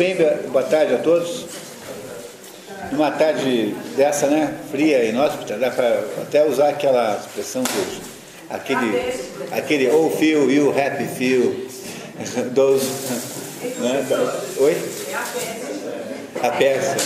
[0.00, 0.16] bem,
[0.50, 1.44] boa tarde a todos.
[2.90, 8.00] Numa tarde dessa, né, fria e inóspita, dá para até usar aquela expressão dos,
[8.48, 9.12] aquele,
[9.52, 11.54] aquele oh feel, you happy feel,
[12.54, 12.86] those,
[13.78, 14.06] né,
[14.56, 14.74] oi?
[16.42, 16.96] A peça.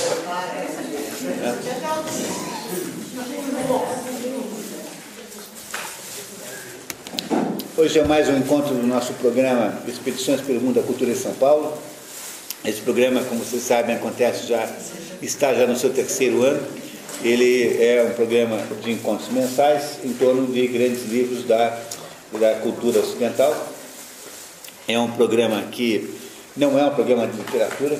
[7.76, 11.34] Hoje é mais um encontro do nosso programa Expedições pelo Mundo da Cultura em São
[11.34, 11.76] Paulo.
[12.64, 14.66] Esse programa, como vocês sabem, acontece já,
[15.20, 16.66] está já no seu terceiro ano.
[17.22, 21.78] Ele é um programa de encontros mensais em torno de grandes livros da,
[22.32, 23.54] da cultura ocidental.
[24.88, 26.08] É um programa que
[26.56, 27.98] não é um programa de literatura,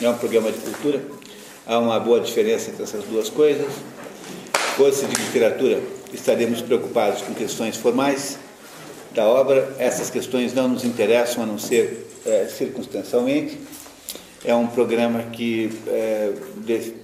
[0.00, 1.02] é um programa de cultura.
[1.66, 3.70] Há uma boa diferença entre essas duas coisas.
[4.78, 5.78] Fosse de literatura,
[6.10, 8.38] estaremos preocupados com questões formais
[9.14, 9.76] da obra.
[9.78, 13.58] Essas questões não nos interessam a não ser é, circunstancialmente
[14.44, 16.94] é um programa que é, de,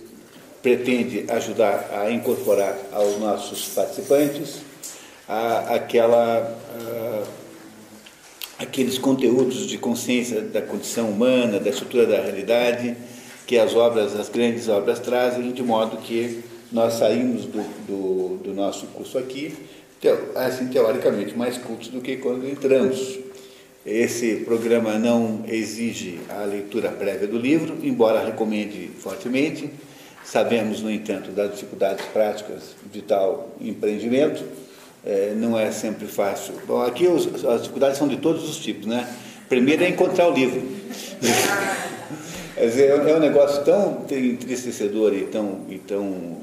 [0.62, 4.62] pretende ajudar a incorporar aos nossos participantes
[5.28, 6.58] a, aquela,
[8.58, 12.96] a, aqueles conteúdos de consciência da condição humana, da estrutura da realidade,
[13.46, 18.54] que as obras, as grandes obras trazem, de modo que nós saímos do, do, do
[18.54, 19.54] nosso curso aqui,
[20.34, 23.25] assim, teoricamente, mais cultos do que quando entramos.
[23.86, 29.70] Esse programa não exige a leitura prévia do livro, embora recomende fortemente.
[30.24, 34.42] Sabemos, no entanto, das dificuldades práticas de tal empreendimento.
[35.04, 36.54] É, não é sempre fácil.
[36.66, 39.08] Bom, aqui os, as dificuldades são de todos os tipos, né?
[39.48, 40.60] Primeiro é encontrar o livro.
[42.58, 46.38] dizer, é um negócio tão entristecedor e tão, e tão,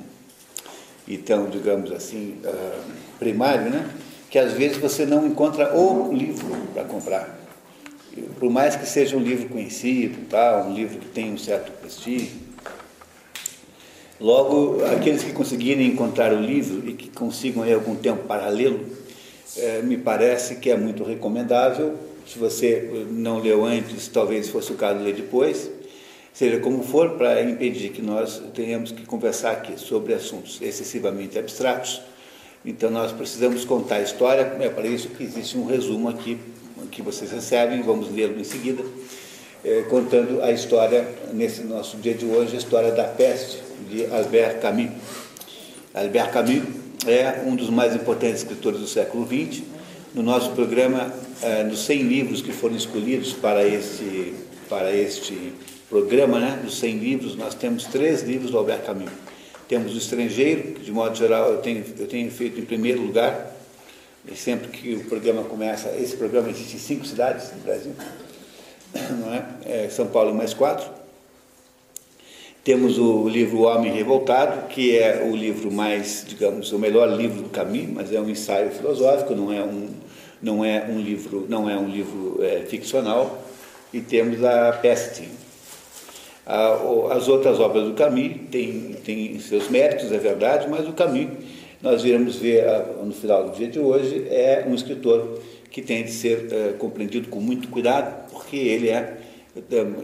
[1.05, 2.81] e tão digamos assim, uh,
[3.19, 3.89] primário, né?
[4.33, 7.39] Que às vezes você não encontra o livro para comprar.
[8.39, 12.31] Por mais que seja um livro conhecido, tal, um livro que tem um certo prestígio.
[14.19, 18.83] Logo, aqueles que conseguirem encontrar o livro e que consigam em algum tempo paralelo,
[19.55, 21.93] é, me parece que é muito recomendável.
[22.25, 25.69] Se você não leu antes, talvez fosse o caso ler depois,
[26.33, 32.01] seja como for, para impedir que nós tenhamos que conversar aqui sobre assuntos excessivamente abstratos
[32.66, 36.40] então nós precisamos contar a história, é para isso que existe um resumo aqui
[36.91, 38.84] que vocês recebem, vamos lê-lo em seguida,
[39.63, 44.59] é, contando a história, nesse nosso dia de hoje, a história da peste de Albert
[44.59, 44.91] Camus.
[45.94, 46.63] Albert Camus
[47.07, 49.63] é um dos mais importantes escritores do século XX.
[50.13, 54.34] No nosso programa, é, nos 100 livros que foram escolhidos para este,
[54.69, 55.53] para este
[55.90, 59.09] programa, né, dos 100 livros, nós temos três livros do Albert Camus.
[59.73, 63.57] Temos o estrangeiro, que de modo geral eu tenho, eu tenho feito em primeiro lugar,
[64.31, 67.94] e sempre que o programa começa, esse programa existe em cinco cidades no Brasil,
[69.19, 69.45] não é?
[69.66, 70.88] é São Paulo mais quatro.
[72.63, 77.41] Temos o livro O Homem Revoltado, que é o livro mais, digamos, o melhor livro
[77.41, 79.90] do caminho, mas é um ensaio filosófico, não é um,
[80.40, 83.44] não é um livro, não é um livro é, ficcional.
[83.91, 85.28] E temos a Peste,
[86.45, 91.29] as outras obras do Camus têm, têm seus méritos, é verdade, mas o Camus,
[91.81, 92.65] nós iremos ver
[93.03, 95.39] no final do dia de hoje, é um escritor
[95.71, 99.17] que tem de ser é, compreendido com muito cuidado, porque ele é,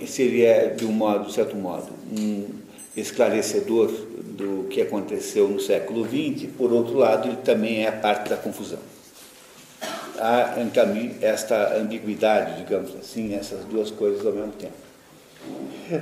[0.07, 2.47] seria, de um modo, de certo modo, um
[2.95, 8.38] esclarecedor do que aconteceu no século XX, por outro lado, ele também é parte da
[8.38, 8.79] confusão.
[10.17, 14.88] Há em Camus esta ambiguidade, digamos assim, essas duas coisas ao mesmo tempo.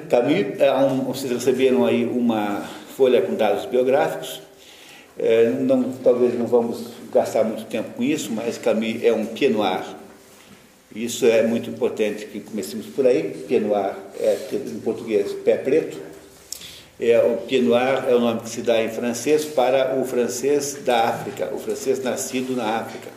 [0.09, 2.61] Camus, é um, vocês receberam aí uma
[2.95, 4.41] folha com dados biográficos.
[5.17, 9.85] É, não, talvez não vamos gastar muito tempo com isso, mas Camus é um pianoir.
[10.95, 13.45] Isso é muito importante que comecemos por aí.
[13.47, 15.97] Pianoir é, em português, pé preto.
[16.99, 21.09] É, o pianoir é o nome que se dá em francês para o francês da
[21.09, 23.09] África, o francês nascido na África.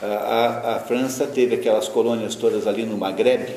[0.00, 3.54] A, a, a França teve aquelas colônias todas ali no Maghreb,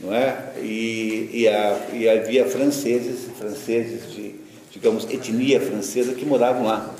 [0.00, 0.52] não é?
[0.60, 4.34] E, e, a, e havia franceses, franceses de,
[4.70, 6.94] digamos, etnia francesa que moravam lá.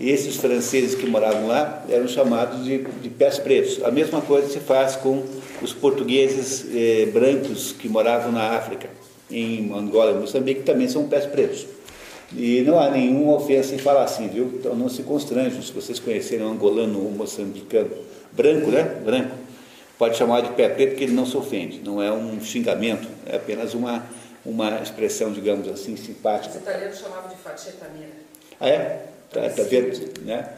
[0.00, 3.82] E esses franceses que moravam lá eram chamados de, de pés pretos.
[3.84, 5.22] A mesma coisa se faz com
[5.62, 8.88] os portugueses eh, brancos que moravam na África,
[9.30, 11.66] em Angola e Moçambique, que também são pés pretos.
[12.36, 14.50] E não há nenhuma ofensa em falar assim, viu?
[14.58, 17.90] Então não se constranjam se vocês conhecerem um angolano ou um moçambicano
[18.32, 18.82] branco, né?
[19.04, 19.43] Branco
[19.98, 23.36] pode chamar de pé preto porque ele não se ofende, não é um xingamento, é
[23.36, 24.04] apenas uma,
[24.44, 26.56] uma expressão, digamos assim, simpática.
[26.56, 28.12] Os italianos chamavam de faceta nera.
[28.60, 29.06] Ah, é?
[29.30, 30.20] Tá, tá vendo?
[30.22, 30.48] Né?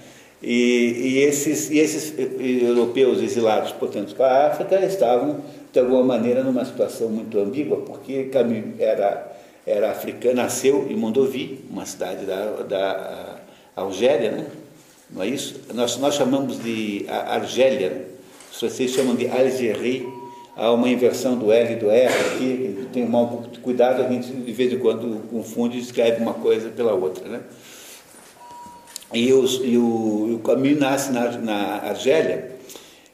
[0.43, 5.41] E, e, esses, e esses europeus exilados, portanto, para a África, estavam
[5.73, 9.33] de alguma maneira, numa situação muito ambígua, porque Camus era,
[9.67, 13.37] era africano, nasceu em Mondovi, uma cidade da, da
[13.75, 14.47] Argélia, né?
[15.11, 15.61] não é isso?
[15.75, 18.16] Nós, nós chamamos de Argélia, né?
[18.57, 20.09] Os franceses chamam de Algérie,
[20.57, 24.33] há uma inversão do L e do R aqui, tem um de cuidado, a gente
[24.33, 27.29] de vez em quando confunde e escreve uma coisa pela outra.
[27.29, 27.41] Né?
[29.13, 32.51] E, os, e, o, o Camus nasce na, na Argélia,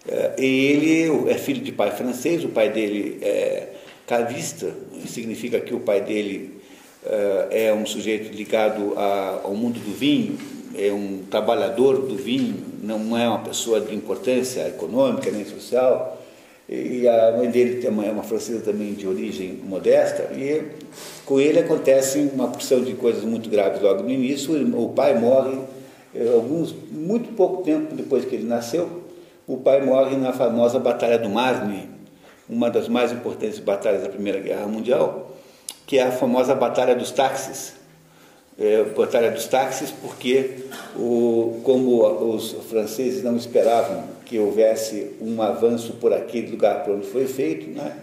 [0.07, 3.69] eh, e ele é filho de pai francês, o pai dele é
[4.07, 4.73] cavista,
[5.07, 6.61] significa que o pai dele
[7.05, 10.39] eh, é um sujeito ligado ao mundo do vinho,
[10.79, 16.19] é um trabalhador do vinho, não é uma pessoa de importância econômica nem social.
[16.69, 20.63] E a mãe dele é uma francesa também de origem modesta, e
[21.27, 24.55] com ele acontece uma porção de coisas muito graves logo no início.
[24.79, 25.59] O pai morre,
[26.15, 29.03] eh, alguns, muito pouco tempo depois que ele nasceu,
[29.47, 31.91] o pai morre na famosa Batalha do Marne,
[32.49, 35.31] uma das mais importantes batalhas da Primeira Guerra Mundial,
[35.87, 37.75] que é a famosa Batalha dos Táxis
[38.59, 40.67] é, Batalha dos Táxis, porque
[40.97, 47.07] o, como os franceses não esperavam que houvesse um avanço por aquele lugar para onde
[47.07, 47.97] foi feito, né?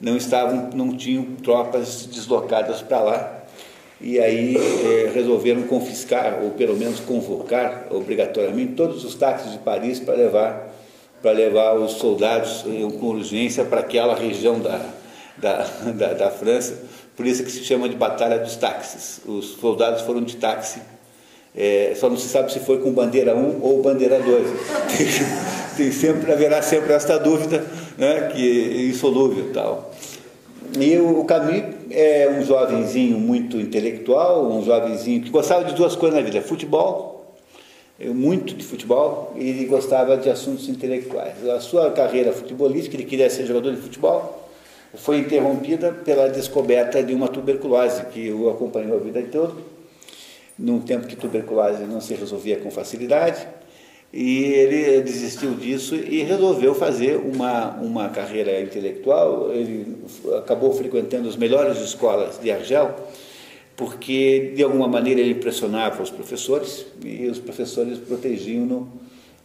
[0.00, 3.34] não estavam, não tinham tropas deslocadas para lá.
[4.00, 9.98] E aí é, resolveram confiscar, ou pelo menos convocar obrigatoriamente, todos os táxis de Paris
[9.98, 10.72] para levar,
[11.20, 12.64] para levar os soldados
[13.00, 14.80] com urgência para aquela região da,
[15.36, 15.66] da,
[15.96, 16.87] da, da França
[17.18, 19.20] por isso que se chama de Batalha dos Táxis.
[19.26, 20.80] Os soldados foram de táxi,
[21.52, 24.46] é, só não se sabe se foi com bandeira 1 ou bandeira 2.
[25.76, 27.66] Tem sempre, haverá sempre esta dúvida,
[27.96, 29.92] né, que é insolúvel tal.
[30.78, 36.20] E o Camus é um jovenzinho muito intelectual, um jovenzinho que gostava de duas coisas
[36.20, 37.34] na vida: futebol,
[38.14, 41.44] muito de futebol, e gostava de assuntos intelectuais.
[41.48, 44.37] A sua carreira futebolística, ele queria ser jogador de futebol,
[44.94, 49.54] foi interrompida pela descoberta de uma tuberculose que o acompanhou a vida toda,
[50.58, 53.46] num tempo que tuberculose não se resolvia com facilidade,
[54.12, 59.52] e ele desistiu disso e resolveu fazer uma, uma carreira intelectual.
[59.52, 59.98] Ele
[60.38, 62.94] acabou frequentando as melhores escolas de Argel,
[63.76, 68.88] porque de alguma maneira ele impressionava os professores e os professores protegiam-no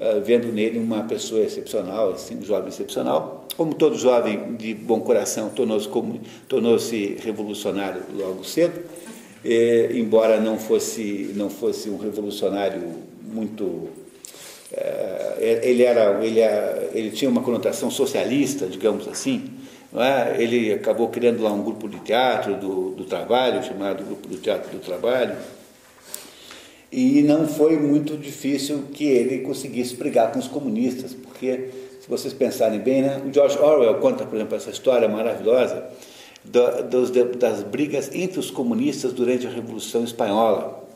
[0.04, 3.48] eh, vendo nele uma pessoa excepcional, assim, um jovem excepcional.
[3.56, 5.88] Como todo jovem de bom coração, tornou-se
[6.50, 6.78] tornou
[7.22, 8.82] revolucionário logo cedo,
[9.46, 12.82] eh, embora não fosse, não fosse um revolucionário
[13.22, 13.88] muito.
[14.74, 19.46] Eh, ele, era, ele, era, ele tinha uma conotação socialista, digamos assim.
[19.96, 20.42] É?
[20.42, 24.70] Ele acabou criando lá um grupo de teatro do, do trabalho, chamado Grupo do Teatro
[24.72, 25.38] do Trabalho,
[26.94, 31.70] e não foi muito difícil que ele conseguisse brigar com os comunistas, porque,
[32.00, 35.86] se vocês pensarem bem, né, o George Orwell conta, por exemplo, essa história maravilhosa
[36.44, 37.10] dos,
[37.40, 40.88] das brigas entre os comunistas durante a Revolução Espanhola,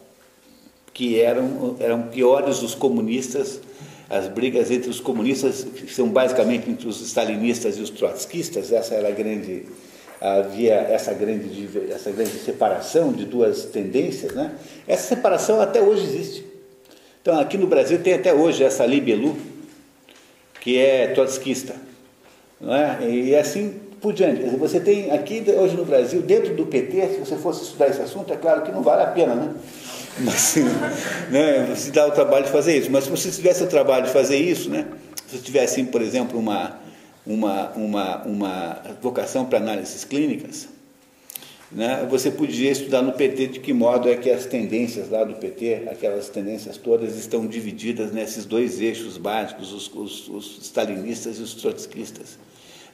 [0.94, 3.60] que eram, eram piores os comunistas,
[4.08, 8.94] as brigas entre os comunistas, que são basicamente entre os stalinistas e os trotskistas, essa
[8.94, 9.66] era a grande
[10.20, 14.52] havia essa grande, essa grande separação de duas tendências, né?
[14.88, 16.46] essa separação até hoje existe.
[17.22, 19.38] Então, aqui no Brasil tem até hoje essa Libelu,
[20.62, 21.76] que é trotskista.
[22.60, 23.10] Não é?
[23.10, 24.44] E assim por diante.
[24.58, 28.32] Você tem aqui hoje no Brasil, dentro do PT, se você fosse estudar esse assunto,
[28.32, 29.54] é claro que não vale a pena, né?
[30.20, 30.56] Mas
[31.30, 32.90] né, você dá o trabalho de fazer isso.
[32.92, 34.86] Mas se você tivesse o trabalho de fazer isso, né?
[35.28, 36.80] Se tivesse, por exemplo, uma,
[37.28, 40.70] uma, uma, uma vocação para análises clínicas,
[41.70, 45.34] né, você podia estudar no PT de que modo é que as tendências lá do
[45.34, 51.42] PT, aquelas tendências todas, estão divididas nesses dois eixos básicos, os, os, os stalinistas e
[51.42, 52.40] os trotskistas.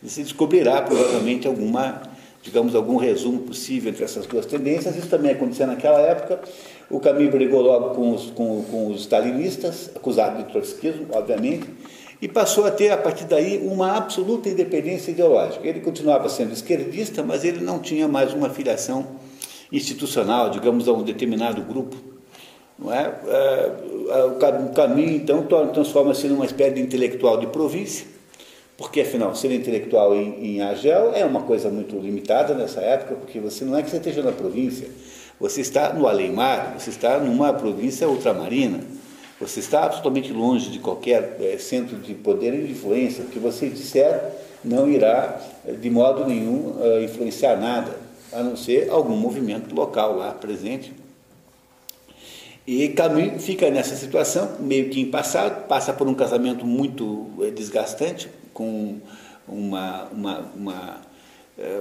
[0.01, 2.01] E se descobrirá provavelmente alguma,
[2.41, 4.97] digamos, algum resumo possível entre essas duas tendências.
[4.97, 6.41] Isso também aconteceu naquela época.
[6.89, 11.69] O Camus brigou logo com os, com, com os stalinistas, acusado de trotskismo, obviamente,
[12.22, 15.67] e passou a ter, a partir daí, uma absoluta independência ideológica.
[15.67, 19.05] Ele continuava sendo esquerdista, mas ele não tinha mais uma filiação
[19.72, 21.98] institucional, digamos, a um determinado grupo.
[22.77, 23.13] Não é?
[23.27, 23.72] é,
[24.10, 28.05] é o caminho, então, transforma-se numa espécie de intelectual de província,
[28.77, 33.39] porque, afinal, ser intelectual em, em Argel é uma coisa muito limitada nessa época, porque
[33.39, 34.88] você não é que você esteja na província,
[35.39, 38.79] você está no além-mar, você está numa província ultramarina.
[39.43, 43.25] Você está absolutamente longe de qualquer é, centro de poder e de influência.
[43.25, 44.21] O que você disser
[44.63, 47.97] não irá, eh, de modo nenhum, uh, influenciar nada,
[48.31, 50.93] a não ser algum movimento local lá presente.
[52.65, 58.29] E Camus fica nessa situação, meio que em passado, passa por um casamento muito desgastante
[58.53, 59.00] com
[59.45, 61.01] uma, uma, uma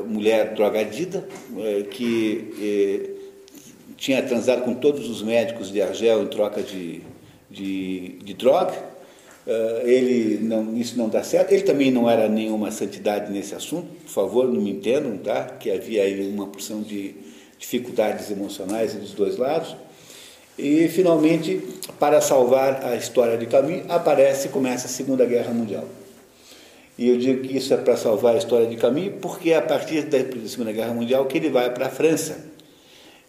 [0.09, 1.25] mulher drogadida
[1.92, 3.16] que
[3.97, 7.02] tinha transado com todos os médicos de Argel em troca de,
[7.52, 8.75] de, de droga.
[9.85, 11.52] ele não, isso não dá certo.
[11.52, 15.44] Ele também não era nenhuma santidade nesse assunto, por favor, não me entendam, tá?
[15.44, 17.14] que havia aí uma porção de
[17.59, 19.76] dificuldades emocionais dos dois lados.
[20.59, 21.62] E, finalmente,
[21.99, 25.85] para salvar a história de Camus, aparece e começa a Segunda Guerra Mundial.
[26.99, 29.62] E eu digo que isso é para salvar a história de Camus, porque é a
[29.62, 32.52] partir da Segunda Guerra Mundial que ele vai para a França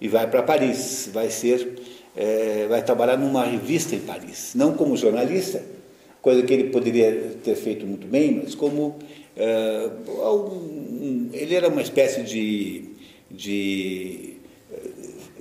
[0.01, 1.09] e vai para Paris.
[1.13, 1.79] Vai ser,
[2.15, 5.63] é, vai trabalhar numa revista em Paris, não como jornalista,
[6.21, 8.97] coisa que ele poderia ter feito muito bem, mas como
[9.35, 12.85] é, um, ele era uma espécie de,
[13.29, 14.37] de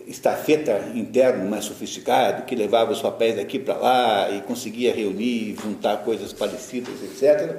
[0.06, 5.98] estafeta interno mais sofisticado, que levava os papéis daqui para lá e conseguia reunir, juntar
[5.98, 7.56] coisas parecidas, etc.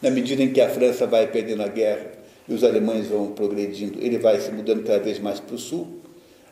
[0.00, 2.12] Na medida em que a França vai perdendo a guerra
[2.48, 6.00] e os alemães vão progredindo, ele vai se mudando cada vez mais para o sul,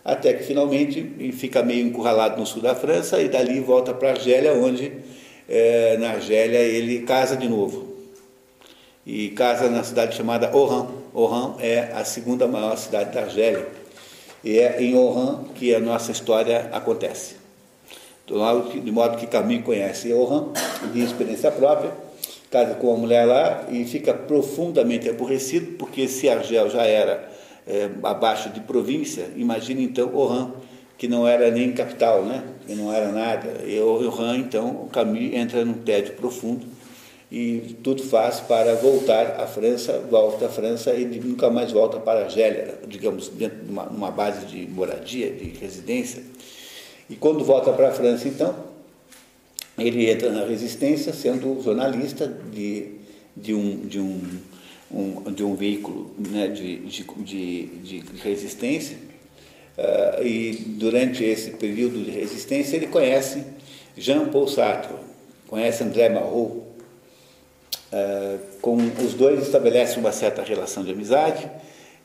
[0.05, 4.53] até que finalmente fica meio encurralado no sul da França e dali volta para Argélia,
[4.53, 4.93] onde
[5.49, 7.93] é, na Argélia ele casa de novo.
[9.07, 10.87] E casa na cidade chamada Oran.
[11.13, 13.67] Oran é a segunda maior cidade da Argélia
[14.45, 17.37] e é em Oran que a nossa história acontece.
[18.27, 20.53] De modo que Camus conhece Oran,
[20.93, 21.93] de experiência própria,
[22.51, 27.32] casa com uma mulher lá e fica profundamente aborrecido, porque se Argel já era
[27.67, 30.51] é, abaixo de província, imagine então Oran,
[30.99, 32.43] que não era nem capital, né?
[32.67, 33.65] que não era nada.
[33.67, 36.65] E Oran, então, o Camus entra num tédio profundo
[37.33, 42.25] e tudo faz para voltar à França, volta à França e nunca mais volta para
[42.25, 46.23] Argélia, digamos, dentro de uma, uma base de moradia, de residência.
[47.09, 48.55] E quando volta para a França, então,
[49.79, 52.97] ele entra na resistência, sendo jornalista de,
[53.35, 54.21] de, um, de, um,
[54.93, 58.97] um de um veículo né, de, de, de, de resistência.
[59.79, 63.45] Uh, e durante esse período de resistência, ele conhece
[63.97, 64.95] Jean Paul Sartre,
[65.49, 66.63] conhece André Malraux,
[67.93, 71.47] Uh, com os dois estabelecem uma certa relação de amizade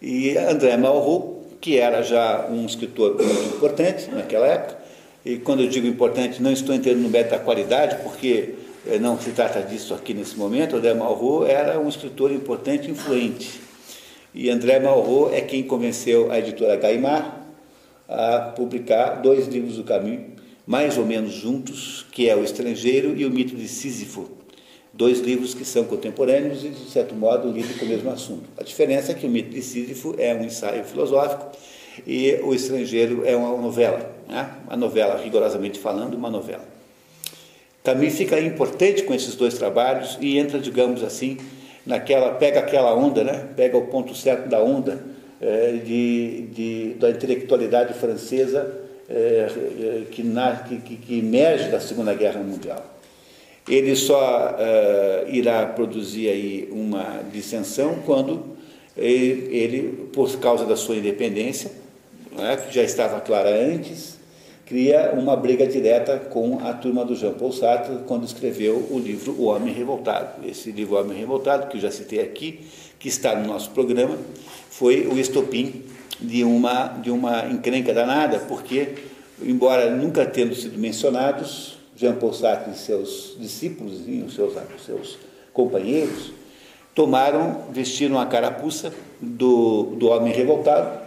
[0.01, 4.77] e André Malraux, que era já um escritor muito importante naquela época,
[5.25, 8.56] e quando eu digo importante, não estou entendendo no mérito da qualidade, porque eh,
[8.99, 13.59] não se trata disso aqui nesse momento, André Malraux era um escritor importante e influente.
[14.33, 17.31] E André Malraux é quem convenceu a editora Gaimard
[18.07, 20.19] a publicar dois livros do Camus,
[20.65, 24.29] mais ou menos juntos, que é O Estrangeiro e O Mito de Sísifo,
[24.93, 28.43] dois livros que são contemporâneos e, de certo modo, lidam com o mesmo assunto.
[28.57, 31.51] A diferença é que o mito de Sísifo é um ensaio filosófico
[32.05, 34.49] e o estrangeiro é uma novela, né?
[34.65, 36.76] uma novela, rigorosamente falando, uma novela.
[37.87, 41.37] Também fica importante com esses dois trabalhos e entra, digamos assim,
[41.85, 43.47] naquela, pega aquela onda, né?
[43.55, 45.01] pega o ponto certo da onda
[45.39, 48.69] é, de, de, da intelectualidade francesa
[49.09, 52.83] é, que, na, que, que emerge da Segunda Guerra Mundial
[53.69, 54.55] ele só
[55.27, 58.57] irá produzir aí uma dissensão quando
[58.97, 61.71] ele, por causa da sua independência,
[62.37, 64.17] é, que já estava clara antes,
[64.67, 69.33] cria uma briga direta com a turma do Jean Paul Sartre quando escreveu o livro
[69.39, 70.45] O Homem Revoltado.
[70.45, 72.67] Esse livro O Homem Revoltado, que eu já citei aqui,
[72.99, 74.17] que está no nosso programa,
[74.69, 75.83] foi o estopim
[76.19, 78.89] de uma, de uma encrenca danada, porque,
[79.41, 84.53] embora nunca tendo sido mencionados, Jean Paul Sartre e seus discípulos, e os seus,
[84.85, 85.17] seus
[85.53, 86.33] companheiros,
[86.93, 90.99] tomaram, vestiram a carapuça do, do homem revoltado,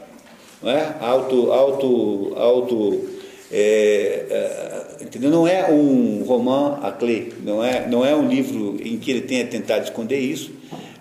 [0.62, 0.96] não é?
[1.00, 3.19] Auto, auto, auto,
[3.52, 5.18] é, é?
[5.18, 9.22] Não é um roman à clé, não é, não é um livro em que ele
[9.22, 10.52] tenha tentado esconder isso,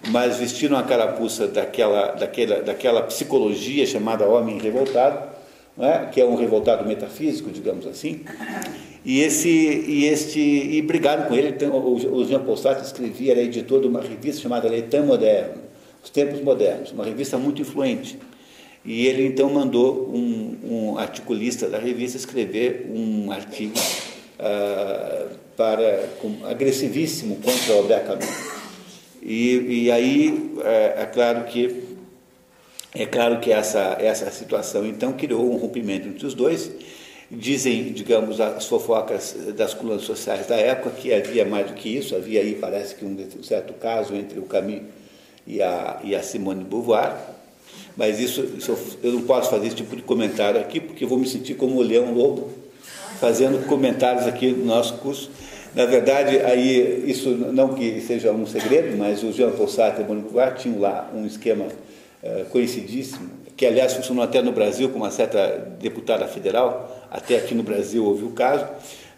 [0.08, 5.30] mas vestiram a carapuça daquela, daquela, daquela psicologia chamada homem revoltado,
[5.80, 6.06] é?
[6.08, 8.22] que é um revoltado metafísico, digamos assim,
[9.06, 11.50] e, esse, e, este, e brigaram com ele.
[11.50, 15.62] Então, o, o Jean Paul Sartre escrevia, era editor de uma revista chamada L'État Moderno,
[16.04, 18.18] Os Tempos Modernos, uma revista muito influente.
[18.86, 23.78] E ele então mandou um, um articulista da revista escrever um artigo
[24.40, 28.60] uh, para, com, agressivíssimo contra o Camus.
[29.22, 31.84] E, e aí é, é, claro que
[32.96, 36.72] é claro que essa, essa situação então criou um rompimento entre os dois
[37.32, 42.16] Dizem, digamos, as fofocas das colunas sociais da época que havia mais do que isso,
[42.16, 44.82] havia aí, parece que um certo caso entre o Camus
[45.46, 47.16] e a, e a Simone de Beauvoir,
[48.00, 51.20] mas isso, isso, eu não posso fazer esse tipo de comentário aqui, porque eu vou
[51.20, 52.50] me sentir como o leão lobo,
[53.20, 55.30] fazendo comentários aqui no nosso curso,
[55.76, 60.06] Na verdade, aí, isso não que seja um segredo, mas o Jean Paul Sartre e
[60.06, 64.98] Simone Beauvoir tinham lá um esquema uh, conhecidíssimo, que aliás funcionou até no Brasil com
[64.98, 68.66] uma certa deputada federal, até aqui no Brasil houve o caso,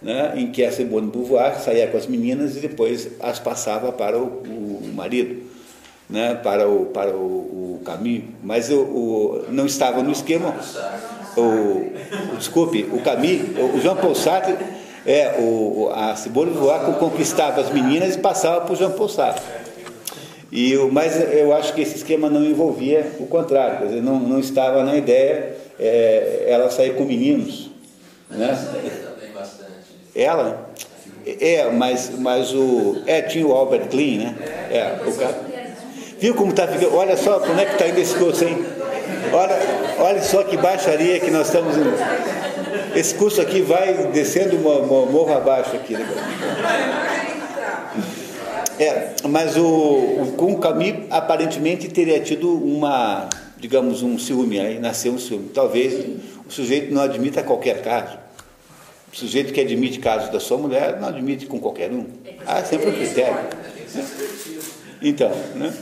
[0.01, 4.17] né, em que a Simone Beauvoir saía com as meninas e depois as passava para
[4.17, 5.50] o, o marido,
[6.11, 8.25] né, para o, para o, o caminho.
[8.43, 10.53] Mas o, o, não estava no esquema.
[11.37, 14.57] O, desculpe, o Camille, o Jean Paul Sartre,
[15.05, 19.41] é, o, a Simone Beauvoir conquistava as meninas e passava para o Jean Paul Sartre.
[20.51, 24.37] E, mas eu acho que esse esquema não envolvia o contrário, quer dizer, não, não
[24.37, 27.71] estava na ideia é, ela sair com meninos.
[28.29, 28.49] Né?
[30.13, 30.69] Ela?
[31.25, 33.01] É, mas, mas o.
[33.05, 34.35] É, tinha o Albert Klein, né?
[34.69, 35.50] É, o cara.
[36.21, 36.95] Viu como está ficando?
[36.95, 38.63] Olha só como é que está indo esse curso, hein?
[39.33, 39.57] Olha,
[39.97, 41.75] olha só que baixaria que nós estamos.
[41.75, 41.95] Indo.
[42.95, 45.95] Esse curso aqui vai descendo morro abaixo aqui.
[45.95, 46.07] Né?
[48.77, 54.77] É, mas o, o, com o Camille aparentemente teria tido uma, digamos, um ciúme, aí
[54.77, 55.49] nasceu um ciúme.
[55.49, 56.05] Talvez
[56.47, 58.19] o sujeito não admita qualquer caso.
[59.11, 62.05] O sujeito que admite casos da sua mulher não admite com qualquer um.
[62.45, 63.37] Há sempre um critério.
[65.01, 65.73] Então, né?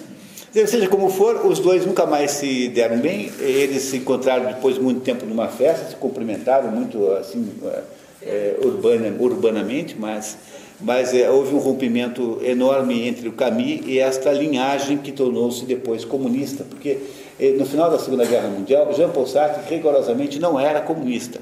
[0.52, 3.32] Seja como for, os dois nunca mais se deram bem.
[3.40, 7.52] Eles se encontraram depois de muito tempo numa festa, se cumprimentaram muito assim,
[8.22, 10.38] é, urbana, urbanamente, mas,
[10.82, 16.04] mas é, houve um rompimento enorme entre o Camus e esta linhagem que tornou-se depois
[16.04, 16.98] comunista, porque
[17.40, 21.40] é, no final da Segunda Guerra Mundial, Jean Paul Sartre rigorosamente não era comunista.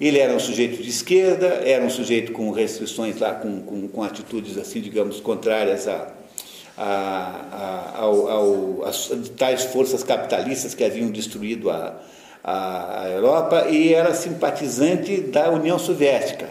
[0.00, 4.02] Ele era um sujeito de esquerda, era um sujeito com restrições lá, com, com, com
[4.02, 6.08] atitudes assim, digamos, contrárias a,
[6.84, 11.94] a, ao, ao, as tais forças capitalistas que haviam destruído a,
[12.42, 16.48] a Europa e era simpatizante da União Soviética,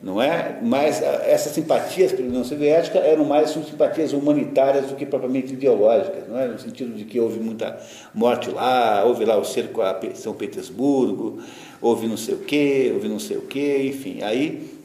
[0.00, 0.60] não é?
[0.62, 6.38] Mas essas simpatias pela União Soviética eram mais simpatias humanitárias do que propriamente ideológicas, não
[6.38, 6.46] é?
[6.46, 7.76] No sentido de que houve muita
[8.14, 11.40] morte lá, houve lá o cerco a São Petersburgo,
[11.82, 14.22] houve não sei o quê, houve não sei o quê, enfim.
[14.22, 14.77] Aí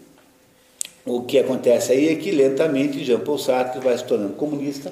[1.06, 4.92] o que acontece aí é que lentamente Jean Paul Sartre vai se tornando comunista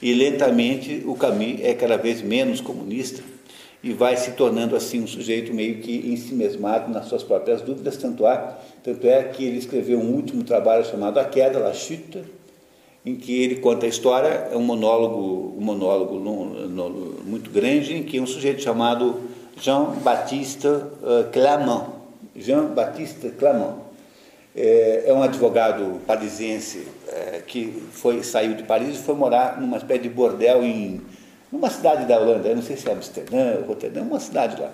[0.00, 3.22] e lentamente o Camus é cada vez menos comunista
[3.82, 8.24] e vai se tornando assim um sujeito meio que ensimesmado nas suas próprias dúvidas, tanto,
[8.24, 12.24] há, tanto é que ele escreveu um último trabalho chamado A Queda, La Chute,
[13.04, 16.14] em que ele conta a história, é um monólogo, um monólogo
[17.26, 19.20] muito grande, em que um sujeito chamado
[19.60, 21.88] Jean-Baptiste uh, Clamant,
[22.34, 23.83] Jean-Baptiste Clamant,
[24.54, 29.76] é, é, um advogado parisiense é, que foi, saiu de Paris e foi morar numa
[29.76, 31.00] espécie de bordel em
[31.50, 34.72] numa cidade da Holanda, eu não sei se é Amsterdã, Roterdã, uma cidade lá.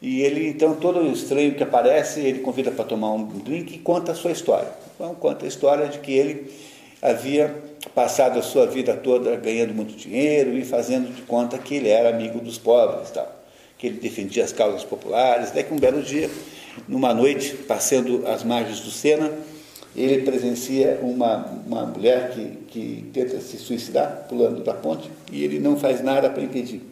[0.00, 4.12] E ele, então, todo estranho que aparece, ele convida para tomar um drink e conta
[4.12, 4.70] a sua história.
[4.94, 6.50] Então, conta a história de que ele
[7.02, 7.54] havia
[7.94, 12.08] passado a sua vida toda ganhando muito dinheiro e fazendo de conta que ele era
[12.08, 13.30] amigo dos pobres, tal,
[13.76, 15.50] que ele defendia as causas populares.
[15.50, 16.30] Até que um belo dia,
[16.88, 19.32] numa noite, passando as margens do Sena,
[19.94, 25.58] ele presencia uma, uma mulher que, que tenta se suicidar, pulando da ponte, e ele
[25.58, 26.82] não faz nada para impedir.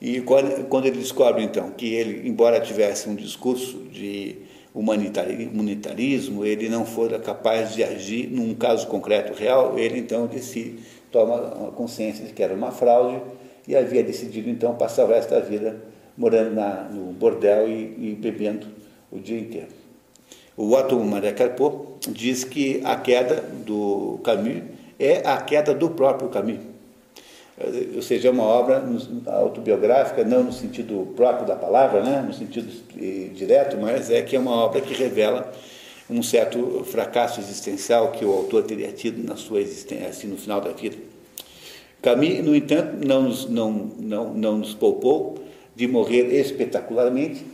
[0.00, 4.36] E quando, quando ele descobre, então, que ele, embora tivesse um discurso de
[4.74, 11.72] humanitarismo, ele não fora capaz de agir num caso concreto real, ele então decide, toma
[11.74, 13.22] consciência de que era uma fraude
[13.66, 15.82] e havia decidido então passar o resto da vida
[16.16, 18.66] morando na, no bordel e, e bebendo
[19.10, 19.68] o dia inteiro.
[20.56, 24.62] O Otto Maria Carpo diz que a queda do Camus
[24.98, 26.60] é a queda do próprio Camus.
[27.94, 28.84] Ou seja, é uma obra
[29.26, 32.22] autobiográfica, não no sentido próprio da palavra, né?
[32.26, 32.70] no sentido
[33.34, 35.52] direto, mas é que é uma obra que revela
[36.08, 40.60] um certo fracasso existencial que o autor teria tido na sua existência, assim, no final
[40.60, 40.96] da vida.
[42.00, 45.45] Camus, no entanto, não nos, não, não, não nos poupou
[45.76, 47.44] de morrer espetacularmente,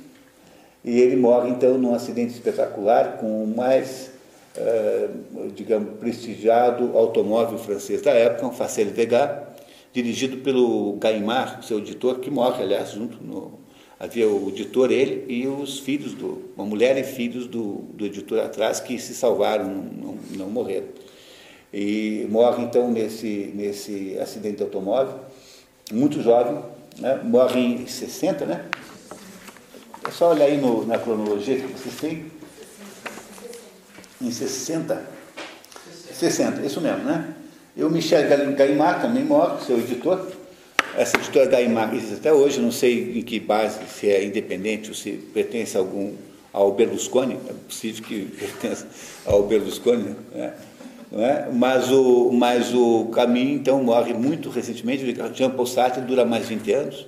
[0.85, 4.13] e ele morre então num acidente espetacular com o mais,
[4.57, 9.49] uh, digamos, prestigiado automóvel francês da época, um Facel Vega,
[9.93, 13.59] dirigido pelo Gaimard, seu editor, que morre, aliás, junto no,
[13.99, 18.39] havia o editor, ele e os filhos do, uma mulher e filhos do, do editor
[18.39, 20.87] atrás que se salvaram, não, não morreram.
[21.73, 25.19] E morre então nesse, nesse acidente de automóvel,
[25.93, 26.63] muito jovem,
[26.99, 27.21] né?
[27.23, 28.65] morre em 60, né?
[30.07, 32.27] É só olhar aí no, na cronologia que vocês têm.
[34.21, 35.05] Em 60.
[36.13, 37.35] 60, isso mesmo, né?
[37.77, 40.31] E o Michel Gaimard também morre, seu editor.
[40.97, 44.95] Essa editora Gaimard existe até hoje, não sei em que base, se é independente ou
[44.95, 46.15] se pertence a algum
[46.53, 48.87] ao Berlusconi, é possível que pertença
[49.25, 50.53] ao Berlusconi, né?
[51.15, 51.51] É?
[51.53, 56.55] Mas, o, mas o Camus, então, morre muito recentemente, Jean Paul Sartre dura mais de
[56.55, 57.07] 20 anos,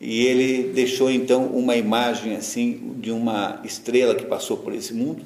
[0.00, 5.22] e ele deixou, então, uma imagem, assim, de uma estrela que passou por esse mundo,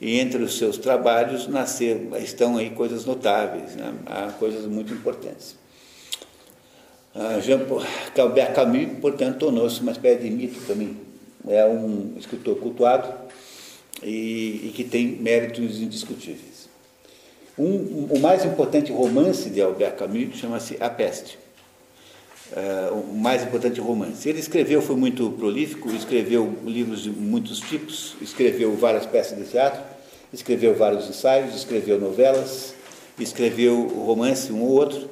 [0.00, 3.92] e entre os seus trabalhos nascer, estão aí coisas notáveis, né?
[4.06, 5.56] há coisas muito importantes.
[7.14, 7.82] Ah, Jean Paul,
[8.18, 10.96] Albert Camus, portanto, tornou-se uma espécie de mito também.
[11.46, 13.12] É um escritor cultuado
[14.02, 16.53] e, e que tem méritos indiscutíveis.
[17.56, 21.38] Um, o mais importante romance de Albert Camus chama-se A Peste.
[22.52, 24.28] Uh, o mais importante romance.
[24.28, 29.80] Ele escreveu, foi muito prolífico, escreveu livros de muitos tipos, escreveu várias peças de teatro,
[30.32, 32.74] escreveu vários ensaios, escreveu novelas,
[33.18, 35.08] escreveu romance um ou outro,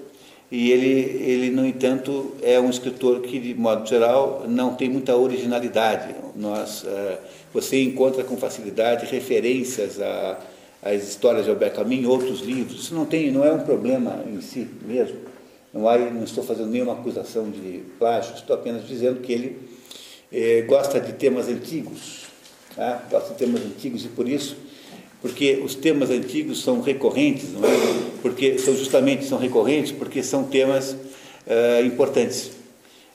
[0.51, 5.17] e ele, ele, no entanto, é um escritor que, de modo geral, não tem muita
[5.17, 6.15] originalidade.
[6.37, 7.19] Nós, uh,
[7.55, 10.39] você encontra com facilidade referências a
[10.83, 12.83] as histórias de Albert Camus em outros livros.
[12.83, 15.17] Isso não, tem, não é um problema em si mesmo.
[15.73, 19.59] Não, há, não estou fazendo nenhuma acusação de plágio, estou apenas dizendo que ele
[20.31, 22.25] eh, gosta de temas antigos,
[22.77, 23.03] tá?
[23.11, 24.57] gosta de temas antigos e por isso,
[25.23, 27.73] porque os temas antigos são recorrentes, não é?
[28.21, 32.51] Porque são justamente são recorrentes porque são temas uh, importantes.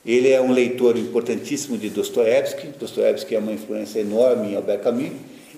[0.06, 2.68] Ele é um leitor importantíssimo de Dostoevsky.
[2.80, 5.12] Dostoevsky é uma influência enorme em Albert Camus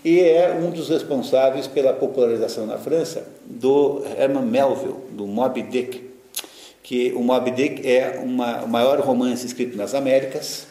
[0.03, 6.09] e é um dos responsáveis pela popularização na França do Herman Melville, do Moby Dick,
[6.81, 10.67] que o Moby Dick é uma, o maior romance escrito nas Américas,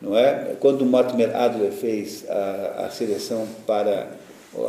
[0.00, 0.56] não é?
[0.60, 4.08] Quando Mortimer Adler fez a, a seleção para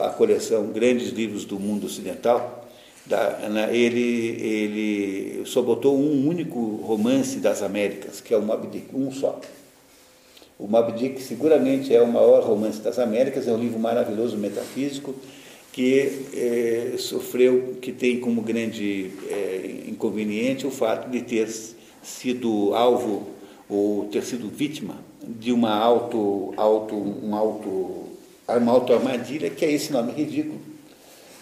[0.02, 2.66] a coleção Grandes Livros do Mundo Ocidental,
[3.06, 8.68] da, na, ele, ele só botou um único romance das Américas, que é o Moby
[8.68, 9.40] Dick, um só.
[10.60, 15.14] O Moby Dick seguramente é o maior romance das Américas, é um livro maravilhoso, metafísico,
[15.72, 21.48] que é, sofreu, que tem como grande é, inconveniente o fato de ter
[22.02, 23.28] sido alvo
[23.70, 28.08] ou ter sido vítima de uma auto, auto, um auto,
[28.48, 30.60] uma auto armadilha, que é esse nome ridículo,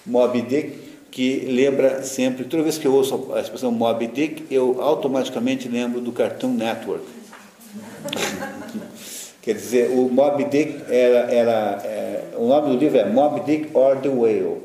[0.06, 0.78] Moby Dick,
[1.10, 6.02] que lembra sempre, toda vez que eu ouço a expressão Moby Dick, eu automaticamente lembro
[6.02, 7.06] do Cartoon Network.
[9.46, 13.70] Quer dizer, o Moby Dick era, era é, o nome do livro é Moby Dick
[13.76, 14.58] or the Whale.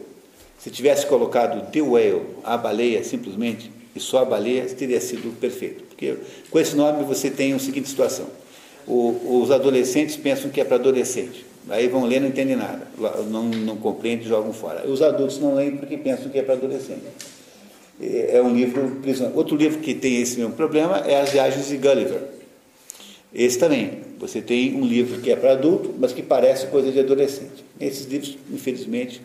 [0.58, 5.84] Se tivesse colocado The Whale, a baleia, simplesmente, e só a baleia, teria sido perfeito.
[5.84, 6.16] Porque
[6.50, 8.24] com esse nome você tem a seguinte situação:
[8.86, 11.44] o, os adolescentes pensam que é para adolescente.
[11.68, 12.80] Aí vão ler, não entendem nada,
[13.30, 14.88] não, não compreendem, jogam fora.
[14.88, 17.04] Os adultos não leem porque pensam que é para adolescente.
[18.00, 18.98] É um livro.
[19.34, 22.39] Outro livro que tem esse mesmo problema é As Viagens de Gulliver.
[23.32, 24.00] Esse também.
[24.18, 27.64] Você tem um livro que é para adulto, mas que parece coisa de adolescente.
[27.80, 29.22] Esses livros, infelizmente,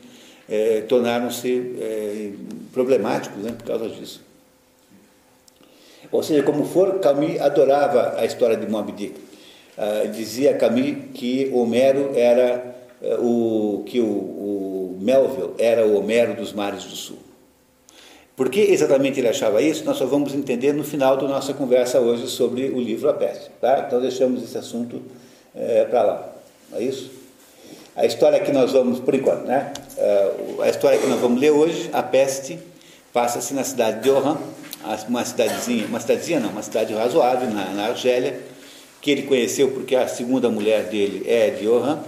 [0.47, 2.31] é, tornaram-se é,
[2.71, 4.21] problemáticos né, por causa disso.
[6.11, 9.15] Ou seja, como for, Camus adorava a história de Moby Dick.
[9.77, 16.35] Ah, dizia Camus que Homero era é, o que o, o Melville era o Homero
[16.35, 17.24] dos mares do sul.
[18.35, 19.85] Por que exatamente ele achava isso?
[19.85, 23.49] Nós só vamos entender no final da nossa conversa hoje sobre o livro A Peste.
[23.61, 23.85] Tá?
[23.87, 25.01] Então deixamos esse assunto
[25.55, 26.29] é, para lá.
[26.73, 27.11] É isso?
[27.95, 29.71] A história que nós vamos, por enquanto, né?
[29.97, 30.31] É,
[30.63, 32.59] a história que nós vamos ler hoje, A Peste,
[33.13, 34.37] passa-se na cidade de Oran,
[35.07, 38.37] uma cidadezinha, uma cidadezinha não, uma cidade razoável na, na Argélia,
[39.01, 41.99] que ele conheceu porque a segunda mulher dele é de Oran,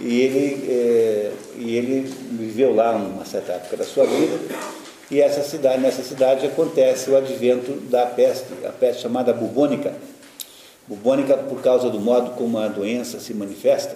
[0.00, 4.36] e ele, é, e ele viveu lá uma certa época da sua vida,
[5.12, 9.92] e essa cidade, nessa cidade acontece o advento da peste, a peste chamada bubônica.
[10.88, 13.94] Bubônica por causa do modo como a doença se manifesta.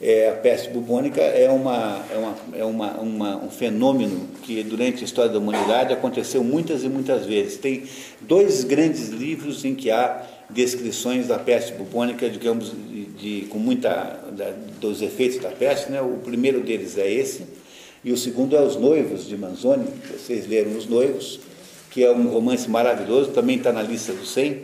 [0.00, 5.02] É, a peste bubônica é, uma, é, uma, é uma, uma, um fenômeno que durante
[5.02, 7.56] a história da humanidade aconteceu muitas e muitas vezes.
[7.56, 7.84] Tem
[8.20, 14.18] dois grandes livros em que há descrições da peste bubônica, digamos, de, de com muita
[14.32, 15.92] da, dos efeitos da peste.
[15.92, 16.02] Né?
[16.02, 17.44] O primeiro deles é esse,
[18.04, 21.38] e o segundo é Os Noivos, de Manzoni, vocês leram Os Noivos,
[21.90, 24.62] que é um romance maravilhoso, também está na lista do 100.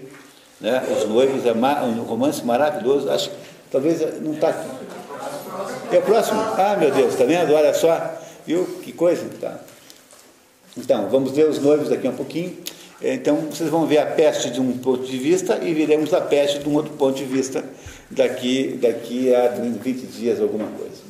[0.60, 0.82] Né?
[0.96, 3.30] Os Noivos é um romance maravilhoso, acho
[3.70, 4.68] talvez não está aqui.
[5.92, 6.40] É o próximo?
[6.40, 7.52] Ah, meu Deus, está vendo?
[7.52, 8.64] Olha só, viu?
[8.82, 9.24] Que coisa.
[9.40, 9.58] Tá.
[10.76, 12.56] Então, vamos ver Os Noivos daqui a um pouquinho.
[13.00, 16.58] Então, vocês vão ver a peste de um ponto de vista e veremos a peste
[16.58, 17.64] de um outro ponto de vista
[18.10, 21.08] daqui, daqui a 20 dias, alguma coisa.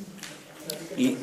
[0.98, 1.16] E,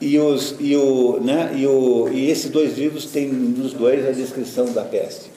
[0.00, 4.12] e, os, e, o, né, e, o, e esses dois livros têm nos dois a
[4.12, 5.30] descrição da peste.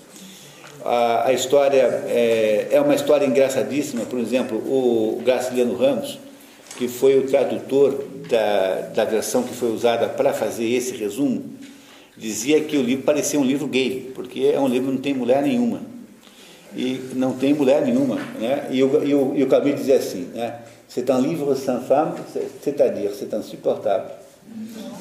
[0.83, 6.19] A, a história é, é, uma história engraçadíssima, por exemplo, o Graciliano Ramos,
[6.77, 11.43] que foi o tradutor da, da versão que foi usada para fazer esse resumo,
[12.15, 15.13] dizia que o livro parecia um livro gay, porque é um livro que não tem
[15.13, 15.81] mulher nenhuma.
[16.75, 18.15] E não tem mulher nenhuma.
[18.39, 18.67] Né?
[18.71, 20.59] E, o, e, o, e o dizia assim, né?
[20.87, 22.13] c'est un livre sans femme,
[22.61, 24.20] c'est-à-dire, c'est insupportável.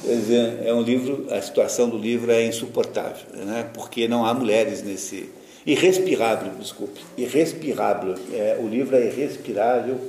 [0.03, 3.69] Quer dizer, é um livro, a situação do livro é insuportável, né?
[3.75, 5.29] porque não há mulheres nesse.
[5.67, 7.01] Irrespirável, desculpe.
[7.19, 8.15] Irrespirável.
[8.33, 10.01] É, o livro é irrespirável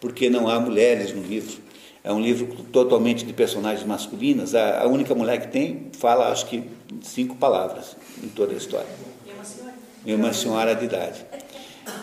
[0.00, 1.58] porque não há mulheres no livro.
[2.02, 4.54] É um livro totalmente de personagens masculinas.
[4.54, 6.62] A, a única mulher que tem fala, acho que,
[7.02, 8.86] cinco palavras em toda a história.
[9.26, 9.74] E uma senhora?
[10.06, 11.26] E uma senhora de idade.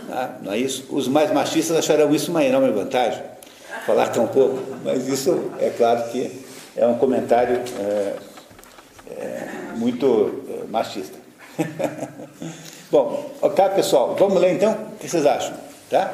[0.09, 0.85] Ah, não é isso?
[0.89, 3.21] Os mais machistas acharão isso uma enorme vantagem,
[3.85, 6.29] falar tão pouco, mas isso é claro que
[6.75, 8.15] é um comentário é,
[9.09, 11.17] é, muito é, machista.
[12.89, 14.73] Bom, ok, pessoal, vamos ler então?
[14.73, 15.53] O que vocês acham?
[15.89, 16.13] Tá?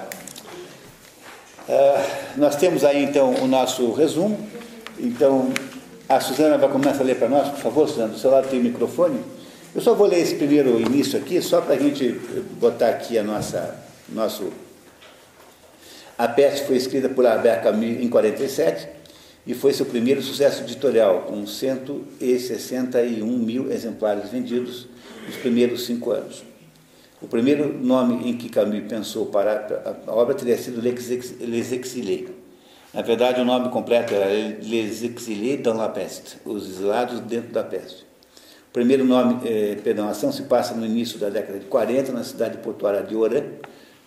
[1.67, 4.37] Uh, nós temos aí então o nosso resumo.
[4.99, 5.51] Então,
[6.07, 8.09] a Suzana vai começar a ler para nós, por favor, Suzana.
[8.09, 9.19] Do seu lado tem o microfone.
[9.75, 12.09] Eu só vou ler esse primeiro início aqui, só para a gente
[12.59, 13.75] botar aqui a nossa.
[14.09, 14.51] Nosso...
[16.17, 18.96] A Peste foi escrita por Albert Camus em 47
[19.47, 24.87] e foi seu primeiro sucesso editorial, com 161 mil exemplares vendidos
[25.25, 26.43] nos primeiros cinco anos.
[27.21, 32.29] O primeiro nome em que Camus pensou para a obra teria sido Les Exilés.
[32.93, 37.63] Na verdade, o nome completo era Les Exilés dans la Peste, Os Exilados Dentro da
[37.63, 38.05] Peste.
[38.69, 42.11] O primeiro nome, eh, perdão, a ação se passa no início da década de 40,
[42.11, 43.43] na cidade portuária de Oran.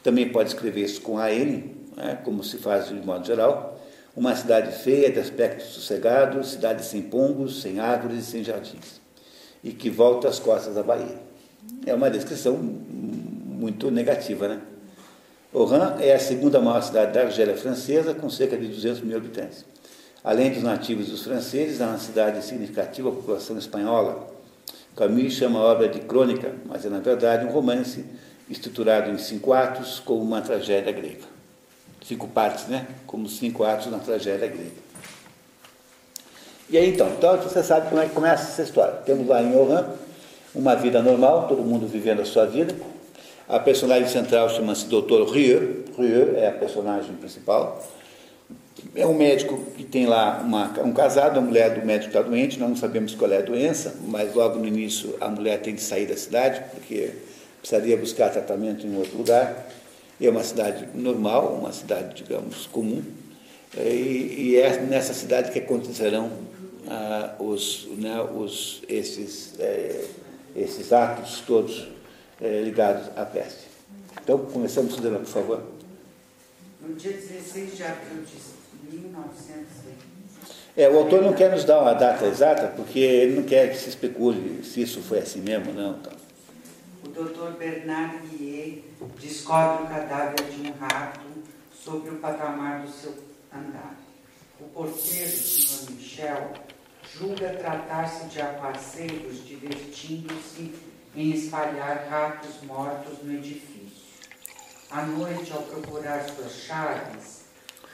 [0.03, 1.62] Também pode escrever isso com AN,
[1.96, 3.79] né, como se faz de modo geral.
[4.16, 9.00] Uma cidade feia, de aspecto sossegado, cidade sem pombos, sem árvores e sem jardins.
[9.62, 11.18] E que volta às costas da Bahia.
[11.86, 14.60] É uma descrição muito negativa, né?
[15.52, 19.64] Oran é a segunda maior cidade da Argélia francesa, com cerca de 200 mil habitantes.
[20.22, 24.28] Além dos nativos e dos franceses, é uma cidade significativa população espanhola.
[24.96, 28.04] Camus chama a obra de crônica, mas é na verdade um romance
[28.48, 31.29] estruturado em cinco atos, como uma tragédia grega.
[32.04, 32.86] Cinco partes, né?
[33.06, 34.90] Como cinco atos na tragédia grega.
[36.68, 38.94] E aí então, então você sabe como é que começa essa história.
[39.04, 39.88] Temos lá em Oran
[40.54, 42.74] uma vida normal, todo mundo vivendo a sua vida.
[43.48, 45.24] A personagem central chama-se Dr.
[45.32, 45.84] Rieu.
[45.98, 47.84] Rieu é a personagem principal.
[48.94, 52.58] É um médico que tem lá uma, um casado, a mulher do médico está doente,
[52.58, 55.82] nós não sabemos qual é a doença, mas logo no início a mulher tem de
[55.82, 57.10] sair da cidade, porque
[57.60, 59.66] precisaria buscar tratamento em outro lugar.
[60.20, 63.02] E é uma cidade normal, uma cidade, digamos, comum.
[63.76, 66.30] E, e é nessa cidade que acontecerão
[66.87, 69.59] ah, os, né, os, esses.
[69.59, 70.04] É,
[70.54, 71.88] esses atos todos
[72.40, 73.68] é, ligados à peste.
[74.22, 75.62] Então, começamos, Suzana, por favor.
[76.80, 80.11] No dia 16 de abril de 1920.
[80.76, 83.76] É, o autor não quer nos dar uma data exata, porque ele não quer que
[83.76, 85.96] se especule se isso foi assim mesmo, não.
[85.96, 86.19] Então.
[87.02, 88.84] O doutor Bernard Guillet
[89.18, 91.20] descobre o cadáver de um rato
[91.72, 93.14] sobre o patamar do seu
[93.52, 93.96] andar.
[94.60, 95.92] O porteiro, Sr.
[95.92, 96.52] Michel,
[97.16, 100.74] julga tratar-se de aguaceiros divertindo-se
[101.16, 103.80] em espalhar ratos mortos no edifício.
[104.90, 107.40] À noite, ao procurar suas chaves,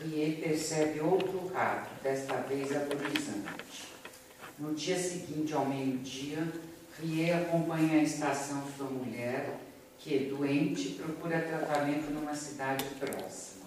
[0.00, 3.86] Rie percebe outro rato, desta vez agonizante.
[4.58, 6.46] No dia seguinte, ao meio-dia,
[6.98, 9.60] Rie acompanha a estação sua mulher,
[9.98, 13.66] que, doente, procura tratamento numa cidade próxima.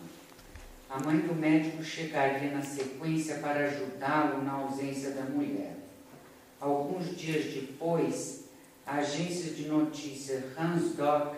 [0.89, 5.75] A mãe do médico chegaria na sequência para ajudá-lo na ausência da mulher.
[6.59, 8.45] Alguns dias depois,
[8.83, 11.37] a agência de notícias Hansdock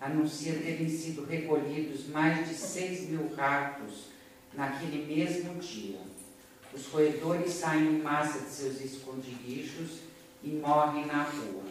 [0.00, 4.10] anuncia terem sido recolhidos mais de 6 mil ratos
[4.54, 5.98] naquele mesmo dia.
[6.72, 10.01] Os roedores saem em massa de seus esconderijos
[10.42, 11.62] e morrem na rua.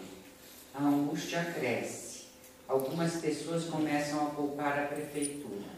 [0.74, 2.22] A angústia cresce.
[2.68, 5.70] Algumas pessoas começam a culpar a prefeitura.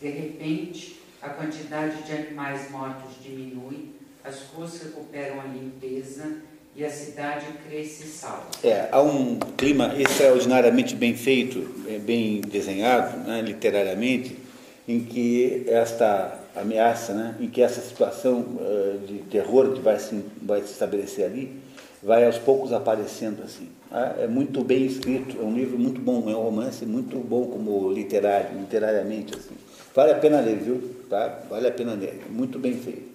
[0.00, 3.90] De repente, a quantidade de animais mortos diminui,
[4.24, 6.40] as ruas recuperam a limpeza
[6.76, 8.46] e a cidade cresce salva.
[8.62, 14.38] É, há um clima extraordinariamente bem feito, é, bem desenhado, né, literariamente,
[14.86, 20.24] em que esta ameaça, né, em que essa situação uh, de terror que vai se,
[20.42, 21.60] vai se estabelecer ali,
[22.02, 23.68] vai aos poucos aparecendo assim.
[23.90, 24.16] Né.
[24.20, 27.92] É muito bem escrito, é um livro muito bom, é um romance muito bom como
[27.92, 29.54] literário, literariamente assim.
[29.94, 30.94] Vale a pena ler, viu?
[31.08, 31.40] Tá?
[31.48, 33.10] Vale a pena ler, muito bem feito.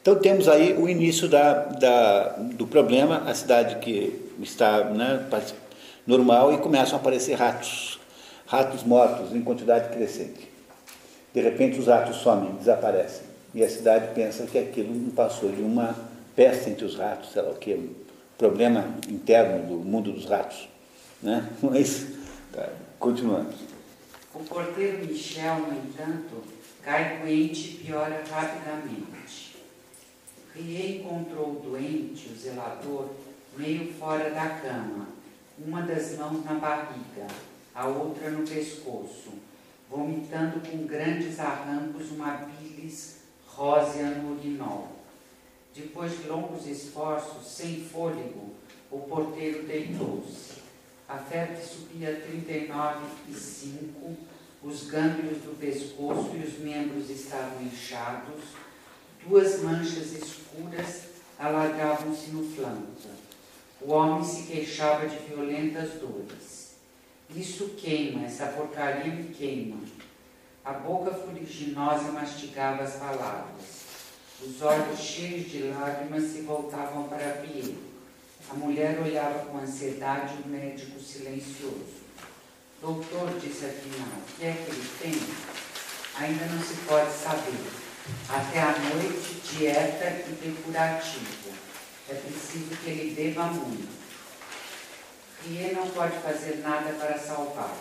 [0.00, 5.26] Então temos aí o início da, da, do problema, a cidade que está né,
[6.06, 8.00] normal e começam a aparecer ratos,
[8.46, 10.48] ratos mortos em quantidade crescente.
[11.34, 13.26] De repente os ratos somem, desaparecem.
[13.54, 15.94] e a cidade pensa que aquilo não passou de uma
[16.34, 17.90] peste entre os ratos, sei lá o que,
[18.40, 20.66] problema interno do mundo dos ratos.
[21.22, 21.46] Né?
[21.60, 22.06] Mas,
[22.50, 23.52] tá, continuando.
[24.34, 26.42] O porteiro Michel, no entanto,
[26.82, 29.56] cai doente e piora rapidamente.
[30.54, 33.10] Rie encontrou o doente, o zelador,
[33.58, 35.08] meio fora da cama,
[35.58, 37.26] uma das mãos na barriga,
[37.74, 39.34] a outra no pescoço,
[39.90, 44.99] vomitando com grandes arrancos uma bilis rósea no urinol.
[45.74, 48.54] Depois de longos esforços, sem fôlego,
[48.90, 50.60] o porteiro deitou-se.
[51.08, 54.16] A febre subia 39,5,
[54.62, 58.42] os gânglios do pescoço e os membros estavam inchados,
[59.26, 61.04] duas manchas escuras
[61.38, 62.90] alargavam-se no flanco.
[63.80, 66.74] O homem se queixava de violentas dores.
[67.34, 69.80] Isso queima, essa porcaria me queima.
[70.64, 73.79] A boca fuliginosa mastigava as palavras.
[74.42, 77.76] Os olhos cheios de lágrimas se voltavam para Pierre.
[78.48, 82.00] A mulher olhava com ansiedade o médico silencioso.
[82.80, 85.12] Doutor, disse afinal, o que é que ele tem?
[86.16, 87.60] Ainda não se pode saber.
[88.30, 91.52] Até a noite, dieta e depurativo.
[92.08, 94.00] É preciso que ele beba muito.
[95.46, 97.76] Rie não pode fazer nada para salvá-lo.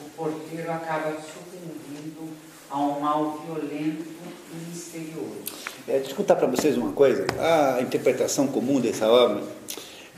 [0.00, 2.36] O porteiro acaba sucumbindo
[2.68, 4.04] a um mal violento
[4.52, 5.65] e misterioso.
[5.88, 7.24] É, deixa eu contar para vocês uma coisa.
[7.38, 9.42] A interpretação comum dessa obra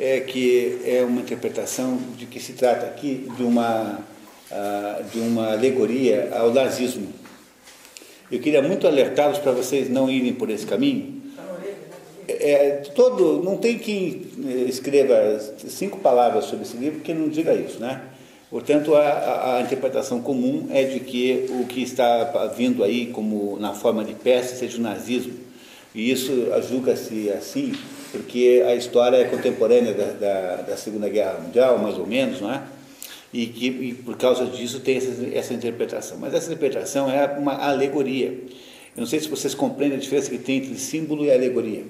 [0.01, 4.01] é que é uma interpretação de que se trata aqui de uma,
[4.51, 7.13] uh, de uma alegoria ao nazismo.
[8.33, 11.19] Eu queria muito alertá-los para vocês não irem por esse caminho,
[12.29, 17.55] é, todo, não tem quem eh, escreva cinco palavras sobre esse livro que não diga
[17.55, 18.03] isso, né?
[18.51, 23.73] Portanto, a, a, interpretação comum é de que o que está vindo aí como na
[23.73, 25.48] forma de peça seja o nazismo.
[25.95, 26.31] E isso
[26.69, 27.73] julga-se assim,
[28.13, 32.53] porque a história é contemporânea da, da, da, Segunda Guerra Mundial, mais ou menos, não
[32.53, 32.63] é?
[33.33, 36.19] E que e por causa disso tem essa, essa interpretação.
[36.19, 38.29] Mas essa interpretação é uma alegoria.
[38.29, 41.85] Eu não sei se vocês compreendem a diferença que tem entre símbolo e alegoria.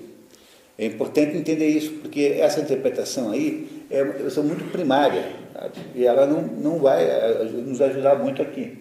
[0.77, 5.73] É importante entender isso, porque essa interpretação aí é uma muito primária sabe?
[5.95, 8.79] e ela não, não vai eh, nos ajudar muito aqui.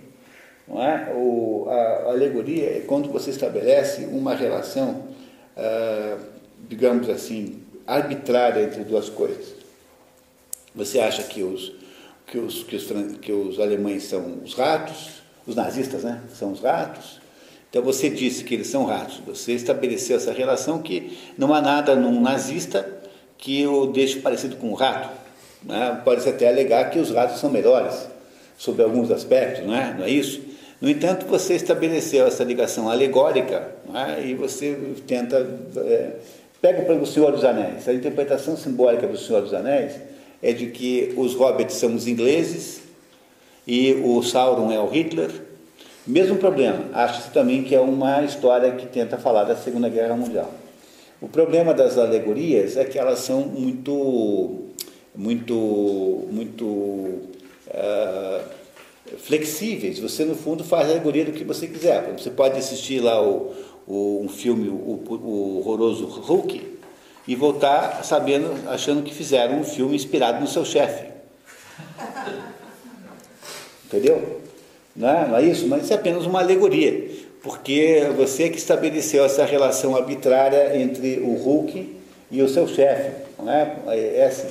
[0.68, 1.14] Não é?
[1.16, 5.04] O, a, a alegoria é quando você estabelece uma relação,
[5.56, 6.18] ah,
[6.68, 9.56] digamos assim, arbitrária entre duas coisas.
[10.76, 11.74] Você acha que os,
[12.28, 16.60] que os, que os, que os alemães são os ratos, os nazistas né, são os
[16.60, 17.20] ratos,
[17.70, 21.96] então você disse que eles são ratos, você estabeleceu essa relação que não há nada
[21.96, 22.88] num nazista
[23.38, 25.10] que o deixe parecido com um rato.
[25.64, 26.02] Né?
[26.04, 28.08] Pode-se até alegar que os ratos são melhores,
[28.58, 30.42] sob alguns aspectos, não é, não é isso?
[30.80, 34.28] No entanto, você estabeleceu essa ligação alegórica é?
[34.28, 35.38] e você tenta.
[35.78, 36.12] É,
[36.62, 37.88] pega para o Senhor dos Anéis.
[37.88, 39.94] A interpretação simbólica do Senhor dos Anéis
[40.42, 42.82] é de que os hobbits são os ingleses
[43.66, 45.32] e o Sauron é o Hitler
[46.08, 50.50] mesmo problema, acha-se também que é uma história que tenta falar da Segunda Guerra Mundial.
[51.20, 54.70] O problema das alegorias é que elas são muito,
[55.14, 58.42] muito, muito uh,
[59.18, 60.00] flexíveis.
[60.00, 62.14] Você, no fundo, faz a alegoria do que você quiser.
[62.18, 63.54] Você pode assistir lá o,
[63.88, 66.78] o um filme, o, o horroroso Hulk,
[67.28, 71.06] e voltar sabendo, achando que fizeram um filme inspirado no seu chefe.
[73.86, 74.42] Entendeu?
[74.96, 75.68] Não é, não é isso?
[75.68, 77.10] Mas isso é apenas uma alegoria,
[77.42, 81.98] porque você que estabeleceu essa relação arbitrária entre o Hulk
[82.32, 83.12] e o seu chefe.
[83.38, 83.78] Não é?
[83.88, 84.48] é assim.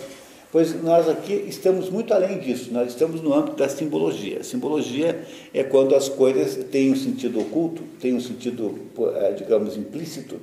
[0.57, 4.42] Pois nós aqui estamos muito além disso, nós estamos no âmbito da simbologia.
[4.42, 8.75] Simbologia é quando as coisas têm um sentido oculto, têm um sentido,
[9.16, 10.40] eh, digamos, implícito,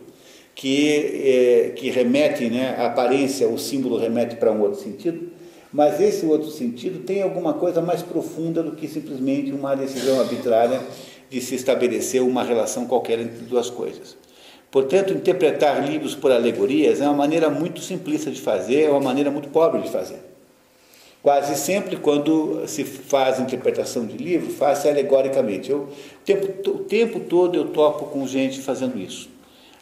[0.54, 5.32] que, é, que remete, né, a aparência, o símbolo remete para um outro sentido,
[5.74, 10.80] mas esse outro sentido tem alguma coisa mais profunda do que simplesmente uma decisão arbitrária
[11.28, 14.16] de se estabelecer uma relação qualquer entre duas coisas.
[14.74, 19.32] Portanto, interpretar livros por alegorias é uma maneira muito simplista de fazer, é uma maneira
[19.32, 20.20] muito pobre de fazer.
[21.22, 25.72] Quase sempre, quando se faz interpretação de livro, faz-se alegoricamente.
[25.72, 29.30] Eu, o, tempo, o tempo todo eu topo com gente fazendo isso.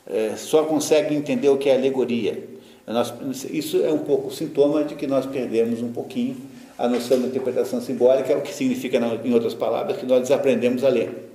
[0.05, 2.51] É, só consegue entender o que é alegoria
[2.91, 3.13] nós,
[3.49, 6.37] isso é um pouco sintoma de que nós perdemos um pouquinho
[6.77, 10.89] a noção da interpretação simbólica, o que significa, em outras palavras, que nós desaprendemos a
[10.89, 11.30] ler.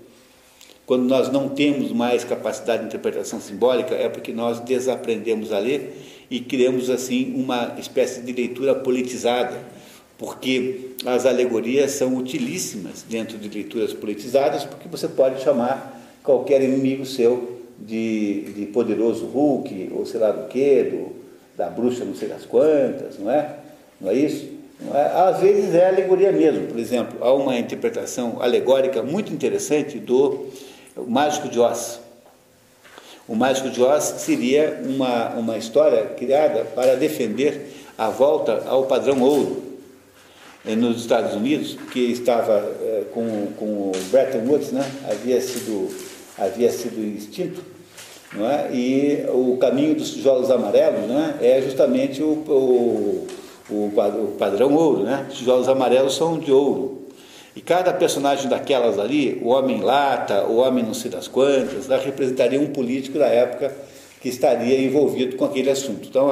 [0.87, 6.01] Quando nós não temos mais capacidade de interpretação simbólica, é porque nós desaprendemos a ler
[6.31, 9.59] e criamos, assim, uma espécie de leitura politizada,
[10.17, 17.05] porque as alegorias são utilíssimas dentro de leituras politizadas, porque você pode chamar qualquer inimigo
[17.05, 21.13] seu de, de poderoso Hulk, ou sei lá do que, do,
[21.57, 23.57] da bruxa não sei das quantas, não é?
[24.01, 24.49] Não é isso?
[24.81, 25.05] Não é?
[25.05, 26.69] Às vezes é alegoria mesmo.
[26.69, 30.47] Por exemplo, há uma interpretação alegórica muito interessante do
[31.05, 32.01] Mágico de Oz.
[33.29, 39.21] O Mágico de Oz seria uma, uma história criada para defender a volta ao padrão
[39.21, 39.63] ouro
[40.65, 44.85] eh, nos Estados Unidos, que estava eh, com, com o Bretton Woods, né?
[45.11, 45.89] havia, sido,
[46.39, 47.63] havia sido extinto,
[48.33, 48.71] não é?
[48.73, 51.39] e o caminho dos tijolos amarelos né?
[51.41, 53.27] é justamente o, o,
[53.71, 55.05] o, padrão ouro.
[55.05, 55.27] Né?
[55.31, 57.06] Os tijolos amarelos são de ouro.
[57.57, 62.61] E cada personagem daquelas ali, o homem lata, o homem não sei das quantas, representaria
[62.61, 63.75] um político da época
[64.21, 66.07] que estaria envolvido com aquele assunto.
[66.07, 66.29] Então,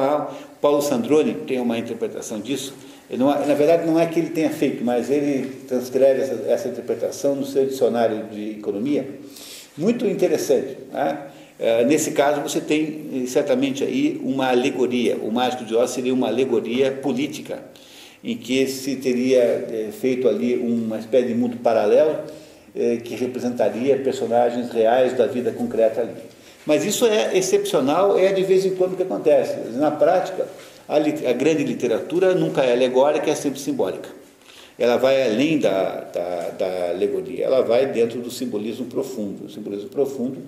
[0.61, 2.75] Paulo Sandroni tem uma interpretação disso.
[3.11, 7.35] Não, na verdade, não é que ele tenha feito, mas ele transcreve essa, essa interpretação
[7.35, 9.09] no seu dicionário de economia.
[9.79, 10.77] Muito interessante.
[10.93, 11.18] Né?
[11.59, 15.16] É, nesse caso, você tem certamente aí uma alegoria.
[15.16, 17.62] O Mágico de Oz seria uma alegoria política
[18.25, 22.16] em que se teria é, feito ali uma espécie de mundo paralelo
[22.75, 26.14] é, que representaria personagens reais da vida concreta ali.
[26.64, 29.55] Mas isso é excepcional, é de vez em quando que acontece.
[29.72, 30.47] Na prática,
[30.89, 34.09] a, a grande literatura nunca é alegórica, é sempre simbólica.
[34.79, 39.45] Ela vai além da, da, da alegoria, ela vai dentro do simbolismo profundo.
[39.45, 40.39] O simbolismo profundo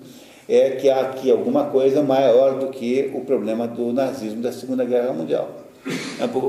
[0.49, 4.83] é que há aqui alguma coisa maior do que o problema do nazismo da Segunda
[4.83, 5.66] Guerra Mundial.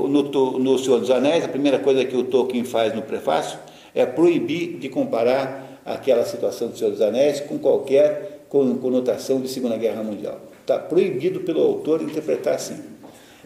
[0.09, 3.59] No, no Senhor dos Anéis, a primeira coisa que o Tolkien faz no prefácio
[3.93, 9.77] é proibir de comparar aquela situação do Senhor dos Anéis com qualquer conotação de Segunda
[9.77, 10.39] Guerra Mundial.
[10.61, 12.77] Está proibido pelo autor interpretar assim.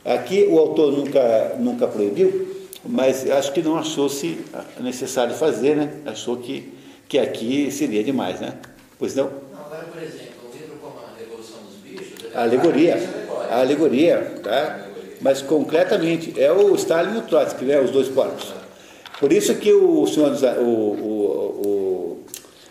[0.03, 4.37] Aqui o autor nunca, nunca proibiu, mas acho que não achou-se
[4.79, 5.93] necessário fazer, né?
[6.05, 6.73] Achou que,
[7.07, 8.55] que aqui seria demais, né?
[8.99, 9.25] Pois não?
[9.25, 12.35] Não, agora, por exemplo, um livro como A Revolução dos Bichos...
[12.35, 12.97] A alegoria.
[13.49, 14.82] A alegoria, tá?
[15.23, 18.53] Mas concretamente é o Stalin e o Trotsky, né, os dois corpos.
[19.19, 22.23] Por isso que o senhor o, o, o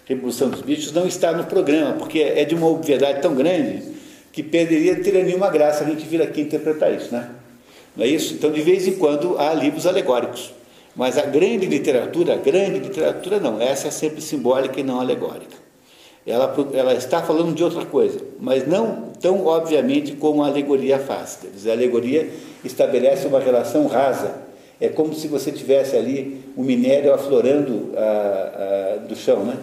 [0.04, 3.82] Revolução dos Bichos não está no programa, porque é de uma obviedade tão grande
[4.30, 7.30] que perderia ter nenhuma graça a gente vir aqui interpretar isso, né?
[7.96, 8.34] Não é isso?
[8.34, 10.52] Então, de vez em quando, há livros alegóricos.
[10.94, 15.61] Mas a grande literatura, a grande literatura não, essa é sempre simbólica e não alegórica.
[16.26, 21.38] Ela, ela está falando de outra coisa, mas não tão obviamente como a alegoria faz.
[21.40, 22.30] Quer dizer, a alegoria
[22.64, 24.42] estabelece uma relação rasa.
[24.80, 28.00] É como se você tivesse ali o um minério aflorando a,
[28.94, 29.44] a, do chão.
[29.44, 29.56] Né?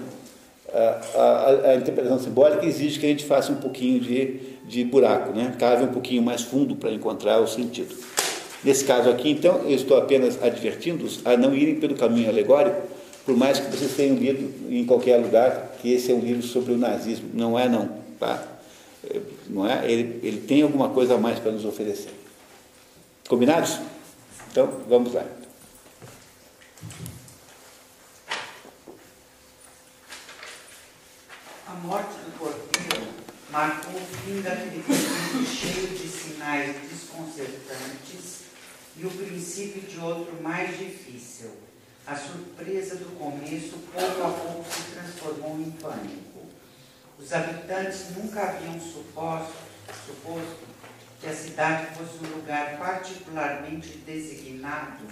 [0.74, 5.56] A, a, interpretação simbólica exige que a gente faça um pouquinho de, de buraco, né?
[5.58, 7.96] cave um pouquinho mais fundo para encontrar o sentido.
[8.64, 12.82] Nesse caso aqui, então, eu estou apenas advertindo-os a não irem pelo caminho alegórico,
[13.30, 16.74] por mais que vocês tenham lido em qualquer lugar que esse é um livro sobre
[16.74, 17.30] o nazismo.
[17.32, 18.02] Não é, não.
[18.20, 18.44] Tá?
[19.48, 19.86] Não é?
[19.86, 22.12] Ele, ele tem alguma coisa a mais para nos oferecer.
[23.28, 23.78] Combinados?
[24.52, 25.24] Então, vamos lá.
[31.68, 33.08] A morte do porteiro
[33.52, 38.40] marcou o fim daquele período cheio de sinais desconcertantes
[38.98, 41.69] e o princípio de outro mais difícil.
[42.10, 46.48] A surpresa do começo pouco a pouco se transformou em pânico.
[47.20, 49.54] Os habitantes nunca haviam suposto,
[50.08, 50.58] suposto
[51.22, 55.06] que a cidade fosse um lugar particularmente designado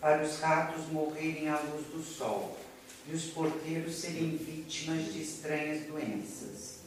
[0.00, 2.58] para os ratos morrerem à luz do sol
[3.06, 6.78] e os porteiros serem vítimas de estranhas doenças.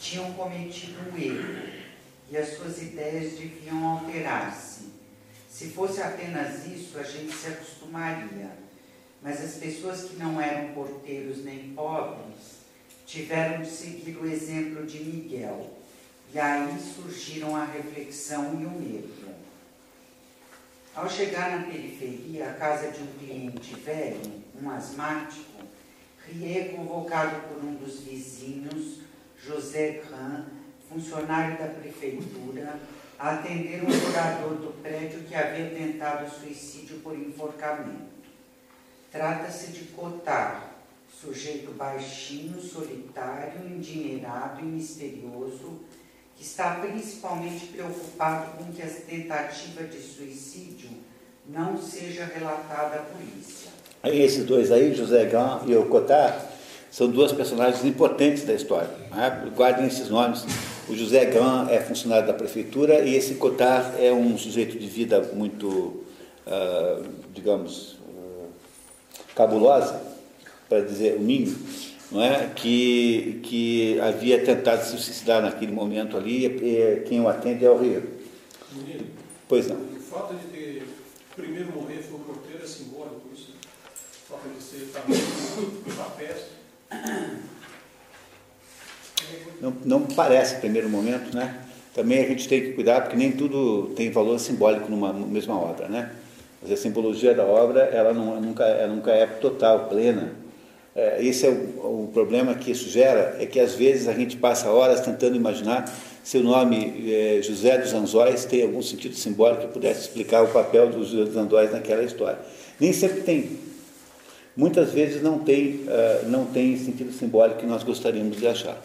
[0.00, 1.68] Tinham cometido um erro
[2.32, 4.88] e as suas ideias deviam alterar-se.
[5.48, 8.63] Se fosse apenas isso, a gente se acostumaria.
[9.24, 12.58] Mas as pessoas que não eram porteiros nem pobres
[13.06, 15.78] tiveram de seguir o exemplo de Miguel
[16.34, 19.34] e aí surgiram a reflexão e o medo.
[20.94, 25.64] Ao chegar na periferia, a casa de um cliente velho, um asmático,
[26.26, 29.00] Rie convocado por um dos vizinhos,
[29.42, 30.44] José Gran,
[30.88, 32.78] funcionário da prefeitura,
[33.18, 38.13] a atender um morador do prédio que havia tentado suicídio por enforcamento.
[39.14, 40.74] Trata-se de Cotar,
[41.08, 45.82] sujeito baixinho, solitário, endinheirado e misterioso,
[46.34, 50.88] que está principalmente preocupado com que a tentativa de suicídio
[51.48, 53.70] não seja relatada à polícia.
[54.02, 56.50] Esses dois aí, José Gão e o Cotar,
[56.90, 58.90] são duas personagens importantes da história.
[59.12, 59.48] Né?
[59.54, 60.44] Guardem esses nomes.
[60.88, 65.22] O José Gran é funcionário da prefeitura e esse Cotar é um sujeito de vida
[65.32, 66.04] muito,
[66.48, 68.02] uh, digamos,
[69.34, 70.00] cabulosa,
[70.68, 71.56] para dizer o mínimo
[72.10, 72.50] não é?
[72.54, 77.78] que, que havia tentado se suicidar naquele momento ali, e quem o atende é o
[77.78, 78.02] rei.
[78.72, 79.06] Menino,
[79.48, 79.76] Pois não.
[79.76, 80.86] o fato de ter
[81.36, 83.52] primeiro morrer foi o porteiro é simbólico, isso.
[83.52, 84.90] O fato de ser
[86.16, 86.54] peça.
[89.60, 91.62] Não, não parece primeiro momento, né?
[91.94, 95.88] Também a gente tem que cuidar, porque nem tudo tem valor simbólico numa mesma obra,
[95.88, 96.14] né?
[96.64, 100.32] Mas a simbologia da obra, ela, não, nunca, ela nunca é total, plena.
[100.96, 104.38] É, esse é o, o problema que isso gera, é que às vezes a gente
[104.38, 105.84] passa horas tentando imaginar
[106.22, 110.48] se o nome é, José dos Anzóis tem algum sentido simbólico que pudesse explicar o
[110.48, 112.38] papel dos José dos Anzóis naquela história.
[112.80, 113.58] Nem sempre tem.
[114.56, 118.80] Muitas vezes não tem, uh, não tem sentido simbólico que nós gostaríamos de achar.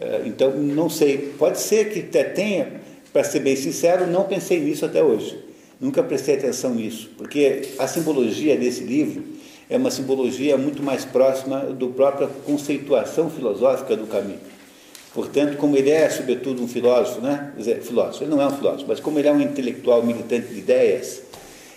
[0.00, 1.34] Uh, então, não sei.
[1.38, 2.80] Pode ser que até tenha,
[3.12, 5.51] para ser bem sincero, não pensei nisso até hoje.
[5.82, 9.24] Nunca prestei atenção nisso, porque a simbologia desse livro
[9.68, 14.38] é uma simbologia muito mais próxima do própria conceituação filosófica do caminho.
[15.12, 17.52] Portanto, como ele é, sobretudo, um filósofo, né?
[17.82, 21.22] Filósofo, ele não é um filósofo, mas como ele é um intelectual militante de ideias,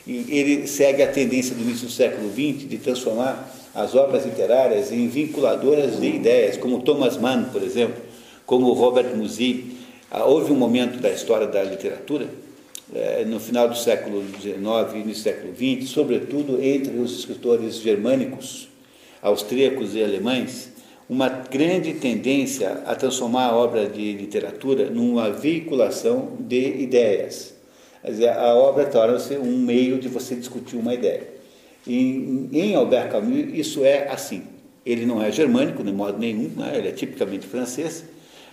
[0.08, 5.08] ele segue a tendência do início do século XX de transformar as obras literárias em
[5.08, 8.04] vinculadoras de ideias, como Thomas Mann, por exemplo,
[8.46, 9.64] como Robert Musil.
[10.12, 12.28] Houve um momento da história da literatura,
[13.28, 14.56] no final do século XIX
[14.94, 18.70] e início século XX, sobretudo entre os escritores germânicos,
[19.22, 20.72] austríacos e alemães,
[21.10, 27.54] uma grande tendência a transformar a obra de literatura numa veiculação de ideias.
[28.02, 31.28] Quer dizer, a obra torna-se um meio de você discutir uma ideia.
[31.86, 34.44] E, em Albert Camus, isso é assim.
[34.86, 36.74] Ele não é germânico, de modo nenhum, né?
[36.76, 38.04] ele é tipicamente francês,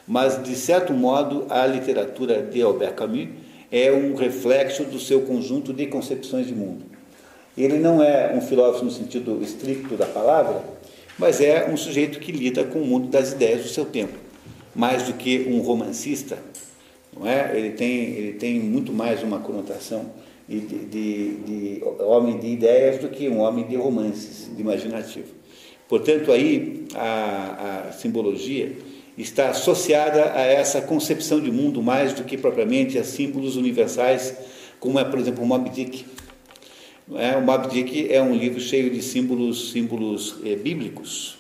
[0.07, 3.29] mas, de certo modo, a literatura de Albert Camus
[3.73, 6.85] é um reflexo do seu conjunto de concepções de mundo.
[7.57, 10.63] Ele não é um filósofo no sentido estricto da palavra,
[11.19, 14.19] mas é um sujeito que lida com o mundo das ideias do seu tempo,
[14.75, 16.39] mais do que um romancista,
[17.17, 17.57] não é?
[17.57, 20.07] Ele tem, ele tem muito mais uma conotação
[20.49, 25.29] de, de, de homem de ideias do que um homem de romances, de imaginativo.
[25.89, 28.73] Portanto, aí a, a simbologia
[29.17, 34.35] está associada a essa concepção de mundo mais do que propriamente a símbolos universais,
[34.81, 36.07] como é, por exemplo, o Moby Dick.
[37.15, 41.37] É, o Moby Dick é um livro cheio de símbolos, símbolos é, bíblicos.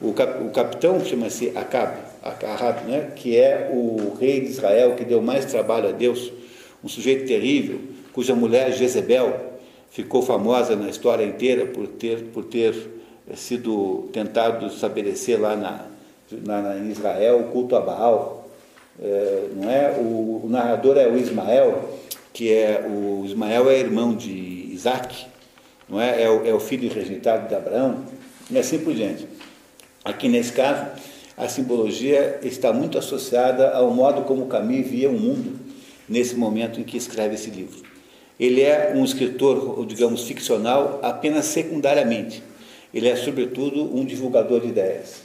[0.00, 5.04] O, cap, o capitão chama-se Acab, Ahab, né, que é o rei de Israel que
[5.04, 6.32] deu mais trabalho a Deus,
[6.82, 7.80] um sujeito terrível,
[8.12, 9.54] cuja mulher Jezebel
[9.90, 12.74] ficou famosa na história inteira por ter, por ter
[13.30, 15.86] eh, sido tentado estabelecer lá na,
[16.44, 18.48] na, em Israel o culto a Baal.
[19.00, 19.90] É, não é?
[19.98, 21.98] O, o, narrador é o Ismael,
[22.32, 25.26] que é o Ismael é irmão de Isaac,
[25.88, 26.22] não é?
[26.22, 28.04] É o, é o filho rejeitado de Abraão,
[28.50, 29.26] e assim por diante.
[30.04, 30.86] Aqui nesse caso,
[31.36, 35.58] a simbologia está muito associada ao modo como Camus via o mundo
[36.08, 37.82] nesse momento em que escreve esse livro.
[38.38, 42.42] Ele é um escritor, digamos, ficcional apenas secundariamente.
[42.92, 45.23] Ele é, sobretudo, um divulgador de ideias.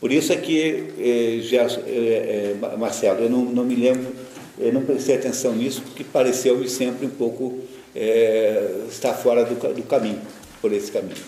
[0.00, 4.14] Por isso é que, eh, já, eh, eh, Marcelo, eu não, não, me lembro,
[4.58, 7.60] eu não prestei atenção nisso, porque pareceu-me sempre um pouco
[7.94, 10.20] eh, estar fora do, do caminho,
[10.60, 11.24] por esse caminho.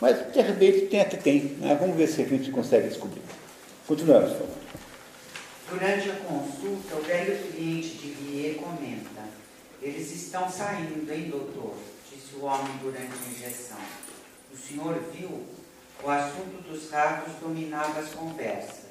[0.00, 1.56] Mas, de repente, tem até tem.
[1.60, 1.76] Né?
[1.80, 3.22] Vamos ver se a gente consegue descobrir.
[3.86, 4.60] Continuamos, por favor.
[5.70, 9.28] Durante a consulta, o velho cliente de Vie comenta:
[9.80, 11.74] Eles estão saindo, hein, doutor?
[12.10, 13.78] Disse o homem durante a injeção.
[14.52, 15.42] O senhor viu?
[16.02, 18.86] O assunto dos ratos dominava as conversas.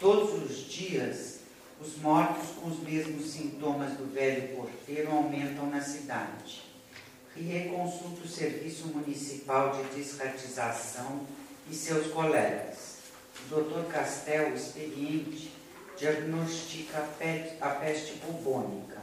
[0.00, 1.38] Todos os dias,
[1.80, 6.64] os mortos com os mesmos sintomas do velho porteiro aumentam na cidade.
[7.36, 11.24] Rie consulta o Serviço Municipal de Desratização
[11.70, 12.98] e seus colegas.
[13.48, 13.88] O Dr.
[13.88, 15.52] Castel, experiente,
[15.96, 16.98] diagnostica
[17.60, 18.98] a peste bubônica.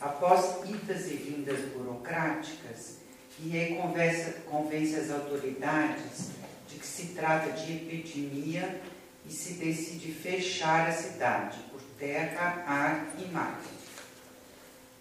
[0.00, 2.98] Após idas e vindas burocráticas,
[3.38, 6.30] Rie convence as autoridades
[6.68, 8.80] de que se trata de epidemia
[9.26, 13.60] e se decide fechar a cidade por terra, ar e mar.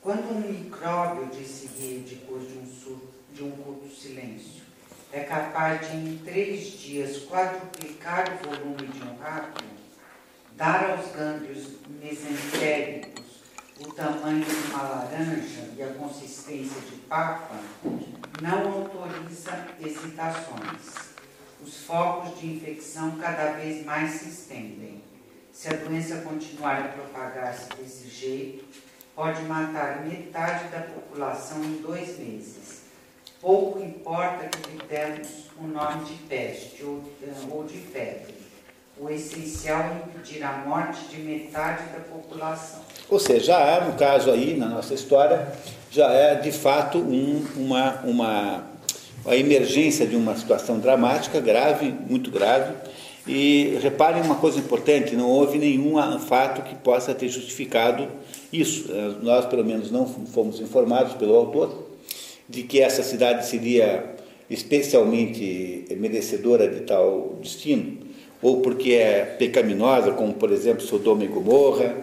[0.02, 3.00] Quando um micróbio, disse Rie depois de um,
[3.34, 4.64] de um curto silêncio,
[5.14, 9.64] é capaz de em três dias quadruplicar o volume de um rato,
[10.58, 13.25] dar aos gânglios mesentéricos
[13.80, 17.56] o tamanho de uma laranja e a consistência de papa,
[18.42, 21.16] não autoriza hesitações.
[21.62, 25.04] Os focos de infecção cada vez mais se estendem.
[25.52, 28.66] Se a doença continuar a propagar-se desse jeito,
[29.16, 32.86] pode matar metade da população em dois meses
[33.42, 38.34] Pouco importa que lhe demos o nome de peste ou, eh, ou de febre.
[38.98, 42.85] O essencial é impedir a morte de metade da população.
[43.10, 45.48] Ou seja, já há, no caso aí, na nossa história,
[45.92, 48.64] já é de fato um, uma, uma
[49.26, 52.74] a emergência de uma situação dramática, grave, muito grave.
[53.28, 58.08] E reparem uma coisa importante: não houve nenhum fato que possa ter justificado
[58.54, 58.92] isso.
[58.92, 61.86] Eh, nós, pelo menos, não fomos informados pelo autor
[62.48, 64.16] de que essa cidade seria
[64.48, 67.98] especialmente merecedora de tal destino,
[68.42, 71.96] ou porque é pecaminosa, como por exemplo Sodoma e Gomorra,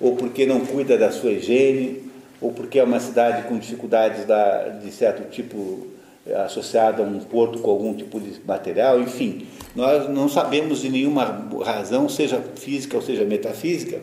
[0.00, 4.68] ou porque não cuida da sua higiene, ou porque é uma cidade com dificuldades da,
[4.68, 5.86] de certo tipo
[6.26, 9.46] eh, associada a um porto com algum tipo de material, enfim,
[9.76, 14.00] nós não sabemos de nenhuma razão, seja física ou seja metafísica,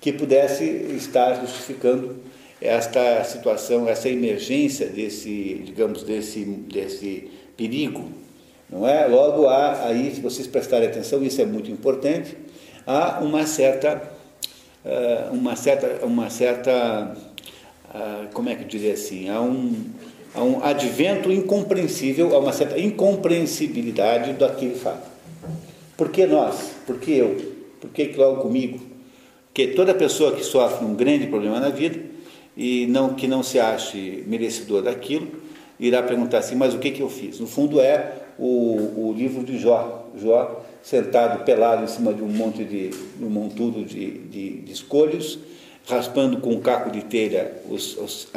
[0.00, 2.16] que pudesse estar justificando
[2.60, 8.04] esta situação, essa emergência desse, digamos, desse, desse perigo,
[8.70, 9.06] não é?
[9.06, 12.36] Logo há aí, se vocês prestarem atenção, isso é muito importante,
[12.86, 14.00] há uma certa,
[15.30, 17.16] uma certa, uma certa,
[17.94, 19.74] ah, como é que eu diria assim, há um,
[20.34, 25.10] há um advento incompreensível, há uma certa incompreensibilidade daquele fato.
[25.96, 26.72] Por que nós?
[26.86, 27.54] Por que eu?
[27.80, 28.80] Por que logo comigo?
[29.46, 32.00] Porque toda pessoa que sofre um grande problema na vida
[32.56, 35.28] e não que não se ache merecedor daquilo,
[35.78, 37.38] irá perguntar assim, mas o que, que eu fiz?
[37.38, 42.28] No fundo é o, o livro de Jó, Jó sentado pelado em cima de um
[42.28, 45.38] monte de um montudo de, de, de escolhos,
[45.86, 48.28] raspando com um caco de telha os, os,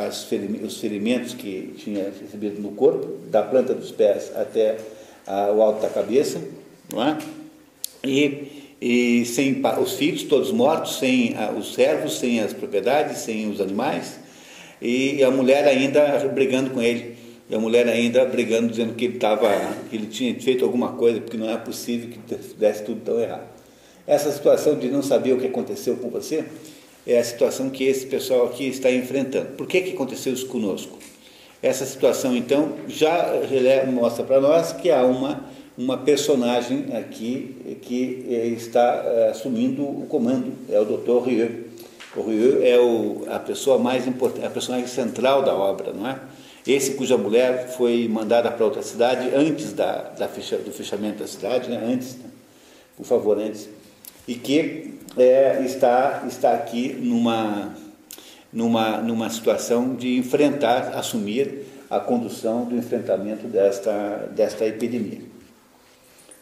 [0.63, 4.77] os ferimentos que tinha recebido no corpo, da planta dos pés até
[5.25, 6.41] a, o alto da cabeça,
[6.91, 7.17] não é?
[8.03, 13.49] E, e sem os filhos todos mortos, sem a, os servos, sem as propriedades, sem
[13.49, 14.19] os animais,
[14.81, 17.14] e a mulher ainda brigando com ele.
[17.49, 19.49] E a mulher ainda brigando, dizendo que ele, tava,
[19.89, 23.47] que ele tinha feito alguma coisa, porque não é possível que desse tudo tão errado.
[24.07, 26.45] Essa situação de não saber o que aconteceu com você
[27.05, 29.49] é a situação que esse pessoal aqui está enfrentando.
[29.55, 30.97] Por que, que aconteceu isso conosco?
[31.61, 33.33] Essa situação, então, já
[33.91, 35.45] mostra para nós que há uma,
[35.77, 41.27] uma personagem aqui que eh, está eh, assumindo o comando, é o Dr.
[41.27, 41.65] Rieu.
[42.15, 46.19] O Rieu é o, a pessoa mais importante, a personagem central da obra, não é?
[46.67, 51.27] Esse cuja mulher foi mandada para outra cidade antes da, da fecha, do fechamento da
[51.27, 51.79] cidade, né?
[51.85, 52.25] antes, né?
[52.97, 53.69] por favor, antes,
[54.27, 57.75] e que é, está, está aqui numa,
[58.51, 65.21] numa, numa situação de enfrentar, assumir a condução do enfrentamento desta, desta epidemia.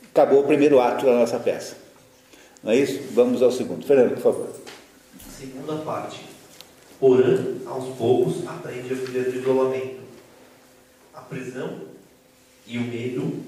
[0.09, 1.75] Acabou o primeiro ato da nossa peça.
[2.63, 3.01] Não é isso?
[3.11, 3.85] Vamos ao segundo.
[3.85, 4.49] Fernando, por favor.
[5.37, 6.21] Segunda parte.
[6.97, 10.02] Porã, aos poucos, aprende a viver do isolamento
[11.21, 11.81] prisão
[12.65, 13.43] e o medo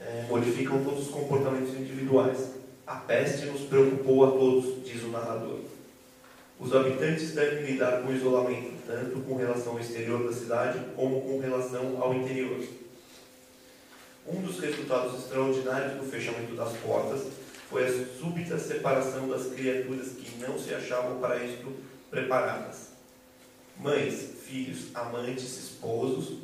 [0.00, 2.50] é, modificam todos os comportamentos individuais.
[2.86, 5.60] A peste nos preocupou a todos, diz o narrador.
[6.58, 11.20] Os habitantes devem lidar com o isolamento, tanto com relação ao exterior da cidade como
[11.20, 12.64] com relação ao interior.
[14.26, 17.26] Um dos resultados extraordinários do fechamento das portas
[17.68, 21.72] foi a súbita separação das criaturas que não se achavam para isto
[22.10, 22.90] preparadas.
[23.78, 26.38] Mães, filhos, amantes, esposos,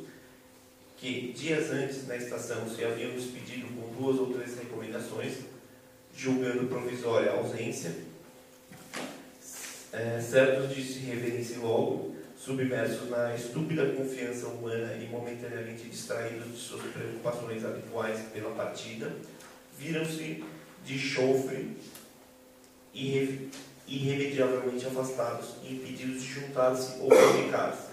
[1.03, 5.39] que dias antes na estação se haviam despedido com duas ou três recomendações,
[6.15, 7.93] julgando provisória a ausência,
[9.91, 16.57] é, certos de se reverem-se logo, submersos na estúpida confiança humana e momentaneamente distraídos de
[16.57, 19.11] suas preocupações habituais pela partida,
[19.77, 20.41] viram-se
[20.85, 21.75] de chofre
[22.93, 23.49] e
[23.85, 27.92] irremediavelmente afastados e impedidos de juntar-se ou comunicar-se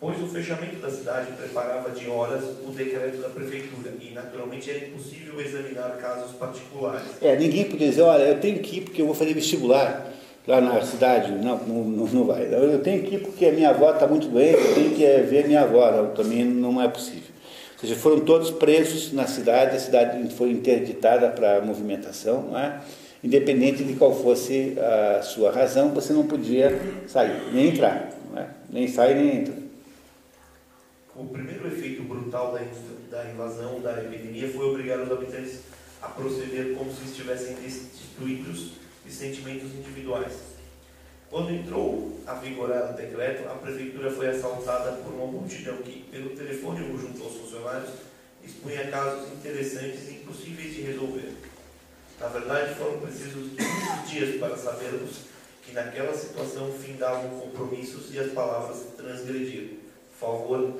[0.00, 4.86] pois o fechamento da cidade preparava de horas o decreto da prefeitura e, naturalmente, era
[4.86, 7.02] impossível examinar casos particulares.
[7.20, 10.10] É, ninguém podia dizer, olha, eu tenho que ir porque eu vou fazer vestibular
[10.48, 11.32] lá na cidade.
[11.32, 12.48] Não, não, não vai.
[12.50, 15.20] Eu tenho que ir porque a minha avó está muito doente, eu tenho que é,
[15.20, 16.06] ver minha avó.
[16.16, 17.30] Também não é possível.
[17.74, 22.80] Ou seja, foram todos presos na cidade, a cidade foi interditada para movimentação, não é?
[23.22, 28.44] independente de qual fosse a sua razão, você não podia sair, nem entrar, é?
[28.70, 29.59] nem sair nem entrar
[31.20, 32.60] o primeiro efeito brutal da,
[33.10, 35.60] da invasão da epidemia foi obrigar os habitantes
[36.00, 38.72] a proceder como se estivessem destituídos
[39.04, 40.32] de sentimentos individuais.
[41.28, 46.30] Quando entrou a vigorar o decreto, a prefeitura foi assaltada por uma multidão que, pelo
[46.30, 47.90] telefone ou junto aos funcionários,
[48.42, 51.34] expunha casos interessantes e impossíveis de resolver.
[52.18, 55.18] Na verdade, foram precisos muitos dias para sabermos
[55.62, 59.90] que naquela situação findavam compromissos e as palavras transgrediram
[60.20, 60.74] favor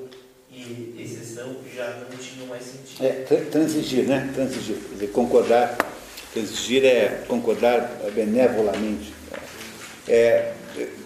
[0.53, 3.05] e exceção já não tinham mais sentido.
[3.05, 3.11] É,
[3.45, 4.29] transigir, né?
[4.33, 4.75] Transigir.
[4.75, 5.77] Quer dizer, concordar.
[6.33, 9.13] Transigir é concordar benevolamente.
[10.07, 10.51] É,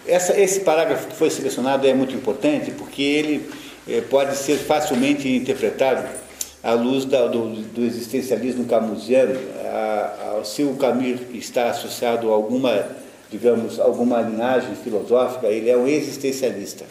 [0.06, 3.50] essa, esse parágrafo que foi selecionado é muito importante porque ele
[3.88, 6.06] é, pode ser facilmente interpretado
[6.62, 12.34] à luz da, do, do, existencialismo camusiano, a, a, se o Camus está associado a
[12.34, 12.88] alguma,
[13.30, 16.84] digamos, alguma linhagem filosófica, ele é um existencialista.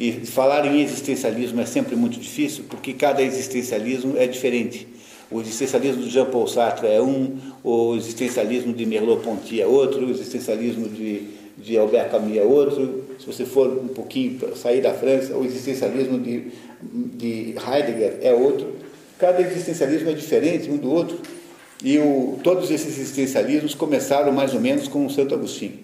[0.00, 4.88] E falar em existencialismo é sempre muito difícil, porque cada existencialismo é diferente.
[5.30, 10.88] O existencialismo de Jean-Paul Sartre é um, o existencialismo de Merleau-Ponty é outro, o existencialismo
[10.88, 11.24] de,
[11.58, 13.04] de Albert Camus é outro.
[13.18, 16.46] Se você for um pouquinho sair da França, o existencialismo de,
[16.82, 18.68] de Heidegger é outro.
[19.18, 21.18] Cada existencialismo é diferente um do outro.
[21.84, 25.78] E o, todos esses existencialismos começaram mais ou menos com o Santo Agostinho,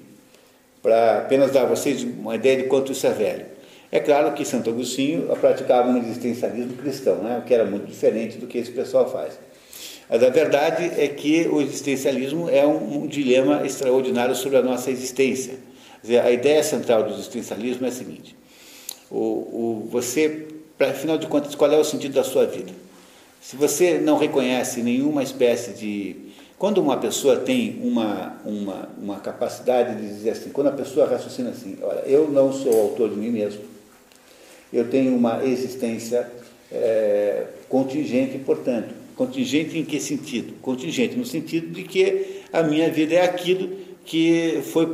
[0.82, 3.55] para apenas dar a vocês uma ideia de quanto isso é velho.
[3.90, 7.38] É claro que Santo Agostinho praticava um existencialismo cristão, né?
[7.38, 9.38] o que era muito diferente do que esse pessoal faz.
[10.08, 14.90] Mas a verdade é que o existencialismo é um, um dilema extraordinário sobre a nossa
[14.90, 15.58] existência.
[16.02, 18.36] Dizer, a ideia central do existencialismo é a seguinte:
[19.10, 20.46] o, o, você,
[20.78, 22.72] pra, afinal de contas, qual é o sentido da sua vida?
[23.40, 26.16] Se você não reconhece nenhuma espécie de.
[26.58, 31.50] Quando uma pessoa tem uma, uma, uma capacidade de dizer assim, quando a pessoa raciocina
[31.50, 33.60] assim, olha, eu não sou autor de mim mesmo,
[34.78, 36.30] eu tenho uma existência
[36.70, 38.94] é, contingente, portanto.
[39.16, 40.52] Contingente em que sentido?
[40.60, 43.70] Contingente no sentido de que a minha vida é aquilo
[44.04, 44.86] que foi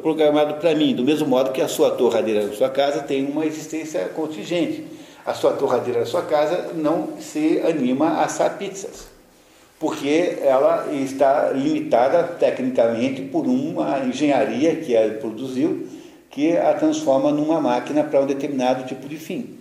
[0.00, 3.44] programado para mim, do mesmo modo que a sua torradeira na sua casa tem uma
[3.44, 4.84] existência contingente.
[5.26, 9.08] A sua torradeira na sua casa não se anima a assar pizzas,
[9.78, 15.86] porque ela está limitada tecnicamente por uma engenharia que ela produziu
[16.30, 19.58] que a transforma numa máquina para um determinado tipo de fim.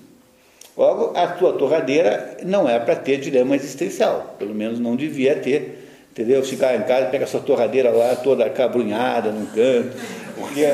[0.78, 5.88] Logo, a tua torradeira não é para ter dilema existencial, pelo menos não devia ter,
[6.12, 6.44] entendeu?
[6.44, 9.98] Ficar em casa, pega sua torradeira lá toda cabrunhada num canto,
[10.38, 10.66] porque,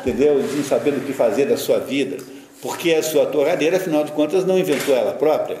[0.00, 0.40] entendeu?
[0.48, 2.18] Sem saber o que fazer da sua vida,
[2.62, 5.58] porque a sua torradeira, afinal de contas, não inventou ela própria.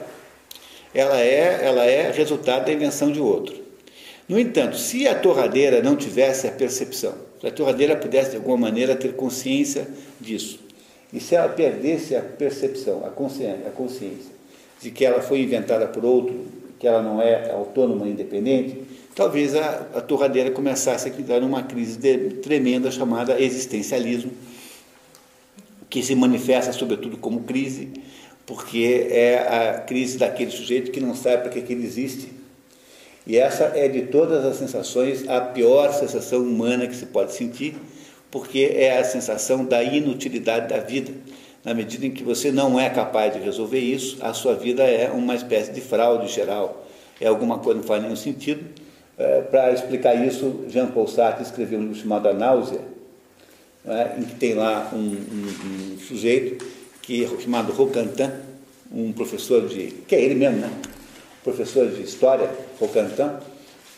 [0.94, 3.56] Ela é, ela é resultado da invenção de outro.
[4.28, 8.56] No entanto, se a torradeira não tivesse a percepção, se a torradeira pudesse de alguma
[8.56, 9.88] maneira ter consciência
[10.20, 10.60] disso,
[11.12, 14.32] e se ela perdesse a percepção, a consciência, a consciência
[14.80, 16.46] de que ela foi inventada por outro,
[16.78, 18.82] que ela não é autônoma e independente,
[19.14, 24.32] talvez a, a torradeira começasse a entrar numa crise de, tremenda chamada existencialismo,
[25.88, 27.88] que se manifesta sobretudo como crise,
[28.46, 32.39] porque é a crise daquele sujeito que não sabe para que, que ele existe
[33.30, 37.76] e essa é de todas as sensações a pior sensação humana que se pode sentir,
[38.28, 41.12] porque é a sensação da inutilidade da vida.
[41.64, 45.08] Na medida em que você não é capaz de resolver isso, a sua vida é
[45.12, 46.84] uma espécie de fraude geral.
[47.20, 48.64] É alguma coisa que não faz nenhum sentido.
[49.16, 52.80] É, Para explicar isso, Jean-Paul Sartre escreveu um livro chamado A Náusea,
[53.86, 54.18] é?
[54.18, 56.66] em que tem lá um, um, um sujeito
[57.00, 58.32] que, chamado Rocantin,
[58.92, 59.92] um professor de.
[60.08, 60.70] que é ele mesmo, né?
[61.42, 63.30] Professor de história, Rocantin,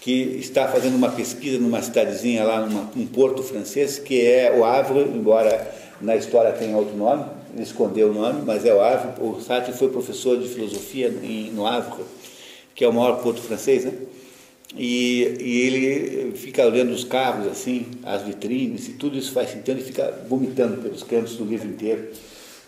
[0.01, 4.65] que está fazendo uma pesquisa numa cidadezinha lá, numa, num porto francês, que é o
[4.65, 7.25] Havre, embora na história tenha outro nome,
[7.55, 9.23] ele escondeu o nome, mas é o Havre.
[9.25, 12.05] O Sartre foi professor de filosofia em, no Havre,
[12.75, 13.93] que é o maior porto francês, né?
[14.75, 19.79] E, e, ele fica olhando os carros, assim, as vitrines, e tudo isso faz sentido,
[19.79, 22.09] e fica vomitando pelos cantos do livro inteiro,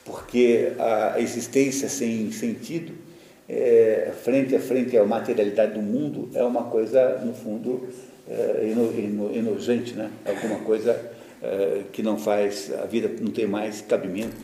[0.05, 2.93] porque a existência sem sentido
[3.49, 7.89] é, frente a frente à materialidade do mundo é uma coisa, no fundo,
[8.29, 8.73] é,
[9.35, 10.11] inocente, né?
[10.25, 10.99] alguma coisa
[11.43, 14.37] é, que não faz, a vida não tem mais cabimento.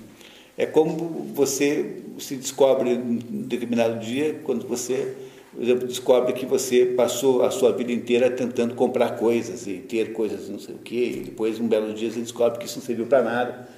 [0.59, 0.93] É como
[1.35, 5.15] você se descobre em determinado dia, quando você,
[5.55, 10.13] por exemplo, descobre que você passou a sua vida inteira tentando comprar coisas e ter
[10.13, 12.85] coisas não sei o quê, e depois, um belo dia, você descobre que isso não
[12.85, 13.69] serviu para nada.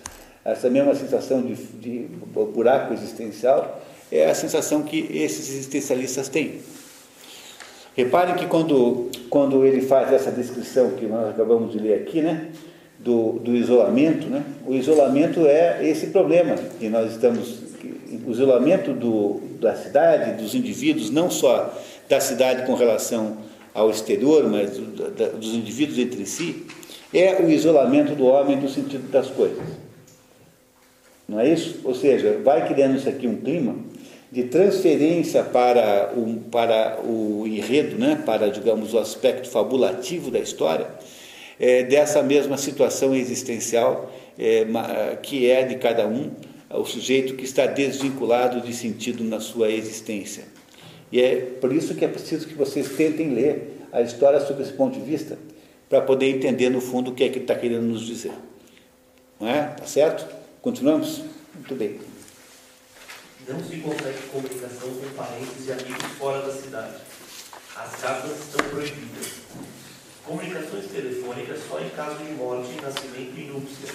[0.45, 2.07] Essa mesma sensação de, de
[2.53, 3.81] buraco existencial
[4.13, 6.61] é a sensação que esses existencialistas têm.
[7.97, 12.49] Reparem que quando, quando ele faz essa descrição que nós acabamos de ler aqui, né,
[12.99, 17.73] do, do isolamento, né, o isolamento é esse problema que nós estamos.
[18.27, 21.75] O isolamento do, da cidade, dos indivíduos, não só
[22.09, 23.39] da cidade com relação
[23.73, 26.67] ao exterior, mas do, da, dos indivíduos entre si,
[27.13, 29.65] é o isolamento do homem no sentido das coisas.
[31.27, 31.81] Não é isso?
[31.83, 33.75] Ou seja, vai criando isso aqui um clima
[34.33, 40.89] de transferência para o, para o enredo, né, para, digamos, o aspecto fabulativo da história,
[41.61, 44.65] é, dessa mesma situação existencial é,
[45.23, 46.31] que é de cada um,
[46.71, 50.45] o sujeito que está desvinculado de sentido na sua existência.
[51.13, 54.73] E é por isso que é preciso que vocês tentem ler a história sob esse
[54.73, 55.39] ponto de vista,
[55.91, 58.33] para poder entender no fundo o que é que ele está querendo nos dizer.
[59.39, 59.65] Não é?
[59.65, 60.27] Tá certo?
[60.63, 61.23] Continuamos?
[61.55, 62.12] Muito bem.
[63.49, 66.95] Não se consegue comunicação com parentes e amigos fora da cidade.
[67.77, 69.33] As cartas estão proibidas.
[70.25, 73.93] Comunicações telefônicas só em caso de morte, nascimento e núpcia.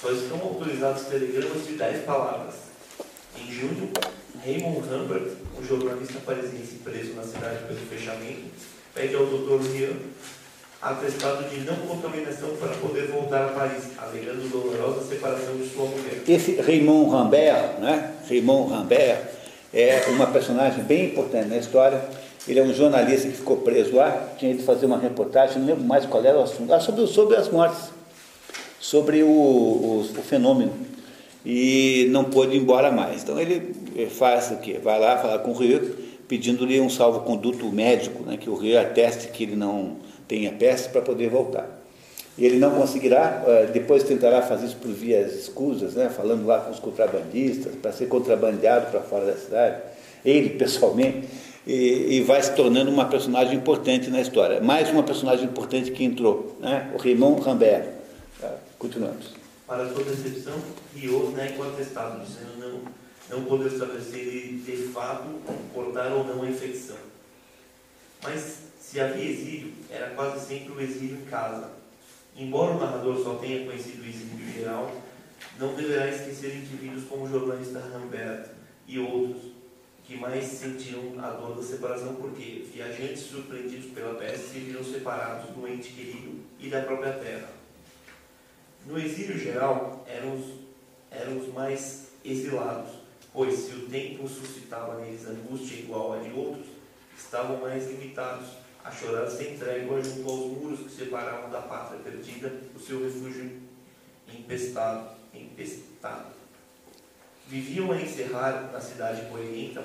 [0.00, 2.54] Só estão autorizados telegramas de 10 palavras.
[3.38, 3.92] Em junho,
[4.44, 8.50] Raymond Humbert, um jornalista parisiense preso na cidade pelo fechamento,
[8.92, 9.62] pede ao Dr.
[9.70, 9.96] Rian
[10.82, 16.22] atestado de não contaminação para poder voltar a Paris, alegando dolorosa separação de sua mulher.
[16.26, 18.14] Esse Raymond Rambert, né?
[18.28, 19.20] Raymond Rambert
[19.74, 22.02] é uma personagem bem importante na história.
[22.48, 25.84] Ele é um jornalista que ficou preso lá, tinha ido fazer uma reportagem, não lembro
[25.84, 27.90] mais qual era o assunto, ah, sobre, sobre as mortes,
[28.80, 30.72] sobre o, o, o fenômeno.
[31.44, 33.22] E não pôde ir embora mais.
[33.22, 33.74] Então ele
[34.10, 34.80] faz o quê?
[34.82, 35.94] Vai lá falar com o Rio,
[36.26, 39.96] pedindo-lhe um salvo-conduto médico, né, que o Rio ateste que ele não
[40.30, 41.68] tenha peste para poder voltar.
[42.38, 46.70] Ele não conseguirá, eh, depois tentará fazer isso por vias escusas, né, falando lá com
[46.70, 49.82] os contrabandistas, para ser contrabandeado para fora da cidade,
[50.24, 51.28] ele pessoalmente,
[51.66, 54.60] e, e, vai se tornando uma personagem importante na história.
[54.60, 57.86] Mais uma personagem importante que entrou, né, o Raymond Rambert.
[58.40, 59.34] Tá, continuamos.
[59.66, 60.54] Para sua decepção,
[60.94, 65.24] Rio nega o atestado, dizendo não, não poder estabelecer de fato
[65.74, 66.96] portar ou não a infecção.
[68.22, 71.70] Mas se havia exílio, era quase sempre o exílio em casa.
[72.36, 74.90] Embora o narrador só tenha conhecido o exílio geral,
[75.60, 78.48] não deverá esquecer indivíduos como o jornalista Rambert
[78.88, 79.52] e outros
[80.02, 85.50] que mais sentiram a dor da separação porque viajantes surpreendidos pela peste se viram separados
[85.50, 87.48] do ente querido e da própria terra.
[88.84, 90.46] No exílio geral, eram os,
[91.12, 92.90] eram os mais exilados,
[93.32, 96.66] pois se o tempo suscitava neles angústia igual a de outros,
[97.16, 98.48] estavam mais limitados
[98.90, 103.50] a sem trégua junto aos muros que separavam da pátria perdida o seu refúgio
[104.32, 105.10] empestado.
[105.32, 106.26] empestado.
[107.46, 109.84] Viviam a encerrar na cidade poerenta,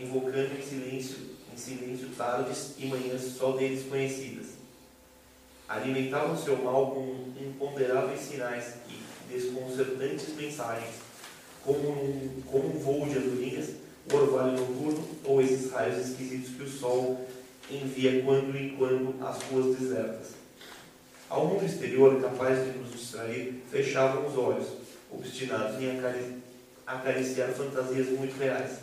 [0.00, 1.18] invocando em silêncio,
[1.52, 4.46] em silêncio tardes e manhãs só deles conhecidas.
[5.68, 10.94] Alimentavam seu mal com imponderáveis sinais e desconcertantes mensagens,
[11.64, 13.70] como um, como um voo de andorinhas,
[14.12, 17.26] o orvalho noturno ou esses raios esquisitos que o sol
[17.70, 20.28] envia quando em quando as ruas desertas.
[21.28, 24.68] Ao mundo exterior, capaz de nos distrair, fechavam os olhos,
[25.10, 26.00] obstinados em
[26.86, 28.78] acariciar fantasias muito reais,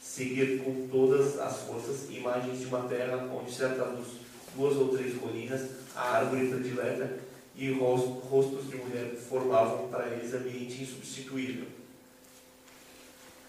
[0.00, 4.08] seguir com todas as forças imagens de uma terra onde certa luz,
[4.56, 7.18] duas ou três colinas, a árvore predileta
[7.56, 11.66] e rostos de mulher formavam para eles ambiente insubstituível.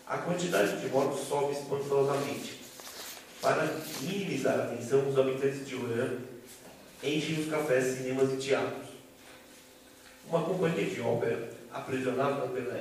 [0.05, 2.64] A quantidade de mortos sobe espantosamente
[3.45, 3.69] para
[4.01, 6.17] minimizar a tensão, os habitantes de Orã
[7.03, 8.89] enchem os cafés, cinemas e teatros.
[10.27, 12.75] Uma companhia de ópera, aprisionada pela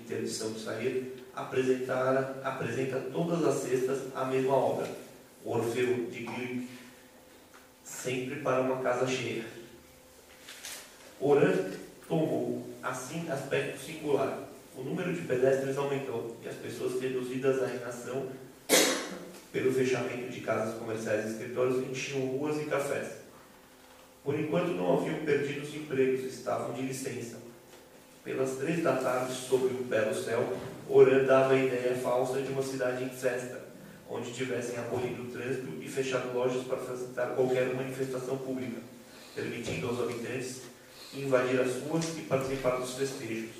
[0.00, 4.88] interdição de sair, apresenta todas as sextas a mesma obra,
[5.44, 6.66] o Orfeu de Grieg,
[7.84, 9.44] sempre para uma casa cheia.
[11.20, 11.52] Orã
[12.08, 14.48] tomou, assim, aspecto singular.
[14.74, 18.32] O número de pedestres aumentou e as pessoas reduzidas à inação
[19.54, 23.06] pelo fechamento de casas comerciais e escritórios, enchiam ruas e cafés.
[24.24, 27.36] Por enquanto não haviam perdido os empregos, estavam de licença.
[28.24, 30.44] Pelas três da tarde, sob o belo céu,
[30.90, 33.60] Oran dava a ideia falsa de uma cidade em festa,
[34.10, 38.80] onde tivessem abolido o trânsito e fechado lojas para facilitar qualquer manifestação pública,
[39.36, 40.62] permitindo aos habitantes
[41.14, 43.50] invadir as ruas e participar dos festejos.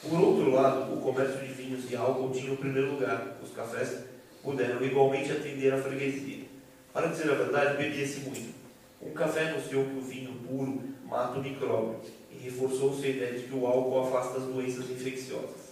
[0.00, 4.09] Por outro lado, o comércio de vinhos e álcool tinha o primeiro lugar, os cafés
[4.42, 6.44] puderam igualmente atender a freguesia.
[6.92, 8.54] Para dizer a verdade, bebia-se muito.
[9.02, 11.96] Um café anunciou que o vinho puro mata o micróbio
[12.30, 15.70] e reforçou-se a ideia de que o álcool afasta as doenças infecciosas.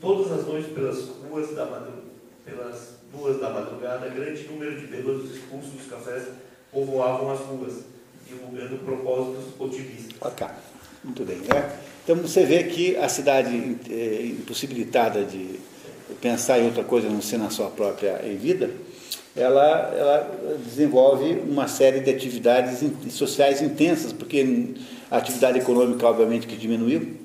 [0.00, 2.02] Todas as noites pelas ruas da madrugada,
[2.44, 6.24] pelas duas da madrugada, grande número de bêbados expulsos dos cafés
[6.70, 7.84] povoavam as ruas,
[8.26, 10.16] divulgando propósitos otimistas.
[10.20, 10.46] Ok,
[11.04, 11.36] muito bem.
[11.38, 11.78] Né?
[12.02, 15.60] Então você vê que a cidade é, impossibilitada de
[16.22, 18.70] pensar em outra coisa não ser na sua própria vida,
[19.36, 24.74] ela, ela desenvolve uma série de atividades sociais intensas, porque
[25.10, 27.16] a atividade econômica, obviamente, que diminuiu,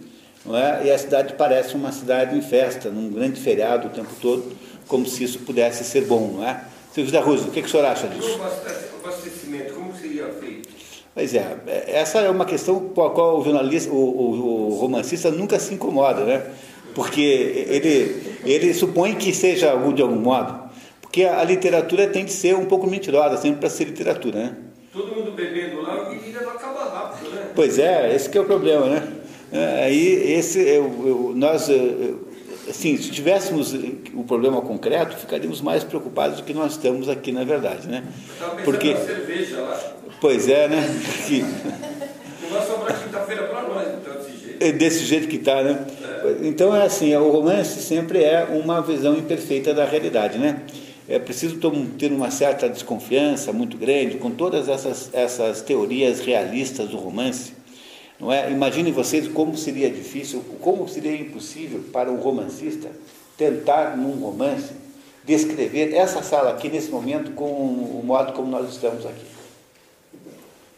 [0.43, 0.85] não é?
[0.85, 4.55] e a cidade parece uma cidade em festa, num grande feriado o tempo todo,
[4.87, 6.35] como se isso pudesse ser bom.
[6.37, 6.63] Não é?
[6.93, 8.39] Silvio da Rússia, o que, que o senhor acha disso?
[8.39, 10.69] O abastecimento, como seria feito?
[11.13, 15.29] Pois é, essa é uma questão com a qual o jornalista, o, o, o romancista
[15.29, 16.45] nunca se incomoda, né?
[16.97, 20.59] Porque ele, ele supõe que seja algo de algum modo.
[20.99, 24.55] Porque a, a literatura tem de ser um pouco mentirosa, sempre para ser literatura, né?
[24.91, 27.49] Todo mundo bebendo lá, a menina vai acabar rápido, né?
[27.55, 29.07] Pois é, esse que é o problema, né?
[29.53, 31.69] É, Aí esse eu, eu- nós
[32.67, 33.75] assim, se tivéssemos
[34.15, 38.03] o problema concreto, ficaríamos mais preocupados do que nós estamos aqui na verdade, né?
[38.65, 39.79] Porque cerveja lá.
[40.19, 40.83] pois é, né?
[41.27, 44.13] Que, Não vai sobrar quinta-feira para nós, então,
[44.67, 45.85] é desse jeito que está, né?
[46.41, 50.61] Então é assim, o romance sempre é uma visão imperfeita da realidade, né?
[51.07, 51.57] É preciso
[51.97, 57.53] ter uma certa desconfiança muito grande com todas essas, essas teorias realistas do romance,
[58.19, 58.51] não é?
[58.51, 62.89] Imaginem vocês como seria difícil, como seria impossível para um romancista
[63.37, 64.73] tentar num romance
[65.23, 69.25] descrever essa sala aqui nesse momento com o modo como nós estamos aqui.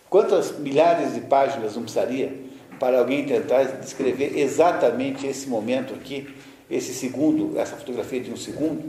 [0.10, 2.49] Quantas milhares de páginas não precisaria
[2.80, 6.28] para alguém tentar descrever exatamente esse momento aqui,
[6.70, 8.84] esse segundo, essa fotografia de um segundo,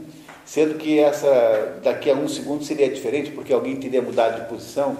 [0.45, 4.97] sendo que essa daqui a um segundo seria diferente porque alguém teria mudado de posição.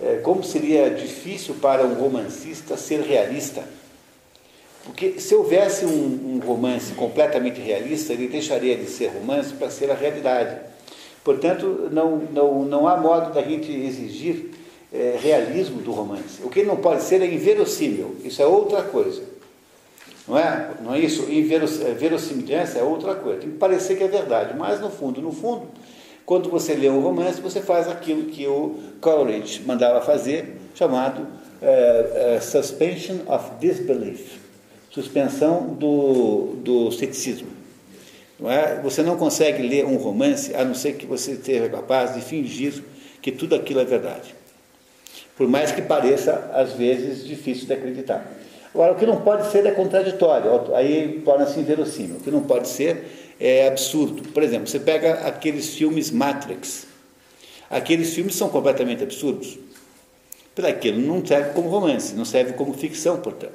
[0.00, 3.62] É, como seria difícil para um romancista ser realista?
[4.84, 9.90] Porque se houvesse um, um romance completamente realista, ele deixaria de ser romance para ser
[9.90, 10.56] a realidade.
[11.22, 14.50] Portanto, não, não, não há modo da gente exigir
[14.94, 16.42] é, realismo do romance.
[16.42, 18.16] O que não pode ser é inverossímil.
[18.24, 19.22] Isso é outra coisa.
[20.26, 20.70] Não é?
[20.80, 21.30] Não é isso?
[21.30, 23.40] Inveros, é, verossimilhança é outra coisa.
[23.40, 24.56] Tem que parecer que é verdade.
[24.56, 25.66] Mas, no fundo, no fundo,
[26.24, 31.26] quando você lê um romance, você faz aquilo que o Coleridge mandava fazer, chamado
[31.60, 34.44] é, é, suspension of disbelief
[34.94, 37.48] suspensão do, do ceticismo.
[38.38, 38.80] Não é?
[38.80, 42.80] Você não consegue ler um romance a não ser que você seja capaz de fingir
[43.20, 44.34] que tudo aquilo é verdade.
[45.36, 48.24] Por mais que pareça, às vezes, difícil de acreditar.
[48.72, 52.16] Agora, o que não pode ser é contraditório, aí torna-se inverossímil.
[52.16, 54.28] O que não pode ser é absurdo.
[54.30, 56.86] Por exemplo, você pega aqueles filmes Matrix.
[57.70, 59.58] Aqueles filmes são completamente absurdos.
[60.54, 63.54] Por aquilo não serve como romance, não serve como ficção, portanto.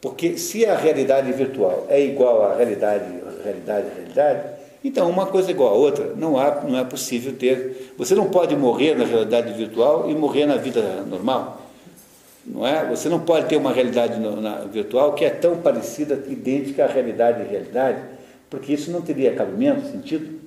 [0.00, 3.04] Porque se a realidade virtual é igual à realidade,
[3.44, 6.14] realidade, realidade, então uma coisa é igual à outra.
[6.16, 7.94] Não, há, não é possível ter.
[7.98, 11.60] Você não pode morrer na realidade virtual e morrer na vida normal.
[12.46, 12.84] Não é?
[12.86, 16.88] Você não pode ter uma realidade no, na, virtual que é tão parecida, idêntica à
[16.88, 18.02] realidade e realidade,
[18.48, 20.40] porque isso não teria cabimento, sentido.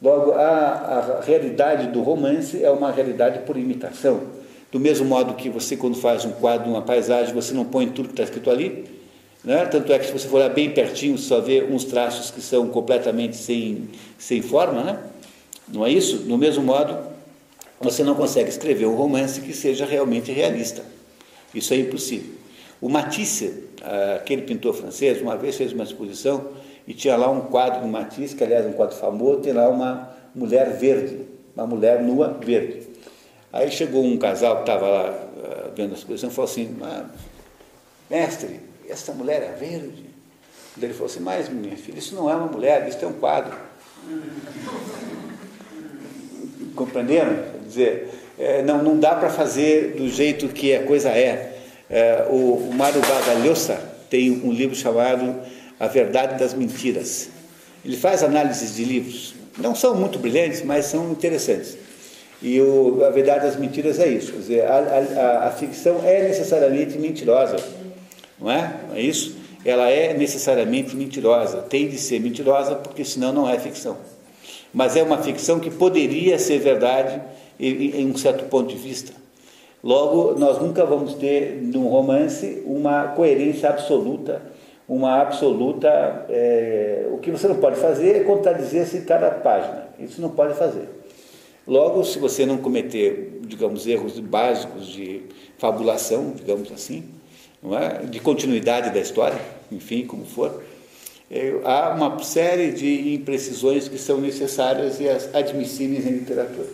[0.00, 4.22] Logo, a, a realidade do romance é uma realidade por imitação.
[4.70, 8.08] Do mesmo modo que você, quando faz um quadro, uma paisagem, você não põe tudo
[8.08, 8.97] que está escrito ali.
[9.44, 9.64] Né?
[9.66, 12.40] Tanto é que, se você for olhar bem pertinho, você só vê uns traços que
[12.40, 14.82] são completamente sem, sem forma.
[14.82, 14.98] Né?
[15.68, 16.18] Não é isso?
[16.18, 16.98] Do mesmo modo,
[17.80, 20.82] você não consegue escrever um romance que seja realmente realista.
[21.54, 22.34] Isso é impossível.
[22.80, 23.64] O Matisse,
[24.16, 26.48] aquele pintor francês, uma vez fez uma exposição
[26.86, 29.68] e tinha lá um quadro do Matisse, que aliás é um quadro famoso, tem lá
[29.68, 31.26] uma mulher verde,
[31.56, 32.86] uma mulher nua verde.
[33.52, 37.06] Aí chegou um casal que estava lá uh, vendo a exposição e falou assim, ah,
[38.10, 40.06] mestre, essa mulher é verde?
[40.80, 43.56] Ele falou assim, mas minha filha, isso não é uma mulher, isso é um quadro.
[46.74, 47.34] Compreenderam?
[47.34, 48.08] Quer dizer,
[48.38, 51.58] é, não, não dá para fazer do jeito que a coisa é.
[51.90, 55.36] é o, o Mário Vargas Llosa tem um livro chamado
[55.80, 57.28] A Verdade das Mentiras.
[57.84, 59.34] Ele faz análises de livros.
[59.58, 61.76] Não são muito brilhantes, mas são interessantes.
[62.40, 64.32] E o, a verdade das mentiras é isso.
[64.32, 67.56] Quer dizer, a, a, a, ficção é necessariamente mentirosa,
[68.40, 68.80] não é?
[68.88, 69.36] Não é isso?
[69.64, 71.62] Ela é necessariamente mentirosa.
[71.62, 73.96] Tem de ser mentirosa, porque senão não é ficção.
[74.72, 77.20] Mas é uma ficção que poderia ser verdade
[77.58, 79.12] em, um certo ponto de vista.
[79.82, 84.42] Logo, nós nunca vamos ter, num romance, uma coerência absoluta,
[84.88, 85.88] uma absoluta.
[86.28, 89.88] É, o que você não pode fazer é contradizer-se em cada página.
[89.98, 90.88] Isso não pode fazer.
[91.66, 95.22] Logo, se você não cometer, digamos, erros básicos de
[95.58, 97.04] fabulação, digamos assim,
[97.64, 98.06] é?
[98.06, 99.40] de continuidade da história,
[99.70, 100.62] enfim, como for,
[101.30, 106.68] é, há uma série de imprecisões que são necessárias e admissíveis em literatura.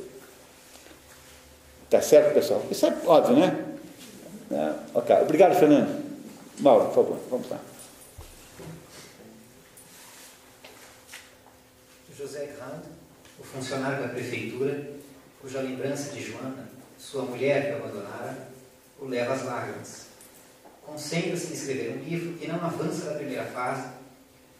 [1.90, 2.64] Tá certo, pessoal?
[2.70, 3.64] Isso é óbvio, né?
[4.50, 5.16] É, ok.
[5.22, 6.04] Obrigado, Fernando.
[6.60, 7.60] Mauro, por favor, vamos lá.
[12.16, 12.88] José Grande,
[13.40, 14.88] o funcionário da prefeitura,
[15.40, 16.68] cuja lembrança de Joana,
[16.98, 18.48] sua mulher que abandonara,
[19.00, 20.03] o leva às lágrimas.
[20.86, 23.88] Concentra-se em escrever um livro que não avança da primeira fase,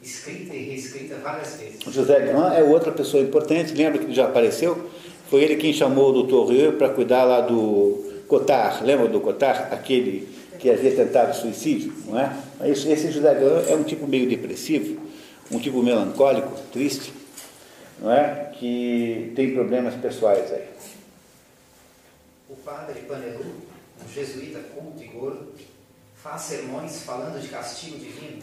[0.02, 1.86] escrita e reescrita várias vezes.
[1.86, 4.90] O José Grande é outra pessoa importante, lembra que já apareceu?
[5.30, 6.50] Foi ele quem chamou o Dr.
[6.50, 9.72] Rieu para cuidar lá do Cotar, lembra do Cotar?
[9.72, 12.34] Aquele que havia tentado suicídio, não é?
[12.64, 15.00] Esse, esse José Galan é um tipo meio depressivo,
[15.50, 17.12] um tipo melancólico, triste,
[18.00, 18.50] não é?
[18.58, 20.64] Que tem problemas pessoais aí.
[22.48, 25.48] O padre Panelu, um jesuíta culto e gordo,
[26.24, 28.42] faz sermões falando de castigo divino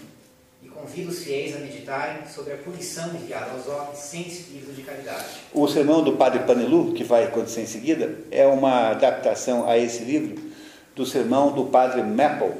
[0.61, 4.83] e convida os fiéis a meditarem sobre a punição enviada aos homens sem espírito de
[4.83, 5.25] caridade.
[5.51, 10.03] O sermão do padre Panelu, que vai acontecer em seguida, é uma adaptação a esse
[10.03, 10.39] livro
[10.95, 12.51] do sermão do padre Maple,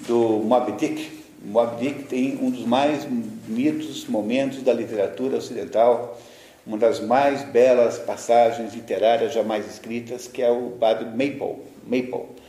[0.00, 1.22] do Moby Dick.
[1.40, 6.20] Moby Dick tem um dos mais bonitos momentos da literatura ocidental,
[6.66, 12.41] uma das mais belas passagens literárias jamais escritas, que é o padre Maple, Maple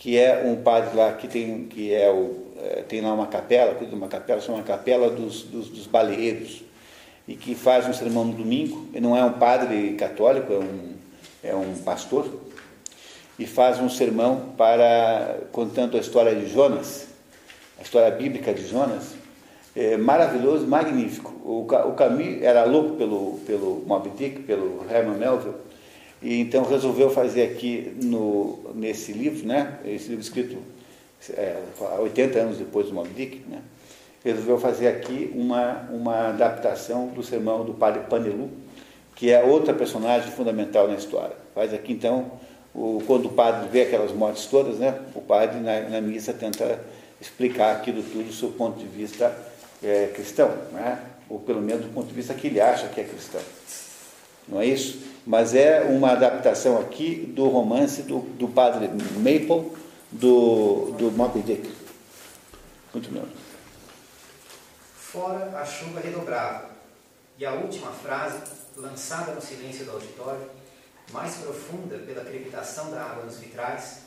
[0.00, 3.74] que é um padre lá que tem, que é o, é, tem lá uma capela,
[3.74, 6.62] cuida de uma capela, chama Capela dos, dos, dos Baleeiros,
[7.28, 10.94] e que faz um sermão no domingo, ele não é um padre católico, é um,
[11.44, 12.40] é um pastor,
[13.38, 17.08] e faz um sermão para contando a história de Jonas,
[17.78, 19.14] a história bíblica de Jonas,
[19.76, 21.30] é maravilhoso, magnífico.
[21.44, 25.56] O, o Camus era louco pelo, pelo Moby Dick, pelo Herman Melville,
[26.22, 30.58] e então resolveu fazer aqui no, nesse livro, né, esse livro escrito
[31.30, 31.58] é,
[31.98, 33.62] 80 anos depois do Moby Dick, né,
[34.22, 38.50] resolveu fazer aqui uma, uma adaptação do sermão do padre Panelu,
[39.16, 41.36] que é outra personagem fundamental na história.
[41.54, 42.32] Faz aqui então,
[42.74, 46.80] o, quando o padre vê aquelas mortes todas, né, o padre na, na missa tenta
[47.20, 49.34] explicar aquilo tudo do seu ponto de vista
[49.82, 50.98] é, cristão, né,
[51.30, 53.40] ou pelo menos do ponto de vista que ele acha que é cristão.
[54.46, 55.09] Não é isso?
[55.26, 59.72] Mas é uma adaptação aqui do romance do, do padre Maple,
[60.10, 61.80] do, do Moby Dick.
[62.92, 63.22] Bem.
[64.94, 66.70] Fora a chuva redobrava,
[67.38, 68.40] e a última frase,
[68.76, 70.50] lançada no silêncio do auditório,
[71.12, 74.00] mais profunda pela crepitação da água nos vitrais,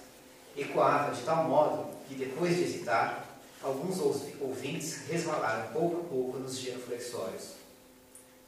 [0.57, 3.25] ecoava de tal modo que, depois de hesitar,
[3.61, 3.99] alguns
[4.41, 7.53] ouvintes resvalaram pouco a pouco nos genuflexórios.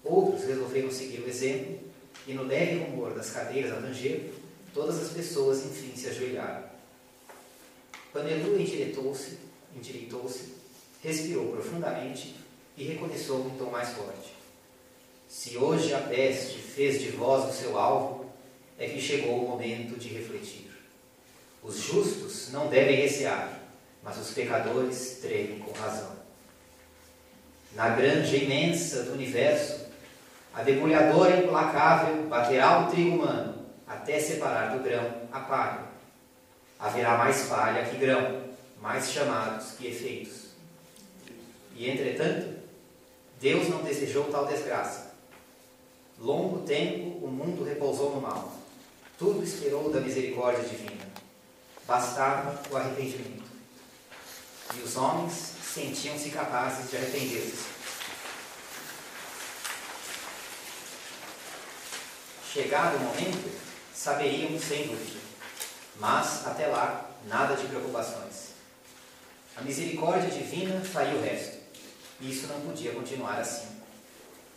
[0.04, 1.80] Outros resolveram seguir o exemplo
[2.28, 4.32] e, no leve rumor das cadeiras a ranger,
[4.74, 6.64] todas as pessoas enfim se ajoelharam.
[8.12, 9.38] Panelu endireitou-se,
[9.76, 10.54] endireitou-se,
[11.04, 12.36] respirou profundamente
[12.78, 14.34] e recomeçou em tom mais forte.
[15.28, 18.26] Se hoje a peste fez de vós o seu alvo,
[18.78, 20.72] é que chegou o momento de refletir.
[21.62, 23.62] Os justos não devem recear,
[24.04, 26.16] mas os pecadores tremem com razão.
[27.74, 29.75] Na grande imensa do universo,
[30.56, 35.84] a debulhadora implacável baterá o trigo humano até separar do grão a palha.
[36.80, 38.42] Haverá mais palha que grão,
[38.82, 40.46] mais chamados que efeitos.
[41.76, 42.56] E entretanto,
[43.40, 45.14] Deus não desejou tal desgraça.
[46.18, 48.54] Longo tempo o mundo repousou no mal.
[49.20, 51.06] Tudo esperou da misericórdia divina.
[51.86, 53.44] Bastava o arrependimento.
[54.74, 57.75] E os homens sentiam-se capazes de arrepender-se.
[62.56, 63.52] Chegado o momento,
[63.94, 65.20] saberíamos sem dúvida.
[66.00, 68.52] Mas, até lá, nada de preocupações.
[69.58, 71.58] A misericórdia divina faria o resto.
[72.22, 73.68] Isso não podia continuar assim.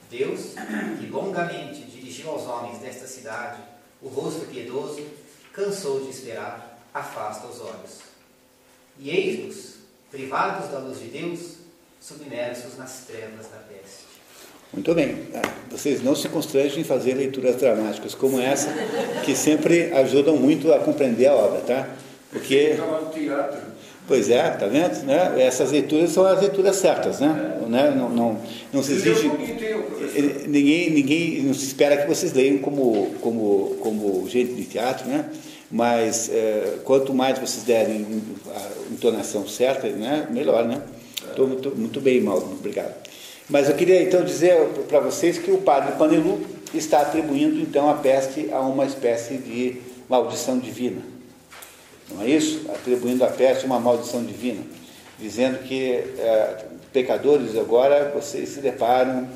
[0.08, 0.54] Deus,
[1.00, 3.60] que longamente dirigiu aos homens desta cidade
[4.00, 5.04] o rosto piedoso,
[5.52, 7.98] cansou de esperar, afasta os olhos.
[8.96, 9.74] E eis-nos,
[10.08, 11.56] privados da luz de Deus,
[12.00, 13.58] submersos nas trevas da.
[14.72, 15.16] Muito bem.
[15.34, 18.72] Ah, vocês não se constrangem em fazer leituras dramáticas como essa,
[19.24, 21.88] que sempre ajudam muito a compreender a obra, tá?
[22.30, 22.76] Porque.
[24.06, 25.04] Pois é, tá vendo?
[25.04, 25.42] Né?
[25.42, 27.58] Essas leituras são as leituras certas, né?
[27.68, 27.90] né?
[27.94, 28.40] Não, não,
[28.72, 29.30] não se exige.
[30.46, 35.26] Ninguém, ninguém não se espera que vocês leiam como, como, como gente de teatro, né?
[35.70, 38.06] Mas é, quanto mais vocês derem
[38.54, 40.26] a entonação certa, né?
[40.30, 40.80] melhor, né?
[41.28, 42.56] Estou muito, muito bem, Mauro.
[42.58, 43.07] Obrigado.
[43.48, 44.58] Mas eu queria então dizer
[44.88, 46.38] para vocês que o padre Panelu
[46.74, 51.00] está atribuindo então a peste a uma espécie de maldição divina.
[52.10, 52.70] Não é isso?
[52.70, 54.60] Atribuindo a peste uma maldição divina,
[55.18, 59.26] dizendo que é, pecadores agora vocês se deparam,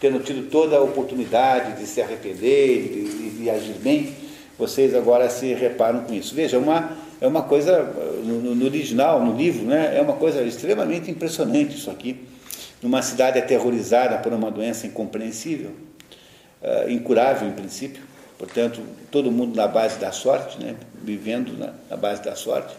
[0.00, 4.12] tendo tido toda a oportunidade de se arrepender e de, de, agir bem,
[4.58, 6.34] vocês agora se reparam com isso.
[6.34, 7.82] Veja, é uma, é uma coisa,
[8.24, 12.29] no, no original, no livro, né, é uma coisa extremamente impressionante isso aqui
[12.82, 15.72] numa cidade aterrorizada por uma doença incompreensível,
[16.62, 18.02] uh, incurável em princípio,
[18.38, 22.74] portanto, todo mundo na base da sorte, né, vivendo na, na base da sorte,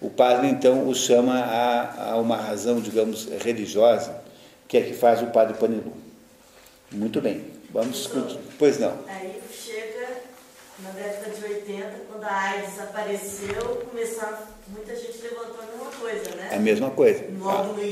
[0.00, 4.22] o padre então o chama a, a, uma razão, digamos, religiosa,
[4.66, 5.92] que é que faz o padre Panilu.
[6.90, 8.10] Muito bem, vamos.
[8.58, 8.94] Pois não.
[9.06, 10.22] Aí chega
[10.78, 14.38] na década de 80 80, quando a AIDS apareceu, começaram,
[14.68, 16.50] muita gente levantou a mesma coisa, né?
[16.52, 17.24] A mesma coisa.
[17.38, 17.84] Logo no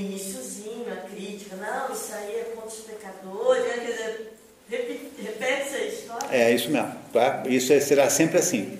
[0.78, 3.72] iníciozinho, a crítica, não, isso aí é contra os pecadores, né?
[3.74, 4.32] quer dizer,
[4.70, 6.26] repete, repete essa história.
[6.30, 6.92] É isso mesmo.
[7.12, 7.42] Tá?
[7.46, 8.78] Isso é- será sempre assim.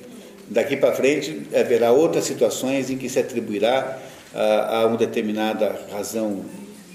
[0.49, 3.99] Daqui para frente haverá outras situações em que se atribuirá
[4.35, 6.45] a, a uma determinada razão,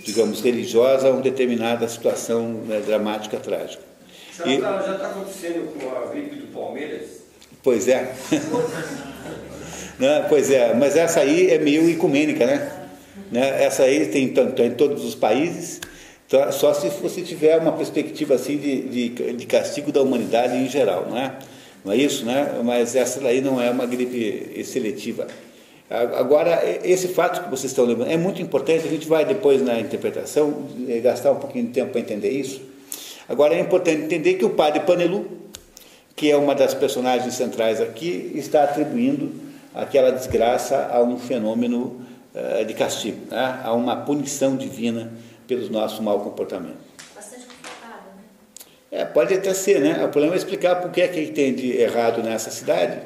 [0.03, 3.83] digamos, religiosa, a uma determinada situação né, dramática, trágica.
[4.35, 7.21] Já está acontecendo com a gripe do Palmeiras?
[7.61, 8.13] Pois é.
[9.99, 10.25] Né?
[10.27, 12.82] Pois é, mas essa aí é meio ecumênica, né?
[13.33, 13.63] Né?
[13.63, 15.81] Essa aí tem tanto em todos os países,
[16.29, 16.51] tá?
[16.51, 21.07] só se você tiver uma perspectiva assim de, de, de castigo da humanidade em geral,
[21.09, 21.33] não é?
[21.83, 22.61] Não é isso, né?
[22.63, 25.27] Mas essa daí não é uma gripe seletiva.
[25.89, 29.79] Agora, esse fato que vocês estão lembrando é muito importante, a gente vai depois na
[29.79, 32.61] interpretação eh, gastar um pouquinho de tempo para entender isso.
[33.27, 35.25] Agora, é importante entender que o padre Panelu,
[36.15, 39.33] que é uma das personagens centrais aqui, está atribuindo
[39.73, 42.02] aquela desgraça a um fenômeno
[42.35, 43.61] eh, de castigo, né?
[43.63, 45.11] a uma punição divina
[45.47, 46.77] pelo nosso mau comportamento.
[47.15, 48.23] Bastante complicado, né?
[48.91, 50.03] É, pode até ser, né?
[50.05, 52.99] O problema é explicar por que é que tem de errado nessa cidade.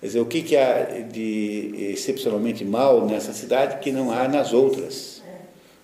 [0.00, 4.52] Quer dizer, o que, que há de excepcionalmente mal nessa cidade que não há nas
[4.52, 5.20] outras.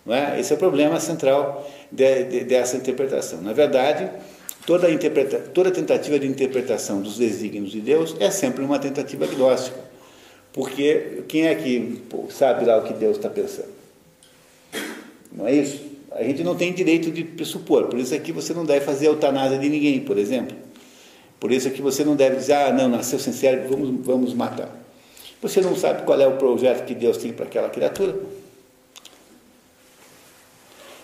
[0.07, 0.39] Não é?
[0.41, 3.43] Esse é o problema central de- de- dessa interpretação.
[3.43, 4.09] Na verdade,
[4.65, 4.87] toda,
[5.53, 9.77] toda tentativa de interpretação dos desígnios de Deus é sempre uma tentativa gnóstica.
[10.57, 13.69] Porque quem é que sabe lá o que Deus está pensando?
[15.31, 15.85] Não é isso?
[16.13, 17.89] A gente não tem direito de pressupor.
[17.89, 20.57] Por isso é que você não deve fazer eutanásia de ninguém, por exemplo.
[21.39, 24.33] Por isso é que você não deve dizer, ah, não, nasceu sem cérebro, vamos, vamos
[24.33, 24.71] matar.
[25.43, 28.17] Você não sabe qual é o projeto que Deus tem para aquela criatura.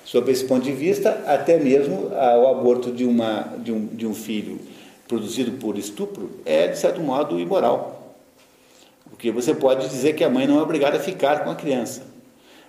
[0.07, 4.07] Sob esse ponto de vista, até mesmo ah, o aborto de, uma, de, um, de
[4.07, 4.59] um filho
[5.07, 8.02] produzido por estupro é, de certo modo, imoral.
[9.23, 12.03] Porque você pode dizer que a mãe não é obrigada a ficar com a criança.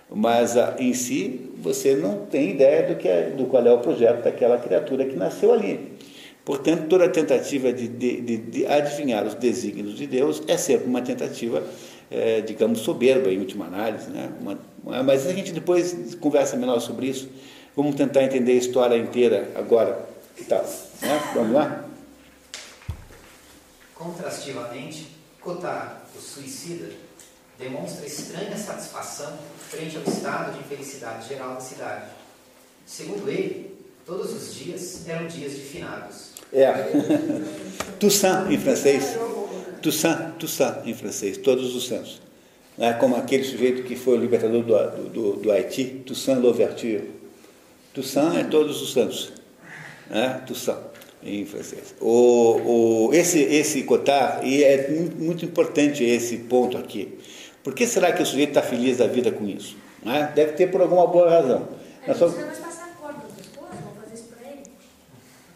[0.08, 3.78] Mas ah, em si, você não tem ideia do, que é, do qual é o
[3.78, 5.98] projeto daquela criatura que nasceu ali.
[6.44, 11.02] Portanto, toda tentativa de, de, de, de adivinhar os desígnios de Deus é sempre uma
[11.02, 11.60] tentativa,
[12.08, 14.08] eh, digamos, soberba, em última análise.
[14.10, 14.30] Né?
[14.40, 17.28] Uma- mas a gente depois conversa melhor sobre isso.
[17.74, 20.06] Vamos tentar entender a história inteira agora.
[20.48, 20.62] Tá,
[21.02, 21.20] né?
[21.34, 21.84] Vamos lá?
[23.96, 25.08] Contrastivamente,
[25.40, 26.90] Cotard, o suicida,
[27.58, 29.38] demonstra estranha satisfação
[29.70, 32.06] frente ao estado de infelicidade geral da cidade.
[32.86, 36.30] Segundo ele, todos os dias eram dias de finados.
[36.52, 36.72] É.
[37.98, 39.16] Toussaint em francês.
[39.82, 42.20] Toussaint, Toussaint em francês, todos os santos.
[42.78, 47.10] É como aquele sujeito que foi o libertador do, do, do Haiti, Toussaint Louverture.
[47.92, 49.32] Toussaint é todos os santos.
[50.10, 50.42] Né?
[50.46, 50.93] Toussaint
[51.24, 51.94] em francês.
[52.00, 57.18] O, o, esse, esse Cotard, e é muito, importante esse ponto aqui.
[57.62, 59.76] Por que será que o sujeito está feliz da vida com isso?
[60.02, 60.26] Não é?
[60.34, 61.66] Deve ter por alguma boa razão.
[62.06, 64.62] É, sua- Você vai passar a corda das esposas, vamos fazer isso pra ele.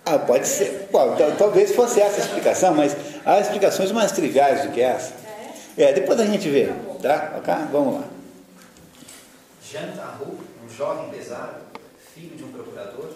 [0.07, 0.89] Ah, pode ser.
[0.91, 2.97] Pô, tal- talvez fosse essa a explicação, mas
[3.27, 5.13] há explicações mais triviais do que essa.
[5.77, 6.71] É, depois a gente vê,
[7.03, 7.35] tá?
[7.39, 7.55] Ok?
[7.71, 8.05] Vamos lá.
[9.71, 10.35] Jean Tarrou,
[10.65, 11.57] um jovem pesado,
[12.15, 13.11] filho de um procurador,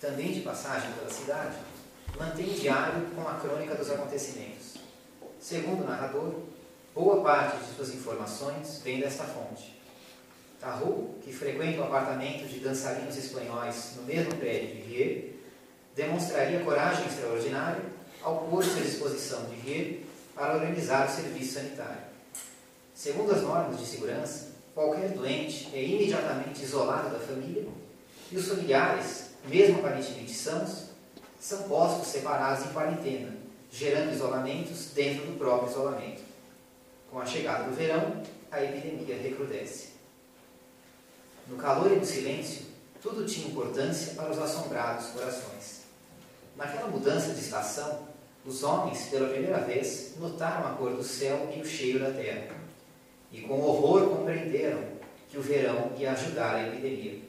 [0.00, 1.56] também de passagem pela cidade,
[2.18, 4.74] mantém diário com a crônica dos acontecimentos.
[5.40, 6.34] Segundo o narrador,
[6.94, 9.74] boa parte de suas informações vem desta fonte.
[10.60, 15.34] Tarrou, que frequenta o apartamento de dançarinos espanhóis no mesmo prédio de Rier,
[15.94, 17.82] demonstraria coragem extraordinária
[18.22, 20.00] ao pôr-se à disposição de Rier
[20.34, 22.14] para organizar o serviço sanitário.
[22.94, 27.66] Segundo as normas de segurança, qualquer doente é imediatamente isolado da família
[28.30, 30.93] e os familiares, mesmo aparentemente sãos,
[31.44, 33.36] são postos separados em quarentena,
[33.70, 36.22] gerando isolamentos dentro do próprio isolamento.
[37.10, 39.88] Com a chegada do verão, a epidemia recrudesce.
[41.46, 42.62] No calor e no silêncio,
[43.02, 45.82] tudo tinha importância para os assombrados corações.
[46.56, 48.08] Naquela mudança de estação,
[48.46, 52.56] os homens, pela primeira vez, notaram a cor do céu e o cheiro da terra.
[53.30, 54.82] E com horror compreenderam
[55.28, 57.20] que o verão ia ajudar a epidemia.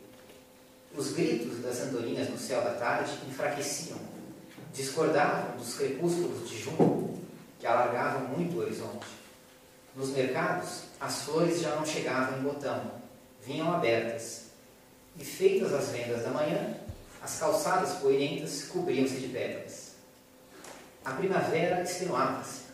[0.98, 3.98] Os gritos das andorinhas no céu da tarde enfraqueciam,
[4.76, 7.18] discordavam dos crepúsculos de junho
[7.60, 9.08] que alargavam muito o horizonte.
[9.96, 12.92] Nos mercados, as flores já não chegavam em botão,
[13.44, 14.44] vinham abertas.
[15.18, 16.76] E feitas as vendas da manhã,
[17.24, 19.94] as calçadas poeirentas cobriam-se de pétalas.
[21.06, 22.66] A primavera extenuava-se.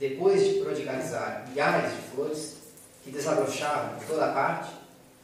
[0.00, 2.56] Depois de prodigalizar milhares de flores
[3.04, 4.72] que desabrochavam por toda parte,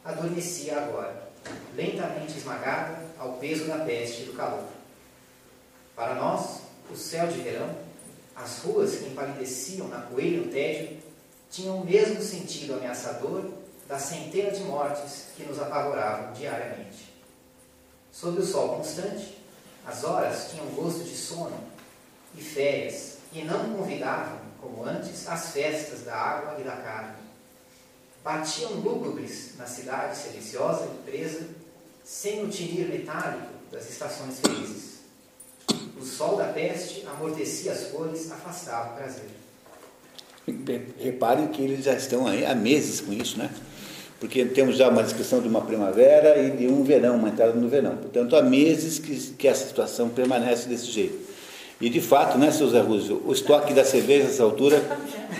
[0.05, 1.29] adormecia agora,
[1.75, 4.74] lentamente esmagada ao peso da peste e do calor.
[5.95, 6.61] Para nós,
[6.91, 7.75] o céu de verão
[8.35, 10.99] As ruas que empalideciam na poeira e no tédio
[11.51, 13.49] tinham o mesmo sentido ameaçador
[13.87, 17.13] das centenas de mortes que nos apavoravam diariamente.
[18.11, 19.39] Sob o sol constante,
[19.87, 21.59] as horas tinham gosto de sono
[22.35, 27.17] e férias e não convidavam, como antes, as festas da água e da carne.
[28.25, 31.47] Batiam lúgubres na cidade silenciosa e presa,
[32.03, 34.94] sem o tinir metálico das estações felizes.
[35.99, 39.31] O sol da peste amortecia as cores, afastava o prazer.
[40.99, 43.51] Reparem que eles já estão aí há meses com isso, né?
[44.21, 47.69] Porque temos já uma descrição de uma primavera e de um verão, uma entrada no
[47.69, 47.97] verão.
[47.97, 51.19] Portanto, há meses que, que essa situação permanece desse jeito.
[51.81, 54.83] E de fato, né, seu Zé Rússio, o estoque da cerveja nessa altura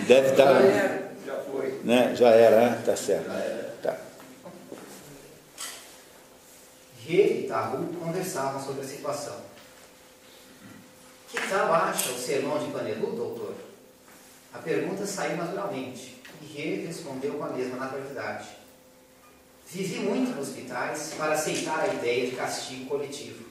[0.07, 0.61] deve estar.
[1.25, 1.79] Já foi.
[1.83, 2.81] Né, já era, né?
[2.85, 3.25] Tá certo.
[3.81, 3.97] Tá.
[7.07, 9.35] Rê e Taru conversavam sobre a situação.
[11.35, 13.55] Que tal acha o sermão de Panelu, doutor?
[14.53, 18.47] A pergunta saiu naturalmente, e Rê respondeu com a mesma naturalidade.
[19.67, 23.45] Vivi muito nos hospitais para aceitar a ideia de castigo coletivo.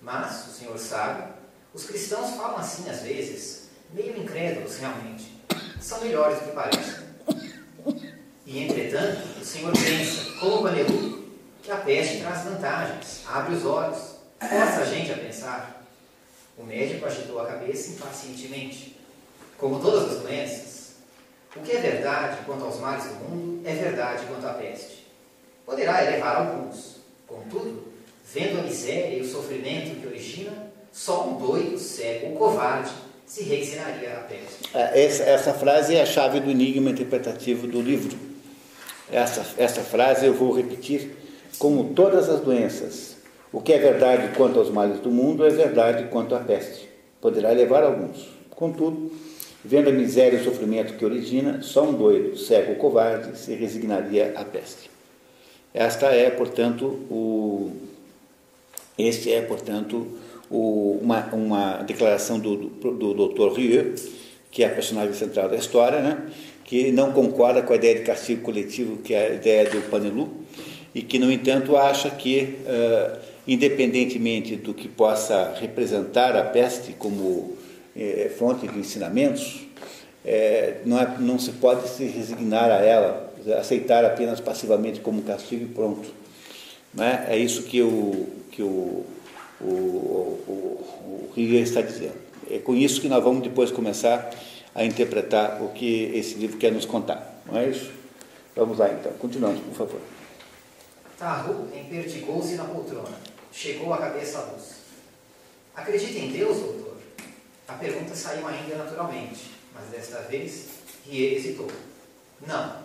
[0.00, 1.30] Mas, o senhor sabe,
[1.74, 5.38] os cristãos falam assim às vezes, meio incrédulos realmente.
[5.78, 7.10] São melhores do que parecem.
[8.46, 11.28] E, entretanto, o senhor pensa, como Panelu,
[11.62, 15.79] que a peste traz vantagens, abre os olhos, força a gente a pensar.
[16.60, 18.96] O médico agitou a cabeça impacientemente.
[19.56, 20.90] Como todas as doenças,
[21.56, 25.06] o que é verdade quanto aos males do mundo é verdade quanto à peste.
[25.64, 26.96] Poderá elevar alguns.
[27.26, 27.84] Contudo,
[28.32, 32.90] vendo a miséria e o sofrimento que origina, só um doido, cego ou covarde
[33.26, 34.70] se resignaria à peste.
[34.74, 38.18] É, Essa, essa frase é a chave do enigma interpretativo do livro.
[39.10, 41.16] Essa, essa frase eu vou repetir.
[41.58, 43.09] Como todas as doenças,
[43.52, 46.88] o que é verdade quanto aos males do mundo é verdade quanto à peste.
[47.20, 48.28] Poderá levar alguns.
[48.50, 49.10] Contudo,
[49.64, 53.54] vendo a miséria e o sofrimento que origina, só um doido, cego ou covarde se
[53.54, 54.90] resignaria à peste.
[55.72, 57.70] Esta é, portanto, o,
[58.98, 60.06] este é, portanto,
[60.50, 63.56] o, uma, uma declaração do, do, do Dr.
[63.56, 63.94] Rieu,
[64.50, 66.18] que é a personagem central da história, né?
[66.64, 70.28] que não concorda com a ideia de castigo coletivo, que é a ideia do Panelu,
[70.94, 77.56] e que, no entanto, acha que, uh, independentemente do que possa representar a peste como
[77.96, 79.66] eh, fonte de ensinamentos,
[80.24, 85.64] eh, não, é, não se pode se resignar a ela, aceitar apenas passivamente como castigo
[85.64, 86.08] e pronto.
[86.92, 87.26] Né?
[87.28, 89.04] É isso que o, que o,
[89.60, 92.18] o, o, o Ria está dizendo.
[92.50, 94.30] É com isso que nós vamos depois começar
[94.74, 97.42] a interpretar o que esse livro quer nos contar.
[97.46, 97.90] Não é isso?
[98.54, 99.12] Vamos lá então.
[99.12, 100.00] Continuamos, por favor.
[101.18, 103.29] Taru emperdigou-se na poltrona.
[103.52, 104.74] Chegou a cabeça à luz.
[105.74, 106.96] Acredita em Deus, doutor?
[107.68, 110.66] A pergunta saiu ainda naturalmente, mas desta vez
[111.06, 111.70] Rie hesitou.
[112.46, 112.82] Não.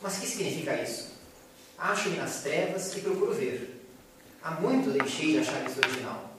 [0.00, 1.12] Mas que significa isso?
[1.78, 3.80] Acho-me nas trevas e procuro ver.
[4.42, 6.30] Há muito deixei de achar isso original.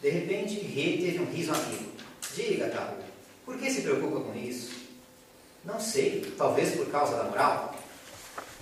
[0.00, 1.92] De repente, Rie teve um riso amigo.
[2.34, 2.96] Diga, Taru,
[3.44, 4.72] por que se preocupa com isso?
[5.64, 7.78] Não sei, talvez por causa da moral.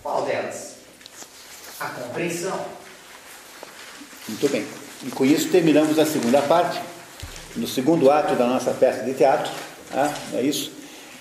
[0.02, 0.77] Qual delas?
[1.80, 2.64] A compreensão.
[4.28, 4.64] Muito bem.
[5.06, 6.80] E com isso terminamos a segunda parte,
[7.56, 9.52] no segundo ato da nossa peça de teatro,
[10.32, 10.72] não é isso?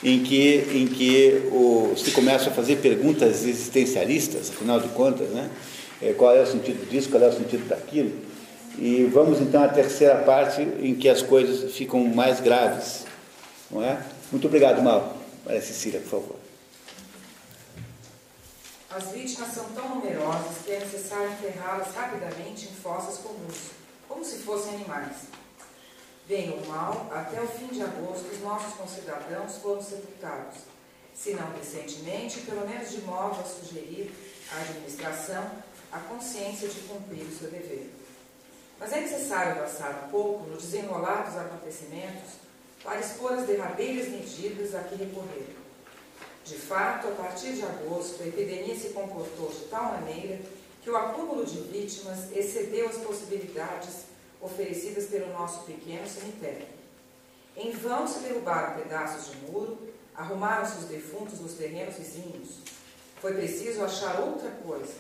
[0.04, 5.50] Em que, em que o, se começa a fazer perguntas existencialistas, afinal de contas, né?
[6.02, 8.12] É, qual é o sentido disso, qual é o sentido daquilo.
[8.78, 13.06] E vamos então à terceira parte, em que as coisas ficam mais graves.
[13.72, 13.98] Não é?
[14.32, 15.18] Muito obrigado, Mal.
[15.46, 16.37] Maria Cecília, por favor.
[18.98, 23.70] As vítimas são tão numerosas que é necessário enterrá-las rapidamente em fossas comuns,
[24.10, 25.18] como se fossem animais.
[26.28, 30.62] Bem ou mal, até o fim de agosto, os nossos concidadãos foram sepultados,
[31.14, 34.12] se não recentemente, pelo menos de modo a sugerir
[34.52, 35.48] à administração
[35.92, 37.94] a consciência de cumprir o seu dever.
[38.80, 42.32] Mas é necessário avançar um pouco no desenrolar dos acontecimentos
[42.84, 45.57] para expor as derradeiras medidas a que recorreram.
[46.48, 50.40] De fato, a partir de agosto, a epidemia se comportou de tal maneira
[50.82, 54.06] que o acúmulo de vítimas excedeu as possibilidades
[54.40, 56.68] oferecidas pelo nosso pequeno cemitério.
[57.54, 59.78] Em vão se derrubaram pedaços de muro,
[60.16, 62.60] arrumaram-se os defuntos nos terrenos vizinhos.
[63.20, 64.94] Foi preciso achar outra coisa.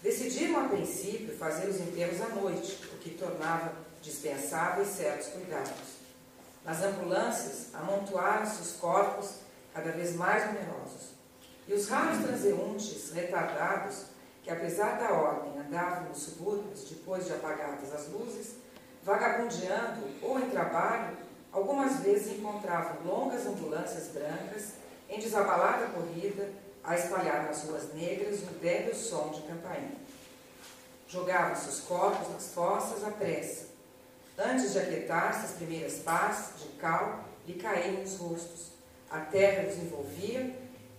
[0.00, 5.98] Decidiram a princípio fazer os enterros à noite, o que tornava dispensáveis certos cuidados.
[6.64, 9.30] Nas ambulâncias, amontoaram-se os corpos
[9.72, 11.14] cada vez mais numerosos.
[11.66, 14.06] E os raros transeuntes, retardados,
[14.42, 18.54] que apesar da ordem andavam nos subúrbios depois de apagadas as luzes,
[19.02, 21.16] vagabundeando ou em trabalho,
[21.52, 24.72] algumas vezes encontravam longas ambulâncias brancas
[25.08, 26.48] em desabalada corrida
[26.82, 29.98] a espalhar nas ruas negras um débil som de campainha.
[31.08, 33.66] Jogavam-se os corpos nas fossas à pressa.
[34.38, 38.70] Antes de aquietar-se as primeiras pás de cal lhe caíam nos rostos.
[39.10, 40.50] A terra os envolvia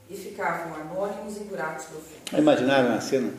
[0.09, 2.37] e ficavam anônimos em buracos profundos.
[2.37, 3.31] Imaginaram a cena?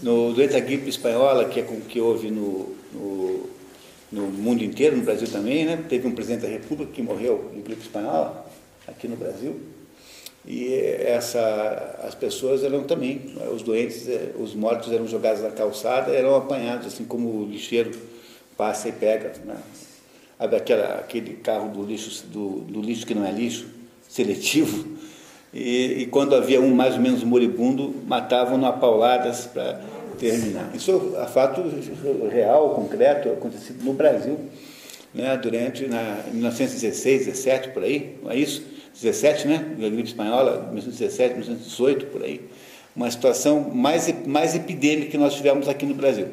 [0.00, 3.50] No, durante a gripe espanhola, que é com que houve no, no,
[4.12, 5.84] no, mundo inteiro, no Brasil também, né?
[5.88, 8.46] teve um presidente da República que morreu de gripe espanhola,
[8.86, 9.58] aqui no Brasil.
[10.46, 16.12] E essa, as pessoas eram também, os doentes, eh, os mortos eram jogados na calçada,
[16.12, 17.90] eram apanhados, assim como o lixeiro
[18.56, 19.32] passa e pega.
[19.44, 19.56] Né?
[20.38, 23.66] Aquela, aquele carro do lixo, do, do lixo que não é lixo,
[24.16, 24.96] seletivo,
[25.52, 29.80] e, e, quando havia um mais ou menos moribundo, matavam-no a pauladas para
[30.18, 30.70] terminar.
[30.74, 31.62] Isso é fato
[32.30, 34.38] real, concreto, acontecido no Brasil,
[35.14, 38.62] né, durante na, 1916, 17, por aí, não é isso?
[39.00, 39.76] 17, né?
[39.78, 42.40] A gripe espanhola, 1917, 1918, por aí.
[42.94, 46.28] Uma situação mais, mais epidêmica que nós tivemos aqui no Brasil.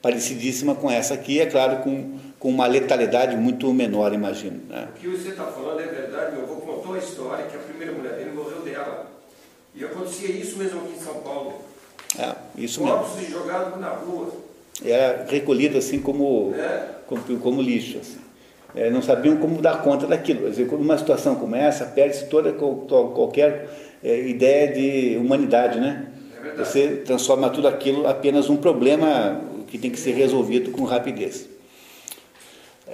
[0.00, 4.60] Parecidíssima com essa aqui, é claro, com, com uma letalidade muito menor, imagino.
[4.68, 4.88] Né?
[4.96, 6.34] O que você está falando é verdade.
[6.34, 6.61] Meu avô
[7.02, 9.06] história que a primeira mulher dele morreu dela.
[9.74, 11.54] E acontecia isso mesmo aqui em São Paulo.
[12.18, 13.30] É, isso Corpos mesmo.
[13.38, 14.28] jogados na rua.
[14.84, 16.88] Era recolhido assim como, É.
[17.06, 17.98] como, como lixo.
[17.98, 18.18] Assim.
[18.74, 20.42] É, não sabiam como dar conta daquilo.
[20.42, 23.68] Quer dizer, quando uma situação como essa, perde-se toda qualquer
[24.02, 26.06] é, ideia de humanidade, né?
[26.44, 26.56] É.
[26.64, 31.48] Você transforma tudo aquilo apenas um problema que tem que ser resolvido com rapidez.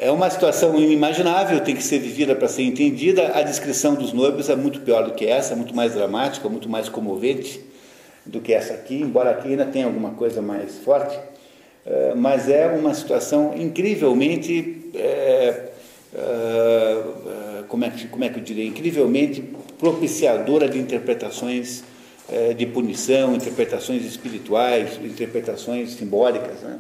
[0.01, 3.33] É uma situação inimaginável, tem que ser vivida para ser entendida.
[3.35, 6.89] A descrição dos noivos é muito pior do que essa, muito mais dramática, muito mais
[6.89, 7.61] comovente
[8.25, 11.19] do que essa aqui, embora aqui ainda tenha alguma coisa mais forte.
[11.85, 15.65] Eh, mas é uma situação incrivelmente, eh,
[16.15, 17.03] eh,
[17.67, 19.43] como, é que, como é que eu diria, incrivelmente
[19.81, 21.83] propiciadora de interpretações
[22.31, 26.61] eh, de punição, interpretações espirituais, interpretações simbólicas.
[26.61, 26.79] Né?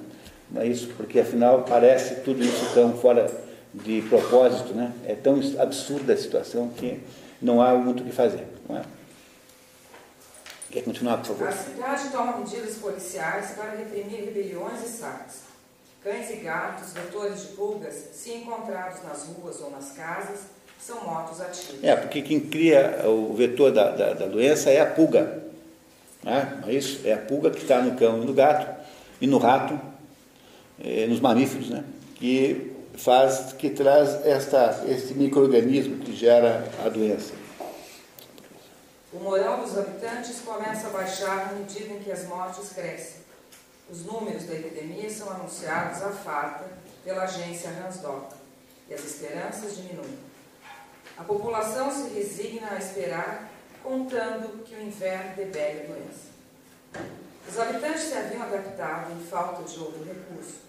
[0.50, 0.88] Não é isso?
[0.96, 3.30] Porque afinal parece tudo isso tão fora
[3.74, 4.92] de propósito, né?
[5.06, 7.00] é tão absurda a situação que
[7.40, 8.46] não há muito o que fazer.
[8.68, 8.82] Não é?
[10.70, 11.48] Quer continuar, por favor?
[11.48, 15.48] A cidade toma medidas policiais para reprimir rebeliões e saques.
[16.02, 20.40] Cães e gatos, vetores de pulgas, se encontrados nas ruas ou nas casas,
[20.78, 21.82] são mortos a tiros.
[21.82, 25.42] É, porque quem cria o vetor da, da, da doença é a pulga.
[26.22, 26.58] Né?
[26.60, 27.06] Não é isso?
[27.06, 28.68] É a pulga que está no cão e no gato,
[29.20, 29.78] e no rato,
[30.80, 31.84] eh, nos mamíferos, né?
[32.16, 37.32] que faz, que traz esta, esse microorganismo que gera a doença.
[39.12, 43.22] O moral dos habitantes começa a baixar à medida em que as mortes crescem.
[43.90, 46.64] Os números da epidemia são anunciados à farta
[47.02, 48.34] pela agência Hansdock
[48.88, 50.18] e as esperanças diminuem.
[51.16, 53.50] A população se resigna a esperar,
[53.82, 56.28] contando que o inverno debele a doença.
[57.48, 60.67] Os habitantes se haviam adaptado em falta de outro recurso.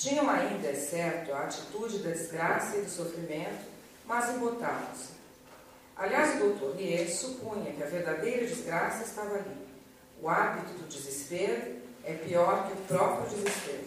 [0.00, 3.66] Tinham ainda, é certo, a atitude da desgraça e do sofrimento,
[4.06, 5.10] mas embotavam-se.
[5.94, 9.54] Aliás, o doutor Rier supunha que a verdadeira desgraça estava ali.
[10.22, 13.84] O hábito do desespero é pior que o próprio desespero.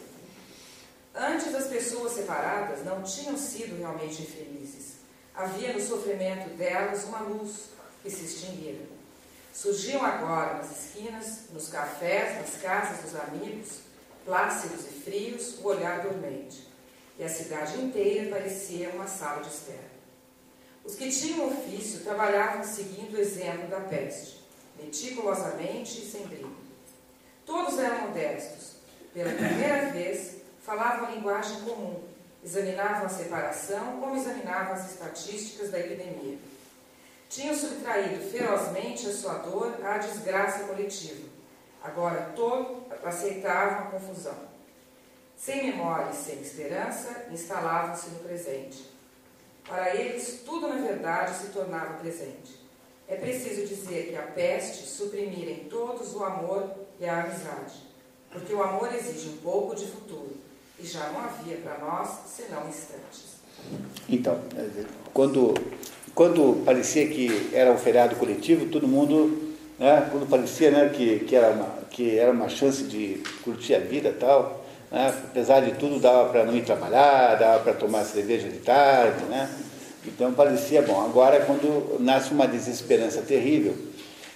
[1.15, 4.97] Antes, as pessoas separadas não tinham sido realmente infelizes.
[5.33, 7.69] Havia no sofrimento delas uma luz
[8.03, 8.85] que se extinguira.
[9.51, 13.79] Surgiam agora nas esquinas, nos cafés, nas casas dos amigos,
[14.25, 16.67] plácidos e frios, o olhar dormente.
[17.17, 19.93] E a cidade inteira parecia uma sala de espera.
[20.83, 24.41] Os que tinham ofício trabalhavam seguindo o exemplo da peste,
[24.77, 26.55] meticulosamente e sem brilho.
[27.45, 28.73] Todos eram modestos.
[29.13, 32.01] Pela primeira vez, falavam a linguagem comum,
[32.43, 36.37] examinavam a separação como examinavam as estatísticas da epidemia.
[37.29, 41.27] Tinham subtraído ferozmente a sua dor à desgraça coletiva.
[41.81, 44.35] Agora todos aceitavam a confusão.
[45.37, 48.85] Sem memória e sem esperança, instalavam-se no presente.
[49.67, 52.61] Para eles, tudo na verdade se tornava presente.
[53.07, 57.73] É preciso dizer que a peste suprimira em todos o amor e a amizade,
[58.31, 60.35] porque o amor exige um pouco de futuro,
[60.79, 63.33] e já não havia para nós senão instantes.
[64.09, 64.39] Então,
[65.13, 65.53] quando,
[66.15, 69.52] quando parecia que era um feriado coletivo, todo mundo,
[69.83, 73.79] né, quando parecia né, que, que, era uma, que era uma chance de curtir a
[73.79, 78.05] vida e tal, né, apesar de tudo, dava para não ir trabalhar, dava para tomar
[78.05, 79.49] cerveja de tarde, né?
[80.05, 81.03] Então parecia bom.
[81.03, 83.75] Agora, quando nasce uma desesperança terrível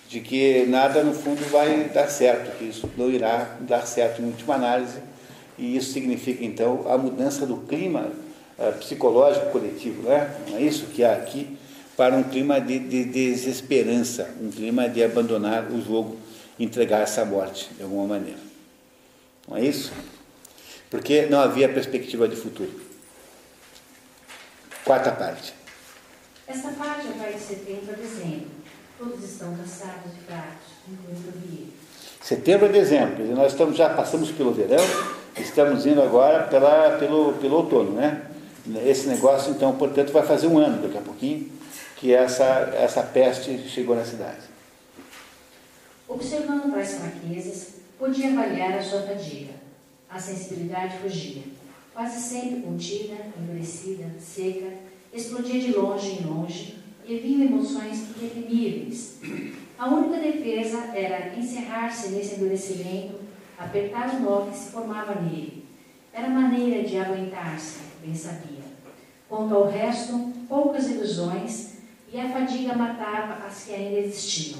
[0.09, 4.25] de que nada no fundo vai dar certo, que isso não irá dar certo em
[4.25, 4.99] última análise,
[5.57, 8.11] e isso significa então a mudança do clima
[8.57, 10.33] uh, psicológico coletivo, né?
[10.49, 11.56] não é isso que há aqui,
[11.97, 16.15] para um clima de, de, desesperança, um clima de abandonar o jogo,
[16.59, 18.39] entregar-se à morte de alguma maneira.
[19.47, 19.91] Não é isso?
[20.91, 22.69] Porque não havia perspectiva de futuro.
[24.85, 25.55] Quarta parte.
[26.47, 28.47] Esta parte vai de setembro a dezembro.
[28.99, 31.67] Todos estão cansados e fracos, incluindo o.
[32.23, 34.83] Setembro a dezembro, nós estamos, já passamos pelo verão,
[35.35, 38.21] estamos indo agora pela, pelo, pelo outono, né?
[38.85, 41.56] Esse negócio, então, portanto, vai fazer um ano daqui a pouquinho
[41.97, 44.41] que essa, essa peste chegou na cidade.
[46.07, 49.53] Observando tais fraquezas, podia avaliar a sua fadiga.
[50.09, 51.43] A sensibilidade fugia.
[51.93, 54.71] Quase sempre contida, endurecida, seca,
[55.11, 59.17] explodia de longe em longe e vinham emoções irreprimíveis.
[59.77, 63.15] A única defesa era encerrar-se nesse endurecimento,
[63.57, 65.65] apertar o nó que se formava nele.
[66.13, 68.63] Era maneira de aguentar-se, bem sabia.
[69.27, 71.76] Quanto ao resto, poucas ilusões,
[72.11, 74.59] e a fadiga matava as que ainda existiam.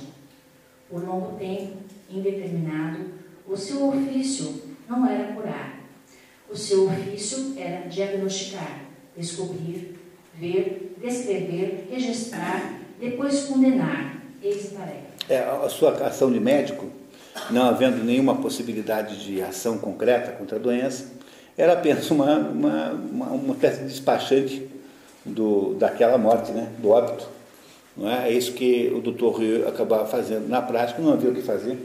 [0.90, 1.78] Por longo tempo,
[2.10, 3.06] indeterminado,
[3.48, 5.80] o seu ofício não era curar.
[6.50, 8.82] O seu ofício era diagnosticar,
[9.16, 9.98] descobrir,
[10.34, 14.22] ver, descrever, registrar, depois condenar.
[14.42, 15.08] Eis a tarefa.
[15.30, 16.90] É, a sua ação de médico,
[17.50, 21.12] não havendo nenhuma possibilidade de ação concreta contra a doença,
[21.58, 24.70] era apenas uma, uma, uma, uma espécie de despachante
[25.26, 27.37] do, daquela morte, né, do óbito.
[27.98, 28.30] Não é?
[28.30, 30.48] é isso que o doutor Rio acabava fazendo.
[30.48, 31.78] Na prática, não havia o que fazer.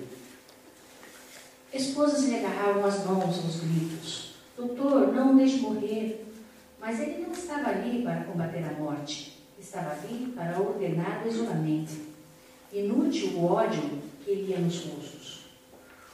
[1.72, 4.34] Esposas lhe agarravam as mãos aos gritos.
[4.56, 6.26] Doutor, não deixe morrer.
[6.78, 9.38] Mas ele não estava ali para combater a morte.
[9.58, 11.92] Estava ali para ordenar o isolamento.
[12.72, 13.82] Inútil o ódio
[14.24, 15.42] que lia nos rostos.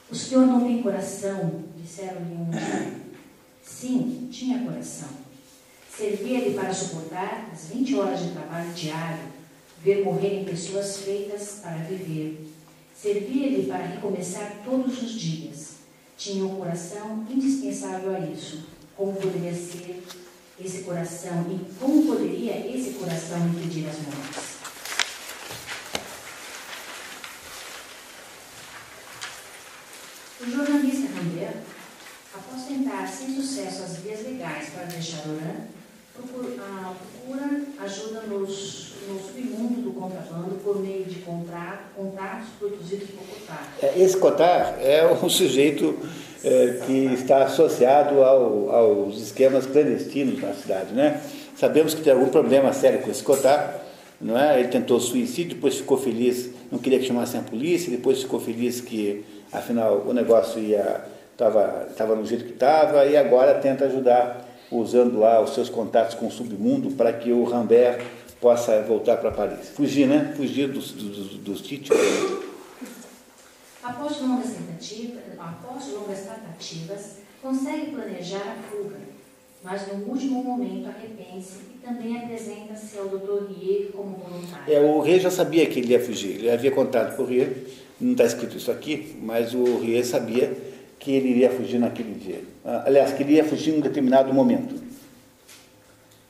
[0.09, 2.93] O senhor não tem coração, disseram-lhe um dia.
[3.61, 5.09] Sim, tinha coração.
[5.95, 9.28] Servia-lhe para suportar as 20 horas de trabalho diário
[9.83, 12.49] ver morrerem pessoas feitas para viver.
[12.95, 15.75] Servia-lhe para recomeçar todos os dias.
[16.17, 18.65] Tinha um coração indispensável a isso.
[18.95, 20.03] Como poderia ser
[20.59, 24.59] esse coração e como poderia esse coração impedir as mortes?
[30.41, 31.63] O jornalista Rambert,
[32.33, 35.67] após tentar sem sucesso as vias legais para deixar Oran,
[36.59, 43.25] ah, procura ajuda nos, no submundo do contrabando por meio de contrato, contratos produzidos por
[43.27, 43.73] Cotar.
[43.81, 45.97] É, esse Cotar é um sujeito
[46.43, 50.93] é, que está associado ao, aos esquemas clandestinos na cidade.
[50.93, 51.21] Né?
[51.55, 53.85] Sabemos que tem algum problema sério com esse Cotar.
[54.21, 54.59] Não é?
[54.59, 58.81] Ele tentou suicídio, depois ficou feliz, não queria que chamassem a polícia, depois ficou feliz
[58.81, 64.48] que, afinal, o negócio ia estava tava no jeito que estava e agora tenta ajudar
[64.71, 68.05] usando lá os seus contatos com o submundo para que o Rambert
[68.39, 69.69] possa voltar para Paris.
[69.69, 70.33] Fugir, né?
[70.35, 71.97] Fugir dos, dos, dos sítios.
[73.83, 78.97] Após longas tentativas, após longas tratativas, consegue planejar a fuga,
[79.63, 83.47] mas no último momento arrepende-se e também apresenta-se ao Dr.
[83.49, 84.73] Rie como voluntário.
[84.73, 87.67] É, o Rie já sabia que ele ia fugir, ele havia contado para o Rie,
[87.99, 90.55] não está escrito isso aqui, mas o Rie sabia
[90.99, 92.43] que ele iria fugir naquele dia.
[92.63, 94.75] Ah, aliás, que ele ia fugir em um determinado momento.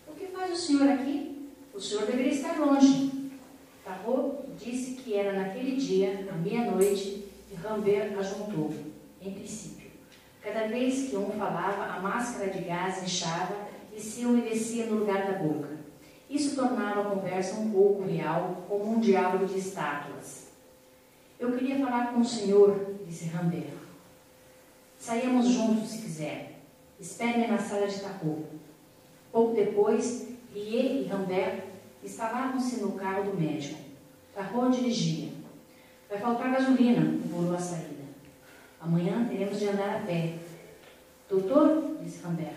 [0.07, 1.49] O que faz o senhor aqui?
[1.73, 3.09] O senhor deveria estar longe.
[3.83, 8.71] Tarot disse que era naquele dia, à meia-noite, e Rambert ajuntou,
[9.19, 9.89] em princípio.
[10.43, 13.55] Cada vez que um falava, a máscara de gás inchava
[13.95, 15.69] e se umedecia no lugar da boca.
[16.29, 20.49] Isso tornava a conversa um pouco real, como um diálogo de estátuas.
[21.39, 23.78] Eu queria falar com o senhor, disse Rambert.
[24.99, 26.59] Saímos juntos, se quiser.
[26.99, 28.39] Espere-me na sala de tarô.
[29.31, 31.61] Pouco depois, Rie e Rambert
[32.03, 33.79] instalavam-se no carro do médico.
[34.35, 35.29] Tarô dirigia.
[36.09, 38.03] Vai faltar gasolina, murmurou a saída.
[38.81, 40.33] Amanhã teremos de andar a pé.
[41.29, 42.55] Doutor, disse Rambert,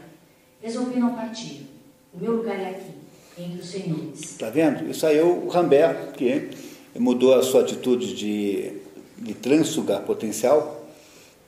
[0.61, 1.69] resolvi não partir.
[2.13, 2.93] O meu lugar é aqui,
[3.39, 4.21] entre os senhores.
[4.21, 4.91] Está vendo?
[4.91, 6.51] Isso aí é o Rambert, que
[6.99, 8.81] mudou a sua atitude de,
[9.19, 10.82] de transsugar potencial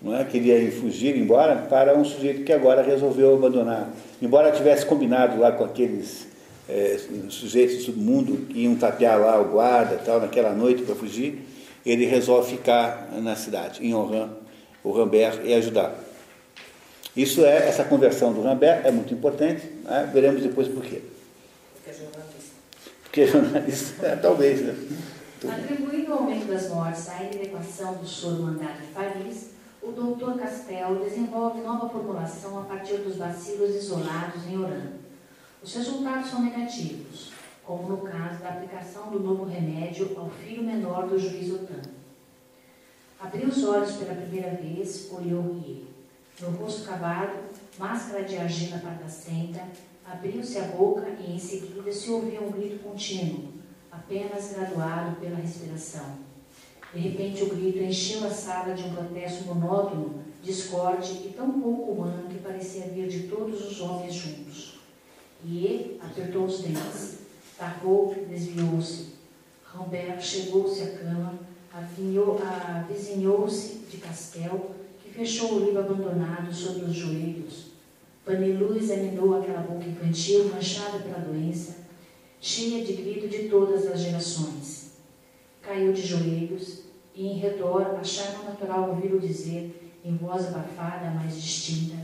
[0.04, 0.22] não é?
[0.22, 3.88] queria fugir, embora, para um sujeito que agora resolveu abandonar.
[4.20, 6.26] Embora tivesse combinado lá com aqueles
[6.68, 7.00] é,
[7.30, 11.42] sujeitos do mundo que iam tapear lá o guarda tal, naquela noite para fugir,
[11.86, 14.28] ele resolve ficar na cidade, em Oran,
[14.82, 15.98] o Rambert, e ajudar.
[17.16, 20.10] Isso é, essa conversão do Rambert é muito importante, né?
[20.12, 21.00] veremos depois por quê.
[21.72, 22.54] Porque é jornalista.
[23.02, 24.74] Porque é jornalista, é, talvez, né?
[25.48, 29.53] Atribuindo o aumento das mortes à inadequação do soro mandado em Paris,
[29.86, 30.38] O Dr.
[30.38, 34.92] Castel desenvolve nova formulação a partir dos bacilos isolados em Oran.
[35.62, 37.32] Os resultados são negativos,
[37.62, 41.82] como no caso da aplicação do novo remédio ao filho menor do juiz Otan.
[43.20, 45.86] Abriu os olhos pela primeira vez, olhou Rie.
[46.40, 47.34] No rosto cavado,
[47.78, 49.68] máscara de argila partacenta,
[50.06, 53.52] abriu-se a boca e em seguida se ouvia um grito contínuo,
[53.92, 56.23] apenas graduado pela respiração.
[56.94, 61.90] De repente o grito encheu a sala de um protesto monótono, discorde e tão pouco
[61.90, 64.78] humano que parecia vir de todos os homens juntos.
[65.44, 67.18] E apertou os dentes,
[67.58, 69.06] tacou, desviou-se.
[69.64, 71.34] Rambert chegou-se à cama,
[71.72, 74.70] avizinhou-se de Castel,
[75.02, 77.72] que fechou o livro abandonado sobre os joelhos.
[78.24, 81.78] Panelu examinou aquela boca infantil manchada pela doença,
[82.40, 84.92] cheia de grito de todas as gerações.
[85.60, 86.83] Caiu de joelhos
[87.14, 91.96] e, em redor, acharam natural ouvi-lo dizer, em voz abafada, mas distinta,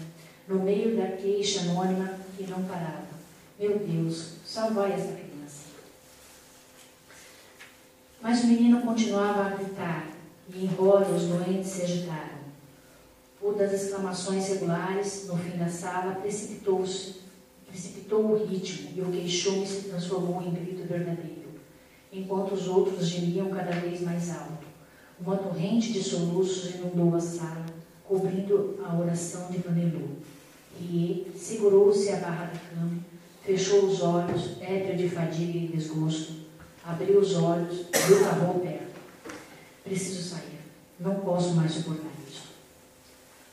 [0.47, 3.09] no meio da queixa anônima que não parava:
[3.59, 5.31] Meu Deus, salvai essa criança.
[8.23, 10.09] Mas o menino continuava a gritar,
[10.49, 12.41] e embora os doentes se agitaram.
[13.41, 17.21] Por das exclamações regulares, no fim da sala, precipitou-se,
[17.67, 21.49] precipitou o ritmo, e o queixume se transformou em grito verdadeiro,
[22.13, 24.70] enquanto os outros gemiam cada vez mais alto.
[25.21, 27.67] Uma torrente de soluços inundou a sala,
[28.05, 30.17] cobrindo a oração de Vanelu.
[30.81, 32.99] E segurou-se à barra da cama,
[33.45, 36.33] fechou os olhos, ébrio de fadiga e desgosto,
[36.85, 39.01] abriu os olhos, viu Carol perto.
[39.85, 40.61] Preciso sair.
[40.99, 42.45] Não posso mais suportar isso.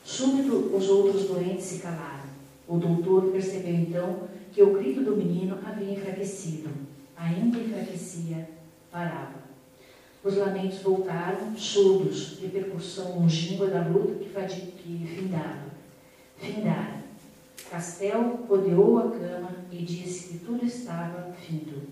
[0.04, 2.28] Súbito, os outros doentes se calaram.
[2.66, 6.70] O doutor percebeu então que o grito do menino havia enfraquecido.
[7.16, 8.48] Ainda enfraquecia,
[8.90, 9.37] parava.
[10.24, 14.28] Os lamentos voltaram, surdos, repercussão longínqua da luta que,
[14.72, 15.68] que findava.
[16.36, 16.98] Findara.
[17.70, 21.88] Castel rodeou a cama e disse que tudo estava findo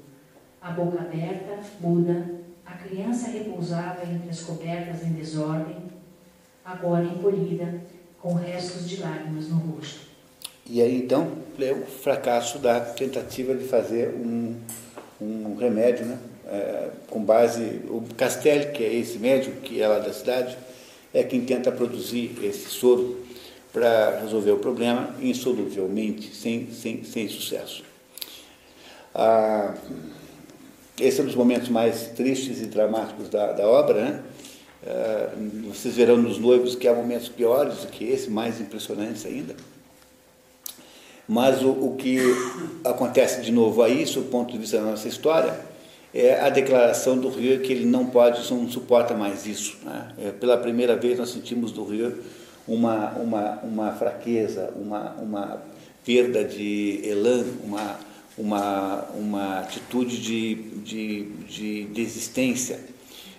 [0.61, 2.29] a boca aberta, muda,
[2.65, 5.77] a criança repousava entre as cobertas em desordem,
[6.65, 7.83] agora encolhida,
[8.21, 10.01] com restos de lágrimas no rosto.
[10.69, 11.31] E aí então
[11.61, 14.57] é o fracasso da tentativa de fazer um,
[15.21, 16.19] um remédio, né?
[16.49, 20.57] É, com base o Castelli, que é esse médico que é lá da cidade,
[21.13, 23.25] é quem tenta produzir esse soro
[23.73, 27.83] para resolver o problema insoluvelmente, sem, sem, sem sucesso.
[29.15, 29.75] Ah,
[31.01, 34.23] esse é um dos momentos mais tristes e dramáticos da, da obra, né?
[34.83, 39.57] Uh, vocês verão nos noivos que há momentos piores do que esse, mais impressionantes ainda.
[41.27, 42.19] Mas o, o que
[42.85, 45.59] acontece de novo aí, do ponto de vista da nossa história,
[46.19, 49.79] é a declaração do Rio que ele não pode, não suporta mais isso.
[49.85, 50.09] Né?
[50.19, 52.23] É, pela primeira vez nós sentimos do Rio
[52.67, 55.63] uma, uma, uma fraqueza, uma, uma
[56.05, 57.97] perda de elan, uma
[58.39, 62.79] uma, uma atitude de, de, de desistência.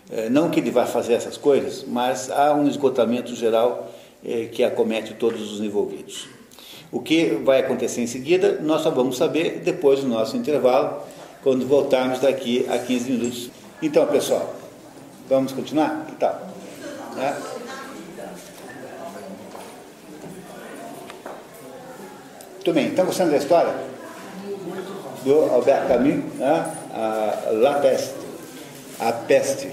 [0.09, 3.93] É, não que ele vá fazer essas coisas, mas há um esgotamento geral
[4.25, 6.27] é, que acomete todos os envolvidos.
[6.91, 11.01] O que vai acontecer em seguida, nós só vamos saber depois do nosso intervalo,
[11.47, 13.49] quando voltarmos daqui a 15 minutos.
[13.81, 14.53] Então, pessoal,
[15.29, 16.05] vamos continuar?
[16.05, 16.41] Que tal?
[17.17, 17.33] É?
[22.65, 23.73] Tudo bem, estão gostando da história?
[25.23, 26.75] do Albert Camus, né?
[26.93, 28.13] a La Peste,
[28.99, 29.71] a peste.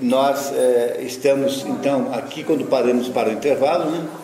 [0.00, 4.21] Nós é, estamos então aqui quando paramos para o intervalo, né?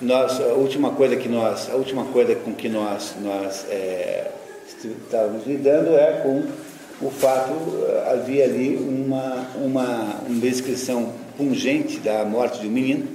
[0.00, 4.28] Nós, a última coisa que nós, a última coisa com que nós nós é,
[4.66, 6.42] estávamos lidando é com
[7.00, 7.54] o fato
[8.10, 13.08] havia ali uma uma, uma descrição pungente da morte de um menino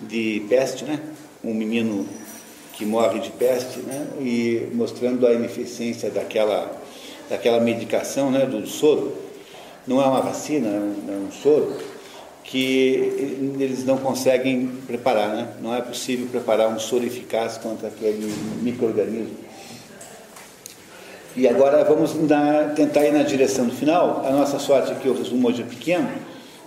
[0.00, 1.00] de peste, né?
[1.42, 2.06] um menino
[2.74, 4.06] que morre de peste, né?
[4.20, 6.70] e mostrando a ineficiência daquela,
[7.28, 8.46] daquela medicação, né?
[8.46, 9.12] do soro.
[9.86, 11.76] Não é uma vacina, é um, é um soro
[12.50, 15.48] que eles não conseguem preparar, né?
[15.62, 18.26] não é possível preparar um soro eficaz contra aquele
[18.60, 19.36] microorganismo.
[21.36, 24.24] E agora vamos na, tentar ir na direção do final.
[24.26, 26.08] A nossa sorte é que o resumo hoje é pequeno,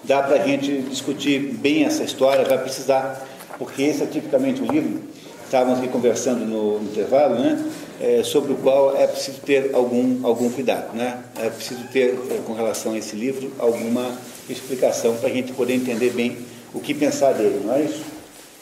[0.05, 3.22] dá para a gente discutir bem essa história, vai precisar,
[3.57, 5.01] porque esse é tipicamente um livro,
[5.43, 7.61] estávamos aqui conversando no, intervalo, né,
[7.99, 12.53] é, sobre o qual é preciso ter algum, algum cuidado, né, é preciso ter, com
[12.53, 14.10] relação a esse livro, alguma
[14.49, 18.03] explicação para a gente poder entender bem o que pensar dele, não é isso?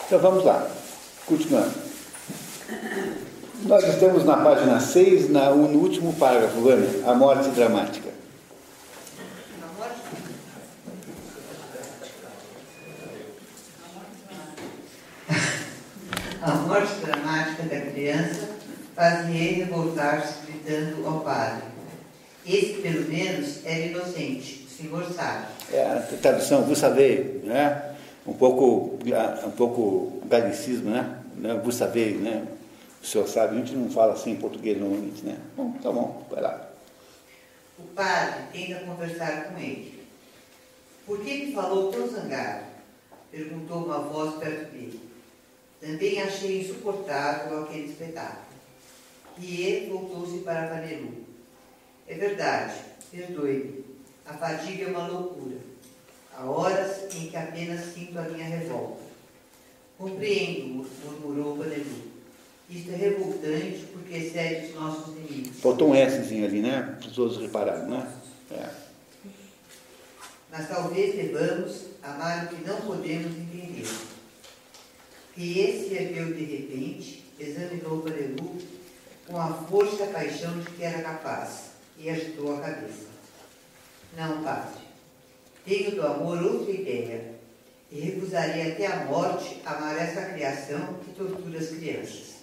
[0.06, 0.70] Então vamos lá,
[1.26, 1.74] continuando.
[3.64, 8.10] Nós estamos na página 6, na, no último parágrafo, Ana, a morte dramática.
[16.42, 18.50] A morte dramática da criança
[18.96, 21.64] fazia ele voltar-se gritando ao padre.
[22.46, 25.46] Esse, pelo menos, era inocente senhor sabe.
[25.72, 27.96] É a tradução, vous savez, né?
[28.26, 29.00] Um pouco,
[29.46, 31.22] um pouco galicismo, né?
[31.64, 32.46] Vous savez, né?
[33.02, 35.38] O senhor sabe, a gente não fala assim em português normalmente, né?
[35.58, 36.70] Bom, tá bom, vai lá.
[37.80, 40.04] O padre tenta conversar com ele.
[41.06, 42.66] Por que me falou tão zangado?
[43.32, 45.00] Perguntou uma voz perto dele.
[45.80, 48.46] Também achei insuportável aquele espetáculo.
[49.40, 51.26] E ele voltou-se para Vanelu.
[52.08, 52.76] É verdade,
[53.10, 53.91] perdoe-me.
[54.32, 55.58] A fadiga é uma loucura.
[56.34, 59.02] Há horas em que apenas sinto a minha revolta.
[59.98, 62.12] Compreendo, murmurou Vanelu.
[62.70, 65.60] Isto é revoltante porque excede os nossos limites.
[65.60, 66.96] Faltou um Szinho ali, né?
[66.98, 68.10] Para os outros repararem, né?
[68.52, 68.70] É.
[70.50, 73.86] Mas talvez devamos amar o que não podemos entender.
[75.36, 78.58] Que esse ergueu de repente, examinou Vanelu
[79.28, 83.11] com a força e a paixão de que era capaz e agitou a cabeça.
[84.18, 84.82] Não, padre.
[85.66, 87.36] Tenho do amor outra ideia
[87.92, 92.36] e recusaria até a morte amar essa criação que tortura as crianças.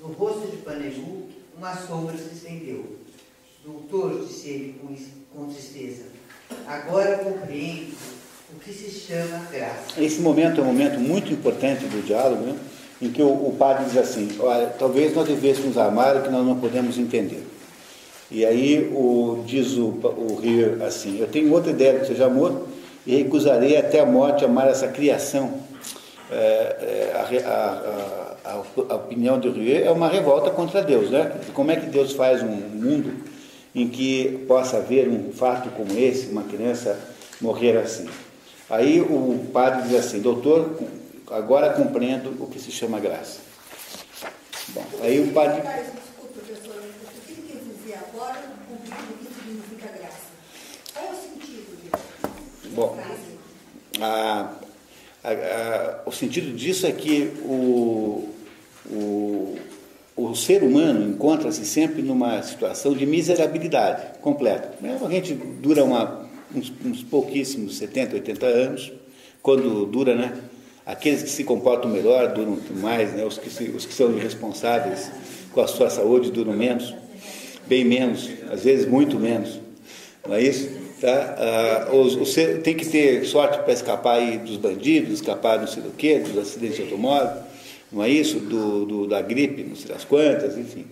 [0.00, 2.98] No rosto de Panelu, uma sombra se estendeu.
[3.64, 4.96] Doutor, disse ele com,
[5.34, 6.02] com tristeza,
[6.66, 7.94] agora compreendo
[8.54, 10.00] o que se chama graça.
[10.02, 12.58] Esse momento é um momento muito importante do diálogo, né?
[13.00, 16.44] em que o, o padre diz assim, olha, talvez nós devêssemos amar o que nós
[16.44, 17.44] não podemos entender.
[18.32, 22.66] E aí o, diz o, o Rio assim, eu tenho outra ideia que seja amor
[23.06, 25.60] e recusarei até a morte amar essa criação.
[26.30, 31.30] É, é, a, a, a, a, opinião do Rio é uma revolta contra Deus, né?
[31.52, 33.12] Como é que Deus faz um mundo
[33.74, 36.98] em que possa haver um fato como esse, uma criança
[37.38, 38.08] morrer assim?
[38.70, 40.70] Aí o padre diz assim, doutor,
[41.30, 43.40] agora compreendo o que se chama graça.
[44.68, 45.60] Bom, aí o padre
[52.74, 52.98] Bom,
[54.00, 54.50] a,
[55.22, 58.30] a, a, o sentido disso é que o,
[58.90, 59.58] o,
[60.16, 64.72] o ser humano encontra-se sempre numa situação de miserabilidade completa.
[65.04, 68.92] A gente dura uma, uns, uns pouquíssimos 70, 80 anos,
[69.42, 70.32] quando dura, né?
[70.86, 73.24] Aqueles que se comportam melhor duram mais, né?
[73.24, 75.12] os, que se, os que são irresponsáveis
[75.52, 76.92] com a sua saúde duram menos,
[77.68, 79.60] bem menos, às vezes muito menos.
[80.26, 80.81] Não é isso?
[81.02, 81.34] Tá?
[81.36, 85.82] Ah, os, os, tem que ter sorte para escapar aí dos bandidos, escapar não sei
[85.82, 87.42] do que, dos acidentes de automóvel,
[87.90, 88.38] não é isso?
[88.38, 90.86] Do, do, da gripe, não sei das quantas, enfim.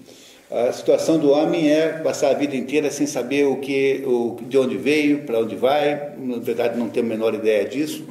[0.51, 4.59] A situação do homem é passar a vida inteira sem saber o que, o, de
[4.59, 8.05] onde veio, para onde vai, na verdade não temos a menor ideia disso.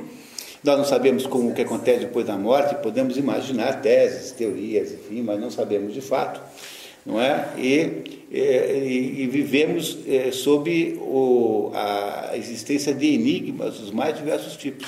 [0.63, 5.21] Nós não sabemos como o que acontece depois da morte, podemos imaginar teses, teorias, enfim,
[5.21, 6.39] mas não sabemos de fato,
[7.05, 7.49] não é?
[7.57, 14.87] E e, e vivemos é, sob o, a existência de enigmas dos mais diversos tipos.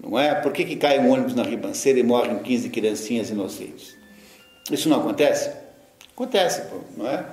[0.00, 0.34] Não é?
[0.34, 3.96] Por que, que cai um ônibus na ribanceira e morrem 15 criancinhas inocentes?
[4.70, 5.50] Isso não acontece?
[6.14, 6.62] Acontece,
[6.96, 7.26] não é?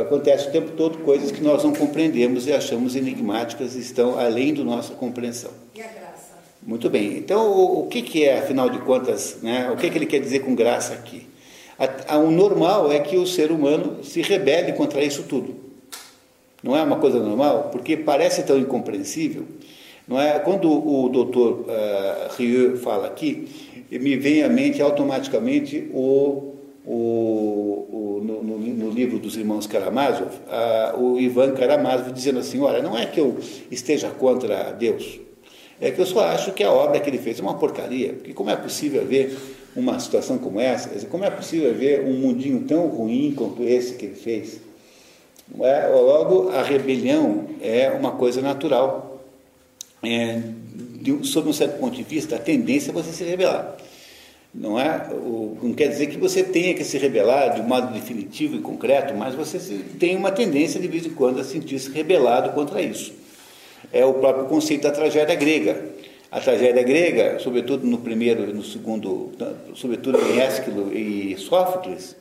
[0.00, 4.54] Acontece o tempo todo coisas que nós não compreendemos e achamos enigmáticas e estão além
[4.54, 5.50] da nossa compreensão.
[5.74, 6.32] E a graça?
[6.62, 7.18] Muito bem.
[7.18, 9.70] Então, o, o que, que é, afinal de contas, né?
[9.70, 11.26] o que, que ele quer dizer com graça aqui?
[11.78, 15.54] O normal é que o ser humano se rebele contra isso tudo.
[16.62, 17.70] Não é uma coisa normal?
[17.72, 19.44] Porque parece tão incompreensível.
[20.06, 20.38] Não é?
[20.38, 23.48] Quando o doutor uh, Rieu fala aqui,
[23.90, 26.54] me vem à mente automaticamente o,
[26.84, 32.60] o, o no, no, no, livro dos irmãos Karamazov, uh, o Ivan Karamazov dizendo assim,
[32.60, 33.38] olha, não é que eu
[33.70, 35.20] esteja contra Deus,
[35.80, 38.32] é que eu só acho que a obra que ele fez é uma porcaria, porque
[38.32, 39.36] como é possível ver
[39.74, 44.06] uma situação como essa, como é possível ver um mundinho tão ruim quanto esse que
[44.06, 44.60] ele fez?
[45.60, 45.86] É?
[45.88, 49.20] Logo, a rebelião é uma coisa natural.
[50.02, 50.40] É,
[51.00, 53.76] de, sob um certo ponto de vista, a tendência é você se rebelar.
[54.54, 55.08] Não, é?
[55.10, 58.58] O, não quer dizer que você tenha que se rebelar de um modo definitivo e
[58.60, 59.58] concreto, mas você
[59.98, 63.12] tem uma tendência de vez em quando a sentir-se rebelado contra isso.
[63.92, 65.91] É o próprio conceito da tragédia grega
[66.32, 69.32] a tragédia grega, sobretudo no primeiro e no segundo,
[69.74, 72.16] sobretudo em Ésquilo e Sófocles,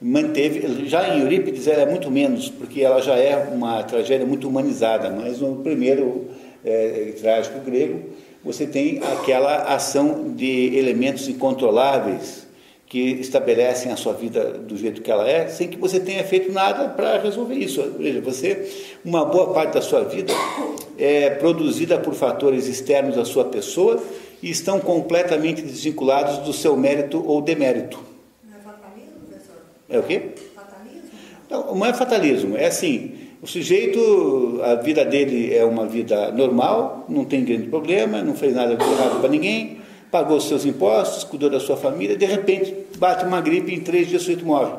[0.00, 4.46] manteve, já em Eurípides ela é muito menos, porque ela já é uma tragédia muito
[4.46, 6.26] humanizada, mas no primeiro
[6.64, 8.00] é, trágico grego,
[8.44, 12.46] você tem aquela ação de elementos incontroláveis
[12.86, 16.52] que estabelecem a sua vida do jeito que ela é, sem que você tenha feito
[16.52, 17.82] nada para resolver isso.
[17.98, 18.70] Veja, você,
[19.04, 20.32] uma boa parte da sua vida
[20.98, 24.02] é produzida por fatores externos à sua pessoa
[24.42, 28.00] e estão completamente desvinculados do seu mérito ou demérito.
[28.44, 29.56] Não é fatalismo, professor?
[29.88, 30.22] É o quê?
[30.54, 31.10] Fatalismo?
[31.48, 37.04] Não, não é fatalismo, é assim, o sujeito, a vida dele é uma vida normal,
[37.08, 39.78] não tem grande problema, não fez nada de errado para ninguém,
[40.10, 43.80] pagou os seus impostos, cuidou da sua família, de repente bate uma gripe e em
[43.80, 44.72] três dias o sujeito morre.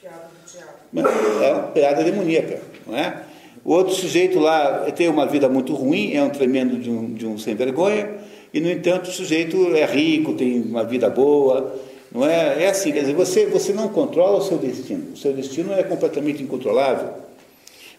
[0.00, 1.44] Piada do diabo.
[1.44, 3.25] É uma piada demoníaca, não é?
[3.66, 7.26] O outro sujeito lá tem uma vida muito ruim, é um tremendo de um, de
[7.26, 8.14] um sem vergonha,
[8.54, 11.74] e no entanto o sujeito é rico, tem uma vida boa,
[12.12, 12.62] não é?
[12.62, 15.82] É assim, quer dizer, você, você não controla o seu destino, o seu destino é
[15.82, 17.08] completamente incontrolável.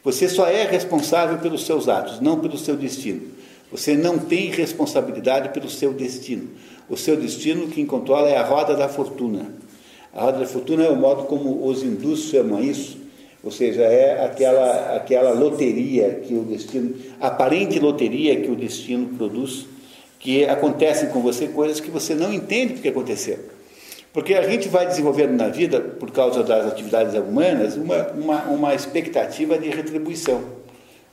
[0.06, 3.24] Você só é responsável pelos seus atos, não pelo seu destino.
[3.70, 6.48] Você não tem responsabilidade pelo seu destino.
[6.90, 9.52] O seu destino, quem controla é a roda da fortuna.
[10.14, 13.06] A roda da fortuna é o modo como os hindus chamam isso,
[13.48, 19.66] ou seja, é aquela, aquela loteria que o destino, aparente loteria que o destino produz,
[20.20, 23.44] que acontecem com você coisas que você não entende porque aconteceram.
[24.12, 28.76] Porque a gente vai desenvolvendo na vida, por causa das atividades humanas, uma, uma, uma
[28.76, 30.44] expectativa de retribuição.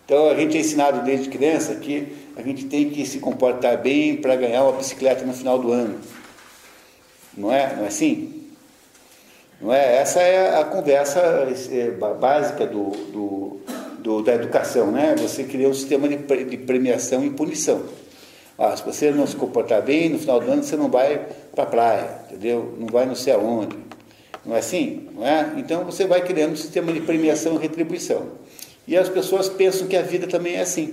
[0.05, 4.17] Então a gente é ensinado desde criança que a gente tem que se comportar bem
[4.17, 6.01] para ganhar uma bicicleta no final do ano.
[7.37, 7.77] Não é?
[7.77, 8.44] Não é assim?
[9.65, 9.97] Não é?
[9.97, 11.21] Essa é a conversa
[11.73, 13.61] é, básica do, do,
[13.99, 15.17] do, da educação, né?
[15.17, 17.83] Você cria um sistema de, de premiação e punição.
[18.59, 21.65] Ah, se você não se comportar bem, no final do ano você não vai para
[21.65, 22.77] a praia, entendeu?
[22.79, 23.75] Não vai não sei aonde.
[24.45, 25.09] Não é assim?
[25.15, 25.55] Não é?
[25.57, 28.33] Então você vai criando um sistema de premiação e retribuição.
[28.87, 30.93] E as pessoas pensam que a vida também é assim.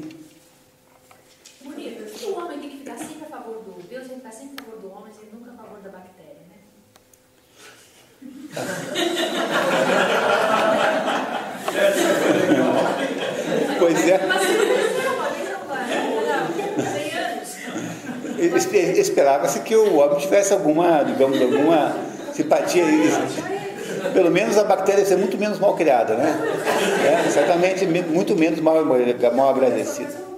[1.61, 2.26] Bonito.
[2.26, 4.80] O homem tem que ficar sempre a favor do Deus, ele está sempre a favor
[4.80, 6.56] do homem, e nunca a favor da bactéria, né?
[8.22, 8.22] Pois é.
[8.22, 8.40] Mas ele não uma vez não vai.
[18.61, 18.98] 100 anos.
[18.98, 21.95] Esperava-se que o homem tivesse alguma, digamos, alguma
[22.34, 22.84] simpatia.
[24.14, 26.40] Pelo menos a bactéria ser muito menos mal criada, né?
[27.06, 30.32] É, certamente muito menos mal, mal agradecida.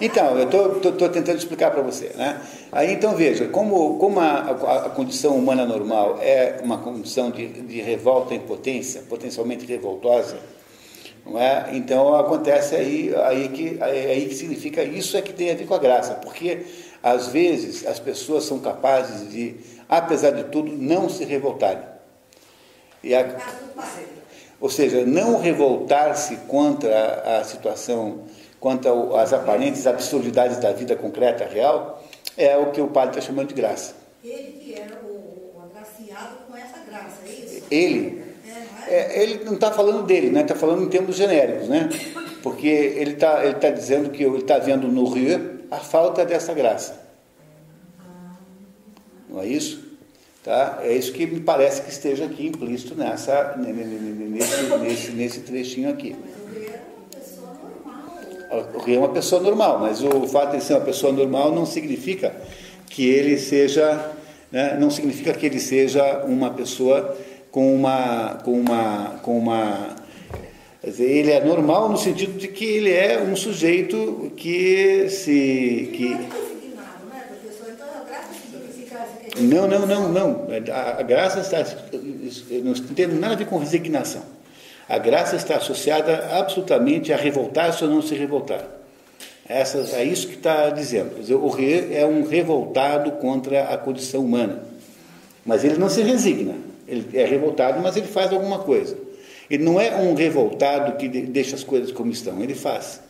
[0.00, 2.12] Então, eu estou tentando explicar para você.
[2.14, 2.36] Né?
[2.70, 7.46] Aí, então, veja, como, como a, a, a condição humana normal é uma condição de,
[7.46, 10.36] de revolta em potência, potencialmente revoltosa,
[11.36, 11.76] é?
[11.76, 15.74] então acontece aí, aí, que, aí que significa isso é que tem a ver com
[15.74, 16.64] a graça, porque
[17.02, 19.56] às vezes as pessoas são capazes de,
[19.88, 21.82] apesar de tudo, não se revoltarem.
[23.02, 23.36] E a,
[24.60, 28.24] ou seja, não revoltar-se contra a situação,
[28.58, 28.90] contra
[29.20, 32.02] as aparentes absurdidades da vida concreta, real,
[32.38, 33.94] é o que o padre está chamando de graça.
[34.24, 37.62] Ele que era o, o agraciado com essa graça, é isso?
[37.70, 38.22] Ele,
[38.88, 39.18] É, é?
[39.18, 40.40] é, ele não está falando dele, né?
[40.42, 41.88] está falando em termos genéricos, né?
[42.42, 46.54] porque ele está ele tá dizendo que ele está vendo no Rio a falta dessa
[46.54, 47.06] graça.
[49.28, 49.86] Não é isso?
[50.42, 50.78] Tá?
[50.82, 55.10] É isso que me parece que esteja aqui implícito nessa, ne- ne- ne- nesse, nesse,
[55.12, 56.16] nesse trechinho aqui.
[56.18, 58.16] Mas ele era uma pessoa normal.
[58.50, 61.66] O rei é uma pessoa normal, mas o fato de ser uma pessoa normal não
[61.66, 62.34] significa
[62.88, 64.12] que ele seja,
[64.50, 67.14] né, não significa que ele seja uma pessoa
[67.50, 69.96] com uma, com uma, com uma,
[70.80, 75.90] quer dizer, ele é normal no sentido de que ele é um sujeito que se,
[75.92, 77.66] que não é resignado, né, professor?
[79.36, 80.46] Então não, não, não, não.
[80.72, 81.58] A, a graça está,
[82.64, 84.37] não tem nada a ver com resignação.
[84.88, 88.64] A graça está associada absolutamente a revoltar-se ou não se revoltar.
[89.48, 89.62] É
[90.04, 91.14] isso que está dizendo.
[91.14, 94.62] Quer dizer, o rei é um revoltado contra a condição humana.
[95.44, 96.54] Mas ele não se resigna.
[96.86, 98.96] Ele é revoltado, mas ele faz alguma coisa.
[99.50, 102.40] Ele não é um revoltado que de- deixa as coisas como estão.
[102.42, 103.00] Ele faz.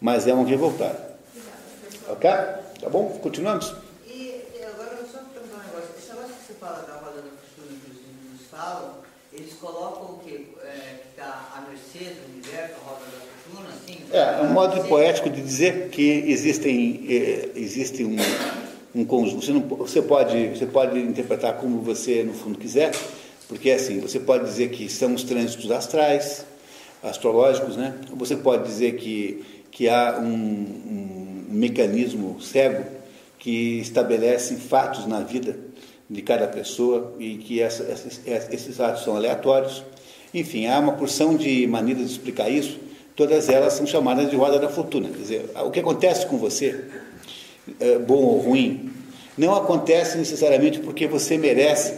[0.00, 0.98] Mas é um revoltado.
[2.08, 2.30] Ok?
[2.30, 3.18] Tá bom?
[3.22, 3.74] Continuamos?
[4.06, 5.94] E agora eu só um negócio.
[5.94, 6.00] Que
[6.46, 8.94] você fala da roda da que os falam,
[9.32, 10.47] eles colocam o quê?
[12.84, 13.98] Roda da fortuna, assim?
[14.12, 18.16] É, é um modo poético de dizer que existem, eh, existe um,
[18.94, 19.44] um conjunto.
[19.44, 22.92] Você, não, você, pode, você pode interpretar como você, no fundo, quiser,
[23.48, 26.46] porque assim, você pode dizer que são os trânsitos astrais,
[27.02, 27.94] astrológicos, né?
[28.14, 32.84] Você pode dizer que, que há um, um mecanismo cego
[33.38, 35.58] que estabelece fatos na vida
[36.08, 39.82] de cada pessoa e que essa, esses, esses atos são aleatórios.
[40.32, 42.78] Enfim, há uma porção de maneiras de explicar isso,
[43.16, 45.08] todas elas são chamadas de roda da fortuna.
[45.08, 46.84] Quer dizer, o que acontece com você,
[47.80, 48.90] é, bom ou ruim,
[49.36, 51.94] não acontece necessariamente porque você merece,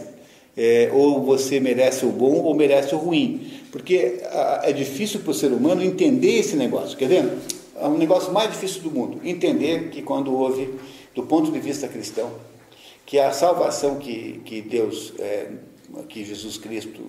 [0.55, 3.51] é, ou você merece o bom ou merece o ruim.
[3.71, 6.97] Porque ah, é difícil para o ser humano entender esse negócio.
[6.97, 7.25] Quer ver?
[7.81, 9.19] é um negócio mais difícil do mundo.
[9.23, 10.69] Entender que quando houve,
[11.15, 12.31] do ponto de vista cristão,
[13.05, 15.49] que a salvação que, que Deus, é,
[16.07, 17.01] que Jesus Cristo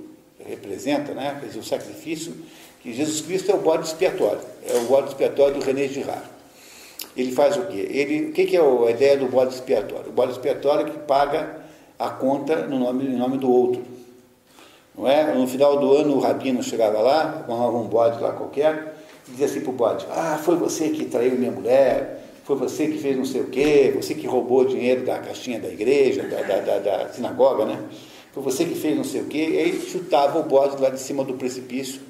[0.46, 1.36] representa, né?
[1.40, 2.34] Quer dizer, o sacrifício,
[2.80, 6.24] que Jesus Cristo é o bode expiatório, é o bode expiatório do René Girard.
[7.16, 7.86] Ele faz o quê?
[7.90, 10.08] Ele, o que, é a ideia do bode expiatório?
[10.08, 11.60] O bode expiatório é que paga
[11.98, 13.82] a conta no nome, em nome do outro.
[14.96, 15.34] Não é?
[15.34, 18.96] No final do ano o rabino chegava lá, com um bode lá qualquer,
[19.28, 22.88] e dizia assim para o bode, ah, foi você que traiu minha mulher, foi você
[22.88, 26.42] que fez não sei o quê, você que roubou dinheiro da caixinha da igreja, da,
[26.42, 27.78] da, da, da sinagoga, né?
[28.32, 31.00] Foi você que fez não sei o quê, e aí chutava o bode lá de
[31.00, 32.00] cima do precipício,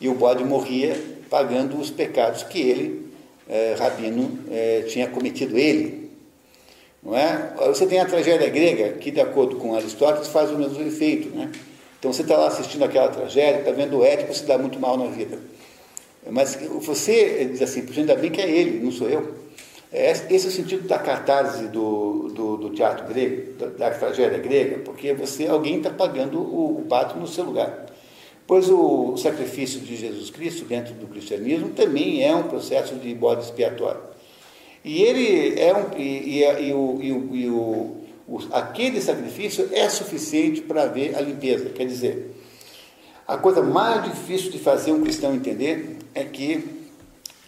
[0.00, 1.00] e o bode morria
[1.30, 3.10] pagando os pecados que ele,
[3.48, 6.10] eh, rabino, eh, tinha cometido ele.
[7.02, 7.54] Não é?
[7.68, 11.50] Você tem a tragédia grega, que de acordo com Aristóteles faz o mesmo efeito, né?
[11.98, 14.96] Então você está lá assistindo aquela tragédia, está vendo o Édipo se dá muito mal
[14.96, 15.38] na vida.
[16.28, 19.45] Mas você diz assim, ainda bem que é ele, não sou eu.
[19.92, 24.38] É, esse é o sentido da catarse do, do, do teatro grego, da, da, tragédia
[24.38, 27.86] grega, porque você, alguém está pagando o, o pato no seu lugar.
[28.46, 33.42] Pois o sacrifício de Jesus Cristo dentro do cristianismo também é um processo de bode
[33.42, 34.00] expiatório.
[34.84, 35.98] E ele é um.
[35.98, 37.96] E, e, e, o, e, o,
[38.28, 41.70] o, aquele sacrifício é suficiente para haver a limpeza.
[41.70, 42.36] Quer dizer,
[43.26, 46.75] a coisa mais difícil de fazer um cristão entender é que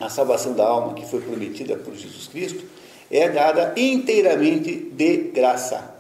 [0.00, 2.64] a salvação da alma que foi prometida por Jesus Cristo
[3.10, 5.94] é dada inteiramente de graça,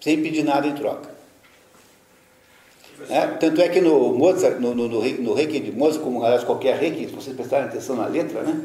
[0.00, 1.16] sem pedir nada em troca.
[3.08, 6.42] É, tanto é que no Mozart, no, no, no, no Reiki de Mozart, como aliás
[6.42, 8.60] qualquer Reiki, se vocês prestarem atenção na letra, né,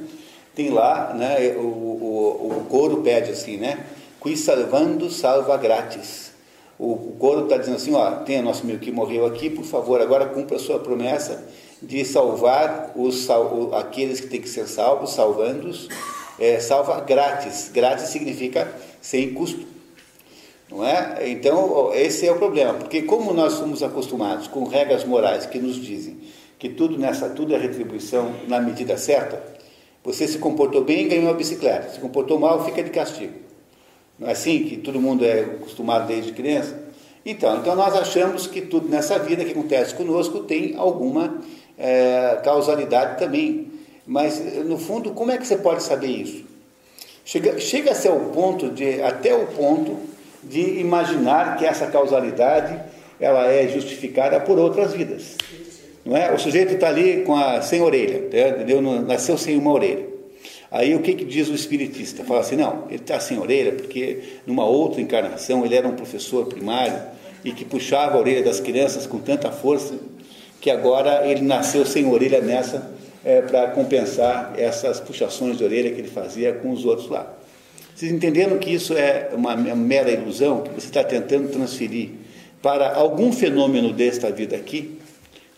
[0.56, 3.86] tem lá, né, o, o, o coro pede assim, né,
[4.22, 6.32] qui salvando salva grátis.
[6.80, 10.02] O, o coro está dizendo assim, ó, tem nosso amigo que morreu aqui, por favor,
[10.02, 11.44] agora cumpra a sua promessa
[11.84, 13.28] de salvar os,
[13.74, 15.90] aqueles que têm que ser salvos, salvando-os,
[16.40, 17.70] é, salva grátis.
[17.74, 19.66] Grátis significa sem custo.
[20.70, 21.30] Não é?
[21.30, 25.76] Então, esse é o problema, porque como nós somos acostumados com regras morais que nos
[25.76, 26.18] dizem
[26.58, 29.44] que tudo nessa tudo é retribuição na medida certa,
[30.04, 31.90] você se comportou bem, ganhou uma bicicleta.
[31.90, 33.34] Se comportou mal, fica de castigo.
[34.18, 36.82] Não é assim que todo mundo é acostumado desde criança?
[37.26, 41.42] Então, então nós achamos que tudo nessa vida que acontece conosco tem alguma
[41.78, 43.72] é, causalidade também.
[44.06, 46.44] Mas, no fundo, como é que você pode saber isso?
[47.26, 49.98] Chega-se chega ao ponto de, até o ponto
[50.44, 52.78] de imaginar que essa causalidade
[53.20, 55.38] ela é justificada por outras vidas.
[56.06, 56.34] Não é?
[56.34, 58.50] O sujeito está ali com a, sem orelha, tá?
[58.50, 58.82] entendeu?
[58.82, 60.06] nasceu sem uma orelha.
[60.70, 62.24] Aí o que, que diz o espiritista?
[62.26, 66.48] Fala assim, não, ele está sem orelha porque numa outra encarnação ele era um professor
[66.48, 67.00] primário
[67.46, 69.94] e que puxava a orelha das crianças com tanta força
[70.64, 72.90] que agora ele nasceu sem orelha nessa
[73.22, 77.28] é, para compensar essas puxações de orelha que ele fazia com os outros lá.
[77.94, 82.12] Vocês entenderam que isso é uma mera ilusão que você está tentando transferir
[82.62, 84.98] para algum fenômeno desta vida aqui,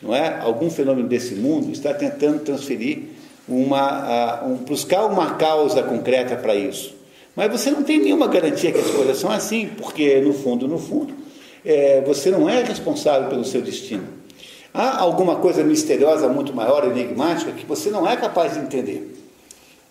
[0.01, 0.39] não é?
[0.39, 3.03] Algum fenômeno desse mundo está tentando transferir
[3.47, 6.95] uma, uh, um, buscar uma causa concreta para isso.
[7.35, 10.79] Mas você não tem nenhuma garantia que as coisas são assim, porque no fundo, no
[10.79, 11.13] fundo,
[11.63, 14.24] é, você não é responsável pelo seu destino.
[14.77, 19.15] Há alguma coisa misteriosa, muito maior, enigmática, que você não é capaz de entender.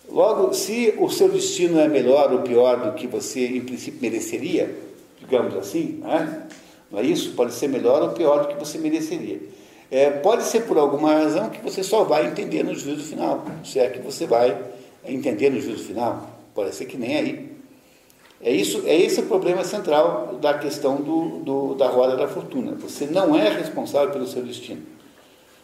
[0.07, 4.77] Logo, se o seu destino é melhor ou pior do que você, em princípio, mereceria,
[5.19, 6.43] digamos assim, né?
[6.91, 7.31] não é isso?
[7.31, 9.41] Pode ser melhor ou pior do que você mereceria.
[9.89, 13.79] É, pode ser por alguma razão que você só vai entender no juízo final, se
[13.79, 14.55] é que você vai
[15.03, 16.29] entender no juízo final.
[16.53, 17.54] Pode ser que nem aí.
[18.41, 22.73] É, isso, é esse o problema central da questão do, do, da roda da fortuna.
[22.81, 24.83] Você não é responsável pelo seu destino.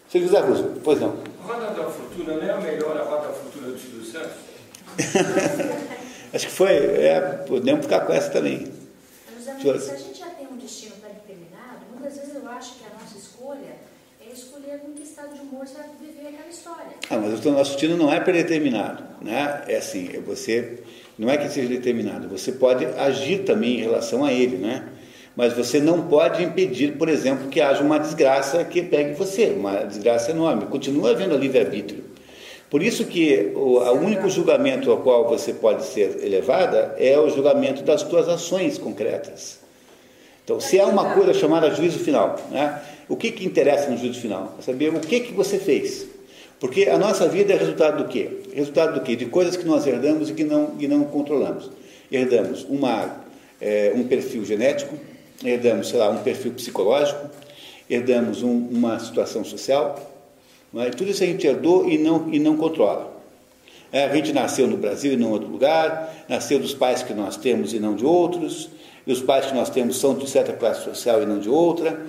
[0.09, 1.15] Se José Russo, pois não.
[1.43, 4.31] A roda da fortuna não é a melhor a roda da fortuna do Silvio Santos?
[6.33, 6.71] Acho que foi.
[6.71, 8.71] É, podemos ficar com essa também.
[9.59, 12.99] José, se a gente já tem um destino pré-determinado, muitas vezes eu acho que a
[12.99, 13.75] nossa escolha
[14.25, 16.93] é escolher com que estado de humor você vai viver aquela história.
[17.09, 19.03] Ah, mas o nosso destino não é pré-determinado.
[19.21, 19.63] Né?
[19.67, 20.83] É assim, é você
[21.21, 24.85] não é que seja determinado, você pode agir também em relação a ele, né?
[25.35, 29.83] Mas você não pode impedir, por exemplo, que haja uma desgraça que pegue você, uma
[29.83, 30.65] desgraça enorme.
[30.65, 32.03] Continua havendo livre-arbítrio.
[32.71, 37.83] Por isso que o, único julgamento ao qual você pode ser elevada é o julgamento
[37.83, 39.59] das suas ações concretas.
[40.43, 42.81] Então, se há uma coisa chamada juízo final, né?
[43.07, 44.55] o que, que interessa no juízo final?
[44.57, 46.07] É saber o que, que você fez.
[46.61, 48.29] Porque a nossa vida é resultado do quê?
[48.53, 49.15] Resultado do quê?
[49.15, 51.71] De coisas que nós herdamos e que não, e não controlamos.
[52.11, 53.17] Herdamos uma,
[53.59, 54.95] é, um perfil genético,
[55.43, 57.31] herdamos, sei lá, um perfil psicológico,
[57.89, 60.11] herdamos um, uma situação social,
[60.75, 60.89] é?
[60.91, 63.11] Tudo isso a gente herdou e não, e não controla.
[63.91, 67.35] É, a gente nasceu no Brasil e em outro lugar, nasceu dos pais que nós
[67.37, 68.69] temos e não de outros,
[69.05, 71.99] e os pais que nós temos são de certa classe social e não de outra.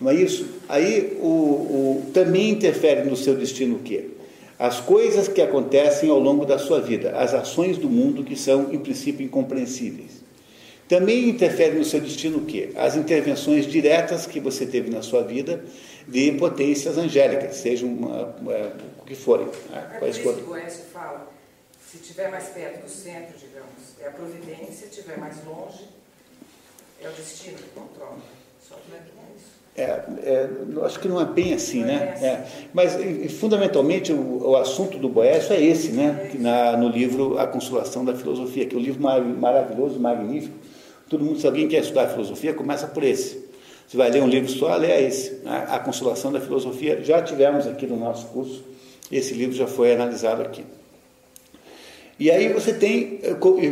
[0.00, 0.46] Não é isso?
[0.68, 4.10] Aí o, o, também interfere no seu destino o quê?
[4.58, 8.72] As coisas que acontecem ao longo da sua vida, as ações do mundo que são,
[8.72, 10.18] em princípio, incompreensíveis.
[10.88, 12.70] Também interfere no seu destino o quê?
[12.74, 15.62] As intervenções diretas que você teve na sua vida
[16.08, 19.46] de potências angélicas, sejam uma, uma, o que forem.
[19.46, 20.00] Né?
[20.00, 21.30] É o Boécio fala,
[21.86, 25.84] se estiver mais perto do centro, digamos, é a providência, se estiver mais longe,
[27.02, 28.18] é o destino que controla.
[28.66, 29.57] Só que não é isso.
[29.78, 30.48] É, é,
[30.82, 32.18] acho que não é bem assim, né?
[32.20, 32.42] É,
[32.74, 32.98] mas
[33.38, 36.32] fundamentalmente o, o, assunto do Boécio é esse, né?
[36.34, 40.52] Na, no livro A Consolação da Filosofia, que é um livro maravilhoso, magnífico.
[41.08, 43.46] Todo mundo, se alguém quer estudar filosofia, começa por esse.
[43.86, 45.66] Você vai ler um livro só, lê esse, né?
[45.68, 47.00] A Consolação da Filosofia.
[47.04, 48.64] Já tivemos aqui no nosso curso,
[49.12, 50.64] esse livro já foi analisado aqui.
[52.18, 53.20] E aí você tem,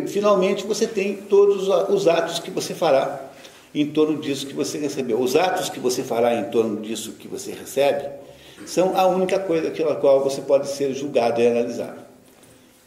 [0.07, 3.26] finalmente você tem todos os atos que você fará
[3.81, 5.21] em torno disso que você recebeu.
[5.21, 8.09] Os atos que você fará em torno disso que você recebe
[8.65, 12.07] são a única coisa pela qual você pode ser julgado e analisado.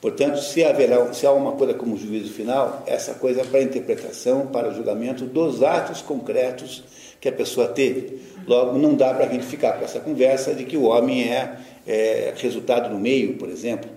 [0.02, 4.48] Portanto, se, haverá, se há uma coisa como juízo final, essa coisa é para interpretação,
[4.48, 6.84] para julgamento dos atos concretos
[7.22, 8.20] que a pessoa teve.
[8.48, 11.57] Logo, não dá para a gente ficar com essa conversa de que o homem é,
[11.86, 13.91] é resultado no meio, por exemplo.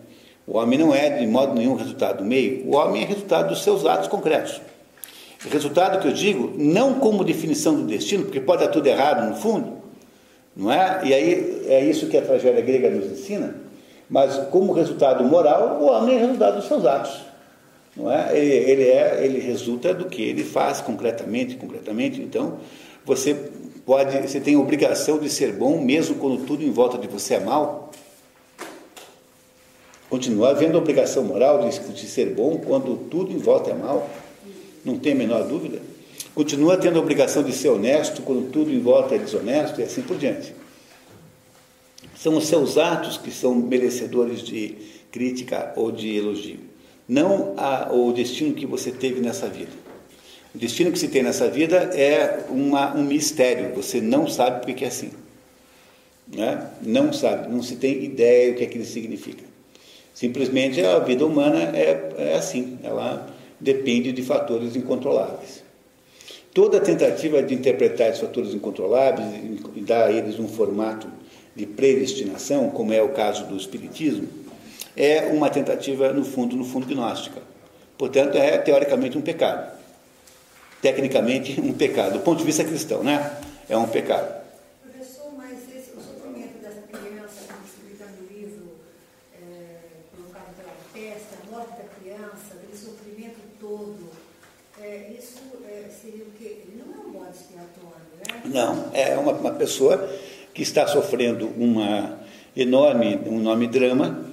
[0.47, 3.62] O homem não é de modo nenhum resultado do meio, o homem é resultado dos
[3.62, 4.60] seus atos concretos.
[5.51, 9.35] Resultado que eu digo, não como definição do destino, porque pode dar tudo errado no
[9.35, 9.78] fundo,
[10.56, 11.01] não é?
[11.05, 13.56] E aí é isso que a tragédia grega nos ensina,
[14.09, 17.23] mas como resultado moral, o homem é resultado dos seus atos.
[17.97, 18.36] Não é?
[18.36, 22.23] Ele, ele, é, ele resulta do que ele faz concretamente, concretamente.
[22.23, 22.59] Então,
[23.05, 23.35] você
[23.85, 27.35] pode, você tem a obrigação de ser bom, mesmo quando tudo em volta de você
[27.35, 27.90] é mal.
[30.09, 34.09] Continua havendo obrigação moral de, de ser bom quando tudo em volta é mal
[34.84, 35.80] não tem a menor dúvida.
[36.34, 40.02] Continua tendo a obrigação de ser honesto quando tudo em volta é desonesto e assim
[40.02, 40.54] por diante.
[42.16, 44.76] São os seus atos que são merecedores de
[45.10, 46.60] crítica ou de elogio,
[47.06, 49.72] não a, o destino que você teve nessa vida.
[50.54, 54.84] O destino que se tem nessa vida é uma, um mistério, você não sabe porque
[54.84, 55.10] é assim.
[56.28, 56.66] Né?
[56.82, 59.44] Não sabe, não se tem ideia do que, é que ele significa.
[60.14, 63.28] Simplesmente a vida humana é, é assim, ela
[63.62, 65.62] depende de fatores incontroláveis.
[66.52, 69.26] Toda tentativa de interpretar esses fatores incontroláveis
[69.74, 71.06] e dar a eles um formato
[71.55, 74.28] de predestinação, como é o caso do espiritismo,
[74.97, 77.40] é uma tentativa no fundo, no fundo gnóstica.
[77.97, 79.72] Portanto, é teoricamente um pecado.
[80.82, 82.14] Tecnicamente um pecado.
[82.14, 83.39] Do ponto de vista cristão, né?
[83.68, 84.41] É um pecado.
[98.44, 100.09] Não, é uma, uma pessoa
[100.52, 102.18] que está sofrendo uma
[102.56, 104.24] enorme, um enorme drama,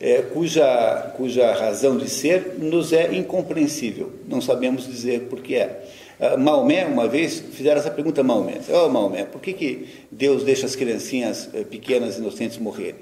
[0.00, 4.12] é, cuja, cuja razão de ser nos é incompreensível.
[4.28, 5.84] Não sabemos dizer por que é.
[6.18, 8.60] Uh, Maomé, uma vez, fizeram essa pergunta a Maomé.
[8.68, 13.00] Oh, Maomé, por que, que Deus deixa as criancinhas uh, pequenas, inocentes, morrerem?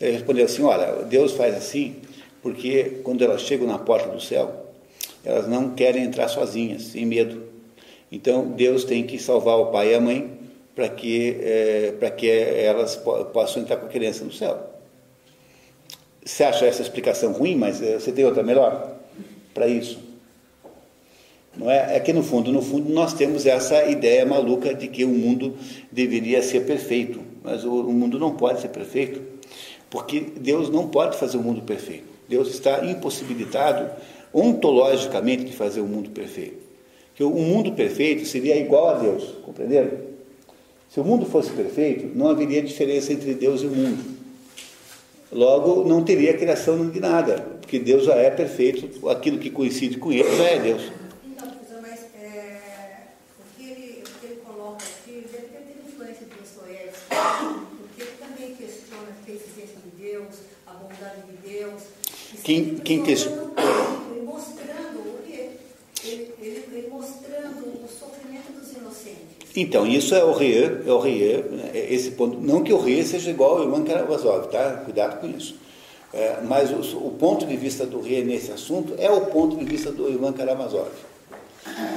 [0.00, 1.96] Ele respondeu assim, olha, Deus faz assim
[2.42, 4.66] porque quando elas chegam na porta do céu,
[5.24, 7.49] elas não querem entrar sozinhas, sem medo.
[8.10, 10.38] Então Deus tem que salvar o pai e a mãe
[10.74, 12.96] para que, é, para que elas
[13.32, 14.58] possam entrar com a criança no céu.
[16.24, 18.96] Você acha essa explicação ruim, mas é, você tem outra melhor
[19.54, 19.98] para isso?
[21.56, 21.96] Não é?
[21.96, 25.56] é que no fundo, no fundo, nós temos essa ideia maluca de que o mundo
[25.90, 29.20] deveria ser perfeito, mas o, o mundo não pode ser perfeito,
[29.88, 32.08] porque Deus não pode fazer o mundo perfeito.
[32.28, 33.90] Deus está impossibilitado
[34.32, 36.59] ontologicamente de fazer o mundo perfeito
[37.20, 39.90] que o mundo perfeito seria igual a Deus, compreenderam?
[40.88, 44.02] Se o mundo fosse perfeito, não haveria diferença entre Deus e o mundo.
[45.30, 50.10] Logo, não teria criação de nada, porque Deus já é perfeito, aquilo que coincide com
[50.10, 50.82] ele já é Deus.
[51.30, 52.00] Então, professor, mas
[66.40, 67.90] o, ele, o de Deus.
[68.22, 68.90] Quem, quem questiona?
[69.56, 71.44] Então, isso é o Rie, é o Rie?
[71.74, 72.38] É esse ponto.
[72.40, 74.82] Não que o Rie seja igual ao Ivan Karamazov, tá?
[74.84, 75.56] Cuidado com isso.
[76.12, 79.64] É, mas o, o, ponto de vista do Rie nesse assunto é o ponto de
[79.64, 80.88] vista do Ivan Karamazov.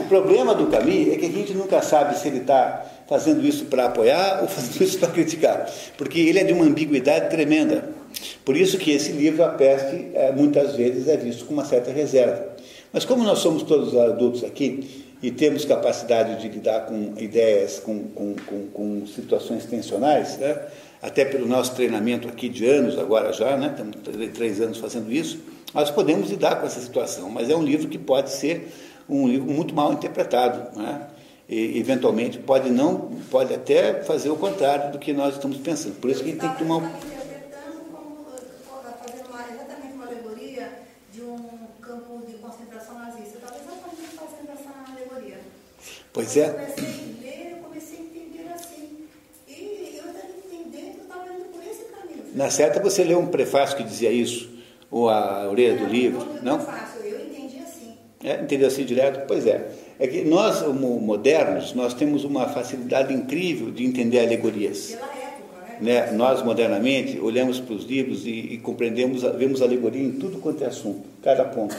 [0.01, 3.65] O problema do Camus é que a gente nunca sabe se ele está fazendo isso
[3.65, 7.89] para apoiar ou fazendo isso para criticar, porque ele é de uma ambiguidade tremenda.
[8.45, 11.91] Por isso que esse livro, A Peste, é, muitas vezes é visto com uma certa
[11.91, 12.52] reserva.
[12.93, 18.03] Mas como nós somos todos adultos aqui e temos capacidade de lidar com ideias, com,
[18.09, 20.61] com, com, com situações tensionais, né?
[21.01, 23.71] até pelo nosso treinamento aqui de anos, agora já, né?
[23.71, 23.97] estamos
[24.33, 25.39] três anos fazendo isso,
[25.73, 28.71] nós podemos lidar com essa situação, mas é um livro que pode ser
[29.09, 31.07] um livro muito mal interpretado, né?
[31.47, 35.95] e eventualmente pode não, pode até fazer o contrário do que nós estamos pensando.
[35.95, 36.85] Por isso que a gente tem que tomar um...
[36.85, 40.69] interpretando como eh, fazendo uma, exatamente uma alegoria
[41.11, 41.37] de um
[41.81, 43.37] campo de concentração nazista.
[43.37, 45.39] Estava exatamente fazendo essa alegoria.
[46.13, 46.49] Pois Eu é.
[46.49, 48.89] comecei a ler, eu comecei a entender assim.
[49.47, 52.23] E eu estava entendendo, eu estava indo por esse caminho.
[52.35, 54.49] Na certa você leu um prefácio que dizia isso,
[54.91, 56.65] ou a orelha do livro, Não, não?
[56.65, 57.93] faço, eu entendi assim.
[58.23, 59.25] É, entendeu assim direto?
[59.27, 59.71] Pois é.
[59.99, 64.91] É que nós, mo- modernos, nós temos uma facilidade incrível de entender alegorias.
[64.91, 66.05] Pela época, né?
[66.05, 66.11] Né?
[66.11, 70.67] Nós, modernamente, olhamos para os livros e, e compreendemos, vemos alegoria em tudo quanto é
[70.67, 71.75] assunto, cada ponto.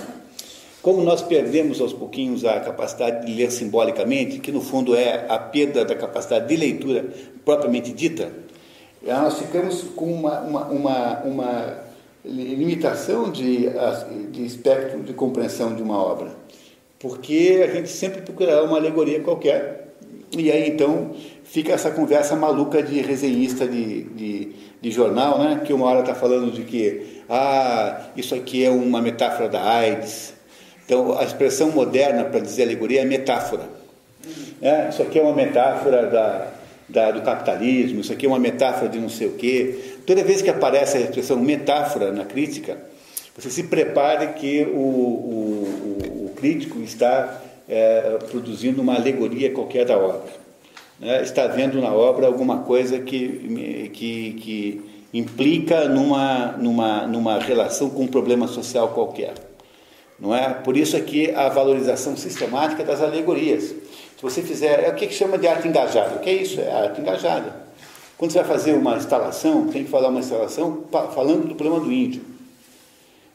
[0.85, 5.39] Como nós perdemos aos pouquinhos a capacidade de ler simbolicamente, que no fundo é a
[5.39, 7.07] perda da capacidade de leitura
[7.43, 8.31] propriamente dita,
[9.03, 11.79] nós ficamos com uma, uma, uma, uma
[12.23, 13.67] limitação de,
[14.31, 16.33] de espectro de compreensão de uma obra,
[16.99, 19.95] porque a gente sempre procurará uma alegoria qualquer,
[20.37, 21.13] e aí então
[21.45, 24.53] fica essa conversa maluca de resenhista de, de,
[24.83, 25.63] de jornal, né?
[25.65, 30.34] que uma hora está falando de que ah, isso aqui é uma metáfora da AIDS.
[30.85, 33.69] Então a expressão moderna para dizer alegoria é metáfora.
[34.61, 36.53] É, isso aqui é uma metáfora da,
[36.89, 39.79] da, do capitalismo, isso aqui é uma metáfora de não sei o quê.
[40.07, 42.79] Toda vez que aparece a expressão metáfora na crítica,
[43.37, 49.99] você se prepare que o, o, o, crítico está é, produzindo uma alegoria qualquer da
[49.99, 50.33] obra.
[51.01, 51.23] Né?
[51.23, 54.83] Está vendo na obra alguma coisa que, que, que
[55.13, 59.35] implica numa, numa, numa relação com um problema social qualquer.
[60.25, 60.55] Não é?
[60.55, 63.65] Por isso aqui a valorização sistemática das alegorias.
[63.65, 66.17] Se você fizer, é o que chama de arte engajada.
[66.17, 66.59] O que é isso?
[66.63, 67.55] É arte engajada.
[68.17, 70.85] Quando você vai fazer uma instalação, tem que falar uma instalação
[71.15, 72.23] falando do problema do índio,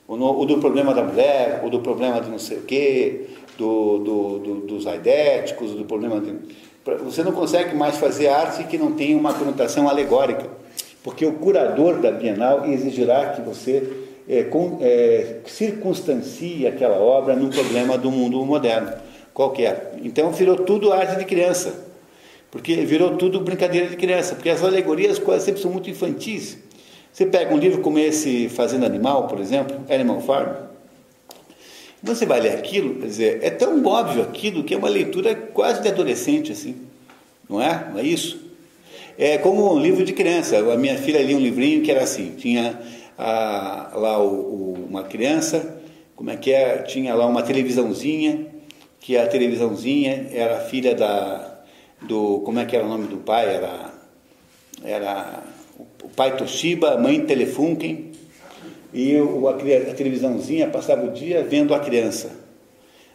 [0.07, 4.39] ou, do problema da mulher, ou do problema de não sei o quê, do, do,
[4.39, 6.33] do, dos aidéticos, do problema de...
[7.03, 10.47] Você não consegue mais fazer arte que não tenha uma conotação alegórica,
[11.03, 17.49] porque o curador da Bienal exigirá que você é, com, é, circunstancie aquela obra num
[17.49, 18.93] problema do mundo moderno,
[19.33, 19.95] qualquer.
[20.03, 21.73] Então virou tudo arte de criança,
[22.51, 26.59] porque virou tudo brincadeira de criança, porque as alegorias quase sempre são muito infantis.
[27.11, 30.69] Você pega um livro como esse Fazenda Animal, por exemplo, Animal Farm,
[32.01, 35.81] você vai ler aquilo, quer dizer, é tão óbvio aquilo que é uma leitura quase
[35.81, 36.75] de adolescente, assim,
[37.49, 37.89] não é?
[37.91, 38.47] Não é isso?
[39.17, 40.57] É como um livro de criança.
[40.57, 42.79] A minha filha lia um livrinho que era assim, tinha
[43.19, 45.77] a, lá o, o, uma criança,
[46.15, 46.77] como é que é?
[46.83, 48.47] Tinha lá uma televisãozinha,
[49.01, 51.59] que a televisãozinha era filha da,
[52.01, 53.53] do, como é que era o nome do pai?
[53.53, 53.93] Era,
[54.83, 55.43] era
[56.01, 58.11] o pai Toshiba, a mãe Telefunken,
[58.93, 62.38] e o, a, a televisãozinha passava o dia vendo a criança.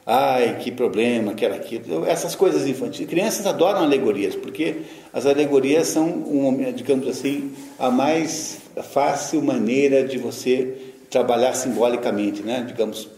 [0.07, 2.05] Ai, que problema, que era aquilo.
[2.05, 3.07] Essas coisas infantis.
[3.07, 4.83] Crianças adoram alegorias, porque
[5.13, 8.59] as alegorias são, um, digamos assim, a mais
[8.93, 10.77] fácil maneira de você
[11.09, 12.65] trabalhar simbolicamente, né?
[12.67, 13.09] Digamos,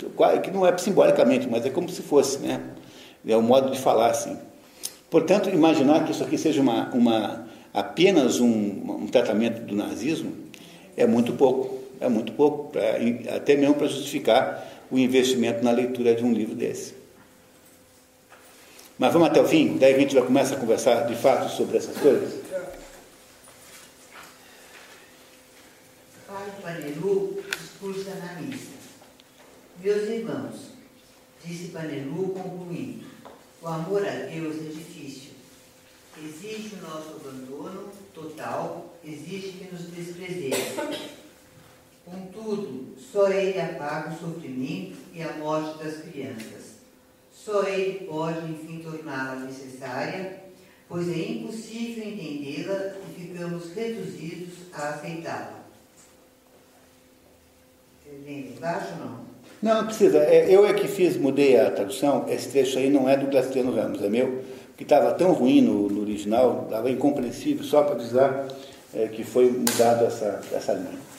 [0.43, 2.61] que não é simbolicamente, mas é como se fosse, né?
[3.27, 4.37] É o modo de falar assim.
[5.11, 10.33] Portanto, imaginar que isso aqui seja uma, uma apenas um, um tratamento do nazismo
[10.97, 12.83] é muito pouco, é muito pouco, pra,
[13.35, 16.95] até mesmo para justificar o investimento na leitura de um livro desse.
[18.99, 21.77] Mas vamos até o fim, daí a gente vai começar a conversar de fato sobre
[21.77, 22.41] essas coisas.
[26.27, 28.73] Pai Panelu discursa na missa.
[29.83, 30.55] Meus irmãos,
[31.45, 33.05] disse Panelu concluindo,
[33.61, 35.33] o amor a Deus é difícil.
[36.19, 41.16] Exige o nosso abandono total, exige que nos desprezemos.
[42.07, 46.77] Contudo, só Ele apaga o sofrimento e a morte das crianças.
[47.33, 50.45] Só Ele pode, enfim, torná-la necessária,
[50.89, 55.65] pois é impossível entendê-la e ficamos reduzidos a aceitá-la.
[58.25, 59.27] Embaixo não?
[59.61, 60.19] Não, não precisa.
[60.19, 62.27] Eu é que fiz, mudei a tradução.
[62.29, 64.45] Esse trecho aí não é do Graciliano Ramos, é meu,
[64.77, 68.47] que estava tão ruim no, no original, estava incompreensível, só para avisar
[68.95, 71.16] é, que foi mudado essa, essa linha.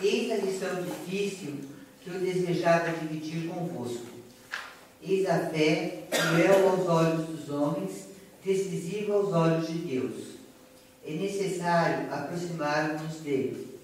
[0.00, 1.56] Eis a lição difícil
[2.00, 4.06] que eu desejava dividir convosco.
[5.02, 8.08] Eis a fé, cruel aos olhos dos homens,
[8.44, 10.14] decisiva aos olhos de Deus.
[11.04, 13.78] É necessário aproximarmos dele.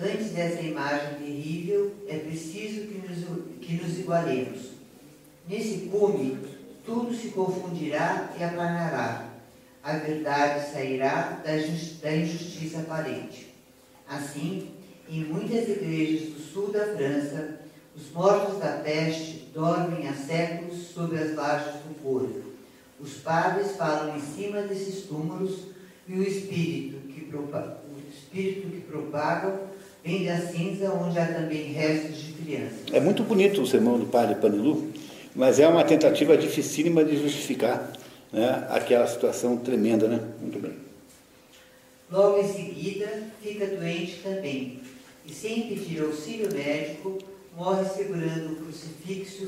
[0.00, 4.70] Antes dessa imagem terrível, é preciso que nos, que nos igualemos.
[5.46, 6.38] Nesse cume,
[6.86, 9.28] tudo se confundirá e aplanará.
[9.82, 11.52] A verdade sairá da,
[12.02, 13.54] da injustiça aparente.
[14.08, 14.79] Assim,
[15.10, 17.60] em muitas igrejas do sul da França,
[17.96, 22.50] os mortos da peste dormem há séculos sob as lajes do foro.
[23.00, 25.58] Os padres falam em cima desses túmulos
[26.06, 29.58] e o espírito que, propaga, o espírito que propagam
[30.04, 32.92] vem da cinza onde há também restos de crianças.
[32.92, 34.90] É muito bonito o sermão do padre Panilu,
[35.34, 37.92] mas é uma tentativa dificílima de justificar
[38.32, 40.20] né, aquela situação tremenda, né?
[40.40, 40.72] Muito bem.
[42.10, 43.08] Logo em seguida,
[43.40, 44.79] fica doente também,
[45.30, 47.16] e sem pedir auxílio médico,
[47.56, 49.46] morre segurando o crucifixo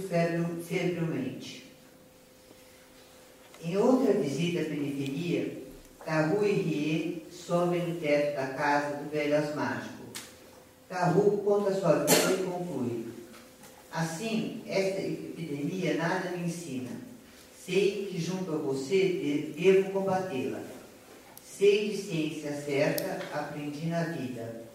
[0.68, 1.64] febrilmente.
[3.64, 5.58] Em outra visita à periferia,
[6.04, 10.04] Carru e Rie sobem no teto da casa do velho asmático.
[10.88, 13.06] Carru conta sua vida e conclui.
[13.90, 16.90] Assim, esta epidemia nada me ensina.
[17.64, 20.60] Sei que junto a você devo combatê-la.
[21.44, 24.71] Sei de ciência certa, aprendi na vida.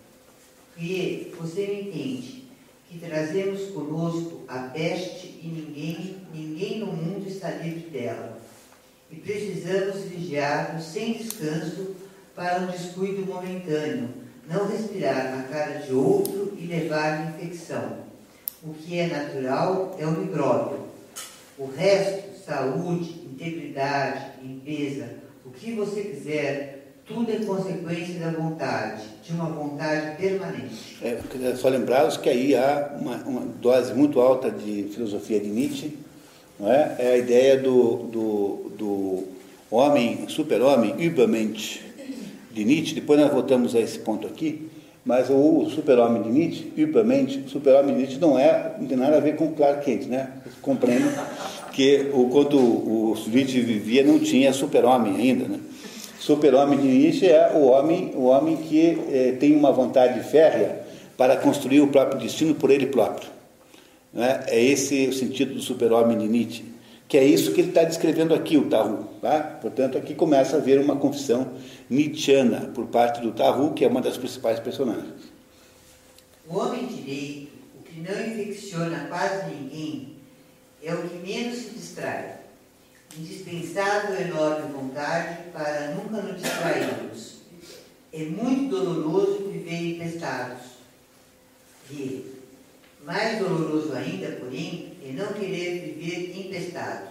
[0.77, 2.43] Rie, você entende
[2.87, 8.39] que trazemos conosco a peste e ninguém, ninguém no mundo está livre dela.
[9.09, 11.95] E precisamos vigiar sem descanso
[12.35, 14.09] para um descuido momentâneo,
[14.47, 17.97] não respirar na cara de outro e levar infecção.
[18.61, 20.87] O que é natural é o micróbio.
[21.57, 25.09] O resto, saúde, integridade, limpeza,
[25.43, 26.76] o que você quiser,
[27.07, 30.97] tudo é consequência da vontade, de uma vontade permanente.
[31.01, 35.97] É, só lembrá-los que aí há uma, uma, dose muito alta de filosofia de Nietzsche,
[36.59, 36.95] não é?
[36.99, 39.23] é a ideia do, do, do
[39.71, 41.79] homem, super-homem, Übermensch,
[42.51, 42.95] de Nietzsche.
[42.95, 44.69] Depois nós voltamos a esse ponto aqui,
[45.05, 49.21] mas o super-homem de Nietzsche, Übermensch, super-homem de Nietzsche não, é, não tem nada a
[49.21, 50.29] ver com Clark Kent, né?
[50.61, 51.09] Compreendo
[51.71, 55.59] que o, quando o Nietzsche vivia não tinha super-homem ainda, né?
[56.27, 60.85] Super-homem de Nietzsche é o homem, o homem que eh, tem uma vontade férrea
[61.15, 63.29] para construir o próprio destino por ele próprio.
[64.13, 64.43] Né?
[64.47, 66.65] É esse o sentido do super-homem de Nietzsche,
[67.07, 69.07] que é isso que ele está descrevendo aqui, o Tarru.
[69.21, 69.39] Tá?
[69.39, 71.47] Portanto, aqui começa a haver uma confissão
[71.89, 75.31] nietzschiana por parte do Tarru, que é uma das principais personagens.
[76.45, 80.09] O homem direito, o que não infecciona quase ninguém,
[80.83, 82.36] é o que menos se distrai
[83.17, 87.37] indispensável enorme vontade para nunca nos distrairmos.
[88.13, 90.77] É muito doloroso viver empestados.
[91.91, 92.33] E,
[93.03, 97.07] mais doloroso ainda, porém, é não querer viver empestado.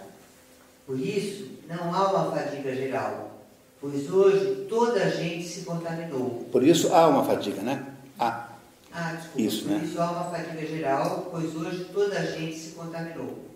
[0.85, 3.41] Por isso, não há uma fadiga geral,
[3.81, 6.47] pois hoje toda a gente se contaminou.
[6.51, 7.85] Por isso há uma fadiga, né?
[8.19, 8.49] Há.
[8.91, 9.41] Ah, desculpa.
[9.41, 9.81] Isso, por né?
[9.83, 13.47] isso há uma fadiga geral, pois hoje toda a gente se contaminou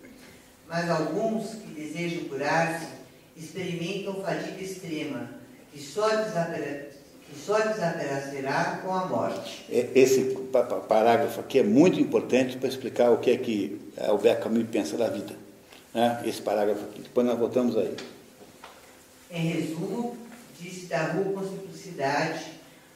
[0.71, 2.87] mas alguns que desejam curar-se
[3.35, 5.29] experimentam fadiga extrema,
[5.73, 9.65] que só, que só desaparecerá com a morte.
[9.69, 10.37] Esse
[10.87, 15.09] parágrafo aqui é muito importante para explicar o que é que Albert Camus pensa da
[15.09, 15.33] vida.
[15.93, 16.21] Né?
[16.25, 17.01] Esse parágrafo aqui.
[17.01, 17.95] Depois nós voltamos aí.
[19.31, 20.17] Em resumo,
[20.59, 22.45] disse Daru com simplicidade,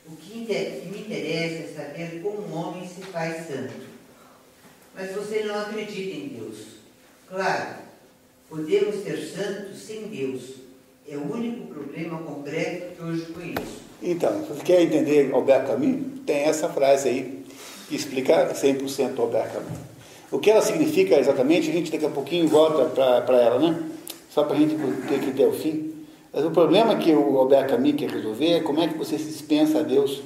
[0.06, 3.96] o que me interessa é saber como um homem se faz santo.
[4.94, 6.58] Mas você não acredita em Deus.
[7.28, 7.85] Claro,
[8.50, 10.56] podemos ser santos sem Deus.
[11.08, 13.86] É o único problema concreto que hoje conheço.
[14.02, 17.46] Então, se você quer entender Albert Camus, tem essa frase aí
[17.88, 19.80] que explica 100% Albert Camus.
[20.32, 22.86] O que ela significa exatamente, a gente daqui a pouquinho volta
[23.22, 23.84] para ela, né?
[24.30, 24.76] Só para a gente
[25.08, 25.94] ter que ter o fim.
[26.34, 29.26] Mas o problema que o Albert Camus quer resolver é como é que você se
[29.26, 30.22] dispensa a Deus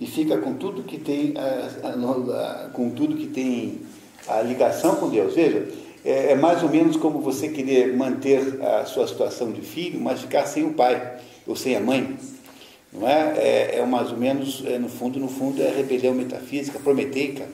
[0.00, 3.82] e fica com tudo que tem, a, a, a, com tudo que tem
[4.26, 5.34] a ligação com Deus.
[5.34, 5.68] Veja,
[6.04, 10.20] é, é, mais ou menos como você querer manter a sua situação de filho, mas
[10.20, 12.16] ficar sem o pai ou sem a mãe.
[12.92, 13.34] Não é?
[13.36, 17.46] É, é mais ou menos, é, no fundo, no fundo, é rebelião metafísica, prometeica.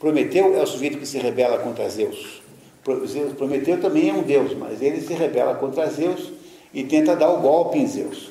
[0.00, 2.42] Prometeu é o sujeito que se rebela contra Zeus.
[3.36, 6.32] Prometeu também é um Deus, mas ele se rebela contra Zeus
[6.72, 8.30] e tenta dar o golpe em Zeus.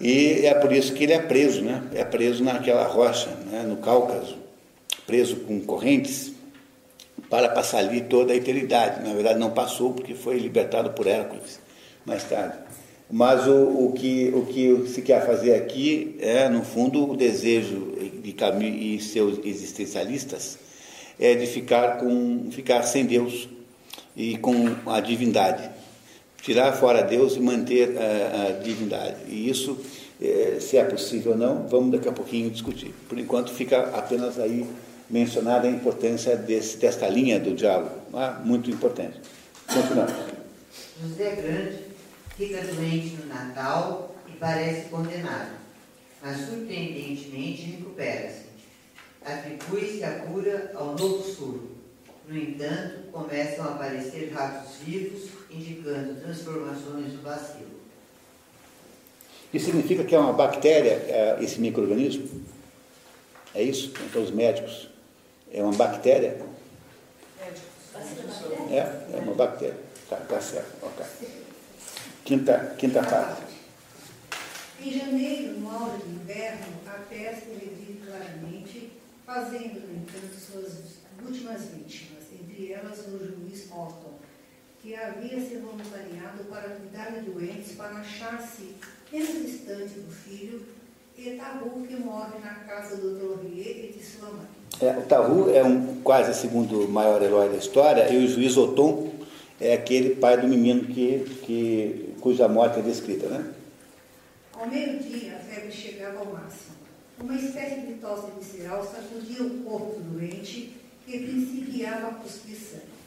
[0.00, 1.82] E é por isso que ele é preso, né?
[1.94, 3.64] É preso naquela rocha, né?
[3.66, 4.36] no Cáucaso,
[5.06, 6.37] preso com correntes
[7.30, 9.06] para passar ali toda a eternidade.
[9.06, 11.60] Na verdade, não passou porque foi libertado por Hércules
[12.04, 12.56] mais tarde.
[13.10, 17.96] Mas o, o, que, o que se quer fazer aqui é, no fundo, o desejo
[18.22, 20.58] de Camus e seus existencialistas
[21.18, 23.48] é de ficar, com, ficar sem Deus
[24.14, 25.70] e com a divindade.
[26.42, 29.16] Tirar fora Deus e manter a, a divindade.
[29.26, 29.78] E isso,
[30.20, 32.94] é, se é possível ou não, vamos daqui a pouquinho discutir.
[33.08, 34.66] Por enquanto fica apenas aí
[35.08, 38.44] mencionada a importância desse, desta linha do diálogo, é?
[38.44, 39.20] muito importante.
[39.66, 40.12] Continuamos.
[41.00, 41.78] José Grande
[42.36, 45.52] fica doente no Natal e parece condenado,
[46.22, 48.48] mas surpreendentemente recupera-se.
[49.24, 51.78] Atribui-se a cura ao novo surdo.
[52.26, 57.78] No entanto, começam a aparecer ratos vivos, indicando transformações do bacilo.
[59.52, 62.28] Isso significa que é uma bactéria, é, esse microorganismo?
[63.54, 63.92] É isso?
[64.04, 64.88] Então, os médicos.
[65.50, 66.38] É uma bactéria?
[68.70, 69.78] É, é uma bactéria.
[70.08, 70.74] Tá, tá certo.
[70.82, 71.04] Ok.
[72.24, 73.42] Quinta, quinta parte.
[74.80, 78.92] Em janeiro, no auge do inverno, a peste revive claramente,
[79.26, 84.18] fazendo, no entanto, suas últimas vítimas, entre elas o juiz Morton,
[84.80, 88.76] que havia se voluntariado para cuidar de doentes para achar-se
[89.10, 90.64] menos distante do filho,
[91.16, 94.57] e Tabu, que morre na casa do Dorier e de sua mãe.
[94.80, 99.12] É, o Tahu é um quase segundo maior herói da história, e o juiz Otom
[99.60, 103.52] é aquele pai do menino que, que, cuja morte é descrita, né?
[104.52, 106.76] Ao meio-dia, a febre chegava ao máximo.
[107.20, 112.98] Uma espécie de tosse visceral sacudia o corpo do doente, que principiava a cuspir sangue.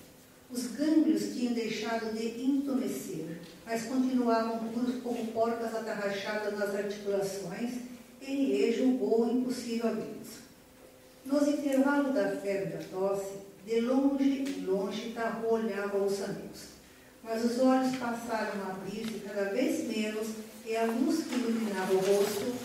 [0.51, 7.71] Os gânglios tinham deixado de entumecer, mas continuavam puros como porcas atarrachadas nas articulações,
[8.21, 10.40] e ele julgou impossível abri-los.
[11.25, 13.33] Nos intervalos da febre da tosse,
[13.65, 16.71] de longe em longe, Tarro olhava os amigos.
[17.23, 20.29] Mas os olhos passaram a abrir-se cada vez menos
[20.65, 22.55] e a luz que iluminava o rosto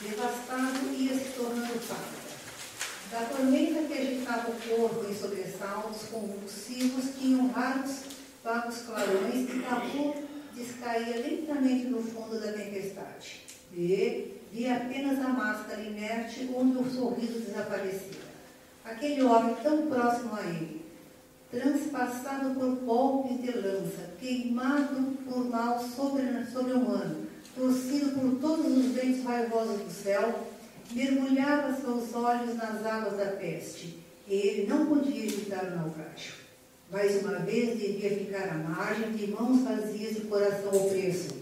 [0.00, 2.28] devastado ia se tornando pálida.
[3.10, 8.02] Da tormenta que agitava o corpo em sobressaltos convulsivos, tinham raros
[8.44, 10.14] vagos clarões e Tarro
[10.58, 13.42] descaía lentamente no fundo da tempestade.
[13.72, 18.28] E via apenas a máscara inerte onde o sorriso desaparecera.
[18.84, 20.82] Aquele homem tão próximo a ele,
[21.50, 29.80] transpassado por golpes de lança, queimado por mal sobre-humano, torcido por todos os ventos raivosos
[29.80, 30.48] do céu,
[30.92, 36.47] mergulhava seus olhos nas águas da peste, e ele não podia evitar o naufrágio.
[36.90, 41.36] Mais uma vez devia ficar à margem, de mãos vazias e coração opresso,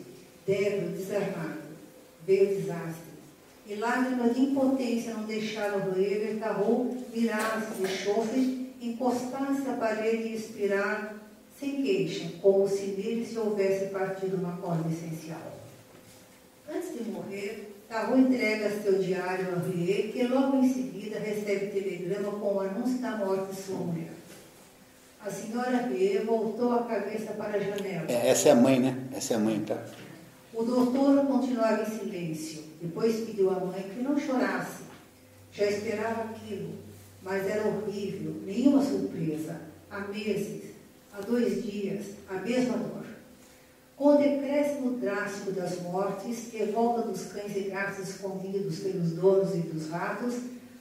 [0.44, 1.60] débil, desarmado.
[2.27, 3.16] Veio o desastre.
[3.68, 10.35] E lágrimas de impotência não deixaram Roeber Tarrou virar-se de chofre, encostar-se à parede e
[10.35, 11.14] expirar
[11.60, 15.60] sem queixa, como se nele se houvesse partido uma corda essencial.
[16.68, 22.32] Antes de morrer, Tarrou entrega seu diário a Rie, que logo em seguida recebe telegrama
[22.32, 24.26] com o anúncio da morte de sua mulher.
[25.27, 28.07] A senhora Rie voltou a cabeça para a janela.
[28.09, 28.97] É, essa é a mãe, né?
[29.12, 29.85] Essa é a mãe, tá?
[30.55, 32.62] O doutor continuava em silêncio.
[32.81, 34.85] Depois pediu à mãe que não chorasse.
[35.51, 36.74] Já esperava aquilo,
[37.24, 39.62] mas era horrível, nenhuma surpresa.
[39.90, 40.62] Há meses,
[41.12, 43.07] há dois dias, a mesma dor.
[43.97, 49.57] Com o decréscimo drástico das mortes e volta dos cães e gatos escondidos pelos donos
[49.57, 50.35] e dos ratos,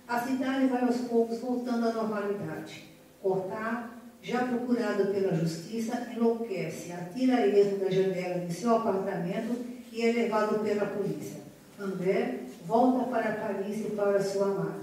[0.07, 2.83] a cidade vai aos poucos voltando à normalidade.
[3.23, 3.94] Cortar,
[4.25, 9.55] já procurado pela justiça, enlouquece, atira esmo da janela de seu apartamento
[9.91, 11.41] e é levado pela polícia.
[11.79, 14.79] André volta para Paris e para sua amada.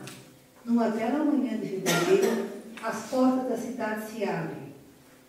[0.65, 2.47] Numa bela manhã de fevereiro,
[2.81, 4.73] as portas da cidade se abrem.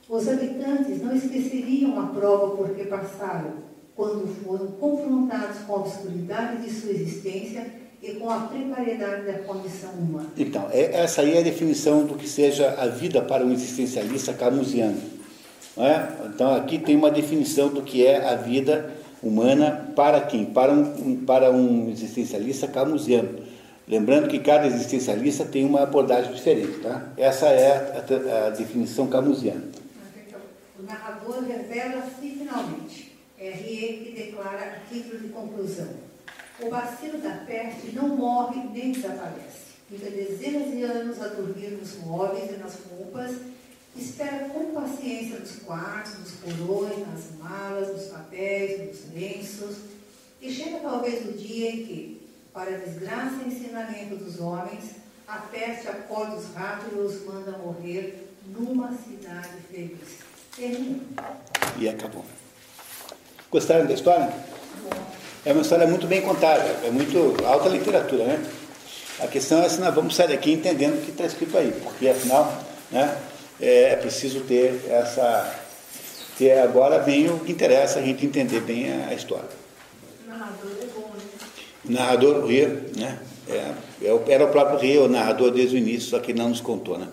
[0.07, 3.63] Os habitantes não esqueceriam a prova por que passaram,
[3.95, 7.65] quando foram confrontados com a obscuridade de sua existência
[8.03, 10.29] e com a precariedade da condição humana.
[10.37, 14.33] Então, é, essa aí é a definição do que seja a vida para um existencialista
[14.33, 15.01] camusiano.
[15.77, 16.27] É?
[16.27, 18.93] Então, aqui tem uma definição do que é a vida
[19.23, 20.45] humana para quem?
[20.45, 23.39] Para um, para um existencialista camusiano.
[23.87, 26.79] Lembrando que cada existencialista tem uma abordagem diferente.
[26.79, 27.07] Tá?
[27.17, 29.63] Essa é a, a, a definição camusiana.
[30.77, 33.13] O narrador revela-se finalmente.
[33.39, 36.12] É Rie que declara a título de conclusão.
[36.63, 39.73] O bacilo da peste não morre nem desaparece.
[39.89, 43.35] Fica dezenas de anos a dormir nos móveis e nas roupas,
[43.97, 49.75] espera com paciência nos quartos, nos porões, nas malas, nos papéis, nos lenços,
[50.41, 54.91] e chega talvez o dia em que, para a desgraça e ensinamento dos homens,
[55.27, 60.19] a peste acorda os ratos e os manda morrer numa cidade feliz.
[60.55, 61.03] Termina.
[61.77, 62.23] E acabou.
[63.51, 64.33] Gostaram da história?
[65.45, 68.45] É uma história muito bem contada, é muito alta literatura, né?
[69.19, 72.07] A questão é se nós vamos sair daqui entendendo o que está escrito aí, porque
[72.07, 73.17] afinal né,
[73.59, 75.53] é, é preciso ter essa.
[76.37, 79.49] Ter, agora vem o que interessa a gente entender bem a, a história.
[80.25, 81.23] O narrador é bom, né?
[81.85, 83.19] O narrador, o Rio, né?
[83.49, 83.71] É,
[84.01, 86.97] é era o próprio Rio, o narrador desde o início, só que não nos contou,
[86.97, 87.09] né?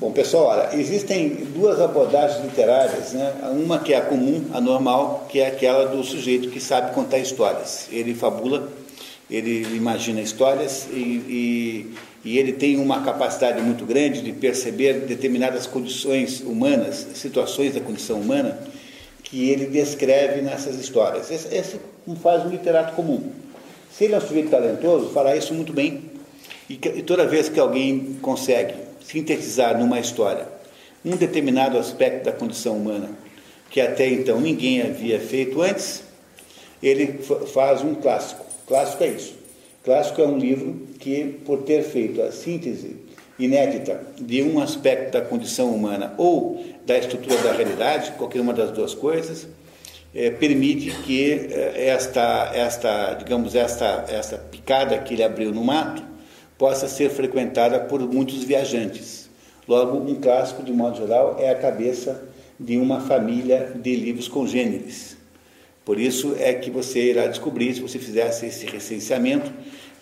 [0.00, 3.34] Bom, pessoal, olha, existem duas abordagens literárias, né?
[3.52, 7.18] Uma que é a comum, a normal, que é aquela do sujeito que sabe contar
[7.18, 7.86] histórias.
[7.92, 8.66] Ele fabula,
[9.30, 11.94] ele imagina histórias e, e,
[12.24, 18.22] e ele tem uma capacidade muito grande de perceber determinadas condições humanas, situações da condição
[18.22, 18.58] humana,
[19.22, 21.30] que ele descreve nessas histórias.
[21.30, 21.78] Esse, esse
[22.22, 23.30] faz um literato comum.
[23.92, 26.04] Se ele é um sujeito talentoso, fará isso muito bem.
[26.70, 30.46] E, e toda vez que alguém consegue sintetizar numa história
[31.04, 33.10] um determinado aspecto da condição humana
[33.70, 36.02] que até então ninguém havia feito antes,
[36.82, 38.44] ele fa- faz um clássico.
[38.66, 39.34] Clássico é isso.
[39.84, 42.96] Clássico é um livro que, por ter feito a síntese
[43.38, 48.72] inédita de um aspecto da condição humana ou da estrutura da realidade, qualquer uma das
[48.72, 49.46] duas coisas,
[50.14, 56.02] eh, permite que eh, esta, esta, digamos, esta, esta picada que ele abriu no mato
[56.60, 59.30] possa ser frequentada por muitos viajantes.
[59.66, 62.22] Logo, um clássico, de modo geral, é a cabeça
[62.58, 65.16] de uma família de livros congêneres.
[65.86, 69.50] Por isso é que você irá descobrir, se você fizesse esse recenseamento,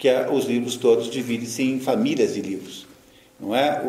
[0.01, 2.89] que os livros todos dividem-se em famílias de livros.
[3.39, 3.81] Não é?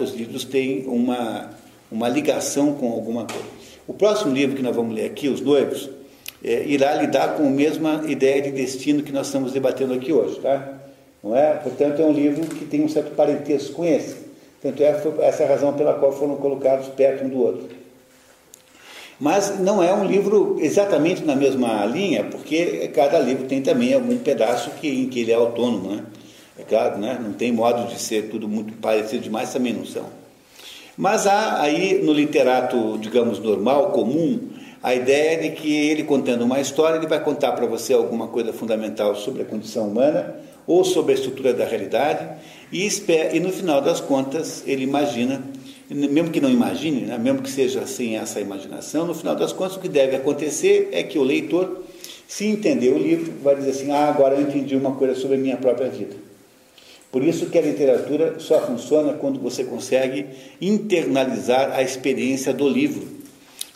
[0.00, 1.50] Os livros têm uma,
[1.90, 3.48] uma ligação com alguma coisa.
[3.88, 5.90] O próximo livro que nós vamos ler aqui, Os Noivos,
[6.44, 10.38] é, irá lidar com a mesma ideia de destino que nós estamos debatendo aqui hoje.
[10.38, 10.83] Tá?
[11.24, 11.54] Não é?
[11.54, 14.16] Portanto, é um livro que tem um certo parentesco com esse.
[14.60, 17.68] Tanto é essa a razão pela qual foram colocados perto um do outro.
[19.18, 24.18] Mas não é um livro exatamente na mesma linha, porque cada livro tem também algum
[24.18, 26.04] pedaço que, em que ele é autônomo, né?
[26.58, 27.18] É claro, né?
[27.20, 30.04] não tem modo de ser tudo muito parecido demais, também não são.
[30.96, 34.50] Mas há aí no literato, digamos, normal, comum,
[34.82, 38.52] a ideia de que ele contando uma história, ele vai contar para você alguma coisa
[38.52, 40.36] fundamental sobre a condição humana
[40.66, 42.26] ou sobre a estrutura da realidade
[42.72, 45.42] e, espera, e no final das contas ele imagina,
[45.88, 49.76] mesmo que não imagine, né, mesmo que seja sem essa imaginação, no final das contas
[49.76, 51.84] o que deve acontecer é que o leitor,
[52.26, 55.38] se entender o livro, vai dizer assim, ah, agora eu entendi uma coisa sobre a
[55.38, 56.16] minha própria vida.
[57.12, 60.26] Por isso que a literatura só funciona quando você consegue
[60.60, 63.06] internalizar a experiência do livro.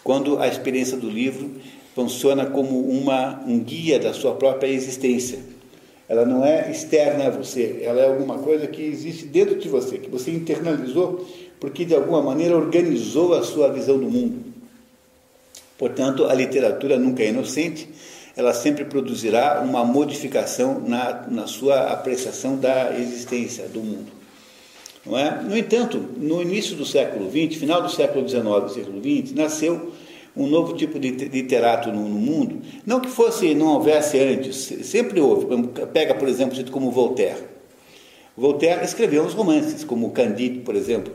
[0.02, 1.48] Quando a experiência do livro
[1.94, 5.38] funciona como uma, um guia da sua própria existência.
[6.08, 9.98] Ela não é externa a você, ela é alguma coisa que existe dentro de você,
[9.98, 11.26] que você internalizou
[11.60, 14.44] porque de alguma maneira organizou a sua visão do mundo.
[15.76, 17.88] Portanto, a literatura nunca é inocente,
[18.36, 24.12] ela sempre produzirá uma modificação na, na sua apreciação da existência do mundo.
[25.04, 25.42] Não é?
[25.42, 29.92] No entanto, no início do século XX, final do século XIX e século XX, nasceu
[30.38, 32.60] um novo tipo de literato no, no, mundo.
[32.86, 34.56] Não que fosse, não houvesse antes,
[34.86, 35.46] sempre houve.
[35.92, 37.42] Pega, por exemplo, gente como Voltaire.
[38.36, 41.12] Voltaire escreveu uns romances, como Candide, por exemplo,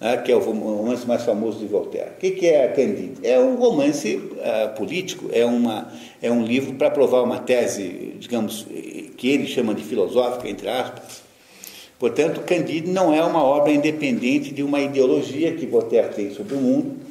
[0.00, 2.10] né, que é o romance mais famoso de Voltaire.
[2.10, 3.26] O que, que é Candide?
[3.26, 5.92] É um romance uh, político, é, uma,
[6.22, 8.64] é um livro para provar uma tese, digamos,
[9.16, 11.26] que ele chama de filosófica, entre aspas.
[11.98, 16.58] Portanto, Candide não é uma obra independente de uma ideologia que Voltaire tem sobre o
[16.58, 17.05] mundo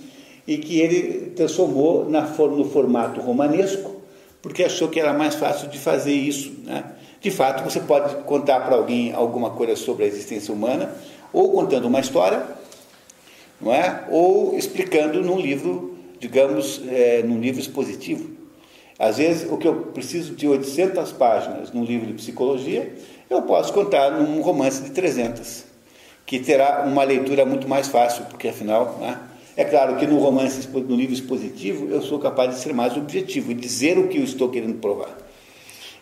[0.47, 3.95] e que ele transformou na, no formato romanesco,
[4.41, 6.53] porque achou que era mais fácil de fazer isso.
[6.63, 6.83] Né?
[7.19, 10.93] De fato, você pode contar para alguém alguma coisa sobre a existência humana,
[11.33, 12.43] ou contando uma história,
[13.59, 14.05] não é?
[14.09, 18.29] ou explicando num livro, digamos, é, num livro expositivo.
[18.97, 22.95] Às vezes, o que eu preciso de 800 páginas num livro de psicologia,
[23.29, 25.65] eu posso contar num romance de 300,
[26.25, 29.19] que terá uma leitura muito mais fácil, porque afinal, né?
[29.57, 33.51] É claro que no romance, no livro expositivo, eu sou capaz de ser mais objetivo
[33.51, 35.17] e dizer o que eu estou querendo provar.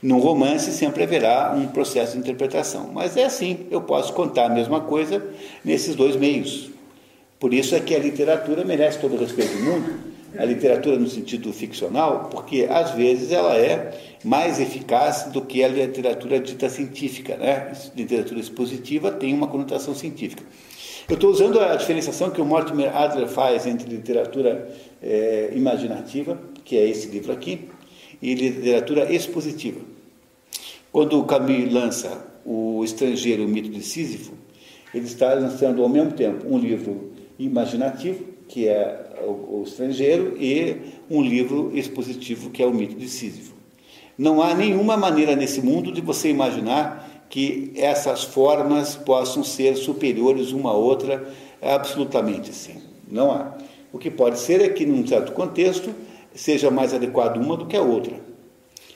[0.02, 4.50] No romance sempre haverá um processo de interpretação, mas é assim, eu posso contar a
[4.50, 5.26] mesma coisa
[5.64, 6.72] nesses dois meios.
[7.40, 9.94] Por isso é que a literatura merece todo o respeito do mundo,
[10.38, 13.94] a literatura no sentido ficcional, porque às vezes ela é
[14.24, 17.38] mais eficaz do que a literatura dita científica.
[17.38, 17.72] Né?
[17.72, 20.44] A literatura expositiva tem uma conotação científica.
[21.10, 26.78] Eu estou usando a diferenciação que o Mortimer Adler faz entre literatura é, imaginativa, que
[26.78, 27.68] é esse livro aqui,
[28.22, 29.82] e literatura expositiva.
[30.94, 34.32] Quando o Camus lança O Estrangeiro, o Mito de Sísifo,
[34.94, 40.78] ele está lançando ao mesmo tempo um livro imaginativo, que é o, Estrangeiro, e
[41.10, 43.54] um livro expositivo, que é o Mito de Sísifo.
[44.18, 47.03] Não há nenhuma maneira nesse mundo de você imaginar
[47.34, 51.28] que essas formas possam ser superiores uma a outra,
[51.60, 52.80] absolutamente assim.
[53.10, 53.58] Não há.
[53.92, 55.96] O que pode ser é que, num certo contexto,
[56.36, 58.14] seja mais adequado uma do que a outra.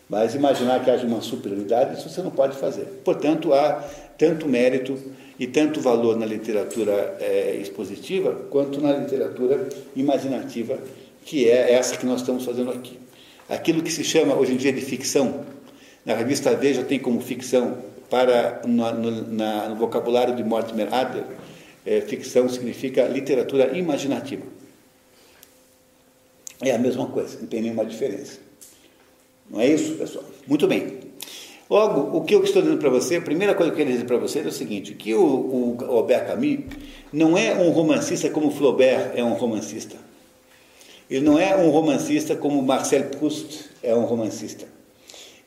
[0.07, 3.01] Mas imaginar que haja uma superioridade, isso você não pode fazer.
[3.03, 3.83] Portanto, há
[4.19, 4.95] tanto mérito
[5.39, 10.77] e tanto valor na literatura é, expositiva quanto na literatura imaginativa,
[11.25, 12.99] que é essa que nós estamos fazendo aqui.
[13.49, 15.43] Aquilo que se chama hoje em dia de ficção,
[16.05, 21.25] na revista Veja tem como ficção, para no, no, na, no vocabulário de Mortimer Adler,
[21.85, 24.43] é, ficção significa literatura imaginativa.
[26.61, 28.39] É a mesma coisa, não tem nenhuma diferença.
[29.49, 30.25] Não é isso, pessoal?
[30.47, 31.07] Muito bem.
[31.69, 34.07] Logo, o que eu estou dizendo para você, a primeira coisa que eu quero dizer
[34.07, 36.59] para você é o seguinte, que o, o Albert Camus
[37.11, 39.97] não é um romancista como Flaubert é um romancista.
[41.09, 44.76] Ele não é um romancista como Marcel Proust é um romancista.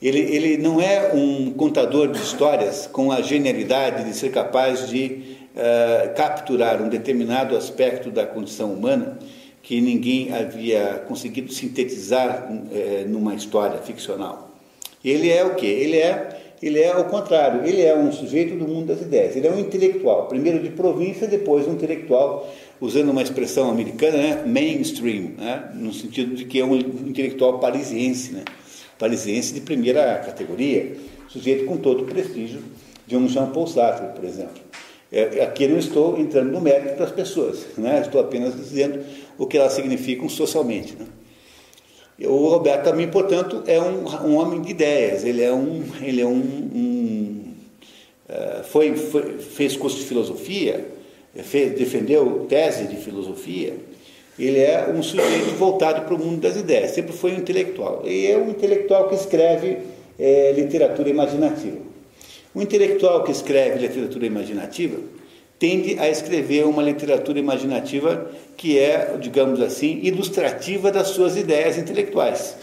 [0.02, 5.36] Ele, ele não é um contador de histórias com a genialidade de ser capaz de
[5.54, 9.18] uh, capturar um determinado aspecto da condição humana
[9.62, 14.50] que ninguém havia conseguido sintetizar uh, numa história ficcional.
[15.04, 15.66] Ele é o quê?
[15.66, 19.48] Ele é, ele é o contrário, ele é um sujeito do mundo das ideias, ele
[19.48, 22.50] é um intelectual, primeiro de província, depois um intelectual,
[22.80, 24.42] usando uma expressão americana, né?
[24.46, 25.70] mainstream, né?
[25.74, 28.44] no sentido de que é um intelectual parisiense, né?
[29.00, 30.94] Parisiense de primeira categoria,
[31.26, 32.62] sujeito com todo o prestígio
[33.06, 34.60] de um Jean-Paul Sartre, por exemplo.
[35.10, 38.02] É, aqui não estou entrando no mérito das pessoas, né?
[38.02, 39.02] estou apenas dizendo
[39.38, 40.94] o que elas significam socialmente.
[40.94, 41.06] Né?
[42.28, 45.82] O Roberto também, portanto, é um, um, homem de ideias, ele é um.
[46.02, 47.54] Ele é um, um
[48.28, 50.86] uh, foi, foi, fez curso de filosofia,
[51.34, 53.74] fez, defendeu tese de filosofia,
[54.46, 58.02] ele é um sujeito voltado para o mundo das ideias, sempre foi um intelectual.
[58.06, 59.78] E é um intelectual que escreve
[60.18, 61.76] é, literatura imaginativa.
[62.54, 64.96] O intelectual que escreve literatura imaginativa
[65.58, 72.56] tende a escrever uma literatura imaginativa que é, digamos assim, ilustrativa das suas ideias intelectuais.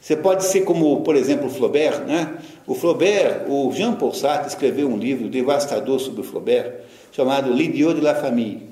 [0.00, 2.34] Você pode ser como, por exemplo, Flaubert, né?
[2.66, 6.72] O Flaubert, o Jean-Paul Sartre escreveu um livro devastador sobre o Flaubert,
[7.12, 8.62] chamado L'idiot de la famille,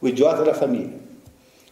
[0.00, 1.05] o idiota da família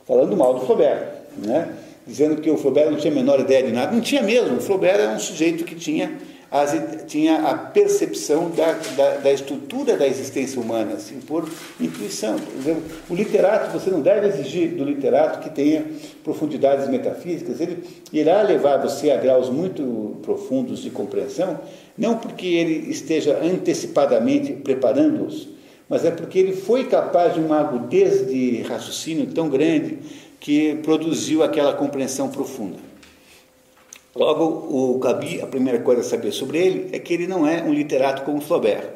[0.06, 1.74] falando mal do Flaubert, né?
[2.06, 3.92] dizendo que o Flaubert não tinha a menor ideia de nada.
[3.92, 6.18] Não tinha mesmo, o Flaubert era um sujeito que tinha,
[6.50, 6.76] as,
[7.06, 11.48] tinha a percepção da, da, da, estrutura da existência humana, assim, por
[11.80, 12.36] intuição.
[12.38, 15.84] Por o literato, você não deve exigir do literato que tenha
[16.22, 21.58] profundidades metafísicas, ele irá levar você a graus muito profundos de compreensão,
[21.96, 25.53] não porque ele esteja antecipadamente preparando-os,
[25.88, 29.98] mas é porque ele foi capaz de uma agudez de raciocínio tão grande
[30.40, 32.78] que produziu aquela compreensão profunda.
[34.14, 37.62] Logo, o Gabi, a primeira coisa a saber sobre ele é que ele não é
[37.62, 38.88] um literato como Flaubert.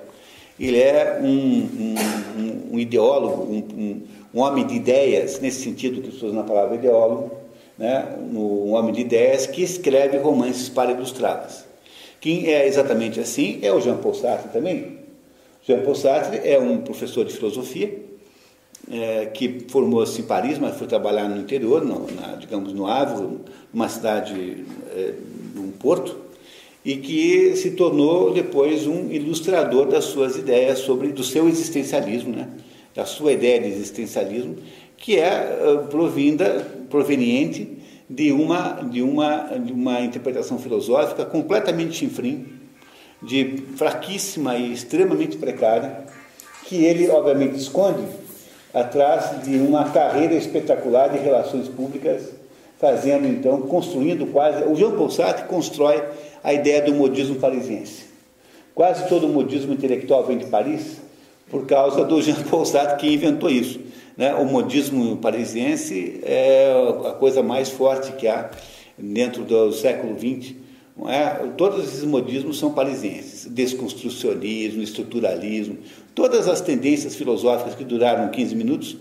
[0.58, 1.94] Ele é um, um,
[2.36, 4.02] um, um ideólogo, um,
[4.40, 7.32] homem de ideias, nesse sentido que estou usando a palavra ideólogo,
[7.76, 8.06] né?
[8.32, 11.64] um homem de ideias que escreve romances para ilustrá-las.
[12.20, 14.97] Quem é exatamente assim é o Jean Paul Sartre também,
[15.68, 17.94] Jean-Paul Sartre é um professor de filosofia
[18.90, 23.38] é, que formou-se em Paris, mas foi trabalhar no interior, no, na, digamos no Ávila,
[23.70, 24.64] numa cidade,
[24.96, 25.12] é,
[25.58, 26.16] um porto,
[26.82, 32.48] e que se tornou depois um ilustrador das suas ideias sobre do seu existencialismo, né?
[32.94, 34.56] da sua ideia de existencialismo,
[34.96, 37.76] que é uh, provinda, proveniente
[38.08, 42.57] de uma, de, uma, de uma interpretação filosófica completamente chinfrim,
[43.22, 46.04] de fraquíssima e extremamente precária,
[46.64, 48.02] que ele, obviamente, esconde
[48.72, 52.30] atrás de uma carreira espetacular de relações públicas,
[52.78, 54.64] fazendo então, construindo quase.
[54.64, 56.02] O Jean Paul Sartre constrói
[56.44, 58.06] a ideia do modismo parisiense.
[58.74, 60.98] Quase todo o modismo intelectual vem de Paris
[61.50, 63.80] por causa do Jean Paul Sartre que inventou isso.
[64.16, 64.34] Né?
[64.34, 66.72] O modismo parisiense é
[67.06, 68.50] a coisa mais forte que há
[68.96, 70.54] dentro do século XX
[71.06, 71.28] é?
[71.56, 73.46] Todos esses modismos são parisienses.
[73.46, 75.78] Desconstrucionismo, estruturalismo,
[76.14, 78.96] todas as tendências filosóficas que duraram 15 minutos,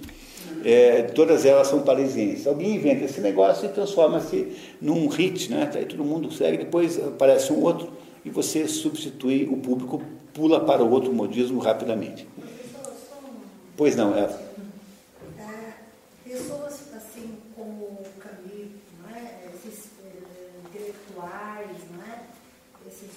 [0.64, 2.46] é, todas elas são parisienses.
[2.46, 4.48] Alguém inventa esse negócio e transforma-se
[4.82, 5.72] num hit, né?
[5.74, 7.90] Aí todo mundo segue, depois aparece um outro
[8.26, 10.02] e você substitui, o público
[10.34, 12.28] pula para o outro modismo rapidamente.
[13.76, 14.40] Pois não, Eva.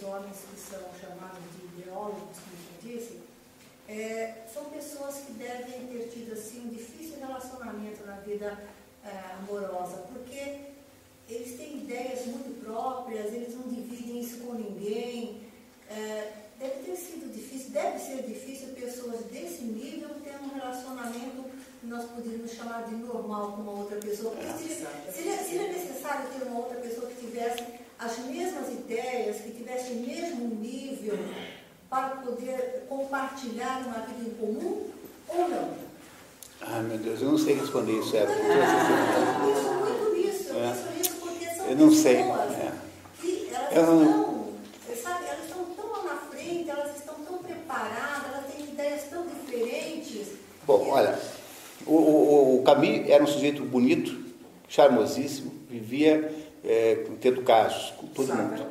[0.05, 3.21] Homens que são chamados de ideólogos, como você disse,
[3.89, 8.59] é, são pessoas que devem ter tido assim, um difícil relacionamento na vida
[9.05, 10.71] é, amorosa, porque
[11.29, 15.43] eles têm ideias muito próprias, eles não dividem isso com ninguém.
[15.89, 16.97] É, deve ter
[19.31, 24.35] desse nível ter um relacionamento que nós poderíamos chamar de normal com uma outra pessoa.
[24.35, 27.63] Porque seria, seria, seria necessário ter uma outra pessoa que tivesse
[28.01, 31.19] as mesmas ideias, que tivesse o mesmo nível
[31.89, 34.87] para poder compartilhar uma vida em comum
[35.29, 35.75] ou não?
[36.63, 38.23] Ai meu Deus, eu não sei responder isso, é.
[38.23, 40.71] Eu penso muito nisso, eu É.
[40.73, 42.17] penso nisso porque são Eu não sei.
[42.17, 42.73] pessoas é.
[43.21, 44.03] que elas Eu não-
[44.91, 49.03] estão, sabe, elas estão tão lá na frente, elas estão tão preparadas, elas têm ideias
[49.11, 50.29] tão diferentes.
[50.67, 51.19] Bom, olha,
[51.87, 54.19] o, o, o Camus era um sujeito bonito,
[54.69, 56.33] charmosíssimo, vivia
[56.65, 58.63] é, tendo casos com todo mundo.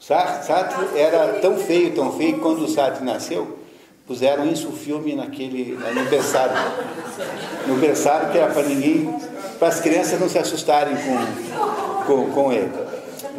[0.00, 3.58] Sartre, Sartre era tão feio, tão feio, que quando o Sartre nasceu,
[4.06, 6.54] puseram isso o filme naquele no berçário.
[7.66, 9.14] No berçário que era para ninguém,
[9.58, 12.72] para as crianças não se assustarem com, com, com ele.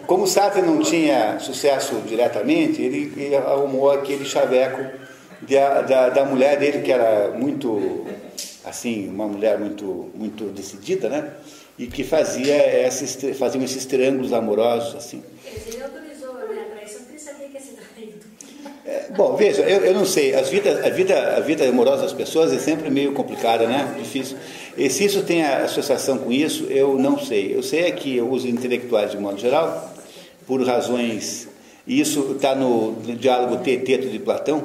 [0.08, 4.84] Como o Sartre não tinha sucesso diretamente, ele, ele arrumou aquele chaveco
[5.42, 8.06] da, da, da mulher dele, que era muito,
[8.64, 11.32] assim, uma mulher muito, muito decidida, né?
[11.77, 15.24] E que fazia esses, faziam esses triângulos amorosos, assim.
[15.45, 18.14] Ele autorizou a minha traição porque ele sabia que ia ser traído.
[18.85, 22.14] É, bom, veja, eu, eu não sei, as vida, a, vida, a vida amorosa das
[22.14, 23.95] pessoas é sempre meio complicada, né?
[23.98, 24.38] Difícil.
[24.77, 27.56] E se isso tem associação com isso, eu não sei.
[27.56, 29.93] Eu sei é que os intelectuais, de modo geral,
[30.45, 31.48] por razões.
[31.88, 34.64] E isso está no, no diálogo Teteto de Platão,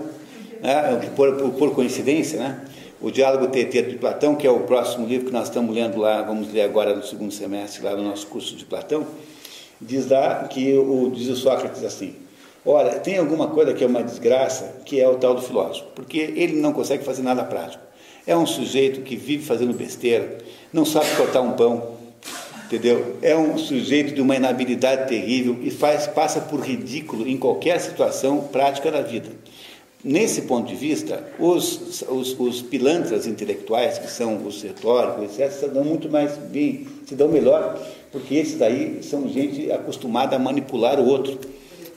[0.60, 1.10] né?
[1.16, 2.60] por, por, por coincidência, né?
[3.00, 6.20] O diálogo Teteto de Platão, que é o próximo livro que nós estamos lendo lá,
[6.22, 9.06] vamos ler agora no segundo semestre, lá no nosso curso de Platão,
[9.80, 12.16] diz lá que o, diz o Sócrates assim.
[12.66, 16.18] Ora, tem alguma coisa que é uma desgraça, que é o tal do filósofo, porque
[16.18, 17.84] ele não consegue fazer nada prático.
[18.26, 20.38] É um sujeito que vive fazendo besteira,
[20.72, 21.92] não sabe cortar um pão,
[22.66, 23.16] entendeu?
[23.22, 28.40] É um sujeito de uma inabilidade terrível e faz, passa por ridículo em qualquer situação
[28.50, 29.30] prática da vida.
[30.02, 35.68] Nesse ponto de vista, os, os, os pilantras intelectuais, que são os retóricos, etc., se
[35.68, 37.76] dão muito mais bem, se dão melhor,
[38.12, 41.36] porque esses daí são gente acostumada a manipular o outro.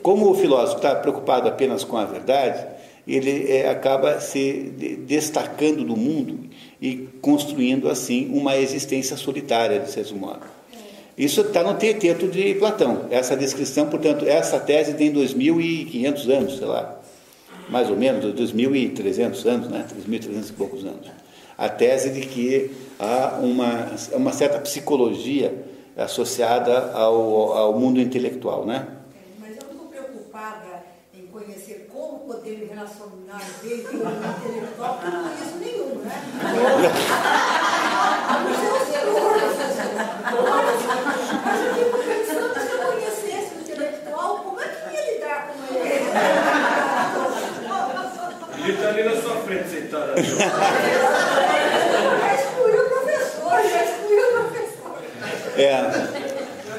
[0.02, 2.66] Como o filósofo está preocupado apenas com a verdade,
[3.08, 6.40] ele é, acaba se de, destacando do mundo
[6.82, 10.42] e construindo assim uma existência solitária, de certo modo.
[11.16, 13.06] Isso está no teteto de Platão.
[13.12, 17.01] Essa descrição, portanto, essa tese tem 2.500 anos, sei lá,
[17.70, 19.86] mais ou menos, 2.300 anos, né?
[20.08, 21.08] 3.300 e poucos anos.
[21.58, 25.54] A tese de que há uma, uma certa psicologia
[25.96, 28.88] associada ao, ao mundo intelectual, né?
[29.40, 30.84] Mas eu não estou preocupada
[31.14, 35.96] em conhecer como poder me relacionar bem com o mundo intelectual, porque não conheço nenhum,
[36.00, 36.22] né?
[38.32, 39.40] Mas eu seguro,
[41.46, 45.40] Mas eu fico pensando, se eu conhecesse o intelectual, como é que eu ia lidar
[45.48, 45.92] com ele?
[48.64, 50.11] Ele está ali na sua frente, sentado.
[50.24, 50.46] Já
[52.36, 54.96] excluiu o professor, já excluiu o professor.
[55.58, 56.22] É.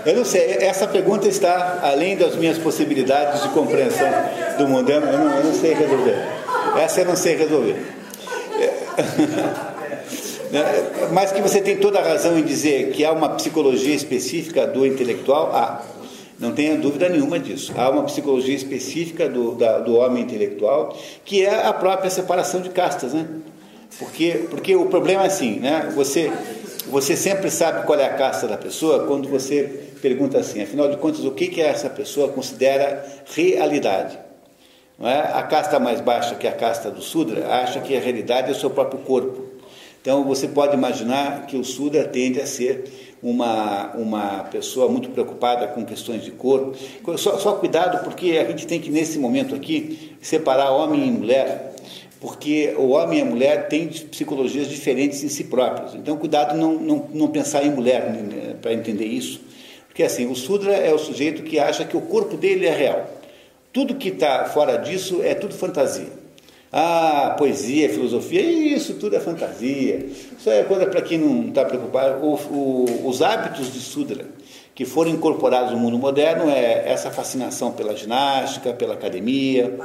[0.04, 4.08] Eu não sei, essa pergunta está além das minhas possibilidades de compreensão
[4.58, 4.90] do mundo.
[4.90, 6.18] Eu não, eu não sei resolver.
[6.76, 7.76] Essa eu não sei resolver.
[8.58, 8.70] É,
[11.12, 14.84] mas que você tem toda a razão em dizer que há uma psicologia específica do
[14.84, 15.82] intelectual, há.
[16.42, 17.72] Não tenha dúvida nenhuma disso.
[17.76, 22.68] Há uma psicologia específica do, da, do homem intelectual, que é a própria separação de
[22.70, 23.28] castas, né?
[23.96, 25.92] Porque, porque o problema é assim, né?
[25.94, 26.32] Você,
[26.88, 30.96] você sempre sabe qual é a casta da pessoa quando você pergunta assim, afinal de
[30.96, 33.06] contas, o que, que essa pessoa considera
[33.36, 34.18] realidade?
[34.98, 35.20] Não é?
[35.20, 38.52] A casta mais baixa, que é a casta do Sudra, acha que a realidade é
[38.52, 39.44] o seu próprio corpo.
[40.00, 45.68] Então você pode imaginar que o Sudra tende a ser uma, uma pessoa muito preocupada
[45.68, 46.76] com questões de corpo.
[47.16, 51.76] Só, só cuidado, porque a gente tem que, nesse momento aqui, separar homem e mulher,
[52.20, 55.94] porque o homem e a mulher têm psicologias diferentes em si próprios.
[55.94, 59.40] Então, cuidado não, não, não pensar em mulher né, para entender isso.
[59.86, 63.10] Porque assim, o Sudra é o sujeito que acha que o corpo dele é real.
[63.72, 66.21] Tudo que está fora disso é tudo fantasia.
[66.72, 70.06] Ah, poesia, filosofia, isso tudo é fantasia.
[70.38, 72.24] Isso é coisa para quem não está preocupado.
[72.24, 74.24] O, o, os hábitos de Sudra
[74.74, 79.78] que foram incorporados no mundo moderno é essa fascinação pela ginástica, pela academia,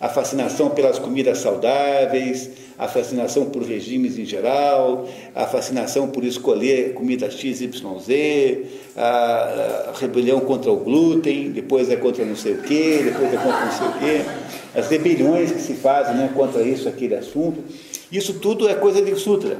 [0.00, 6.94] a fascinação pelas comidas saudáveis, a fascinação por regimes em geral, a fascinação por escolher
[6.94, 12.54] comida X, Y, Z, a, a rebelião contra o glúten, depois é contra não sei
[12.54, 14.24] o quê, depois é contra não sei o quê,
[14.74, 17.62] as rebeliões que se fazem né, contra isso, aquele assunto.
[18.10, 19.56] Isso tudo é coisa de Sudra.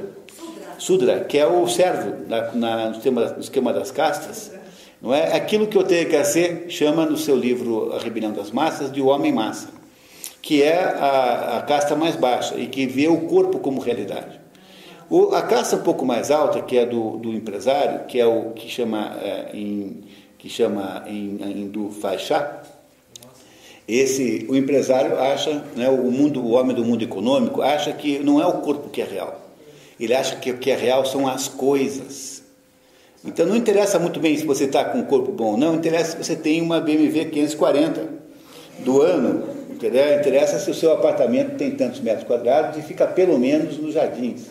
[0.77, 4.51] Sudra, que é o servo na, na, no, esquema, no esquema das castas,
[5.01, 5.35] não é?
[5.35, 9.31] Aquilo que o THC chama no seu livro A Rebelião das Massas de o homem
[9.31, 9.69] massa.
[10.41, 14.39] que é a, a casta mais baixa e que vê o corpo como realidade.
[15.09, 18.51] O, a casta um pouco mais alta, que é do, do empresário, que é o
[18.51, 20.03] que chama é, em,
[20.37, 22.61] que chama em, em hindu faixa,
[23.97, 28.41] esse, o empresário acha, né, o, mundo, o homem do mundo econômico acha que não
[28.41, 29.41] é o corpo que é real.
[29.99, 32.41] Ele acha que o que é real são as coisas.
[33.23, 36.11] Então não interessa muito bem se você está com um corpo bom ou não, interessa
[36.11, 38.07] se você tem uma BMW 540
[38.79, 40.17] do ano, entendeu?
[40.17, 44.47] interessa se o seu apartamento tem tantos metros quadrados e fica pelo menos nos jardins.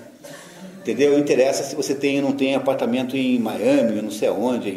[0.80, 1.18] Entendeu?
[1.18, 4.68] Interessa se você tem ou não tem apartamento em Miami, não sei aonde,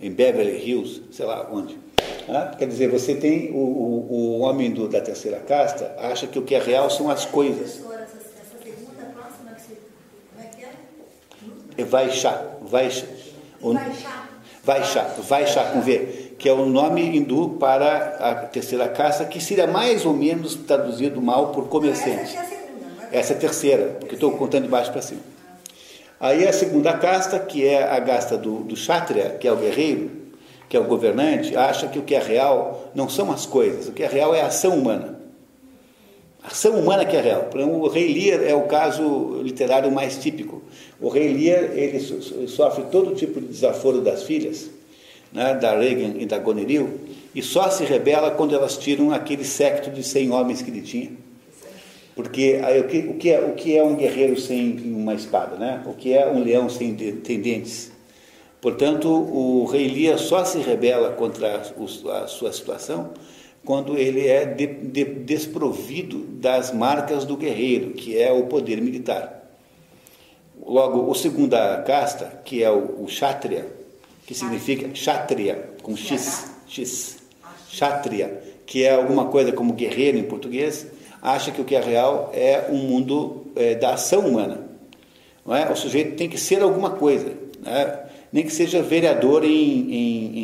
[0.00, 1.83] em, em Beverly Hills, sei lá onde.
[2.28, 6.38] Ah, quer dizer, você tem o, o, o homem do, da terceira casta acha que
[6.38, 7.82] o que é real são as coisas.
[11.76, 13.06] É Vaixá, Vaixá.
[14.62, 19.66] Vaixá, Vaixá com V, que é o nome hindu para a terceira casta, que seria
[19.66, 22.38] mais ou menos traduzido mal por comerciante.
[23.12, 25.20] Essa é a terceira, porque estou contando de baixo para cima.
[26.18, 30.23] Aí a segunda casta, que é a casta do, do Kshatriya, que é o guerreiro,
[30.74, 33.92] que é o governante, acha que o que é real não são as coisas, o
[33.92, 35.20] que é real é a ação humana.
[36.42, 37.48] A ação humana que é real.
[37.54, 40.62] O rei Lear é o caso literário mais típico.
[41.00, 42.00] O rei Lear ele
[42.48, 44.68] sofre todo tipo de desaforo das filhas,
[45.32, 46.98] né, da Regan e da Goneril,
[47.32, 51.12] e só se rebela quando elas tiram aquele secto de 100 homens que ele tinha.
[52.16, 55.54] Porque o, que, o, que é, o que é um guerreiro sem uma espada?
[55.54, 55.84] Né?
[55.86, 57.93] O que é um leão sem, sem dentes?
[58.64, 63.10] Portanto, o rei Lia só se rebela contra a sua situação
[63.62, 69.50] quando ele é de, de, desprovido das marcas do guerreiro, que é o poder militar.
[70.64, 73.66] Logo, o segunda casta, que é o, o Kshatriya,
[74.26, 77.18] que significa Kshatriya, com X, X,
[77.68, 80.86] Kshatriya, que é alguma coisa como guerreiro em português,
[81.20, 84.66] acha que o que é real é um mundo é, da ação humana.
[85.44, 85.70] Não é?
[85.70, 87.30] O sujeito tem que ser alguma coisa.
[87.60, 88.03] Né?
[88.34, 90.38] Nem que seja vereador em, em,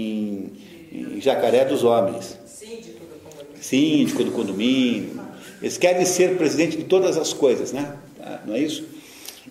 [0.92, 2.38] em, em Jacaré dos Homens.
[2.46, 3.60] Síndico do condomínio.
[3.60, 5.20] Síndico do condomínio.
[5.60, 7.96] Eles querem ser presidente de todas as coisas, né?
[8.22, 8.86] Ah, não é isso?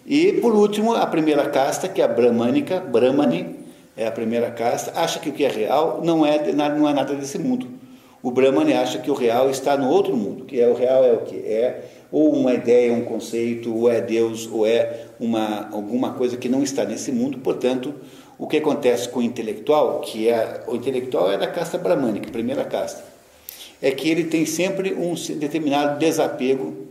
[0.08, 3.58] E, por último, a primeira casta, que é a Brahmânica, Brahmani,
[3.98, 7.14] é a primeira casta, acha que o que é real não é, não é nada
[7.16, 7.68] desse mundo.
[8.24, 11.12] O Brahmani acha que o real está no outro mundo, que é o real é
[11.12, 16.14] o que é ou uma ideia, um conceito, ou é Deus, ou é uma alguma
[16.14, 17.38] coisa que não está nesse mundo.
[17.40, 17.94] Portanto,
[18.40, 22.64] o que acontece com o intelectual, que é o intelectual é da casta bramânica, primeira
[22.64, 23.04] casta,
[23.82, 26.88] é que ele tem sempre um determinado desapego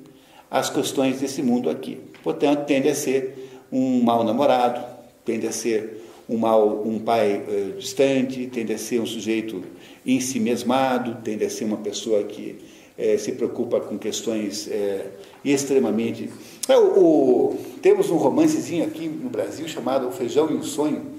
[0.51, 1.99] às questões desse mundo aqui.
[2.23, 4.85] Portanto, tende a ser um mau namorado,
[5.25, 9.63] tende a ser um mal, um pai eh, distante, tende a ser um sujeito
[10.05, 12.59] em si mesmado, tende a ser uma pessoa que
[12.99, 15.07] eh, se preocupa com questões eh,
[15.43, 16.29] extremamente.
[16.69, 21.18] É, o, o, temos um romancezinho aqui no Brasil chamado O Feijão e o Sonho,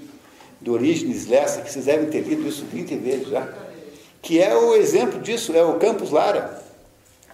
[0.60, 3.48] de Orígenes Lessa, que vocês devem ter lido isso 20 vezes já,
[4.20, 6.60] que é o exemplo disso, é o Campos Lara.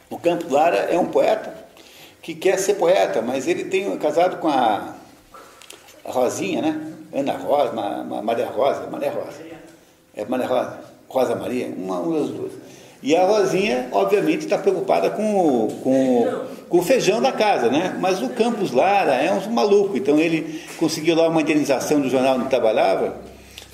[0.09, 1.57] O Campos Lara é um poeta
[2.27, 4.97] que quer ser poeta, mas ele tem casado com a,
[6.05, 6.93] a Rosinha, né?
[7.15, 9.47] Ana Rosa, Maria Rosa, Maria Rosa.
[10.13, 12.53] É Maria Rosa, Rosa Maria, uma, uma das duas.
[13.01, 17.97] E a Rosinha, obviamente, está preocupada com, com, com, o feijão da casa, né?
[18.01, 22.36] Mas o Campos Lara é um maluco, então ele conseguiu lá uma indenização do jornal
[22.36, 23.20] onde trabalhava,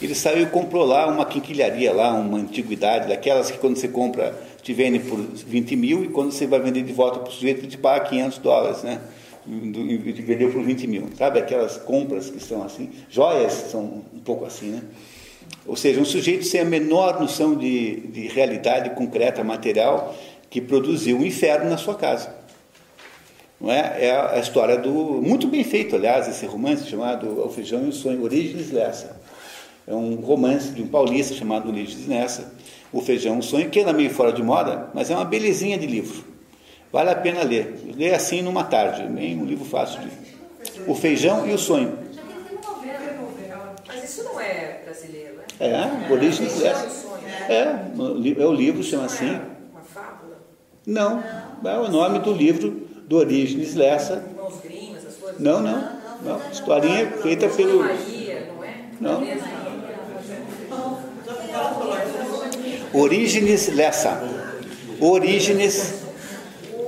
[0.01, 4.35] ele saiu e comprou lá uma quinquilharia lá, uma antiguidade, daquelas que quando você compra
[4.63, 7.67] te vende por 20 mil e quando você vai vender de volta para o sujeito
[7.67, 9.01] te paga 500 dólares, né?
[9.45, 11.39] Vendeu por 20 mil, sabe?
[11.39, 14.83] Aquelas compras que são assim, joias são um pouco assim, né?
[15.67, 20.17] Ou seja, um sujeito sem a menor noção de, de realidade concreta, material,
[20.49, 22.35] que produziu um inferno na sua casa.
[23.63, 24.07] Não é?
[24.07, 24.93] é a história do.
[24.93, 29.17] Muito bem feito, aliás, esse romance chamado O Feijão e o Sonho, Origens Lessa.
[29.87, 32.53] É um romance de um paulista chamado Origens Lessa,
[32.93, 35.79] O Feijão e o Sonho, que anda meio fora de moda, mas é uma belezinha
[35.79, 36.25] de livro.
[36.93, 37.81] Vale a pena ler.
[37.97, 40.11] Lê assim numa tarde, bem um livro fácil de.
[40.89, 41.97] O Feijão e o Sonho.
[43.87, 44.83] Mas isso não é
[45.61, 47.07] é, Origens Lessa.
[47.49, 49.41] É, é o livro, chama assim.
[49.71, 50.39] Uma fábula?
[50.85, 51.23] Não,
[51.65, 54.25] é o nome do livro do Origens Lessa.
[55.39, 55.87] Não, não,
[56.23, 56.41] não.
[56.51, 57.85] Historinha feita pelo.
[58.99, 59.23] Não.
[62.95, 64.23] Orígenes Lessa.
[64.99, 66.05] Orígenes.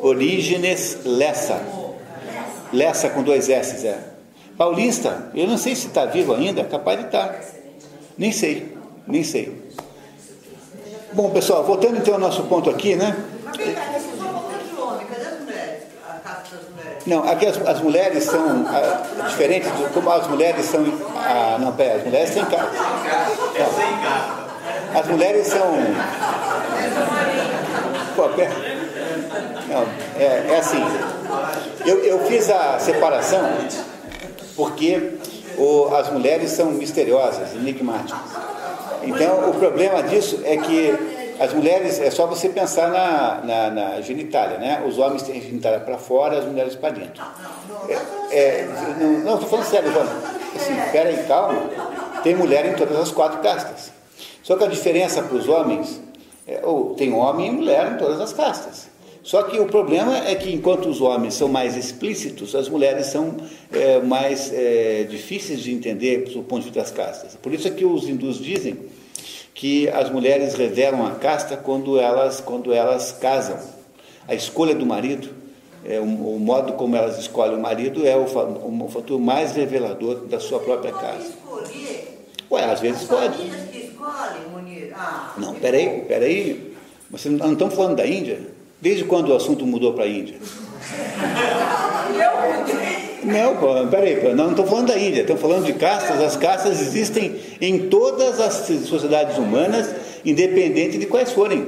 [0.01, 1.61] Orígenes Lessa.
[2.73, 3.99] Lessa com dois S, é.
[4.57, 7.29] Paulista, eu não sei se está vivo ainda, capaz de estar.
[7.29, 7.41] Tá.
[8.17, 8.75] Nem sei,
[9.07, 9.63] nem sei.
[11.13, 13.15] Bom, pessoal, voltando então ao nosso ponto aqui, né?
[17.07, 20.85] Não, aqui as, as mulheres são ah, diferentes, do, como as mulheres são.
[21.17, 22.71] Ah, não, pera, as mulheres têm casa.
[23.55, 24.99] É.
[24.99, 25.77] As mulheres são.
[28.17, 28.53] Pô, pera.
[29.69, 29.87] Não,
[30.19, 30.83] é, é assim.
[31.85, 33.51] Eu, eu fiz a separação
[34.57, 35.19] porque
[35.59, 38.19] o, as mulheres são misteriosas, enigmáticas.
[39.03, 44.01] Então, o problema disso é que as mulheres, é só você pensar na, na, na
[44.01, 44.85] genitália, né?
[44.87, 47.23] Os homens têm genitália para fora, as mulheres para dentro.
[47.89, 48.69] É, é,
[49.25, 50.07] não, estou falando sério, João.
[50.55, 51.71] Assim, espera aí, calma.
[52.23, 53.93] Tem mulher em todas as quatro castas.
[54.43, 56.01] Só que a diferença para os homens,
[56.47, 58.89] é, ou tem homem e mulher em todas as castas.
[59.23, 63.35] Só que o problema é que enquanto os homens são mais explícitos, as mulheres são
[63.73, 67.35] é, mais é, difíceis de entender do ponto de vista das castas.
[67.35, 68.79] Por isso é que os hindus dizem
[69.55, 73.59] que as mulheres revelam a casta quando elas, quando elas casam.
[74.27, 75.31] A escolha do marido,
[75.85, 79.53] é, o, o modo como elas escolhem o marido é o, o, o fator mais
[79.53, 81.33] revelador da sua própria casa.
[82.51, 83.39] Ué, às vezes pode.
[84.97, 86.75] Ah, Não, peraí, peraí.
[87.11, 88.41] Você não, não estamos falando da Índia?
[88.81, 90.39] Desde quando o assunto mudou para a Índia?
[93.25, 96.21] Não, pô, peraí, pô, não estou falando da Índia, estou falando de castas.
[96.21, 98.55] As castas existem em todas as
[98.87, 99.95] sociedades humanas,
[100.25, 101.67] independente de quais forem.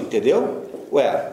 [0.00, 0.66] Entendeu?
[0.92, 1.32] Ué.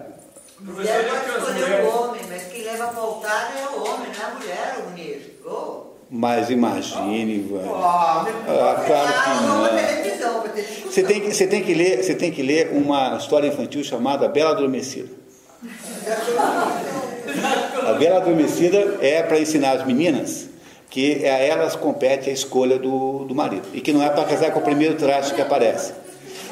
[0.59, 4.25] Mulher pode escolher o homem, mas quem leva a pautada é o homem, não é
[4.25, 5.49] a mulher, o.
[5.49, 5.89] Oh.
[6.11, 7.75] Mas imagine, velho.
[7.75, 9.59] Ah, Ah, claro que Ah, não.
[10.91, 14.27] Você tem, que, você, tem que ler, você tem que ler uma história infantil chamada
[14.27, 15.09] Bela Adormecida.
[17.87, 20.47] A Bela Adormecida é para ensinar as meninas
[20.89, 23.67] que a elas compete a escolha do, do marido.
[23.73, 25.93] E que não é para casar com o primeiro traste que aparece.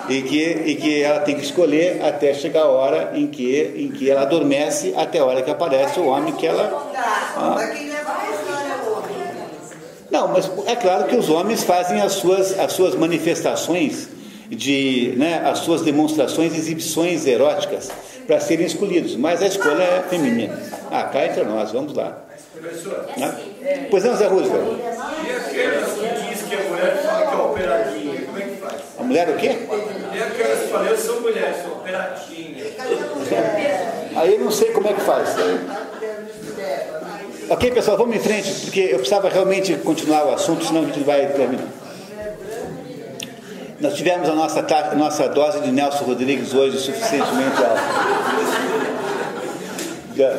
[0.09, 3.90] E que, e que ela tem que escolher até chegar a hora em que, em
[3.90, 6.91] que ela adormece, até a hora que aparece o homem que ela.
[7.35, 10.07] Mas quem leva a história é.
[10.09, 14.07] Não, mas é claro que os homens fazem as suas, as suas manifestações
[14.49, 17.91] de, né, as suas demonstrações, exibições eróticas
[18.27, 20.59] para serem escolhidos, mas a escolha é feminina.
[20.91, 22.25] Ah, cá entre nós, vamos lá.
[23.17, 23.88] Né?
[23.89, 24.80] Pois não, Zé Roosevelt.
[24.80, 28.75] e aquelas que diz que a mulher fala que é operadinha, como é que faz?
[28.99, 29.56] A mulher o quê?
[30.14, 32.65] E aquelas que falam, eu sou mulher, sou operadinha.
[34.17, 35.35] Aí eu não sei como é que faz.
[37.49, 40.99] Ok, pessoal, vamos em frente, porque eu precisava realmente continuar o assunto, senão a gente
[41.01, 41.86] vai terminar.
[43.80, 47.81] Nós tivemos a nossa, a nossa dose de Nelson Rodrigues hoje suficientemente alta.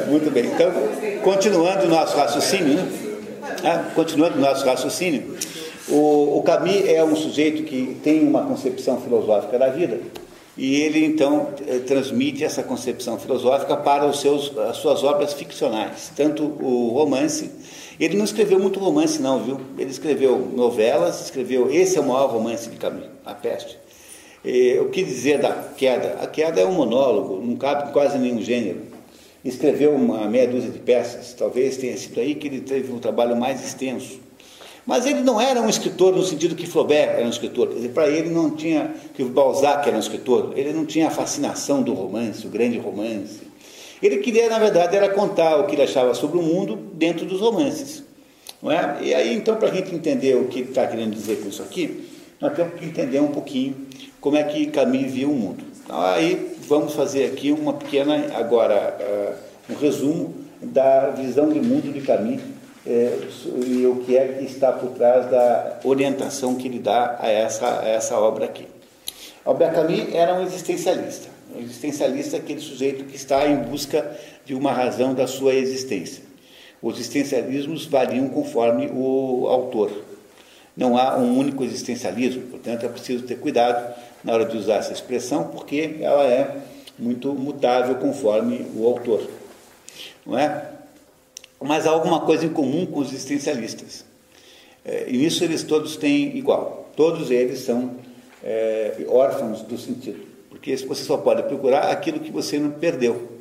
[0.08, 0.46] Muito bem.
[0.46, 0.72] Então,
[1.22, 2.88] continuando o nosso raciocínio, né?
[3.64, 5.36] Ah, continuando o nosso raciocínio,
[5.88, 10.00] o, o Camus é um sujeito que tem uma concepção filosófica da vida
[10.56, 16.10] e ele então eh, transmite essa concepção filosófica para os seus, as suas obras ficcionais,
[16.16, 17.50] tanto o romance.
[18.00, 19.60] Ele não escreveu muito romance, não, viu?
[19.78, 21.70] Ele escreveu novelas, escreveu.
[21.70, 23.78] Esse é o maior romance de Camus, A Peste.
[24.44, 26.18] Eh, o que dizer da queda?
[26.22, 28.80] A queda é um monólogo, não cabe quase nenhum gênero.
[29.44, 33.36] Escreveu uma meia dúzia de peças, talvez tenha sido aí que ele teve um trabalho
[33.36, 34.20] mais extenso.
[34.86, 37.68] Mas ele não era um escritor no sentido que Flaubert era um escritor.
[37.92, 41.92] Para ele não tinha, que Balzac era um escritor, ele não tinha a fascinação do
[41.92, 43.40] romance, o grande romance.
[44.02, 47.40] Ele queria, na verdade, era contar o que ele achava sobre o mundo dentro dos
[47.40, 48.02] romances.
[48.62, 48.98] Não é?
[49.02, 51.62] E aí, então, para a gente entender o que ele está querendo dizer com isso
[51.62, 52.07] aqui,
[52.40, 53.88] nós temos que entender um pouquinho
[54.20, 55.64] como é que Camus viu o mundo.
[55.84, 59.34] Então, aí vamos fazer aqui uma pequena, agora, ah,
[59.70, 62.40] um resumo da visão de mundo de Camus
[62.86, 63.18] eh,
[63.66, 67.80] e o que é que está por trás da orientação que ele dá a essa,
[67.80, 68.66] a essa obra aqui.
[69.44, 71.28] Albert Camus era um existencialista.
[71.54, 74.10] Um existencialista é aquele sujeito que está em busca
[74.44, 76.22] de uma razão da sua existência.
[76.82, 79.90] Os existencialismos variam conforme o autor.
[80.78, 84.92] Não há um único existencialismo, portanto é preciso ter cuidado na hora de usar essa
[84.92, 86.56] expressão, porque ela é
[86.96, 89.28] muito mutável conforme o autor.
[90.24, 90.70] Não é?
[91.60, 94.04] Mas há alguma coisa em comum com os existencialistas.
[94.84, 96.88] É, e nisso eles todos têm igual.
[96.94, 97.96] Todos eles são
[98.44, 100.20] é, órfãos do sentido.
[100.48, 103.32] Porque você só pode procurar aquilo que você não perdeu.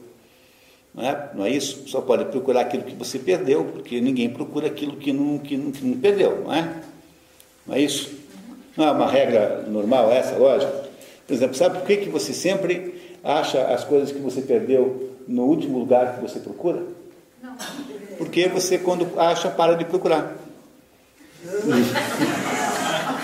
[0.92, 1.30] Não é?
[1.36, 1.88] não é isso?
[1.88, 5.72] Só pode procurar aquilo que você perdeu, porque ninguém procura aquilo que não, que não,
[5.72, 6.82] que não perdeu, não é?
[7.68, 8.12] Não é isso?
[8.76, 10.72] Não é uma regra normal essa, lógico?
[11.28, 15.44] Por exemplo, sabe por que, que você sempre acha as coisas que você perdeu no
[15.44, 16.84] último lugar que você procura?
[18.18, 20.36] Porque você, quando acha, para de procurar.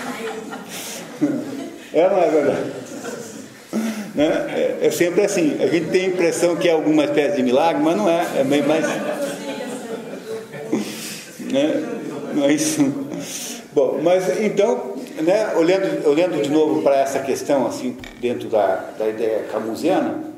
[1.94, 2.72] É não é verdade?
[4.16, 4.24] Né?
[4.24, 5.56] É, é, sempre assim.
[5.60, 8.26] A gente tem a impressão que é alguma espécie de milagre, mas não é.
[8.36, 8.84] É bem mais.
[11.52, 11.82] né?
[12.34, 12.78] Mas,
[13.74, 19.08] bom, mas então, né, olhando, olhando de novo para essa questão, assim, dentro da, da
[19.08, 20.32] ideia camusiana,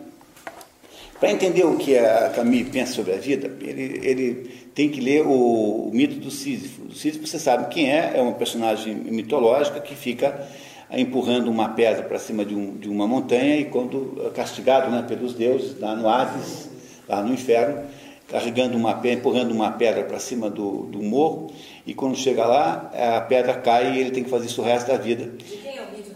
[1.18, 5.22] para entender o que a Camille pensa sobre a vida, ele, ele tem que ler
[5.22, 6.82] o, o, mito do Sísifo.
[6.82, 10.46] O Sísifo, você sabe quem é, é uma personagem mitológica que fica
[10.90, 15.34] empurrando uma pedra para cima de, um, de, uma montanha e quando castigado né, pelos
[15.34, 16.68] deuses, lá no Hades,
[17.08, 17.82] lá no inferno,
[18.28, 21.50] carregando uma pedra, empurrando uma pedra para cima do, do morro,
[21.86, 24.88] e quando chega lá, a pedra cai e ele tem que fazer isso o resto
[24.88, 25.26] da vida.
[25.26, 26.10] De quem é o mito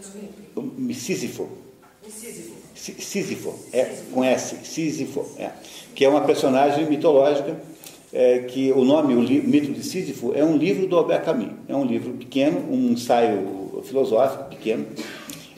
[0.53, 0.99] do mito?
[0.99, 1.47] Sísifo.
[2.07, 2.51] Sísifo.
[2.75, 5.51] Sísifo, é, com S, Sísifo, é,
[5.93, 7.55] que é uma personagem mitológica,
[8.11, 11.75] é, que o nome, o, mito de Sísifo, é um livro do Albert Camus, é
[11.75, 14.87] um livro pequeno, um ensaio filosófico pequeno,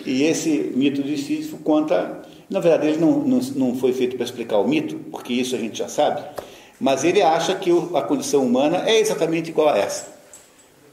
[0.05, 4.25] e esse mito de Sísifo conta, na verdade ele não, não, não foi feito para
[4.25, 6.23] explicar o mito, porque isso a gente já sabe,
[6.83, 10.05] mas ele acha que a condição humana é exatamente igual a essa,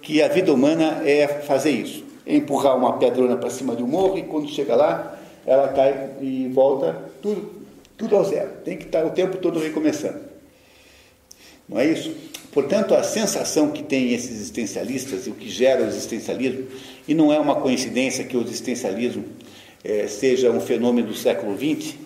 [0.01, 3.89] que a vida humana é fazer isso, é empurrar uma pedrona para cima de um
[3.89, 7.67] morro e quando chega lá, ela cai e volta tudo,
[7.99, 8.53] tudo ao zero.
[8.65, 10.21] Tem que estar o tempo todo recomeçando.
[11.69, 12.15] Não é isso?
[12.53, 16.69] Portanto, a sensação que tem esses existencialistas e o que gera o existencialismo,
[17.09, 19.25] e não é uma coincidência que o existencialismo
[19.83, 21.97] é, seja um fenômeno do século XX,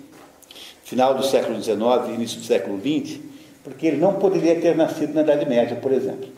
[0.84, 3.33] final do século XIX, início do século XX,
[3.64, 6.28] porque ele não poderia ter nascido na Idade Média, por exemplo.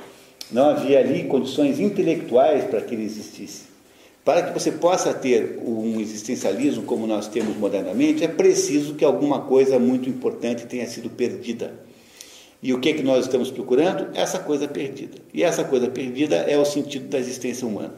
[0.51, 3.65] Não havia ali condições intelectuais para que ele existisse.
[4.25, 9.43] Para que você possa ter um existencialismo como nós temos modernamente, é preciso que alguma
[9.43, 11.75] coisa muito importante tenha sido perdida.
[12.63, 14.17] E o que, é que nós estamos procurando?
[14.17, 15.19] Essa coisa perdida.
[15.35, 17.95] E essa coisa perdida é o sentido da existência humana.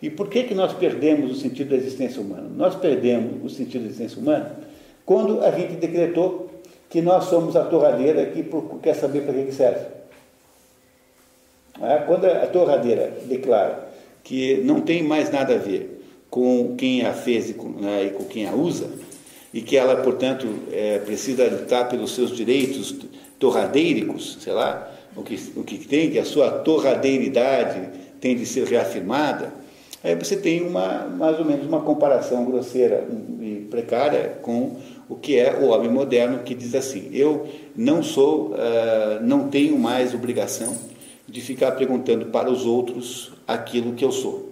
[0.00, 2.48] E por que, que nós perdemos o sentido da existência humana?
[2.56, 4.56] Nós perdemos o sentido da existência humana
[5.04, 6.50] quando a gente decretou
[6.92, 8.44] que nós somos a torradeira que
[8.82, 9.86] quer saber para que serve.
[11.80, 11.96] É?
[12.06, 13.88] Quando a torradeira declara
[14.22, 18.46] que não tem mais nada a ver com quem a fez e com, né, quem
[18.46, 18.90] a usa,
[19.54, 22.94] e que ela, portanto, é, precisa lutar pelos seus direitos
[23.38, 27.88] torradeiricos, sei lá, o que, o que tem, que a sua torradeiridade
[28.20, 29.50] tem de ser reafirmada,
[30.04, 33.02] aí você tem uma, mais ou menos uma comparação grosseira
[33.40, 34.76] e precária com
[35.12, 39.78] o que é o homem moderno que diz assim: eu não sou, uh, não tenho
[39.78, 40.74] mais obrigação
[41.28, 44.50] de ficar perguntando para os outros aquilo que eu sou.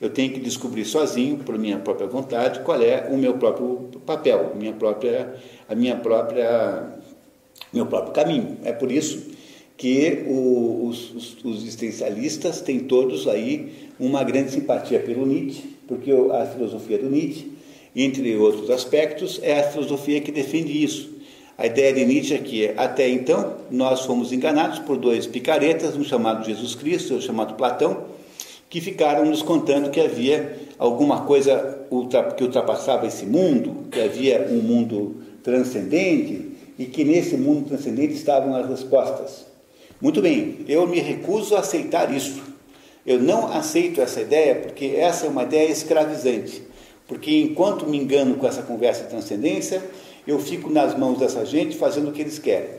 [0.00, 4.52] Eu tenho que descobrir sozinho, por minha própria vontade, qual é o meu próprio papel,
[4.54, 5.34] minha própria,
[5.66, 6.92] a minha própria,
[7.72, 8.58] meu próprio caminho.
[8.64, 9.32] É por isso
[9.76, 16.44] que os, os, os existencialistas têm todos aí uma grande simpatia pelo Nietzsche, porque a
[16.46, 17.53] filosofia do Nietzsche,
[17.94, 21.14] entre outros aspectos, é a filosofia que defende isso.
[21.56, 26.02] A ideia de Nietzsche é que, até então, nós fomos enganados por dois picaretas, um
[26.02, 28.06] chamado Jesus Cristo e outro chamado Platão,
[28.68, 31.86] que ficaram nos contando que havia alguma coisa
[32.36, 38.56] que ultrapassava esse mundo, que havia um mundo transcendente e que nesse mundo transcendente estavam
[38.56, 39.46] as respostas.
[40.00, 42.42] Muito bem, eu me recuso a aceitar isso.
[43.06, 46.62] Eu não aceito essa ideia porque essa é uma ideia escravizante.
[47.06, 49.82] Porque enquanto me engano com essa conversa de transcendência,
[50.26, 52.70] eu fico nas mãos dessa gente fazendo o que eles querem.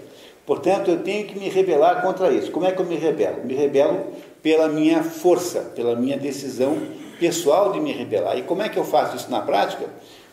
[0.46, 2.52] Portanto, eu tenho que me rebelar contra isso.
[2.52, 3.44] Como é que eu me rebelo?
[3.44, 4.08] Me rebelo
[4.44, 6.78] pela minha força, pela minha decisão
[7.20, 8.38] pessoal de me rebelar.
[8.38, 9.86] E como é que eu faço isso na prática?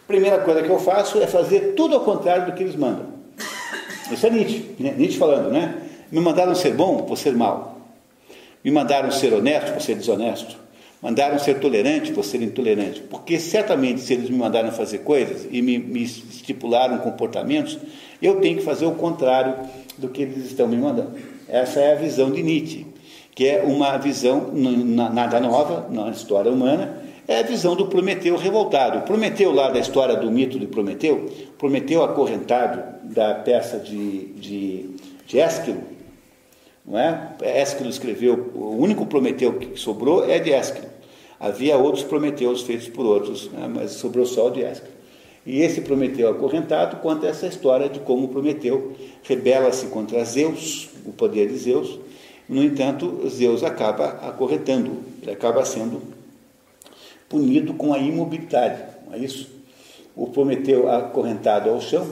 [0.06, 3.06] Primeira coisa que eu faço é fazer tudo ao contrário do que eles mandam.
[4.10, 4.94] Isso é Nietzsche, né?
[4.96, 5.82] Nietzsche falando, né?
[6.10, 7.78] Me mandaram ser bom, vou ser mal.
[8.62, 10.61] Me mandaram ser honesto, vou ser desonesto.
[11.02, 13.00] Mandaram ser tolerante, vou ser intolerante.
[13.00, 17.76] Porque certamente, se eles me mandaram fazer coisas e me, me estipularam comportamentos,
[18.22, 19.56] eu tenho que fazer o contrário
[19.98, 21.10] do que eles estão me mandando.
[21.48, 22.86] Essa é a visão de Nietzsche,
[23.34, 29.00] que é uma visão nada nova na história humana, é a visão do Prometeu revoltado.
[29.00, 34.90] Prometeu lá da história do mito de Prometeu, Prometeu acorrentado da peça de, de,
[35.26, 35.82] de Ésquilo,
[36.86, 37.32] não é?
[37.42, 40.91] Ésquilo escreveu, o único Prometeu que sobrou é de Ésquilo.
[41.42, 43.68] Havia outros Prometeus feitos por outros, né?
[43.68, 44.94] mas sobrou só o de Ésquilo.
[45.44, 48.92] E esse Prometeu acorrentado conta essa história de como Prometeu
[49.24, 51.98] rebela-se contra Zeus, o poder de Zeus.
[52.48, 56.00] No entanto, Zeus acaba acorrentando, ele acaba sendo
[57.28, 59.50] punido com a imobilidade, não é isso?
[60.14, 62.06] O Prometeu acorrentado ao chão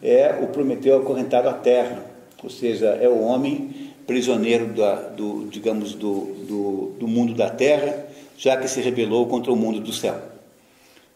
[0.00, 2.04] é o Prometeu acorrentado à terra,
[2.44, 8.05] ou seja, é o homem prisioneiro da, do, digamos, do, do, do mundo da terra,
[8.36, 10.20] já que se rebelou contra o mundo do céu.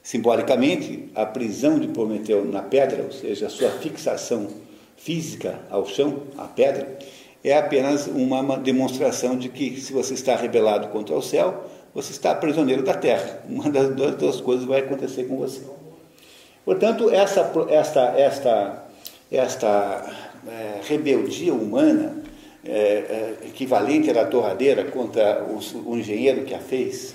[0.02, 4.48] Simbolicamente, a prisão de Prometeu na pedra, ou seja, a sua fixação
[4.96, 6.98] física ao chão, à pedra,
[7.44, 12.34] é apenas uma demonstração de que se você está rebelado contra o céu, você está
[12.34, 13.42] prisioneiro da terra.
[13.48, 15.60] Uma das duas coisas vai acontecer com você.
[16.64, 18.84] Portanto, essa, esta, esta,
[19.30, 20.12] esta
[20.46, 22.19] é, rebeldia humana,
[22.64, 27.14] é, é, equivalente à torradeira contra o, o, engenheiro que a fez,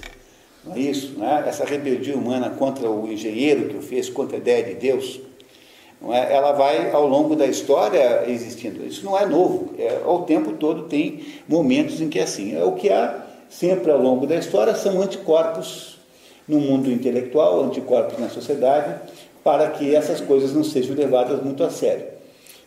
[0.64, 1.14] não é isso?
[1.18, 1.48] Não é?
[1.48, 5.22] Essa rebeldia humana contra o engenheiro que o fez, contra a ideia de Deus,
[6.12, 6.34] é?
[6.34, 8.86] ela vai ao longo da história existindo.
[8.86, 12.56] Isso não é novo, é, ao tempo todo tem momentos em que é assim.
[12.56, 15.98] É o que há sempre ao longo da história são anticorpos
[16.48, 19.00] no mundo intelectual, anticorpos na sociedade,
[19.44, 22.15] para que essas coisas não sejam levadas muito a sério.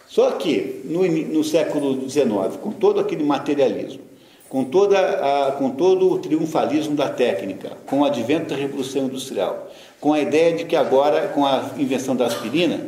[0.09, 4.01] Só que no, no século XIX, com todo aquele materialismo,
[4.49, 9.70] com, toda a, com todo o triunfalismo da técnica, com o advento da Revolução Industrial,
[10.01, 12.81] com a ideia de que agora, com a invenção da aspirina,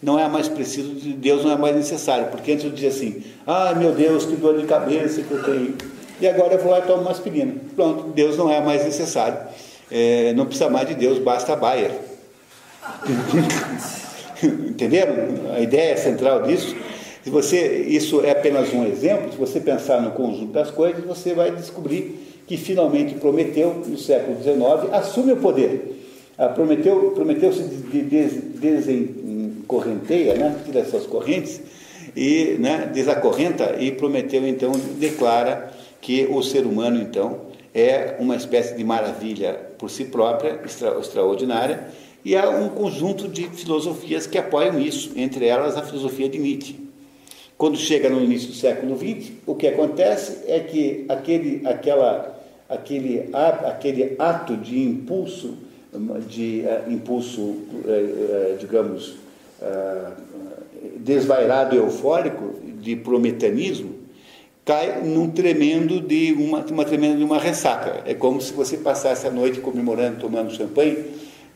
[0.00, 3.74] não é mais preciso, Deus não é mais necessário, porque antes eu dizia assim, ah
[3.74, 5.74] meu Deus, que dor de cabeça que eu tenho,
[6.20, 7.54] e agora eu vou lá e tomo uma aspirina.
[7.74, 9.38] Pronto, Deus não é mais necessário,
[9.90, 11.90] é, não precisa mais de Deus, basta Bayer.
[14.70, 15.14] Entenderam
[15.54, 16.76] a ideia central disso?
[17.22, 21.34] Se você, isso é apenas um exemplo, se você pensar no conjunto das coisas, você
[21.34, 24.58] vai descobrir que finalmente Prometeu, no século XIX,
[24.92, 25.96] assume o poder.
[26.38, 30.56] Ah, Prometeu, Prometeu se desencorrenteia, né?
[30.64, 31.60] tira essas correntes,
[32.16, 38.74] e né, desacorrenta, e Prometeu então declara que o ser humano então é uma espécie
[38.74, 41.88] de maravilha por si própria, extra, extraordinária,
[42.24, 46.88] e há um conjunto de filosofias que apoiam isso, entre elas a filosofia de Nietzsche.
[47.56, 53.28] Quando chega no início do século XX, o que acontece é que aquele, aquela, aquele,
[53.32, 55.56] aquele ato de impulso,
[56.28, 59.16] de uh, impulso, uh, uh, digamos,
[60.98, 63.96] desvairado e eufórico, de prometanismo,
[64.64, 68.02] cai num tremendo de uma, uma tremenda de uma ressaca.
[68.06, 71.04] É como se você passasse a noite comemorando, tomando champanhe,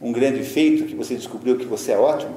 [0.03, 2.37] um grande feito que você descobriu que você é ótimo,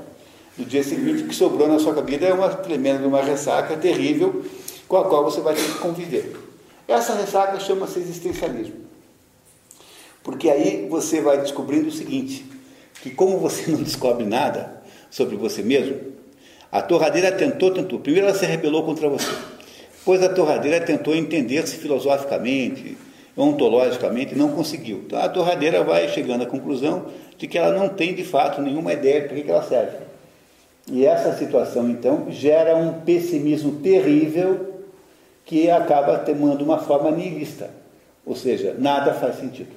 [0.56, 4.46] no dia seguinte o que sobrou na sua vida é uma tremenda uma ressaca terrível
[4.88, 6.38] com a qual você vai ter que conviver.
[6.88, 8.86] Essa ressaca chama-se existencialismo.
[10.24, 12.46] Porque aí você vai descobrindo o seguinte,
[13.02, 16.14] que como você não descobre nada sobre você mesmo,
[16.72, 18.00] a torradeira tentou, tentou.
[18.00, 19.32] Primeiro ela se rebelou contra você.
[19.98, 22.96] Depois a torradeira tentou entender-se filosoficamente,
[23.38, 25.04] ontologicamente, não conseguiu.
[25.06, 27.08] Então a torradeira vai chegando à conclusão
[27.38, 29.98] de que ela não tem de fato nenhuma ideia de para que ela serve.
[30.92, 34.84] E essa situação, então, gera um pessimismo terrível
[35.44, 37.72] que acaba tomando uma forma nihilista,
[38.26, 39.74] ou seja, nada faz sentido.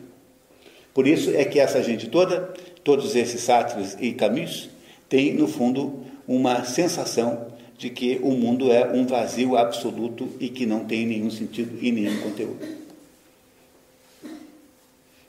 [0.92, 2.52] Por isso é que essa gente toda,
[2.84, 4.68] todos esses Sartres e Camus,
[5.08, 7.46] têm, no fundo, uma sensação
[7.76, 11.92] de que o mundo é um vazio absoluto e que não tem nenhum sentido e
[11.92, 12.87] nenhum conteúdo.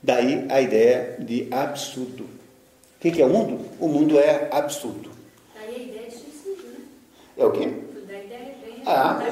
[0.02, 2.24] Daí a ideia de absurdo.
[2.24, 3.64] O que é o mundo?
[3.78, 5.10] O mundo é absurdo.
[5.54, 6.84] Daí a ideia de suicídio, né?
[7.36, 7.68] É o quê?
[8.06, 9.22] Da ideia vem ah,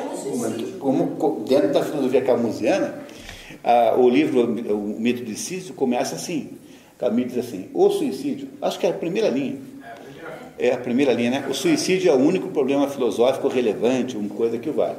[0.78, 3.02] como, dentro da filosofia camusiana,
[3.64, 6.58] ah, o livro O Mito de Sísio começa assim.
[6.98, 9.56] Camus diz assim, o suicídio, acho que é a primeira linha.
[10.58, 11.46] É a primeira linha, né?
[11.48, 14.96] O suicídio é o único problema filosófico relevante, uma coisa que vale.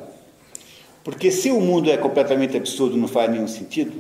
[1.03, 3.91] Porque se o mundo é completamente absurdo, não faz nenhum sentido,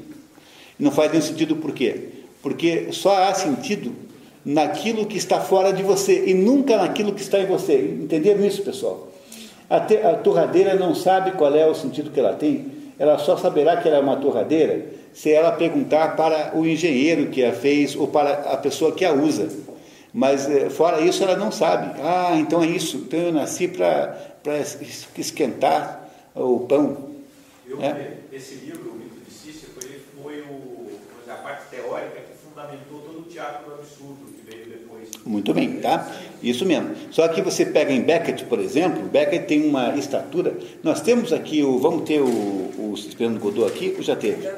[0.79, 2.09] não faz nenhum sentido por quê?
[2.41, 3.91] Porque só há sentido
[4.45, 7.97] naquilo que está fora de você e nunca naquilo que está em você.
[8.01, 9.09] Entenderam isso, pessoal?
[9.69, 12.65] A, te, a torradeira não sabe qual é o sentido que ela tem,
[12.97, 17.43] ela só saberá que ela é uma torradeira se ela perguntar para o engenheiro que
[17.43, 19.49] a fez ou para a pessoa que a usa.
[20.13, 21.99] Mas eh, fora isso ela não sabe.
[22.01, 22.97] Ah, então é isso.
[22.97, 24.17] Então eu nasci para
[25.17, 27.09] esquentar o pão.
[27.67, 28.13] Eu, é?
[28.31, 28.88] Esse livro,
[32.59, 35.09] fundamentou todo o teatro do absurdo que veio depois.
[35.25, 36.11] Muito bem, tá?
[36.43, 36.93] Isso mesmo.
[37.11, 40.57] Só que você pega em Beckett, por exemplo, Beckett tem uma estatura.
[40.83, 41.79] Nós temos aqui o.
[41.79, 44.49] Vamos ter o, o Esperando Godot aqui, ou já teve?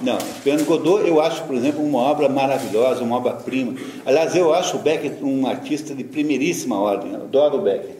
[0.00, 3.76] Não, Esperando Godot eu acho, por exemplo, uma obra maravilhosa, uma obra-prima.
[4.04, 7.96] Aliás, eu acho o Beckett um artista de primeiríssima ordem, eu adoro o Beckett.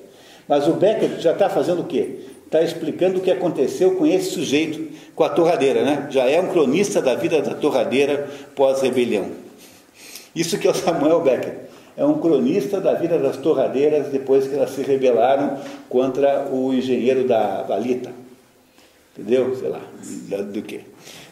[0.48, 2.18] Mas o Beckett já está fazendo o quê?
[2.44, 4.91] Está explicando o que aconteceu com esse sujeito
[5.22, 6.08] com a torradeira, né?
[6.10, 9.30] Já é um cronista da vida da torradeira pós-rebelião.
[10.34, 11.54] Isso que é o Samuel Becker.
[11.96, 17.28] É um cronista da vida das torradeiras depois que elas se rebelaram contra o engenheiro
[17.28, 18.10] da Valita.
[19.16, 19.54] Entendeu?
[19.54, 19.80] Sei lá,
[20.42, 20.80] do, que.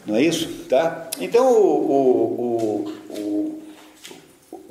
[0.06, 0.66] Não é isso?
[0.68, 1.08] Tá?
[1.20, 3.60] Então, o, o, o,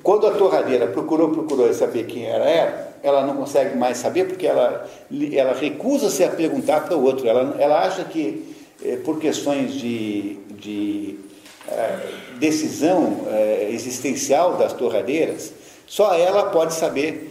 [0.02, 4.48] quando a torradeira procurou, procurou saber quem era ela, ela não consegue mais saber porque
[4.48, 4.88] ela,
[5.34, 7.28] ela recusa-se a perguntar para o outro.
[7.28, 8.59] Ela, ela acha que,
[9.04, 11.20] por questões de, de
[11.68, 12.00] eh,
[12.40, 15.54] decisão eh, existencial das torradeiras,
[15.86, 17.28] só ela pode saber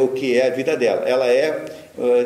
[0.00, 1.02] o que é a vida dela.
[1.04, 1.64] Ela é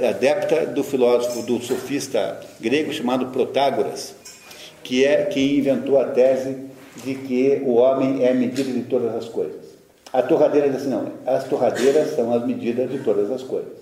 [0.06, 4.14] adepta do filósofo, do sofista grego chamado Protágoras,
[4.84, 6.58] que é quem inventou a tese
[7.02, 9.62] de que o homem é a medida de todas as coisas.
[10.12, 13.72] A torradeira diz assim, não, as torradeiras são as medidas de todas as coisas.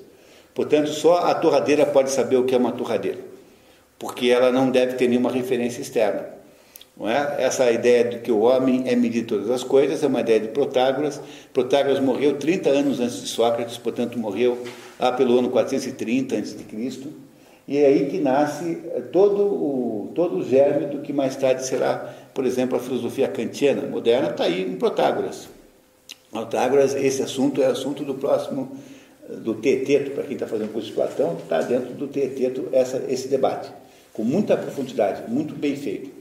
[0.55, 3.19] Portanto, só a torradeira pode saber o que é uma torradeira,
[4.01, 6.27] porque ela não deve ter nenhuma referência externa.
[6.97, 7.37] Não é?
[7.39, 10.41] Essa ideia de que o homem é medida de todas as coisas é uma ideia
[10.41, 11.21] de Protágoras.
[11.53, 14.59] Protágoras morreu 30 anos antes de Sócrates, portanto morreu
[14.99, 16.57] lá pelo ano 430 a.C.
[17.69, 18.79] E é aí que nasce
[19.13, 23.83] todo o, todo o germe do que mais tarde será, por exemplo, a filosofia kantiana
[23.83, 25.49] moderna, está aí em Protágoras.
[26.31, 28.73] Protágoras, esse assunto é assunto do próximo,
[29.29, 33.29] do Teteto, para quem está fazendo curso de Platão, está dentro do Teteto essa, esse
[33.29, 33.71] debate,
[34.13, 36.21] com muita profundidade, muito bem feito.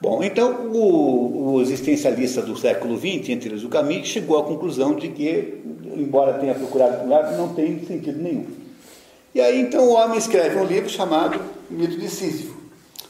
[0.00, 4.94] Bom, então o, o existencialista do século XX, entre eles o Camus, chegou à conclusão
[4.94, 5.60] de que,
[5.94, 8.46] embora tenha procurado por lado, não tem sentido nenhum.
[9.34, 12.56] E aí então o homem escreve um livro chamado Mito de Sísifo,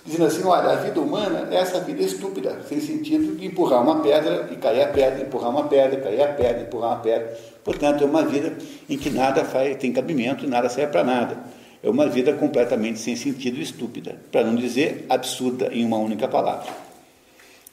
[0.05, 4.00] dizendo assim, olha, a vida humana é essa vida estúpida, sem sentido, de empurrar uma
[4.00, 7.39] pedra e cair a pedra, empurrar uma pedra, cair a pedra, empurrar uma pedra.
[7.62, 8.52] Portanto, é uma vida
[8.89, 11.59] em que nada faz, tem cabimento e nada serve para nada.
[11.83, 16.28] É uma vida completamente sem sentido e estúpida, para não dizer absurda em uma única
[16.28, 16.70] palavra.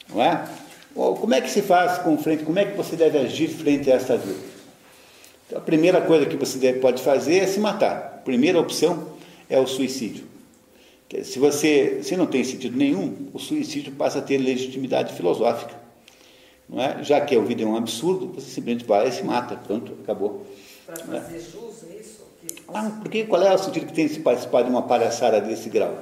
[0.10, 0.48] Não é?
[0.94, 3.96] Como é que se faz com frente, como é que você deve agir frente a
[3.96, 4.40] essa vida?
[5.46, 8.18] Então, a primeira coisa que você deve, pode fazer é se matar.
[8.18, 9.14] A primeira opção
[9.50, 10.26] é o suicídio.
[11.24, 15.74] Se você se não tem sentido nenhum, o suicídio passa a ter legitimidade filosófica.
[16.68, 17.02] Não é?
[17.02, 19.56] Já que a vida é um absurdo, você simplesmente vai e se mata.
[19.56, 20.46] Pronto, acabou.
[20.86, 21.97] Para fazer jus, é?
[22.74, 25.70] Ah, porque qual é o sentido que tem de se participar de uma palhaçada desse
[25.70, 25.98] grau,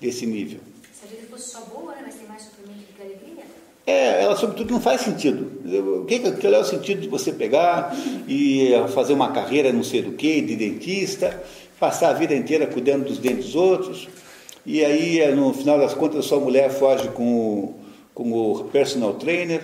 [0.00, 0.60] desse nível?
[0.92, 2.02] Se a vida fosse só boa, né?
[2.04, 3.44] mas tem mais sofrimento do que alegria.
[3.86, 5.50] É, ela sobretudo não faz sentido.
[6.00, 7.96] O que, qual é o sentido de você pegar
[8.28, 11.42] e fazer uma carreira não sei do que, de dentista,
[11.80, 14.08] passar a vida inteira cuidando dos dentes dos outros?
[14.64, 17.74] E aí, é, no final das contas, sua mulher foge com o,
[18.14, 19.60] com o personal trainer.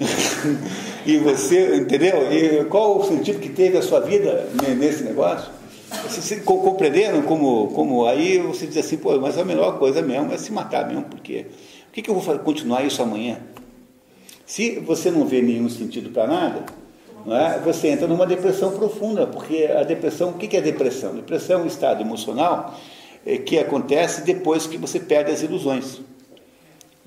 [1.04, 2.32] e você, entendeu?
[2.32, 4.48] E qual o sentido que teve a sua vida
[4.78, 5.57] nesse negócio?
[6.02, 10.38] Vocês compreenderam como, como aí você diz assim, pô, mas a melhor coisa mesmo é
[10.38, 11.46] se matar mesmo, porque
[11.88, 13.38] o que, que eu vou fazer, continuar isso amanhã?
[14.44, 16.64] Se você não vê nenhum sentido para nada,
[17.24, 17.58] não é?
[17.58, 21.14] você entra numa depressão profunda, porque a depressão, o que, que é depressão?
[21.14, 22.78] Depressão é um estado emocional
[23.26, 26.00] é, que acontece depois que você perde as ilusões.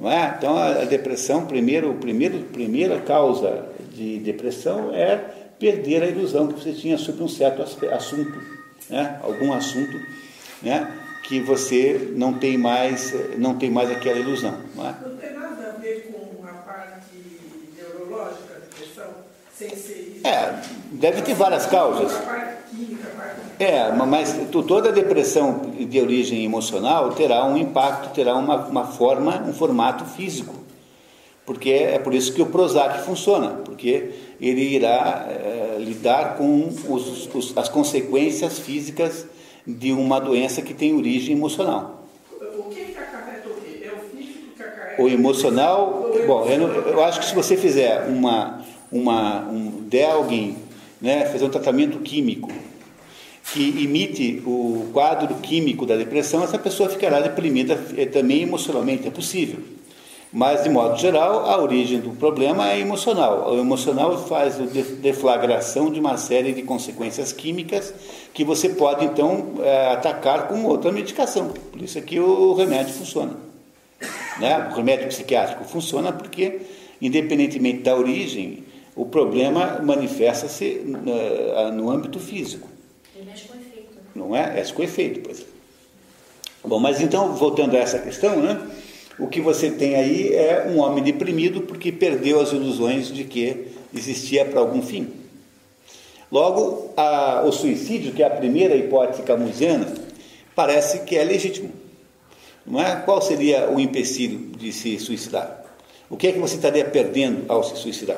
[0.03, 0.35] É?
[0.35, 5.17] Então, a, depressão, primeiro, primeiro, primeira causa de depressão é
[5.59, 9.19] perder a ilusão que você tinha sobre um certo assunto, né?
[9.23, 9.99] algum assunto
[10.61, 10.91] né?
[11.23, 14.57] que você não tem mais, não tem mais aquela ilusão.
[14.75, 14.95] Não, é?
[15.01, 17.07] não tem nada a ver com a parte
[17.75, 19.11] neurológica da depressão,
[19.53, 20.27] sem ser isso?
[20.27, 20.61] É,
[20.91, 22.13] deve ter várias causas.
[22.15, 28.09] A parte química, a parte é, mas toda depressão de origem emocional terá um impacto,
[28.11, 30.55] terá uma, uma forma, um formato físico.
[31.45, 34.09] Porque é, por isso que o Prozac funciona, porque
[34.41, 39.27] ele irá é, lidar com os, os, as consequências físicas
[39.65, 42.07] de uma doença que tem origem emocional.
[42.57, 43.85] O que, que acarreta o quê?
[43.85, 45.01] É o físico que acarreta?
[45.01, 50.57] O emocional, bom, eu, eu, acho que se você fizer uma, uma um, der alguém,
[50.99, 52.51] né, fazer um tratamento químico
[53.53, 59.11] que imite o quadro químico da depressão, essa pessoa ficará deprimida eh, também emocionalmente, é
[59.11, 59.59] possível.
[60.33, 63.51] Mas, de modo geral, a origem do problema é emocional.
[63.51, 64.65] O emocional faz a
[65.01, 67.93] deflagração de uma série de consequências químicas
[68.33, 71.49] que você pode, então, eh, atacar com outra medicação.
[71.49, 73.35] Por isso é que o remédio funciona.
[74.39, 74.69] Né?
[74.71, 76.61] O remédio psiquiátrico funciona porque,
[77.01, 78.63] independentemente da origem,
[78.95, 82.69] o problema manifesta-se eh, no âmbito físico.
[83.25, 83.97] mexe com efeito.
[84.15, 84.61] Não é?
[84.61, 85.45] É com efeito, pois.
[86.63, 88.61] Bom, mas então, voltando a essa questão, né?
[89.21, 93.67] O que você tem aí é um homem deprimido porque perdeu as ilusões de que
[93.93, 95.09] existia para algum fim.
[96.31, 99.93] Logo, a, o suicídio, que é a primeira hipótese camusiana,
[100.55, 101.71] parece que é legítimo.
[102.65, 102.95] Não é?
[102.95, 105.65] Qual seria o empecilho de se suicidar?
[106.09, 108.17] O que é que você estaria perdendo ao se suicidar?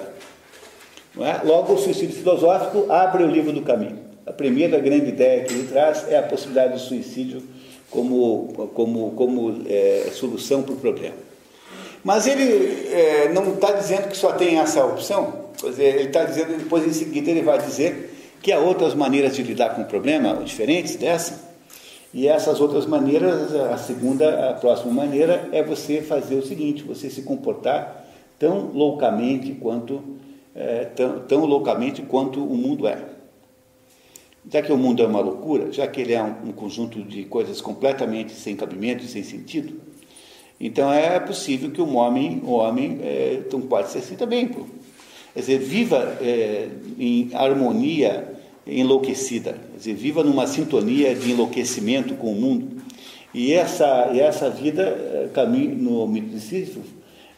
[1.13, 1.41] Não é?
[1.43, 3.99] Logo, o suicídio filosófico abre o livro do caminho.
[4.25, 7.43] A primeira grande ideia que ele traz é a possibilidade do suicídio
[7.93, 11.15] como, como, como é, solução para o problema.
[12.03, 15.45] Mas ele é, não está dizendo que só tem essa opção.
[15.77, 18.09] É, ele está dizendo, depois em seguida ele vai dizer
[18.41, 21.53] que há outras maneiras de lidar com o problema, diferentes dessa,
[22.13, 27.09] e essas outras maneiras, a segunda, a próxima maneira é você fazer o seguinte, você
[27.09, 28.05] se comportar
[28.37, 30.03] tão loucamente quanto
[30.53, 33.12] é, tão, tão loucamente quanto o mundo é.
[34.51, 37.61] Já que o mundo é uma loucura, já que ele é um, conjunto de coisas
[37.61, 39.79] completamente sem cabimento e sem sentido,
[40.59, 44.47] então é possível que um homem, um homem é, então pode ser assim também.
[44.47, 48.33] Quer dizer, viva é, em harmonia
[48.67, 52.81] enlouquecida, quer dizer, viva numa sintonia de enlouquecimento com o mundo.
[53.33, 56.81] E essa, e essa vida, é, caminho no mito de Sísifo,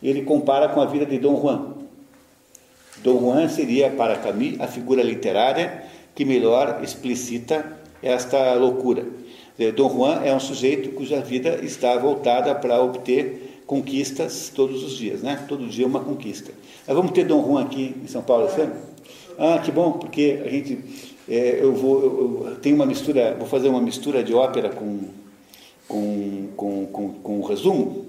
[0.04, 1.76] ele compara com a vida de Dom Juan.
[3.02, 5.85] Dom Juan seria, para Camus, a figura literária
[6.16, 9.06] que melhor explicita esta loucura.
[9.76, 15.22] Dom Juan é um sujeito cuja vida está voltada para obter conquistas todos os dias,
[15.22, 15.44] né?
[15.48, 16.52] Todo dia uma conquista.
[16.88, 18.74] Nós vamos ter Dom Juan aqui em São Paulo ano?
[19.38, 20.80] Ah, que bom, porque a gente,
[21.28, 25.00] é, eu vou, eu, eu tenho uma mistura, vou fazer uma mistura de ópera com,
[25.88, 28.06] com, com, com, com um resumo.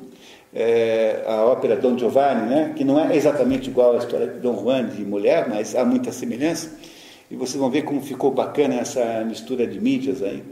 [0.54, 2.72] É, a ópera Dom Giovanni, né?
[2.76, 6.12] Que não é exatamente igual à história de Dom Juan de mulher, mas há muita
[6.12, 6.70] semelhança.
[7.30, 10.42] E vocês vão ver como ficou bacana essa mistura de mídias aí.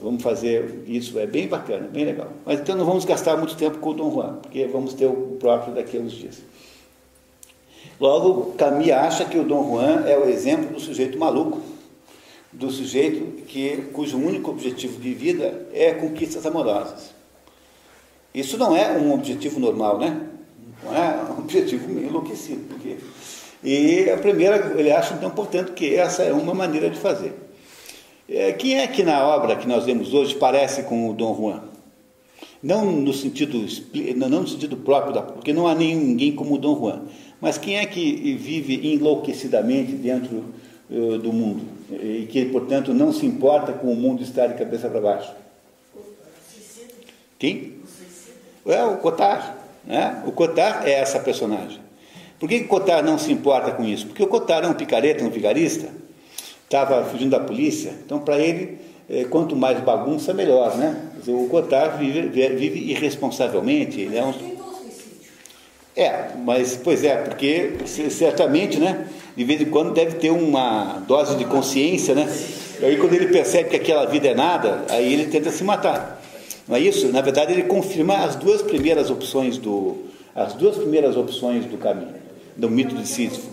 [0.00, 2.32] Vamos fazer isso, é bem bacana, bem legal.
[2.44, 5.36] Mas então não vamos gastar muito tempo com o Dom Juan, porque vamos ter o
[5.38, 6.42] próprio daqui a uns dias.
[8.00, 11.60] Logo, Camille acha que o Dom Juan é o exemplo do sujeito maluco,
[12.52, 17.14] do sujeito que, cujo único objetivo de vida é conquistas amorosas.
[18.34, 20.28] Isso não é um objetivo normal, né?
[20.82, 22.64] Não é um objetivo enlouquecido.
[22.68, 22.96] Porque...
[23.64, 27.32] E a primeira, ele acha então, portanto, que essa é uma maneira de fazer.
[28.28, 31.62] É, quem é que na obra que nós vemos hoje parece com o Dom Juan?
[32.62, 33.66] Não no sentido,
[34.16, 37.02] não no sentido próprio, da, porque não há ninguém como o Dom Juan.
[37.40, 40.44] Mas quem é que vive enlouquecidamente dentro
[40.90, 44.88] uh, do mundo e que, portanto, não se importa com o mundo estar de cabeça
[44.88, 45.32] para baixo?
[47.38, 47.74] Quem?
[48.66, 49.58] É o Cotar.
[49.84, 50.22] Né?
[50.26, 51.83] O Cotar é essa personagem.
[52.38, 54.06] Por que o Cotar não se importa com isso?
[54.06, 55.88] Porque o Cotar é um picareta, um vigarista
[56.64, 61.10] estava fugindo da polícia, então para ele, é, quanto mais bagunça, melhor, né?
[61.28, 64.34] O Cotar vive, vive irresponsavelmente, ele é um...
[65.96, 67.74] É, mas, pois é, porque
[68.10, 69.06] certamente, né,
[69.36, 72.28] de vez em quando deve ter uma dose de consciência, né?
[72.80, 76.20] E aí quando ele percebe que aquela vida é nada, aí ele tenta se matar.
[76.66, 77.08] Não é isso?
[77.08, 79.98] Na verdade, ele confirma as duas primeiras opções do,
[80.34, 82.14] as duas primeiras opções do caminho,
[82.56, 83.48] do mito de Sísifo.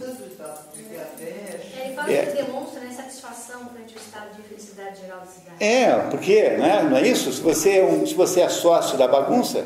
[1.19, 2.25] Ele fala É.
[2.25, 5.55] que demonstra né, satisfação frente ao estado de felicidade geral da cidade.
[5.59, 7.31] É, porque, não é, não é isso?
[7.31, 9.65] Se você é, um, se você é sócio da bagunça,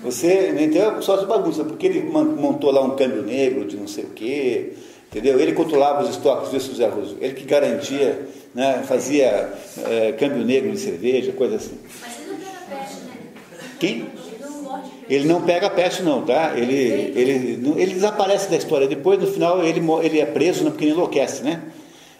[0.00, 1.02] você entendeu?
[1.02, 4.74] sócio da bagunça, porque ele montou lá um câmbio negro de não sei o quê,
[5.10, 5.38] entendeu?
[5.40, 7.16] Ele controlava os estoques, viu, José Russo?
[7.20, 9.52] Ele que garantia, né, fazia
[9.84, 11.78] é, câmbio negro de cerveja, coisa assim.
[12.00, 13.14] Mas ele não pega peste, né?
[13.80, 14.06] Quem?
[15.08, 16.54] Ele não pega peste não, tá?
[16.56, 16.74] Ele,
[17.14, 18.88] ele, ele desaparece da história.
[18.88, 21.62] Depois, no final, ele, ele é preso porque ele enlouquece, né?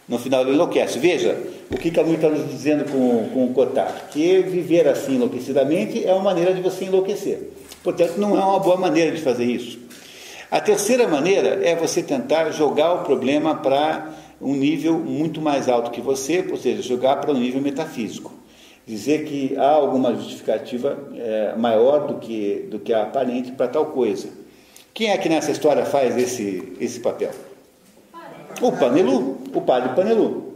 [0.09, 0.99] No final ele enlouquece.
[0.99, 1.37] Veja,
[1.69, 4.09] o que Camus está nos dizendo com, com o Cotar?
[4.13, 7.51] Que viver assim enlouquecidamente é uma maneira de você enlouquecer.
[7.83, 9.79] Portanto, não é uma boa maneira de fazer isso.
[10.49, 15.91] A terceira maneira é você tentar jogar o problema para um nível muito mais alto
[15.91, 18.33] que você, ou seja, jogar para um nível metafísico.
[18.87, 23.87] Dizer que há alguma justificativa é, maior do que, do que a aparente para tal
[23.87, 24.29] coisa.
[24.95, 27.31] Quem é que nessa história faz esse, esse papel?
[28.63, 30.55] O Panelu, o padre Panelu.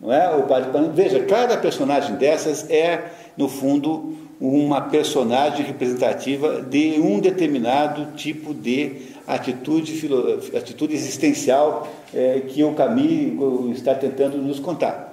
[0.00, 0.34] Não é?
[0.36, 0.92] O padre Panelu.
[0.92, 9.08] Veja, cada personagem dessas é, no fundo, uma personagem representativa de um determinado tipo de
[9.26, 10.08] atitude,
[10.56, 15.07] atitude existencial eh, que o Camus está tentando nos contar.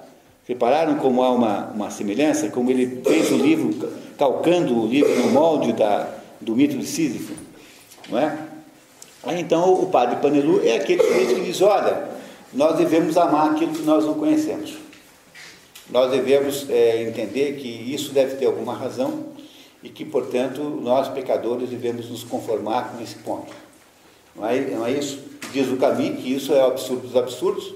[0.46, 2.48] Repararam como há uma, uma semelhança?
[2.48, 6.08] Como ele fez o livro, calcando o livro no molde da,
[6.40, 7.34] do mito de Sísifo?
[8.08, 8.38] Não é?
[9.24, 12.08] Aí, então o padre Panelu é aquele que diz: olha,
[12.52, 14.74] nós devemos amar aquilo que nós não conhecemos.
[15.90, 19.26] Nós devemos é, entender que isso deve ter alguma razão
[19.82, 23.52] e que, portanto, nós pecadores devemos nos conformar com esse ponto.
[24.34, 25.18] Não é, não é isso?
[25.52, 27.72] Diz o Camus que isso é o absurdo dos absurdos,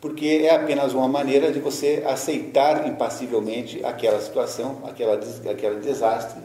[0.00, 5.14] porque é apenas uma maneira de você aceitar impassivelmente aquela situação, aquela,
[5.50, 6.40] aquele desastre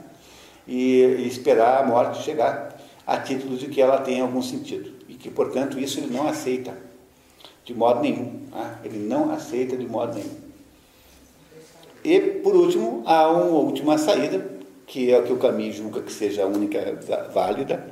[0.67, 4.91] e, e esperar a morte chegar a título de que ela tenha algum sentido.
[5.09, 6.73] E que, portanto, isso ele não aceita
[7.65, 8.41] de modo nenhum.
[8.51, 8.80] tá?
[8.83, 10.41] Ele não aceita de modo nenhum.
[12.03, 14.43] E, por último, há uma última saída,
[14.88, 16.99] que é o que o caminho julga que seja a única
[17.33, 17.85] válida,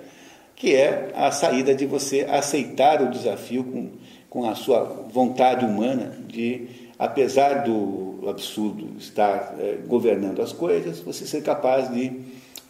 [0.55, 3.91] que é a saída de você aceitar o desafio com,
[4.29, 6.67] com a sua vontade humana de,
[6.97, 12.11] apesar do absurdo estar é, governando as coisas, você ser capaz de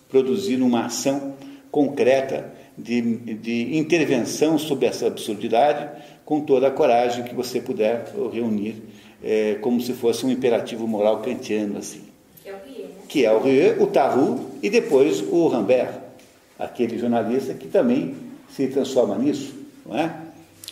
[0.09, 1.33] produzir uma ação
[1.69, 3.01] concreta de,
[3.35, 5.89] de intervenção sobre essa absurdidade
[6.23, 8.81] com toda a coragem que você puder reunir,
[9.23, 12.03] é, como se fosse um imperativo moral kantiano, assim.
[12.41, 12.89] Que é o Rie, né?
[13.07, 15.91] Que é o Rie, o Tarru e depois o Rambert,
[16.57, 18.15] aquele jornalista que também
[18.49, 19.53] se transforma nisso,
[19.85, 20.28] não é?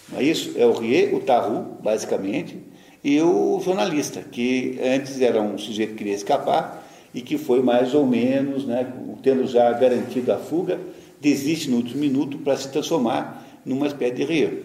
[0.09, 0.53] Não é isso?
[0.55, 2.57] É o Rie, o Tarru, basicamente,
[3.03, 7.93] e o jornalista, que antes era um sujeito que queria escapar e que foi mais
[7.93, 8.91] ou menos, né,
[9.23, 10.79] tendo já garantido a fuga,
[11.19, 14.63] desiste no último minuto para se transformar numa espécie de Rie.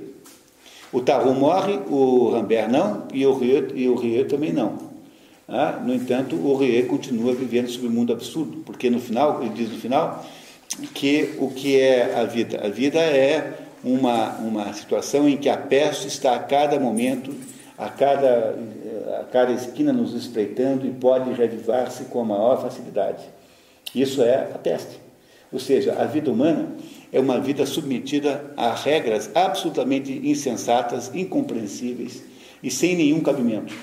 [0.92, 4.90] O Tarru morre, o Rambert não, e o Rie, e o Rie também não.
[5.48, 9.50] Ah, no entanto, o Rie continua vivendo sob um mundo absurdo, porque no final, ele
[9.50, 10.24] diz no final,
[10.94, 12.60] que o que é a vida?
[12.64, 17.34] A vida é uma, uma situação em que a peste está a cada momento,
[17.76, 18.56] a cada,
[19.20, 23.24] a cada esquina nos espreitando e pode revivar-se com a maior facilidade.
[23.94, 25.00] Isso é a peste.
[25.52, 26.70] Ou seja, a vida humana
[27.12, 32.22] é uma vida submetida a regras absolutamente insensatas, incompreensíveis
[32.62, 33.74] e sem nenhum cabimento.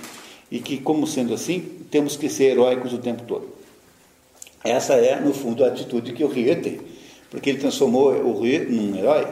[0.51, 1.59] E que, como sendo assim,
[1.91, 3.53] temos que ser heróicos o tempo todo.
[4.63, 6.79] Essa é, no fundo, a atitude que o Rie tem,
[7.29, 9.27] porque ele transformou o Rie num herói.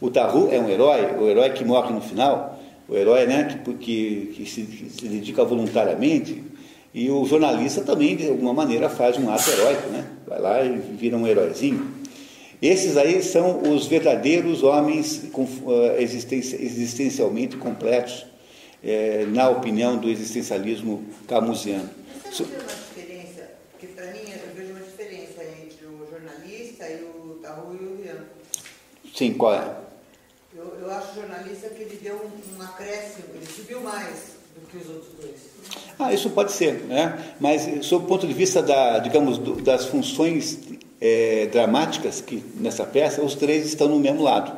[0.00, 3.74] O Taru é um herói, o herói que morre no final, o herói né, que,
[3.74, 6.42] que, que se, que se dedica voluntariamente,
[6.92, 10.04] e o jornalista também, de alguma maneira, faz um ato heróico, né?
[10.26, 12.00] vai lá e vira um heróizinho.
[12.60, 15.30] Esses aí são os verdadeiros homens
[16.58, 18.26] existencialmente completos,
[18.82, 21.88] é, na opinião do existencialismo camusiano.
[22.30, 23.50] Você vê uma diferença?
[23.70, 28.02] Porque para mim eu vejo uma diferença entre o jornalista e o Tahu e o
[28.02, 28.24] Rian.
[29.14, 29.79] Sim, qual é?
[30.90, 34.88] Eu, acho jornalista que ele deu um, um acréscimo, ele subiu mais do que os
[34.88, 35.36] outros dois.
[35.96, 37.32] Ah, isso pode ser, né?
[37.38, 40.58] mas sob o ponto de vista da, digamos, do, das funções
[41.00, 44.52] é, dramáticas que nessa peça, os três estão no mesmo lado.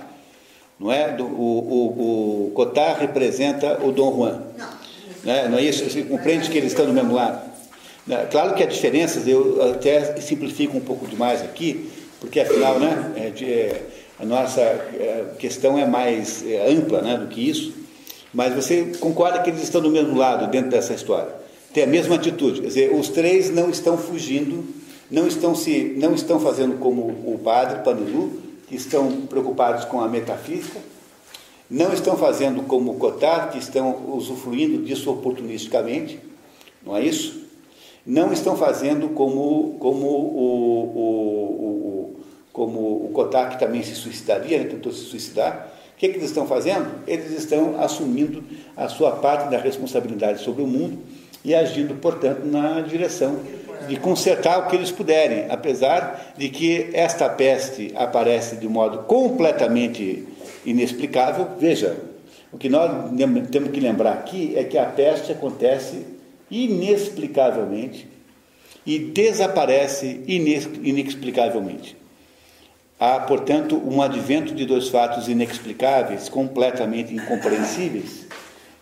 [0.80, 1.12] Não é?
[1.12, 4.42] Do, o, o, o Cotard representa o Dom Juan.
[4.56, 4.70] Não,
[5.24, 5.48] né?
[5.48, 5.84] não é isso?
[5.84, 7.42] Você compreende que eles estão no mesmo lado?
[8.06, 8.26] Né?
[8.30, 13.30] Claro que há diferenças, eu até simplifico um pouco demais aqui, porque afinal né, é
[13.30, 13.82] de, é,
[14.22, 17.74] a nossa é, questão é mais é, ampla né, do que isso,
[18.32, 21.34] mas você concorda que eles estão no mesmo lado dentro dessa história?
[21.74, 26.14] Tem a mesma atitude, quer dizer, os três não estão fugindo não estão, se, não
[26.14, 28.32] estão fazendo como o padre Panilu,
[28.66, 30.80] que estão preocupados com a metafísica,
[31.68, 36.18] não estão fazendo como o Cotard, que estão usufruindo disso oportunisticamente,
[36.82, 37.42] não é isso?
[38.06, 42.20] Não estão fazendo como, como o, o, o,
[42.52, 45.72] como o que também se suicidaria, né, tentou se suicidar.
[45.94, 46.86] O que, é que eles estão fazendo?
[47.06, 48.44] Eles estão assumindo
[48.76, 50.98] a sua parte da responsabilidade sobre o mundo
[51.44, 53.40] e agindo, portanto, na direção
[53.88, 60.26] de consertar o que eles puderem, apesar de que esta peste aparece de modo completamente
[60.64, 61.48] inexplicável.
[61.58, 61.96] Veja,
[62.52, 63.10] o que nós
[63.50, 66.04] temos que lembrar aqui é que a peste acontece
[66.50, 68.08] inexplicavelmente
[68.84, 72.01] e desaparece inexplicavelmente.
[73.04, 78.28] Há, portanto, um advento de dois fatos inexplicáveis, completamente incompreensíveis,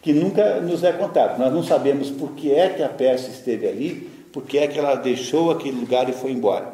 [0.03, 1.39] que nunca nos é contado.
[1.39, 4.95] Nós não sabemos por que é que a peste esteve ali, porque é que ela
[4.95, 6.71] deixou aquele lugar e foi embora.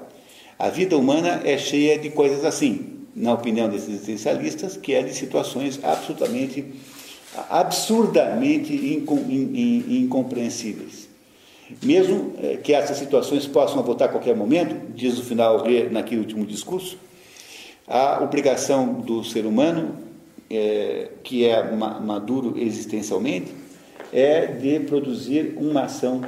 [0.58, 5.15] A vida humana é cheia de coisas assim, na opinião desses existencialistas, que é de
[5.15, 6.65] situações absolutamente,
[7.49, 8.75] absurdamente
[9.89, 11.08] incompreensíveis.
[11.81, 16.44] Mesmo eh, que essas situações possam voltar a qualquer momento, diz o final naquele último
[16.44, 17.07] discurso,
[17.86, 19.97] a obrigação do ser humano,
[20.50, 23.52] é, que é maduro existencialmente,
[24.12, 26.23] é de produzir uma ação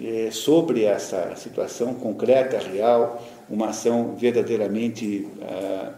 [0.00, 5.92] é, sobre essa situação concreta, real, uma ação verdadeiramente ah,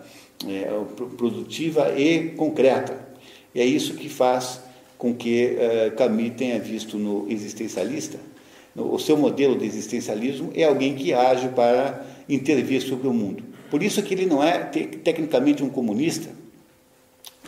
[0.49, 0.71] é,
[1.17, 2.97] produtiva e concreta.
[3.55, 4.61] E é isso que faz
[5.03, 8.21] com que uh, Camus tenha visto no existencialista,
[8.77, 13.43] o seu modelo de existencialismo é alguém que age para intervir sobre o mundo.
[13.73, 16.29] Por isso que ele não é te, tecnicamente um comunista,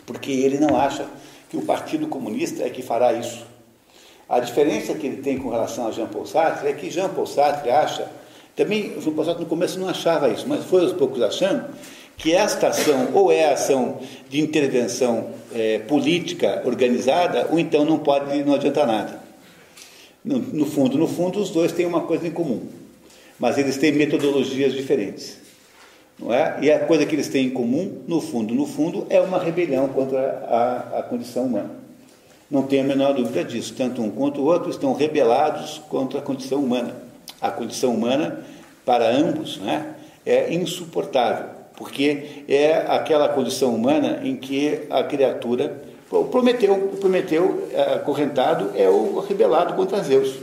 [0.07, 1.05] porque ele não acha
[1.51, 3.45] que o Partido Comunista é que fará isso.
[4.27, 7.27] A diferença que ele tem com relação a Jean Paul Sartre é que Jean Paul
[7.27, 8.09] Sartre acha,
[8.55, 11.63] também Jean Paul Sartre no começo não achava isso, mas foi aos poucos achando
[12.17, 18.43] que esta ação ou é ação de intervenção é, política organizada ou então não pode,
[18.43, 19.21] não adianta nada.
[20.23, 22.67] No, no fundo, no fundo, os dois têm uma coisa em comum,
[23.37, 25.44] mas eles têm metodologias diferentes.
[26.17, 26.57] Não é?
[26.61, 29.87] E a coisa que eles têm em comum, no fundo, no fundo, é uma rebelião
[29.89, 31.71] contra a, a condição humana.
[32.49, 33.73] Não tem a menor dúvida disso.
[33.75, 36.95] Tanto um quanto o outro estão rebelados contra a condição humana.
[37.41, 38.45] A condição humana,
[38.85, 39.95] para ambos, né,
[40.25, 45.83] é insuportável, porque é aquela condição humana em que a criatura.
[46.09, 50.35] O Prometeu, o Prometeu é, acorrentado é o rebelado contra Zeus.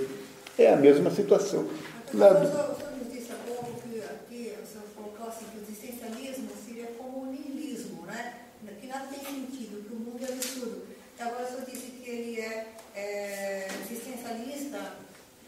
[0.58, 1.64] É a mesma situação.
[2.12, 5.58] Lá do- O senhor nos disse há pouco que aqui o senhor colocou assim que
[5.58, 8.34] o existencialismo seria como o niilismo, né?
[8.80, 10.82] Que nada tem sentido, que o mundo é absurdo.
[11.18, 14.78] Agora o senhor disse que ele é, é, existencialista,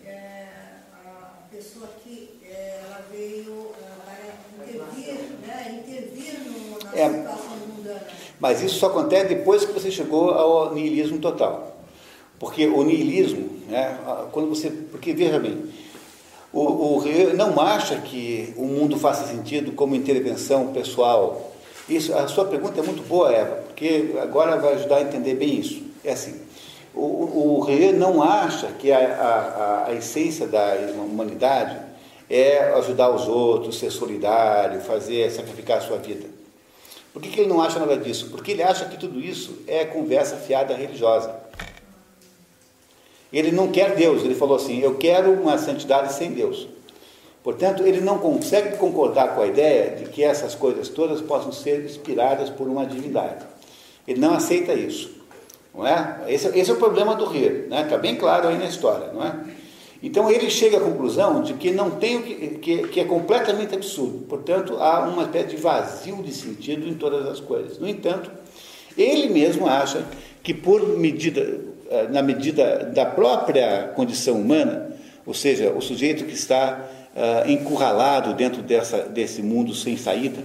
[0.07, 0.47] é,
[1.05, 3.69] a pessoa que é, ela veio
[4.05, 5.15] para intervir,
[5.47, 5.83] né?
[5.85, 7.09] intervir no, na É.
[7.09, 8.07] situação mundana.
[8.39, 11.77] Mas isso só acontece depois que você chegou ao niilismo total.
[12.39, 13.99] Porque o niilismo, né,
[14.33, 14.71] quando você.
[14.71, 15.65] Porque veja bem,
[16.53, 17.05] o, o
[17.35, 21.53] não acha que o mundo faça sentido como intervenção pessoal.
[21.89, 25.61] Isso, a sua pergunta é muito boa, Eva, porque agora vai ajudar a entender bem
[25.61, 25.83] isso.
[26.03, 26.41] É assim,
[26.95, 31.84] o, o, não acha que a, a, a essência da humanidade
[32.29, 36.27] é ajudar os outros, ser solidário, fazer, sacrificar a sua vida.
[37.13, 38.29] Por que, que ele não acha nada disso?
[38.31, 41.35] Porque ele acha que tudo isso é conversa fiada religiosa.
[43.33, 46.69] Ele não quer Deus, ele falou assim: eu quero uma santidade sem Deus.
[47.43, 51.85] Portanto, ele não consegue concordar com a ideia de que essas coisas todas possam ser
[51.85, 53.45] inspiradas por uma divindade.
[54.09, 55.11] Ele não aceita isso.
[55.75, 56.21] Não é?
[56.29, 57.83] Esse, esse é o problema do rir, né?
[57.83, 59.13] está bem claro aí na história.
[59.13, 59.35] Não é?
[60.05, 63.75] Então ele chega à conclusão de que não tem o que, que, que é completamente
[63.75, 64.19] absurdo.
[64.29, 67.79] Portanto, há uma espécie de vazio de sentido em todas as coisas.
[67.79, 68.31] No entanto,
[68.99, 70.05] ele mesmo acha
[70.43, 71.59] que por medida,
[71.91, 78.35] eh, na medida da própria condição humana, ou seja, o sujeito que está ah, encurralado
[78.35, 80.43] dentro dessa, desse mundo sem saída,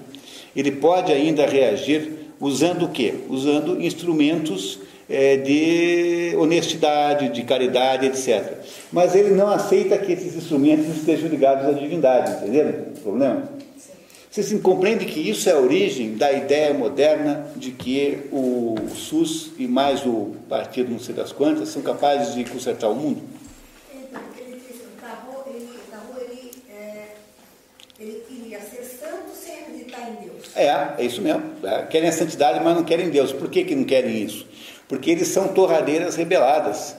[0.56, 3.14] ele pode ainda reagir usando o quê?
[3.28, 4.80] Usando instrumentos
[5.10, 8.60] eh, de honestidade, de caridade, etc.
[8.92, 13.50] Mas ele não aceita que esses instrumentos estejam ligados à divindade, entenderam o problema?
[14.30, 19.52] Você se compreende que isso é a origem da ideia moderna de que o SUS
[19.58, 23.24] e mais o partido não sei das quantas são capazes de consertar o mundo?
[30.56, 30.64] É.
[30.64, 30.68] É,
[31.00, 31.44] é isso mesmo.
[31.64, 33.34] É, Querem a santidade, mas não querem Deus.
[33.34, 34.46] Por que, que não querem isso?
[34.90, 36.95] Porque eles são torradeiras rebeladas.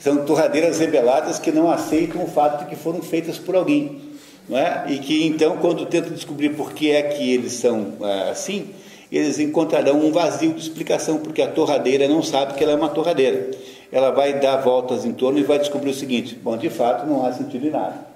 [0.00, 4.00] São torradeiras rebeladas que não aceitam o fato de que foram feitas por alguém.
[4.48, 4.86] Não é?
[4.88, 8.70] E que então, quando tentam descobrir por que é que eles são ah, assim,
[9.12, 12.88] eles encontrarão um vazio de explicação, porque a torradeira não sabe que ela é uma
[12.88, 13.50] torradeira.
[13.92, 17.24] Ela vai dar voltas em torno e vai descobrir o seguinte: bom, de fato não
[17.24, 18.06] há sentido em nada.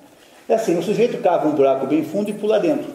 [0.48, 2.90] É assim, o sujeito cava um buraco bem fundo e pula dentro.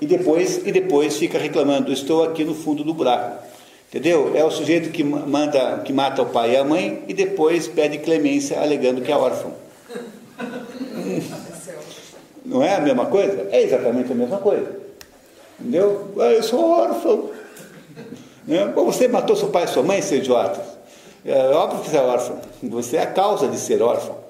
[0.00, 3.45] E depois, e depois fica reclamando, estou aqui no fundo do buraco.
[3.96, 4.32] Entendeu?
[4.36, 7.96] É o sujeito que manda, que mata o pai e a mãe e depois pede
[7.96, 9.54] clemência alegando que é órfão.
[12.44, 13.48] Não é a mesma coisa?
[13.50, 14.70] É exatamente a mesma coisa.
[15.58, 16.10] Entendeu?
[16.18, 17.30] Ah, eu sou órfão.
[18.46, 18.70] Né?
[18.74, 20.60] Você matou seu pai e sua mãe, seu idiota.
[21.24, 22.38] É óbvio que você é órfão.
[22.64, 24.25] Você é a causa de ser órfão.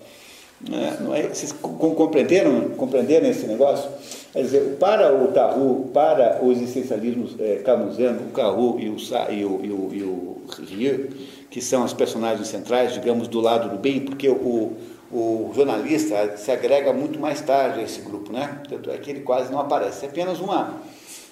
[0.60, 0.96] Né?
[1.00, 1.22] Não é?
[1.28, 3.88] Vocês com- compreenderam, compreenderam esse negócio?
[4.32, 9.30] Quer dizer, para o Tarru, para o existencialismo é, camusiano, o Carru e o, Sa-
[9.30, 10.36] e o, e o, e o
[10.66, 11.08] Rieu,
[11.50, 14.72] que são os personagens centrais, digamos, do lado do bem, porque o,
[15.12, 18.60] o jornalista se agrega muito mais tarde a esse grupo, né?
[18.68, 20.04] Tanto é que ele quase não aparece.
[20.06, 20.80] É apenas uma,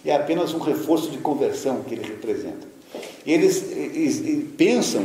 [0.05, 2.67] é apenas um reforço de conversão que ele representa.
[3.27, 5.03] Eles, eles- eles pensam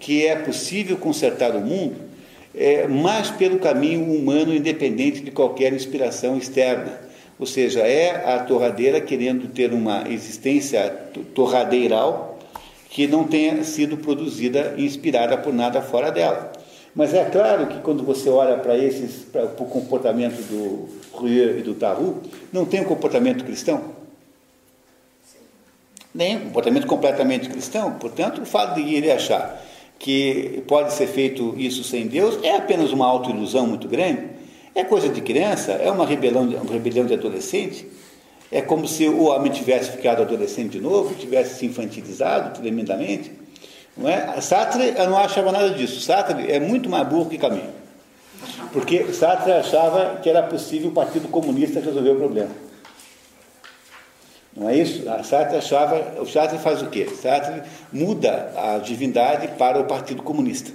[0.00, 2.07] que é possível consertar o mundo
[2.54, 7.00] é, mais pelo caminho humano independente de qualquer inspiração externa.
[7.38, 12.38] Ou seja, é a torradeira querendo ter uma existência to- torradeiral
[12.90, 16.52] que não tenha sido produzida e inspirada por nada fora dela.
[16.94, 21.62] Mas é claro que quando você olha para esses, para o comportamento do Rui e
[21.62, 23.96] do Tarru, não tem um comportamento cristão.
[26.12, 27.92] Nem um comportamento completamente cristão.
[27.92, 29.62] Portanto, o fato de ele achar
[29.98, 34.28] que pode ser feito isso sem Deus é apenas uma autoilusão muito grande.
[34.74, 37.86] É coisa de criança, é uma rebelião, uma rebelião de adolescente.
[38.50, 43.32] É como se o homem tivesse ficado adolescente de novo, tivesse se infantilizado tremendamente.
[43.96, 44.40] Não é?
[44.40, 46.00] Sartre não achava nada disso.
[46.00, 47.76] Sartre é muito mais burro que Caminho.
[48.72, 52.67] Porque Sartre achava que era possível o Partido Comunista resolver o problema.
[54.58, 55.08] Não é isso?
[55.08, 56.20] A Sartre achava.
[56.20, 57.06] O Sartre faz o quê?
[57.06, 57.62] Sartre
[57.92, 60.72] muda a divindade para o Partido Comunista.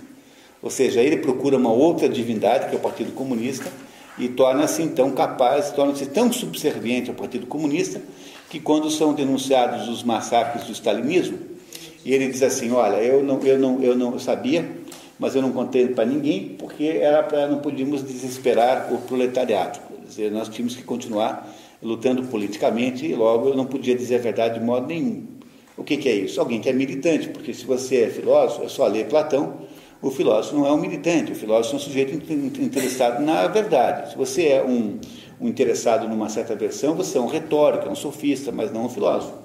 [0.62, 3.70] Ou seja, ele procura uma outra divindade, que é o Partido Comunista,
[4.18, 8.02] e torna-se então capaz, torna-se tão subserviente ao Partido Comunista
[8.50, 11.40] que quando são denunciados os massacres do stalinismo,
[12.06, 14.70] e ele diz assim, olha, eu não, eu não, eu não sabia,
[15.18, 19.80] mas eu não contei para ninguém porque era para não podíamos desesperar o proletariado.
[19.80, 21.53] Quer dizer, nós tínhamos que continuar
[21.84, 25.28] lutando politicamente e logo eu não podia dizer a verdade de modo nenhum.
[25.76, 26.40] O que, que é isso?
[26.40, 29.62] Alguém que é militante, porque se você é filósofo, é só ler Platão,
[30.02, 34.12] o filósofo não é um militante, o filósofo é um sujeito interessado na verdade.
[34.12, 35.00] Se você é um,
[35.42, 38.90] um interessado numa certa versão, você é um retórico, é um sofista, mas não um
[38.90, 39.44] filósofo.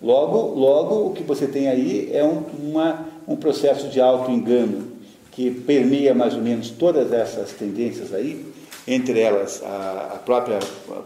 [0.00, 4.92] Logo, logo o que você tem aí é um, uma, um processo de auto-engano
[5.32, 8.44] que permeia mais ou menos todas essas tendências aí,
[8.88, 10.58] entre elas a, a própria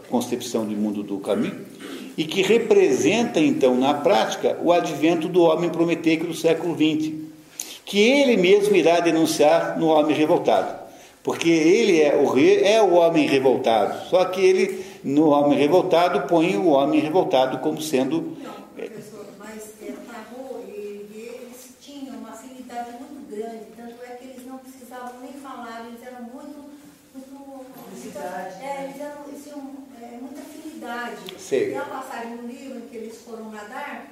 [0.09, 1.65] concepção do mundo do caminho,
[2.17, 7.11] e que representa então na prática o advento do homem prometeico do século XX,
[7.85, 10.73] que ele mesmo irá denunciar no homem revoltado,
[11.21, 16.55] porque ele é o é o homem revoltado, só que ele no homem revoltado põe
[16.55, 18.37] o homem revoltado como sendo
[18.75, 24.47] Professor, mas é, Tarô e eles tinham uma afinidade muito grande, tanto é que eles
[24.47, 26.71] não precisavam nem falar, eles eram muito.
[27.13, 29.71] muito Publicidade, é, eles, eram, eles tinham
[30.01, 30.41] é, muita
[30.93, 31.41] afinidade.
[31.41, 31.69] Sei.
[31.69, 34.07] Tem a passagem no livro em que eles foram nadar,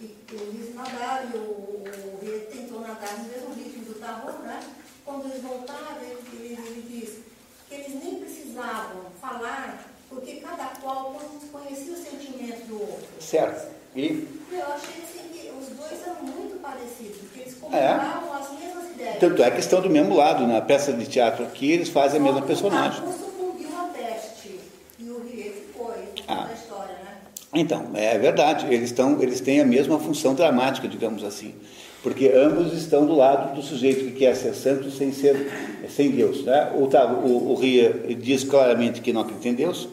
[0.00, 4.60] e eles nadaram, e o, o rei tentou nadar no mesmo ritmo do Tarô, né?
[5.04, 7.10] Quando eles voltaram, ele, ele, ele diz
[7.68, 11.14] que eles nem precisavam falar, porque cada qual
[11.52, 13.06] conhecia o sentimento do outro.
[13.20, 13.80] certo.
[13.94, 17.58] E Eu achei assim que os dois eram muito parecidos, porque eles É.
[17.60, 19.18] combinavam as mesmas ideias.
[19.18, 22.22] tanto é que estão do mesmo lado na peça de teatro aqui, eles fazem a
[22.22, 23.02] mesma personagem.
[23.04, 24.60] O sucumbiu à peste
[24.98, 26.48] e o Rie ficou, e ficou Ah.
[26.48, 26.56] né?
[27.52, 31.54] Então, é verdade, eles, estão, eles têm a mesma função dramática, digamos assim,
[32.02, 35.50] porque ambos estão do lado do sujeito que quer ser santo sem ser
[35.88, 36.44] sem Deus.
[36.44, 36.70] Né?
[36.74, 39.88] O, o, o Ria diz claramente que não acredita em Deus,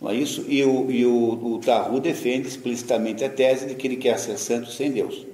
[0.00, 0.44] não é isso?
[0.48, 4.36] E o, e o, o Tarru defende explicitamente a tese de que ele quer ser
[4.36, 5.24] santo sem Deus.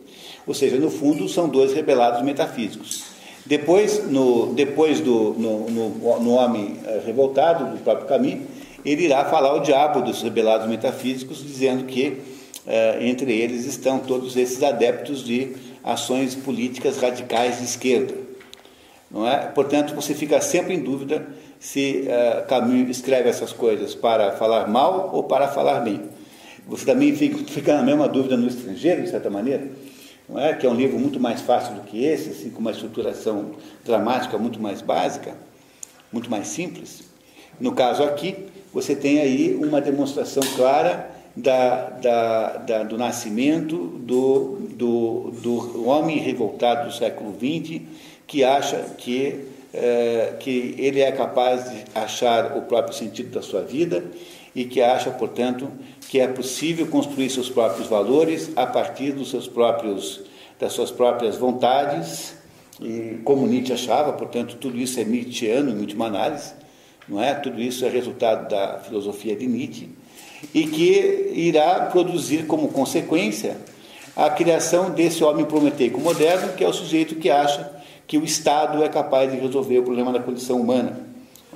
[0.47, 3.05] Ou seja, no fundo, são dois rebelados metafísicos.
[3.47, 8.47] Depois, no, depois do, no, no, no homem eh, revoltado, do próprio caminho,
[8.84, 12.20] ele irá falar o diabo dos rebelados metafísicos, dizendo que
[12.66, 18.15] eh, entre eles estão todos esses adeptos de ações políticas radicais de esquerda.
[19.10, 19.39] Não é?
[19.47, 21.26] Portanto, você fica sempre em dúvida
[21.58, 26.02] se uh, Camus escreve essas coisas para falar mal ou para falar bem.
[26.66, 29.66] Você também fica, fica na mesma dúvida no estrangeiro, de certa maneira,
[30.28, 30.52] não é?
[30.55, 33.52] que é um livro muito mais fácil do que esse, assim, com uma estruturação
[33.84, 35.34] dramática muito mais básica,
[36.12, 37.02] muito mais simples.
[37.58, 44.58] No caso aqui, você tem aí uma demonstração clara da, da, da, do nascimento do,
[44.74, 47.82] do, do homem revoltado do século XX,
[48.26, 53.62] que acha que, é, que ele é capaz de achar o próprio sentido da sua
[53.62, 54.05] vida
[54.55, 55.68] e que acha, portanto,
[56.08, 60.22] que é possível construir seus próprios valores a partir dos seus próprios,
[60.58, 62.34] das suas próprias vontades,
[62.80, 66.52] e como Nietzsche achava, portanto, tudo isso é Nietzscheano, em última análise,
[67.08, 67.34] não é?
[67.34, 69.88] Tudo isso é resultado da filosofia de Nietzsche
[70.54, 73.56] e que irá produzir como consequência
[74.14, 77.70] a criação desse homem prometeico moderno, que é o sujeito que acha
[78.06, 80.98] que o Estado é capaz de resolver o problema da condição humana,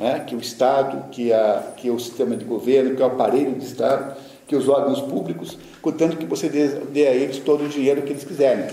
[0.01, 0.21] é?
[0.21, 4.17] que o Estado, que, a, que o sistema de governo, que o aparelho de Estado,
[4.47, 8.11] que os órgãos públicos, contanto que você dê, dê a eles todo o dinheiro que
[8.11, 8.67] eles quiserem.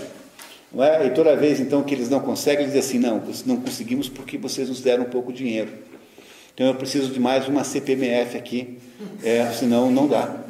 [0.78, 1.06] É?
[1.06, 4.38] E toda vez então que eles não conseguem, eles dizem assim, não, não conseguimos porque
[4.38, 5.72] vocês nos deram pouco dinheiro.
[6.54, 8.78] Então eu preciso de mais uma CPMF aqui,
[9.22, 10.44] é, senão não dá.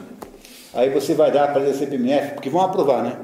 [0.72, 3.16] Aí você vai dar para a CPMF, porque vão aprovar, né?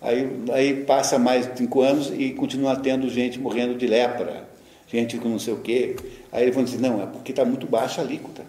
[0.00, 4.48] Aí, aí passa mais cinco anos e continua tendo gente morrendo de lepra,
[4.86, 5.96] gente com não sei o quê.
[6.30, 8.42] Aí eles vão dizer, não, é porque está muito baixa a alíquota.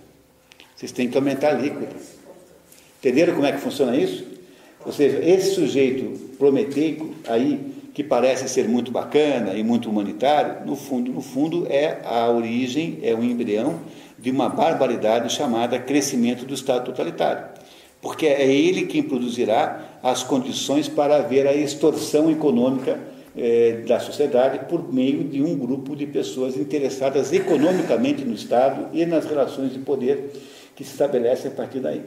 [0.75, 1.95] Vocês têm que aumentar a alíquota.
[2.99, 4.25] Entenderam como é que funciona isso?
[4.85, 10.75] Ou seja, esse sujeito prometeico aí, que parece ser muito bacana e muito humanitário, no
[10.75, 13.79] fundo, no fundo é a origem, é o embrião
[14.17, 17.45] de uma barbaridade chamada crescimento do Estado totalitário.
[18.01, 22.97] Porque é ele quem produzirá as condições para haver a extorsão econômica
[23.37, 29.05] eh, da sociedade por meio de um grupo de pessoas interessadas economicamente no Estado e
[29.05, 30.31] nas relações de poder
[30.75, 32.01] que se estabelecem a partir daí.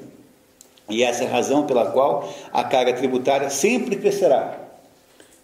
[0.88, 4.61] E essa é a razão pela qual a carga tributária sempre crescerá.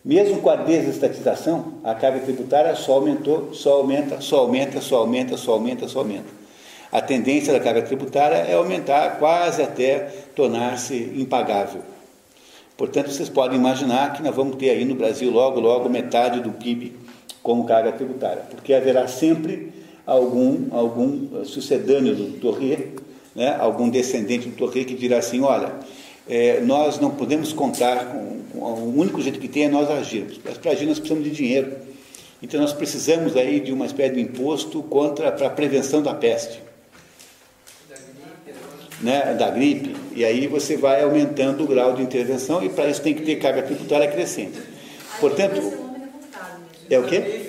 [0.04, 5.36] Mesmo com a desestatização, a carga tributária só aumentou, só aumenta, só aumenta, só aumenta,
[5.36, 6.38] só aumenta, só aumenta.
[6.90, 11.82] A tendência da carga tributária é aumentar quase até tornar-se impagável.
[12.76, 16.52] Portanto, vocês podem imaginar que nós vamos ter aí no Brasil logo, logo metade do
[16.52, 16.94] PIB
[17.42, 19.72] como carga tributária, porque haverá sempre
[20.06, 22.94] algum, algum sucedâneo do Torre,
[23.34, 25.72] né, algum descendente do Torre que dirá assim, olha,
[26.28, 30.39] é, nós não podemos contar com, com, o único jeito que tem é nós agirmos.
[30.39, 31.73] Para agir nós precisamos de dinheiro.
[32.42, 36.60] Então nós precisamos aí de uma espécie de imposto contra para a prevenção da peste.
[39.00, 43.00] Né, da gripe, e aí você vai aumentando o grau de intervenção e para isso
[43.00, 44.60] tem que ter carga tributária crescente.
[45.20, 45.62] Portanto,
[46.90, 47.47] é o quê?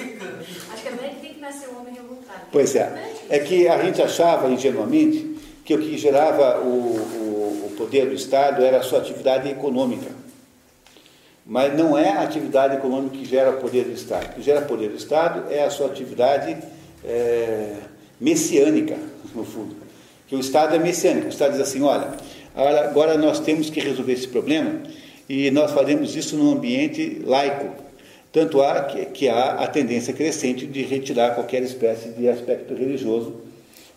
[0.72, 2.41] Acho que a mulher tem que nascer um homem revoltado.
[2.51, 3.14] Pois é.
[3.32, 7.28] É que a gente achava ingenuamente que o que gerava o, o
[7.80, 10.11] poder do Estado era a sua atividade econômica.
[11.45, 14.32] Mas não é a atividade econômica que gera poder do Estado.
[14.32, 16.58] O que gera poder do Estado é a sua atividade
[17.06, 17.75] é,
[18.19, 18.98] messiânica,
[19.33, 19.77] no fundo.
[20.27, 21.27] Que o Estado é messiânico.
[21.27, 22.11] O Estado diz assim, olha,
[22.53, 24.82] agora nós temos que resolver esse problema
[25.27, 27.83] e nós fazemos isso num ambiente laico.
[28.32, 33.35] Tanto há que, que há a tendência crescente de retirar qualquer espécie de aspecto religioso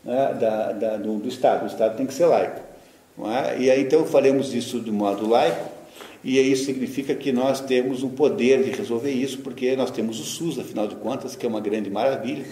[0.05, 1.65] né, da, da, do, do, Estado.
[1.65, 2.72] O Estado tem que ser laico.
[3.18, 3.60] É?
[3.60, 5.70] E aí então faremos isso de modo laico,
[6.24, 10.24] e isso significa que nós temos um poder de resolver isso, porque nós temos o
[10.24, 12.44] SUS, afinal de contas, que é uma grande maravilha,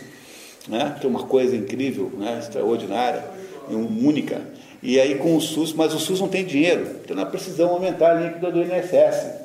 [0.69, 0.97] né?
[1.01, 2.39] que é uma coisa incrível, né?
[2.41, 3.25] extraordinária,
[3.69, 4.43] única.
[4.83, 8.17] E aí com o SUS, mas o SUS não tem dinheiro, então nós precisamos aumentar
[8.17, 9.41] a líquida do INSS.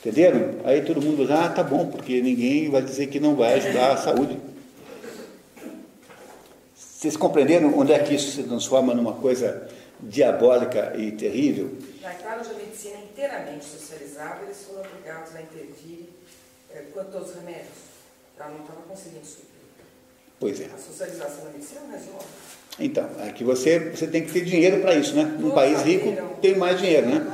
[0.00, 0.56] Entenderam?
[0.64, 3.92] Aí todo mundo diz, ah, tá bom, porque ninguém vai dizer que não vai ajudar
[3.92, 4.36] a saúde.
[6.74, 9.68] Vocês compreenderam onde é que isso se transforma numa coisa
[10.04, 11.76] diabólica e terrível?
[12.02, 16.08] Na Itália, a medicina é inteiramente socializada, eles foram obrigados a intervir
[16.74, 17.94] é, quanto aos remédios.
[18.38, 19.54] Ela não estava conseguindo suprir.
[20.40, 20.66] Pois é.
[20.66, 22.26] A socialização da medicina não resolve.
[22.78, 25.22] Então, é que você, você tem que ter dinheiro para isso, né?
[25.38, 27.26] Num país rico tem mais dinheiro, né?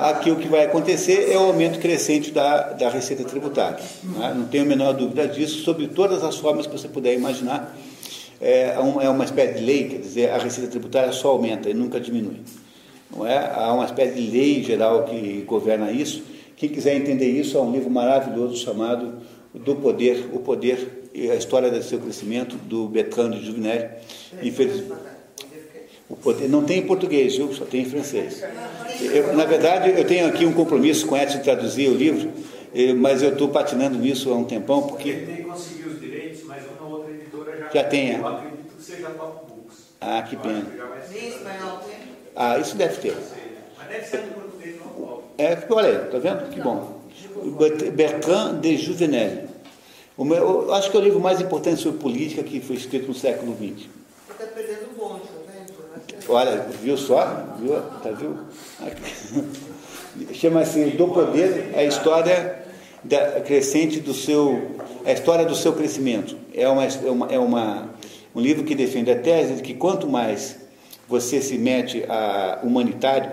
[0.00, 3.82] Aqui o que vai acontecer é o aumento crescente da, da receita tributária.
[4.04, 4.34] Né?
[4.36, 7.74] Não tenho a menor dúvida disso, sobre todas as formas que você puder imaginar.
[8.44, 11.74] É uma, é uma espécie de lei, quer dizer, a receita tributária só aumenta e
[11.74, 12.40] nunca diminui.
[13.14, 13.38] Não é?
[13.54, 16.24] Há uma espécie de lei geral que governa isso.
[16.56, 19.14] Quem quiser entender isso, há um livro maravilhoso chamado
[19.54, 23.90] Do Poder, o Poder e a História do Seu Crescimento, do Bertrand de Juvenel.
[24.42, 25.12] Infelizmente.
[26.12, 27.54] O poder não tem em português, viu?
[27.54, 28.44] Só tem em francês.
[29.00, 32.30] Eu, na verdade, eu tenho aqui um compromisso com Edson de traduzir o livro,
[32.74, 35.08] eh, mas eu estou patinando nisso há um tempão, porque.
[35.08, 37.80] Eu tentei conseguir os direitos, mas uma outra editora já.
[37.80, 38.18] É?
[38.18, 39.78] Eu acredito que seja Top Books.
[40.00, 40.66] Ah, que pena.
[41.10, 41.96] Nem espanhol tem?
[42.34, 43.16] Ah, isso deve ter.
[43.78, 45.22] Mas deve ser no português normal.
[45.38, 46.50] É, olha aí, tá vendo?
[46.50, 47.00] Que bom.
[47.92, 49.48] Bertrand de Juvenel.
[50.16, 53.08] O meu, eu acho que é o livro mais importante sobre política que foi escrito
[53.08, 53.88] no século XX.
[54.28, 56.32] Você está perdendo o bonde, tá vendo?
[56.32, 57.56] Olha, viu só?
[57.58, 57.80] Viu?
[58.02, 58.38] Tá, viu?
[60.34, 62.61] Chama-se Do Poder, é a história
[63.04, 64.76] da, crescente do seu.
[65.04, 66.36] A história do seu crescimento.
[66.54, 67.90] É, uma, é, uma, é uma,
[68.34, 70.56] um livro que defende a tese de que quanto mais
[71.08, 73.30] você se mete a humanitário,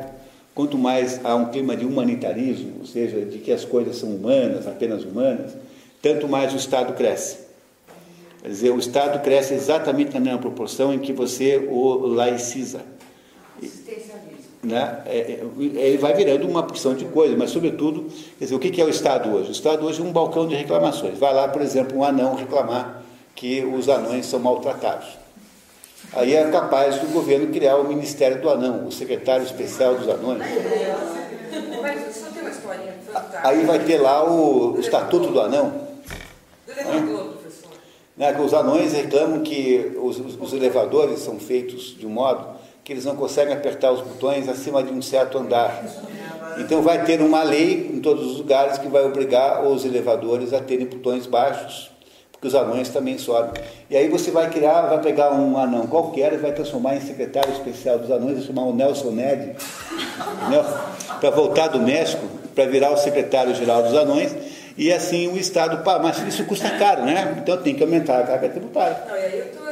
[0.56, 4.68] quanto mais há um clima de humanitarismo, ou seja, de que as coisas são humanas,
[4.68, 5.56] apenas humanas,
[6.02, 7.50] tanto mais o Estado cresce.
[8.42, 12.82] Quer dizer, o Estado cresce exatamente na mesma proporção em que você o laiciza.
[14.62, 15.02] Né?
[15.06, 18.82] É, é, ele vai virando uma porção de coisas, mas, sobretudo, quer dizer, o que
[18.82, 19.50] é o Estado hoje?
[19.50, 21.18] O Estado hoje é um balcão de reclamações.
[21.18, 23.02] Vai lá, por exemplo, um anão reclamar
[23.36, 25.18] que os anões são maltratados.
[26.12, 30.42] Aí é capaz do governo criar o Ministério do Anão, o secretário especial dos anões.
[33.44, 35.88] Aí vai ter lá o, Estatuto do Anão.
[36.66, 37.72] Professor.
[38.18, 42.59] Né, os anões reclamam que os, os elevadores são feitos de um modo
[42.90, 45.86] que eles não conseguem apertar os botões acima de um certo andar.
[46.58, 50.60] Então vai ter uma lei em todos os lugares que vai obrigar os elevadores a
[50.60, 51.92] terem botões baixos,
[52.32, 53.52] porque os anões também sobem.
[53.92, 57.54] E aí você vai criar, vai pegar um anão qualquer e vai transformar em secretário
[57.54, 59.56] especial dos anões, vai chamar o Nelson Ned,
[61.20, 64.36] para voltar do México, para virar o secretário-geral dos anões,
[64.76, 67.36] e assim o Estado, mas isso custa caro, né?
[67.38, 68.98] Então tem que aumentar a carga tributária.
[69.08, 69.69] Não, e aí eu, tô,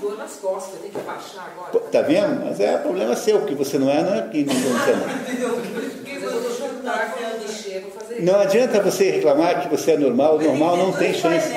[0.00, 1.78] dor nas costas, eu tenho que baixar agora.
[1.90, 2.44] Tá vendo?
[2.44, 4.92] Mas é problema seu, porque você não é, não é aqui, não você
[8.20, 8.40] não.
[8.40, 11.48] Adianta você reclamar que você é normal, o normal não tem chance.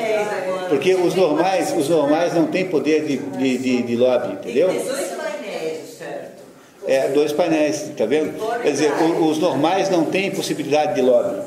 [0.69, 4.69] Porque os normais, os normais não têm poder de, de, de, de lobby, entendeu?
[4.69, 6.43] Tem dois painéis, certo?
[6.87, 8.33] É, dois painéis, tá vendo?
[8.61, 11.41] Quer dizer, os normais não têm possibilidade de lobby.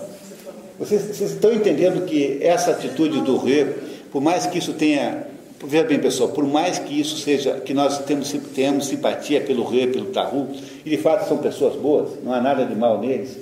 [0.78, 3.74] Vocês, vocês estão entendendo que essa atitude do Rio,
[4.10, 5.33] por mais que isso tenha.
[5.66, 9.90] Veja bem, pessoal, por mais que isso seja, que nós temos, tenhamos simpatia pelo Rio,
[9.90, 10.48] pelo Taru,
[10.84, 13.38] e de fato são pessoas boas, não há nada de mal neles,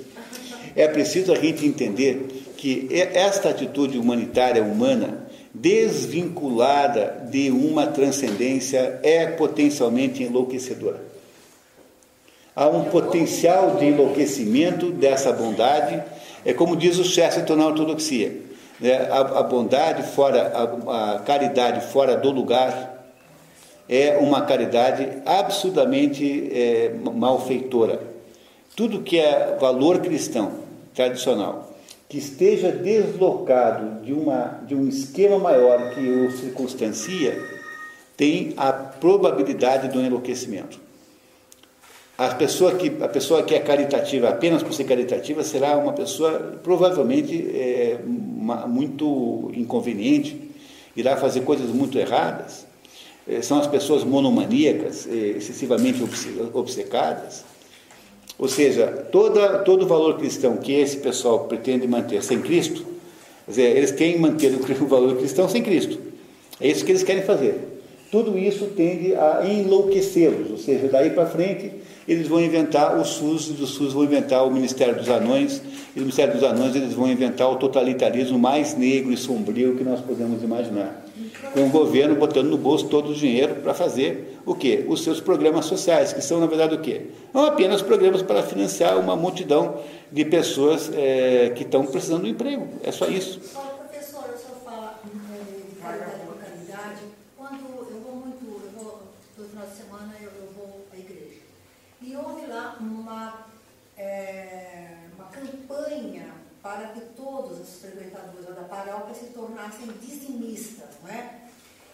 [0.75, 9.27] é preciso a gente entender que esta atitude humanitária, humana, desvinculada de uma transcendência é
[9.27, 11.01] potencialmente enlouquecedora.
[12.55, 16.01] Há um potencial de enlouquecimento dessa bondade,
[16.45, 18.42] é como diz o Chesterton na ortodoxia,
[18.83, 19.07] né?
[19.09, 23.05] a, a, bondade fora, a, a caridade fora do lugar
[23.87, 27.99] é uma caridade absurdamente é, malfeitora.
[28.75, 30.51] Tudo que é valor cristão
[30.93, 31.73] tradicional
[32.13, 37.35] que esteja deslocado de, uma, de um esquema maior que o circunstancia,
[38.15, 40.79] tem a probabilidade do enlouquecimento.
[42.17, 46.59] A pessoa que, a pessoa que é caritativa apenas por ser caritativa será uma pessoa
[46.61, 50.51] provavelmente é, uma, muito inconveniente,
[50.95, 52.65] irá fazer coisas muito erradas.
[53.27, 56.03] É, são as pessoas monomaníacas, é, excessivamente
[56.53, 57.45] obcecadas
[58.37, 62.85] ou seja, toda, todo o valor cristão que esse pessoal pretende manter sem Cristo,
[63.47, 65.99] dizer, eles querem manter o valor cristão sem Cristo.
[66.59, 67.81] É isso que eles querem fazer.
[68.11, 71.71] Tudo isso tende a enlouquecê-los, ou seja, daí para frente
[72.07, 75.61] eles vão inventar o SUS, e do SUS vão inventar o Ministério dos Anões,
[75.95, 79.83] e do Ministério dos Anões eles vão inventar o totalitarismo mais negro e sombrio que
[79.83, 81.03] nós podemos imaginar
[81.53, 84.85] com o governo botando no bolso todo o dinheiro para fazer o quê?
[84.87, 87.07] Os seus programas sociais, que são, na verdade, o quê?
[87.33, 89.79] Não apenas programas para financiar uma multidão
[90.11, 92.67] de pessoas é, que estão precisando de emprego.
[92.83, 93.39] É só isso.
[93.39, 97.01] Professor, o senhor fala eh, de caridade e localidade.
[97.37, 97.59] Quando
[97.91, 99.03] eu vou muito, eu vou,
[99.37, 101.41] no final de semana eu, eu vou à igreja.
[102.01, 103.45] E houve lá uma,
[103.97, 111.41] é, uma campanha para que todos os frequentadores da paróquia se tornassem dizimistas, não é?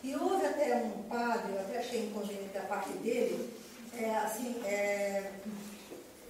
[0.03, 3.53] E houve até um padre, eu até achei inconveniente da parte dele,
[3.97, 5.31] é, assim, é,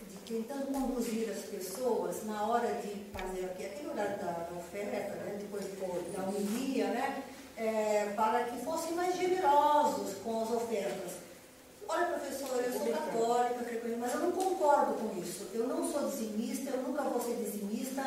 [0.09, 5.15] de tentando conduzir as pessoas na hora de fazer aqui, aquele horário da, da oferta,
[5.15, 5.65] né, depois
[6.13, 7.23] da homilia, né,
[7.57, 11.28] é, para que fossem mais generosos com as ofertas.
[11.91, 13.65] Olha, professor, eu sou católica,
[13.99, 15.47] mas eu não concordo com isso.
[15.55, 18.03] Eu não sou dizimista, eu nunca vou ser dizimista,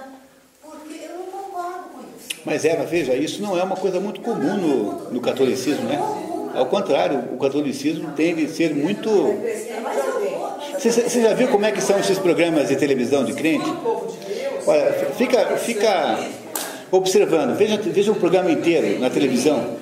[0.62, 2.28] porque eu não concordo com isso.
[2.44, 5.98] Mas Eva, veja, isso não é uma coisa muito comum no, no catolicismo, né?
[6.54, 9.10] Ao contrário, o catolicismo tem de ser muito.
[10.78, 13.68] Você, já viu como é que são esses programas de televisão de crente?
[14.64, 16.20] Olha, fica, fica
[16.92, 19.76] observando, veja, veja um programa inteiro na televisão.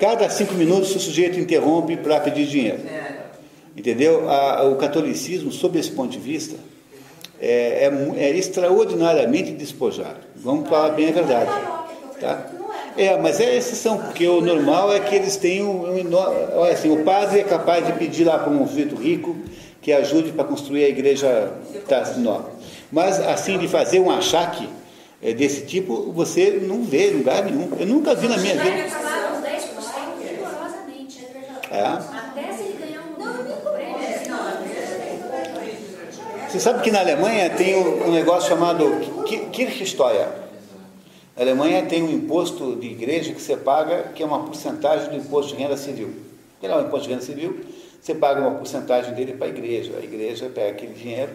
[0.00, 2.80] Cada cinco minutos o sujeito interrompe para pedir dinheiro.
[3.76, 4.28] Entendeu?
[4.30, 6.56] A, o catolicismo, sob esse ponto de vista,
[7.40, 10.20] é, é, é extraordinariamente despojado.
[10.36, 11.50] Vamos falar bem a verdade.
[12.20, 12.46] Tá?
[12.96, 15.68] É, mas é exceção, porque o normal é que eles tenham.
[15.68, 16.14] Um,
[16.54, 19.36] olha assim, o padre é capaz de pedir lá para um sujeito rico
[19.82, 21.52] que ajude para construir a igreja
[21.88, 22.50] tá, nova.
[22.92, 24.68] Mas assim, de fazer um achaque
[25.20, 27.68] é, desse tipo, você não vê em lugar nenhum.
[27.78, 29.04] Eu nunca vi na minha vida.
[31.70, 32.13] É.
[36.54, 38.84] Você sabe que na Alemanha tem um negócio chamado
[39.50, 40.28] Kirchensteuer.
[41.36, 45.16] Na Alemanha tem um imposto de igreja que você paga, que é uma porcentagem do
[45.16, 46.14] imposto de renda civil.
[46.60, 47.58] Que não é um imposto de renda civil,
[48.00, 49.94] você paga uma porcentagem dele para a igreja.
[50.00, 51.32] A igreja pega aquele dinheiro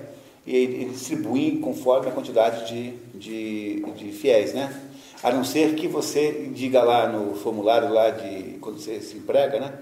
[0.47, 4.73] e ele distribui conforme a quantidade de, de, de fiéis, né?
[5.21, 9.59] A não ser que você diga lá no formulário lá de quando você se emprega,
[9.59, 9.73] né?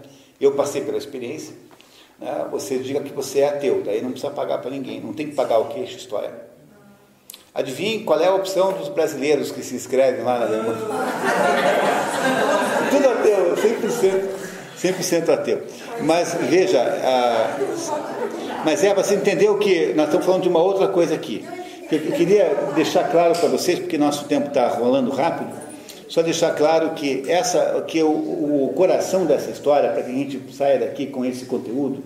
[0.42, 1.54] Eu passei pela experiência
[2.20, 5.28] né, você diga que você é ateu, daí não precisa pagar para ninguém, não tem
[5.28, 6.32] que pagar o queixo história.
[7.54, 10.78] Adivinhe qual é a opção dos brasileiros que se inscrevem lá na Alemanha?
[12.92, 14.30] Tudo ateu, 100%,
[14.80, 15.64] 100% ateu.
[16.02, 16.84] Mas veja,
[18.64, 21.44] mas é, você entendeu que nós estamos falando de uma outra coisa aqui.
[21.92, 25.52] Eu queria deixar claro para vocês, porque nosso tempo está rolando rápido,
[26.08, 28.10] só deixar claro que, essa, que o,
[28.66, 32.04] o coração dessa história, para que a gente saia daqui com esse conteúdo,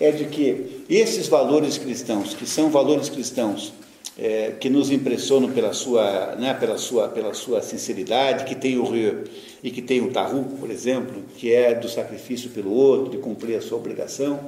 [0.00, 3.72] é de que esses valores cristãos, que são valores cristãos
[4.18, 8.84] é, que nos impressionam pela sua, né, pela, sua, pela sua sinceridade, que tem o
[8.84, 9.24] Rio
[9.62, 13.56] e que tem o Taru, por exemplo, que é do sacrifício pelo outro, de cumprir
[13.56, 14.40] a sua obrigação,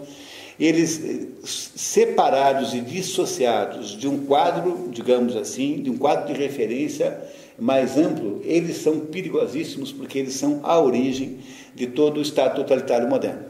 [0.58, 7.16] eles eh, separados e dissociados de um quadro, digamos assim, de um quadro de referência
[7.58, 11.38] mais amplo, eles são perigosíssimos porque eles são a origem
[11.74, 13.48] de todo o Estado totalitário moderno.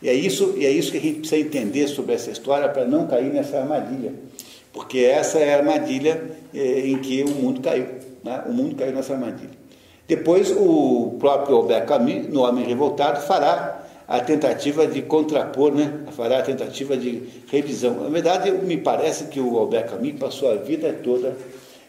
[0.00, 2.86] E é isso, e é isso que a gente precisa entender sobre essa história para
[2.86, 4.14] não cair nessa armadilha.
[4.72, 7.86] Porque essa é a armadilha eh, em que o mundo caiu.
[8.24, 8.42] Né?
[8.46, 9.50] O mundo caiu nessa armadilha.
[10.06, 16.00] Depois, o próprio Albert Camus, no Homem Revoltado, fará a tentativa de contrapor, né?
[16.12, 18.00] fará a tentativa de revisão.
[18.00, 21.36] Na verdade, me parece que o Albert Camus passou a vida toda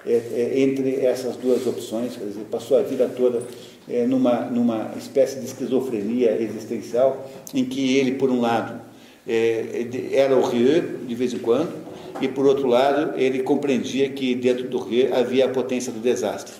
[0.05, 3.43] é, é, entre essas duas opções, quer dizer, passou a vida toda
[3.87, 8.81] é, numa, numa espécie de esquizofrenia existencial, em que ele, por um lado,
[9.27, 11.71] é, era o Rieu, de vez em quando,
[12.19, 16.53] e por outro lado, ele compreendia que dentro do Rieu havia a potência do desastre.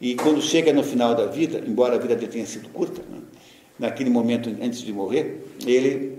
[0.00, 3.18] E quando chega no final da vida, embora a vida dele tenha sido curta, né,
[3.78, 6.17] naquele momento antes de morrer, ele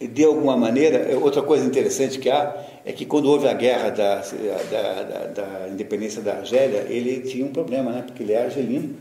[0.00, 4.16] de alguma maneira, outra coisa interessante que há é que quando houve a guerra da,
[4.16, 8.02] da, da, da independência da Argélia, ele tinha um problema, né?
[8.02, 8.94] porque ele é argelino,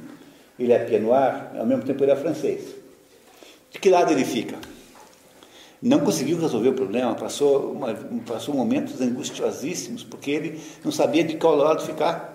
[0.57, 2.61] ele é pianoir, ao mesmo tempo ele é francês.
[3.71, 4.55] De que lado ele fica?
[5.81, 7.93] Não conseguiu resolver o problema, passou, uma,
[8.25, 12.33] passou momentos angustiosíssimos, porque ele não sabia de qual lado ficar.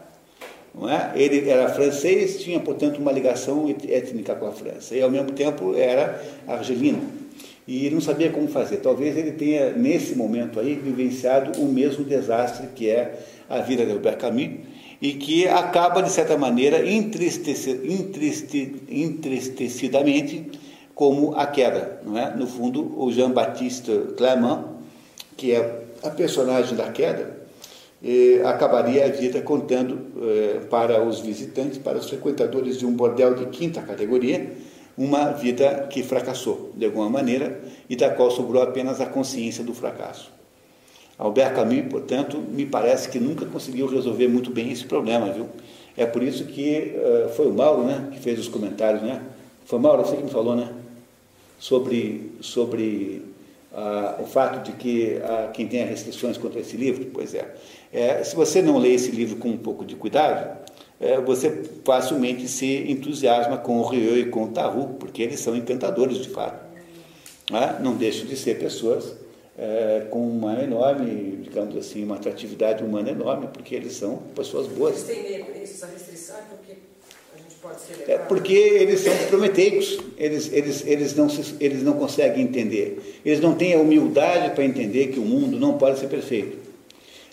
[0.87, 1.21] É?
[1.21, 5.75] Ele era francês, tinha, portanto, uma ligação étnica com a França, e ao mesmo tempo
[5.75, 7.20] era argelino
[7.71, 8.79] e não sabia como fazer.
[8.79, 13.17] Talvez ele tenha, nesse momento aí, vivenciado o mesmo desastre que é
[13.49, 14.51] a vida de Albert Camus
[15.01, 20.51] e que acaba, de certa maneira, entristece, entriste, entristecidamente
[20.97, 22.01] como a queda.
[22.05, 22.35] Não é?
[22.35, 24.65] No fundo, o Jean-Baptiste Clement,
[25.37, 27.39] que é a personagem da queda,
[28.47, 33.47] acabaria a vida contando eh, para os visitantes, para os frequentadores de um bordel de
[33.47, 34.51] quinta categoria,
[35.01, 39.73] uma vida que fracassou de alguma maneira e da qual sobrou apenas a consciência do
[39.73, 40.31] fracasso.
[41.17, 45.49] Albert Camus, portanto, me parece que nunca conseguiu resolver muito bem esse problema, viu?
[45.97, 49.23] É por isso que uh, foi o Mauro, né, que fez os comentários, né?
[49.65, 50.71] Foi o Mauro, você que me falou, né?
[51.59, 53.23] Sobre, sobre
[53.73, 57.55] uh, o fato de que uh, quem tem restrições contra esse livro, pois é.
[57.91, 58.23] é.
[58.23, 60.59] Se você não lê esse livro com um pouco de cuidado,
[61.25, 66.19] você facilmente se entusiasma com o Rio e com o Taru, porque eles são encantadores
[66.19, 66.63] de fato.
[67.51, 67.79] Né?
[67.81, 69.17] Não deixam de ser pessoas
[69.59, 75.09] é, com uma enorme, digamos assim, uma atratividade humana enorme, porque eles são pessoas boas.
[75.09, 76.79] Eles têm essa restrição porque
[77.35, 81.83] a gente pode ser É porque eles são prometeicos, eles, eles, eles, não se, eles
[81.83, 85.99] não conseguem entender, eles não têm a humildade para entender que o mundo não pode
[85.99, 86.60] ser perfeito.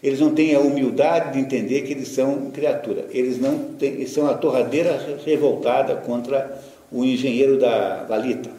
[0.07, 3.07] Eles não têm a humildade de entender que eles são criatura.
[3.11, 8.49] Eles não têm, eles são a torradeira revoltada contra o engenheiro da valita.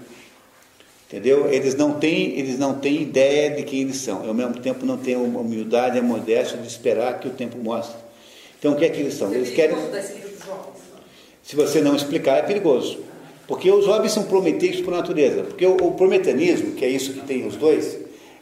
[1.06, 1.50] Entendeu?
[1.50, 4.26] Eles não têm, eles não têm ideia de quem eles são.
[4.26, 7.56] E, ao mesmo tempo não têm a humildade a modéstia de esperar que o tempo
[7.56, 7.96] mostre.
[8.58, 9.32] Então o que é que eles são?
[9.32, 9.74] Eles querem.
[11.42, 12.98] Se você não explicar, é perigoso.
[13.46, 15.44] Porque os homens são prometeicos por natureza.
[15.44, 17.97] Porque o, o prometanismo, que é isso que tem os dois,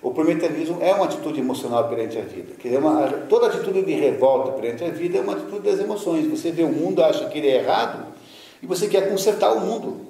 [0.06, 2.54] o prometanismo é uma atitude emocional perante a vida.
[2.60, 6.28] Quer dizer, uma, toda atitude de revolta perante a vida é uma atitude das emoções.
[6.28, 8.06] Você vê o mundo, acha que ele é errado
[8.62, 10.06] e você quer consertar o mundo.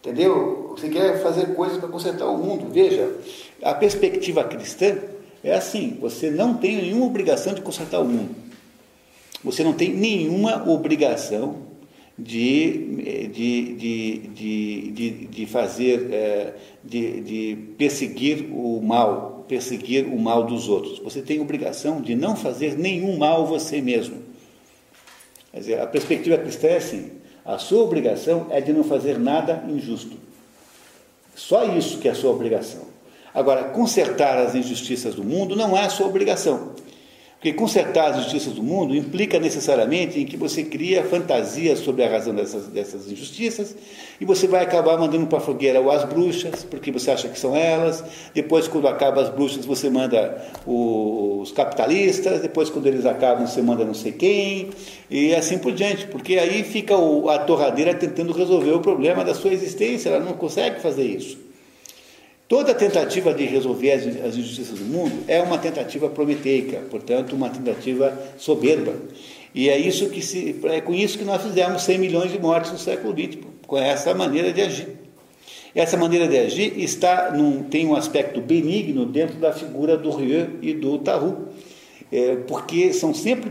[0.00, 0.74] Entendeu?
[0.76, 2.66] Você quer fazer coisas para consertar o mundo.
[2.72, 3.14] Veja,
[3.62, 4.96] a perspectiva cristã
[5.44, 8.34] é assim: você não tem nenhuma obrigação de consertar o mundo.
[9.44, 11.58] Você não tem nenhuma obrigação
[12.18, 14.18] de, de, de,
[14.90, 20.98] de, de, fazer, é, de, de perseguir o mal, perseguir o mal dos outros.
[21.00, 24.22] Você tem obrigação de não fazer nenhum mal você mesmo.
[25.52, 27.10] Quer dizer, a perspectiva cristã é assim:
[27.44, 30.16] a sua obrigação é de não fazer nada injusto.
[31.34, 32.86] Só isso que é a sua obrigação.
[33.34, 36.72] Agora, consertar as injustiças do mundo não é a sua obrigação.
[37.36, 42.10] Porque consertar as injustiças do mundo implica necessariamente em que você cria fantasias sobre a
[42.10, 43.76] razão dessas, dessas injustiças
[44.18, 47.54] e você vai acabar mandando para a fogueira as bruxas, porque você acha que são
[47.54, 48.02] elas.
[48.32, 52.40] Depois, quando acabam as bruxas, você manda os capitalistas.
[52.40, 54.70] Depois, quando eles acabam, você manda não sei quem.
[55.10, 59.52] E assim por diante, porque aí fica a torradeira tentando resolver o problema da sua
[59.52, 60.08] existência.
[60.08, 61.45] Ela não consegue fazer isso.
[62.48, 67.50] Toda tentativa de resolver as, as injustiças do mundo é uma tentativa prometeica, portanto, uma
[67.50, 68.94] tentativa soberba.
[69.52, 72.70] E é isso que se, é com isso que nós fizemos 100 milhões de mortes
[72.70, 74.88] no século XX, com essa maneira de agir.
[75.74, 80.50] Essa maneira de agir está num, tem um aspecto benigno dentro da figura do Rieu
[80.62, 81.48] e do Taru,
[82.12, 83.50] é, porque são sempre,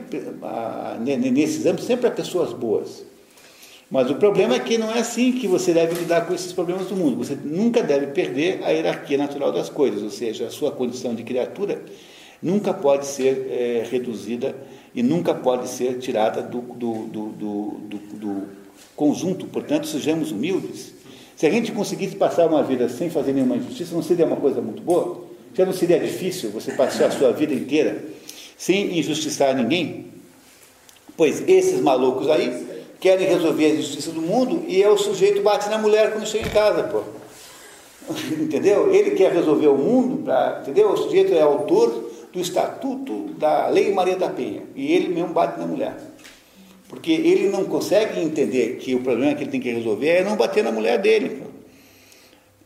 [1.30, 3.06] nesses âmbitos, sempre pessoas boas.
[3.90, 6.88] Mas o problema é que não é assim que você deve lidar com esses problemas
[6.88, 7.18] do mundo.
[7.18, 11.24] Você nunca deve perder a hierarquia natural das coisas, ou seja, a sua condição de
[11.24, 11.84] criatura
[12.42, 14.56] nunca pode ser é, reduzida
[14.94, 17.30] e nunca pode ser tirada do, do, do,
[18.14, 18.44] do,
[18.96, 19.46] conjunto.
[19.48, 20.94] Portanto, sejamos humildes.
[21.36, 24.62] Se a gente conseguisse passar uma vida sem fazer nenhuma injustiça, não seria uma coisa
[24.62, 25.26] muito boa?
[25.54, 28.04] Já não seria difícil você passar a sua vida inteira
[28.58, 30.08] sem injustiçar ninguém?
[31.16, 32.75] Pois esses malucos aí
[33.06, 36.48] querem resolver a justiça do mundo e é o sujeito bate na mulher quando chega
[36.48, 37.04] em casa, pô.
[38.34, 38.92] Entendeu?
[38.92, 40.92] Ele quer resolver o mundo, pra, entendeu?
[40.92, 45.60] O sujeito é autor do estatuto da Lei Maria da Penha e ele mesmo bate
[45.60, 45.96] na mulher.
[46.90, 50.36] Porque ele não consegue entender que o problema que ele tem que resolver é não
[50.36, 51.44] bater na mulher dele.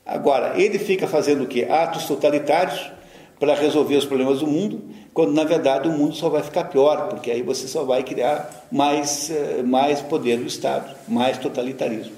[0.06, 1.68] Agora, ele fica fazendo o quê?
[1.70, 2.90] Atos totalitários
[3.38, 4.82] para resolver os problemas do mundo,
[5.14, 8.68] quando na verdade o mundo só vai ficar pior, porque aí você só vai criar
[8.72, 12.16] mais, eh, mais poder do Estado, mais totalitarismo.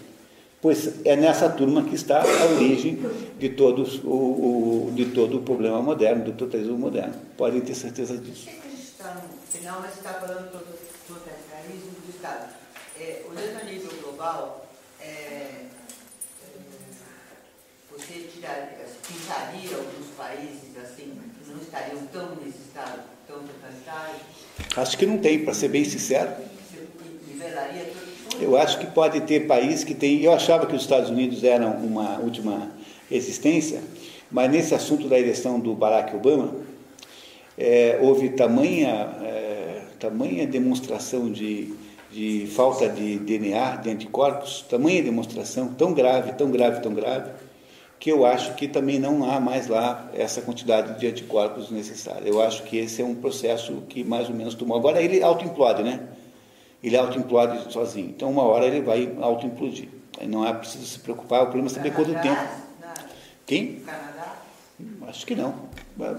[0.61, 2.99] Pois é nessa turma que está a origem
[3.39, 7.15] de, todos, o, o de todo o problema moderno, do totalitarismo moderno.
[7.35, 8.47] Podem ter certeza disso.
[8.71, 9.21] Está no
[9.51, 10.59] final, mas está falando do
[11.07, 12.53] totalitarismo do Estado.
[12.99, 14.67] É, olhando a nível global,
[14.99, 15.65] é,
[17.89, 21.13] você tiraria, pintaria alguns países assim,
[21.51, 24.15] não estariam tão nesse estado tão totalitário?
[24.75, 26.31] Acho que não tem, para ser bem sincero.
[28.39, 30.21] Eu acho que pode ter país que tem.
[30.21, 32.71] Eu achava que os Estados Unidos eram uma última
[33.09, 33.81] existência,
[34.31, 36.55] mas nesse assunto da eleição do Barack Obama,
[37.57, 41.73] é, houve tamanha, é, tamanha demonstração de,
[42.11, 47.31] de falta de DNA, de anticorpos, tamanha demonstração tão grave, tão grave, tão grave,
[48.01, 52.27] que eu acho que também não há mais lá essa quantidade de anticorpos necessária.
[52.27, 54.75] Eu acho que esse é um processo que mais ou menos tomou.
[54.75, 55.99] Agora ele autoimplode, né?
[56.83, 58.09] Ele autoimplode sozinho.
[58.09, 59.87] Então uma hora ele vai autoimplodir.
[60.27, 62.41] Não é preciso se preocupar, o problema é saber quanto tempo.
[63.45, 63.75] Quem?
[63.81, 64.35] Canadá?
[65.07, 65.53] Acho que não.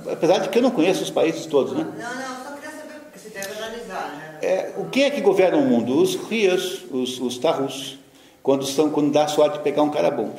[0.09, 1.83] Apesar de que eu não conheço os países todos, né?
[1.83, 4.39] Não, não, só queria saber, porque você deve analisar, né?
[4.41, 6.01] É, o quem é que governa o mundo?
[6.01, 7.99] Os rios, os, os tarrus,
[8.41, 10.33] quando, são, quando dá sorte de pegar um cara bom.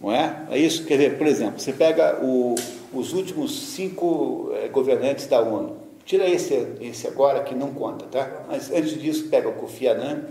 [0.00, 0.46] Não é?
[0.50, 0.84] É isso?
[0.84, 2.54] Quer dizer, por exemplo, você pega o,
[2.92, 5.76] os últimos cinco é, governantes da ONU.
[6.04, 8.44] Tira esse, esse agora que não conta, tá?
[8.46, 10.24] Mas antes disso, pega o Kofi Annan.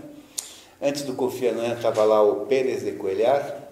[0.80, 3.62] Antes do Kofi Annan estava lá o Pérez de Coelhar.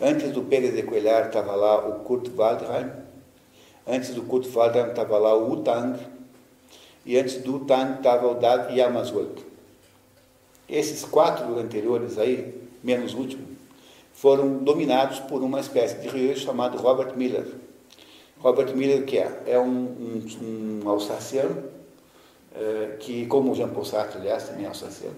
[0.00, 2.90] Antes do Pérez de Coelhar estava lá o Kurt Waldheim.
[3.86, 5.98] Antes do Kurt Waldheim estava lá o Utang.
[7.04, 9.44] E antes do Utang estava o Dag Yamazulk.
[10.68, 13.46] Esses quatro anteriores aí, menos o último,
[14.22, 17.44] foram dominados por uma espécie de rei chamado Robert Miller.
[18.38, 19.42] Robert Miller, que é?
[19.48, 21.64] É um, um, um alsaciano,
[22.54, 25.16] é, que, como Jean Paul Sartre, aliás, também é alsaciano,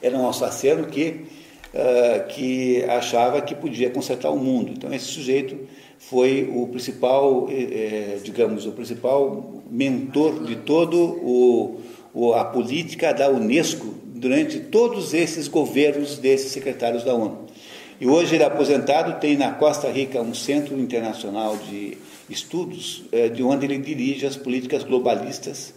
[0.00, 1.26] era um alsaciano que,
[1.74, 4.70] é, que achava que podia consertar o mundo.
[4.70, 5.58] Então, esse sujeito
[5.98, 11.80] foi o principal, é, digamos, o principal mentor de todo o,
[12.14, 17.50] o, a política da Unesco durante todos esses governos desses secretários da ONU.
[18.02, 21.96] E hoje ele é aposentado, tem na Costa Rica um centro internacional de
[22.28, 25.72] estudos, é, de onde ele dirige as políticas globalistas.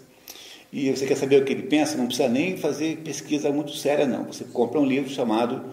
[0.74, 1.96] E você quer saber o que ele pensa?
[1.96, 4.24] Não precisa nem fazer pesquisa muito séria, não.
[4.24, 5.66] Você compra um livro chamado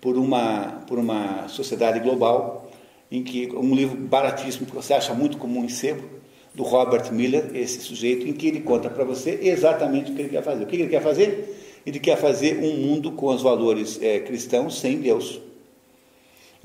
[0.00, 2.70] Por uma, por uma Sociedade Global,
[3.12, 6.08] em que um livro baratíssimo que você acha muito comum em sebo,
[6.54, 10.30] do Robert Miller, esse sujeito, em que ele conta para você exatamente o que ele
[10.30, 10.64] quer fazer.
[10.64, 11.82] O que ele quer fazer?
[11.84, 15.46] Ele quer fazer um mundo com os valores é, cristãos sem Deus.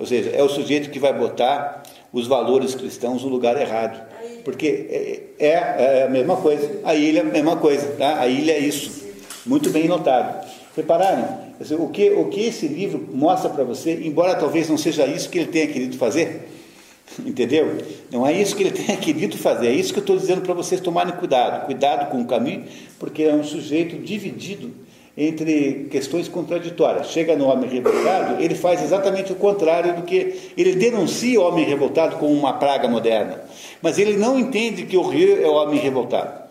[0.04, 4.06] Ou seja, é o sujeito que vai botar os valores cristãos no lugar errado.
[4.44, 6.70] Porque é, é a mesma coisa.
[6.84, 7.88] A ilha é a mesma coisa.
[7.98, 8.20] Tá?
[8.20, 9.02] A ilha é isso.
[9.46, 10.46] Muito bem notado.
[10.76, 11.40] Repararam?
[11.80, 15.40] O que, o que esse livro mostra para você, embora talvez não seja isso que
[15.40, 16.50] ele tenha querido fazer,
[17.26, 17.78] entendeu?
[18.12, 20.54] Não é isso que ele tenha querido fazer, é isso que eu estou dizendo para
[20.54, 21.66] vocês tomarem cuidado.
[21.66, 22.66] Cuidado com o caminho,
[23.00, 24.70] porque é um sujeito dividido
[25.16, 27.12] entre questões contraditórias.
[27.12, 31.66] Chega no homem revoltado, ele faz exatamente o contrário do que ele denuncia o homem
[31.66, 33.42] revoltado como uma praga moderna,
[33.82, 36.42] mas ele não entende que o rio é o homem revoltado.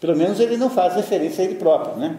[0.00, 2.16] Pelo menos ele não faz referência a ele próprio, né?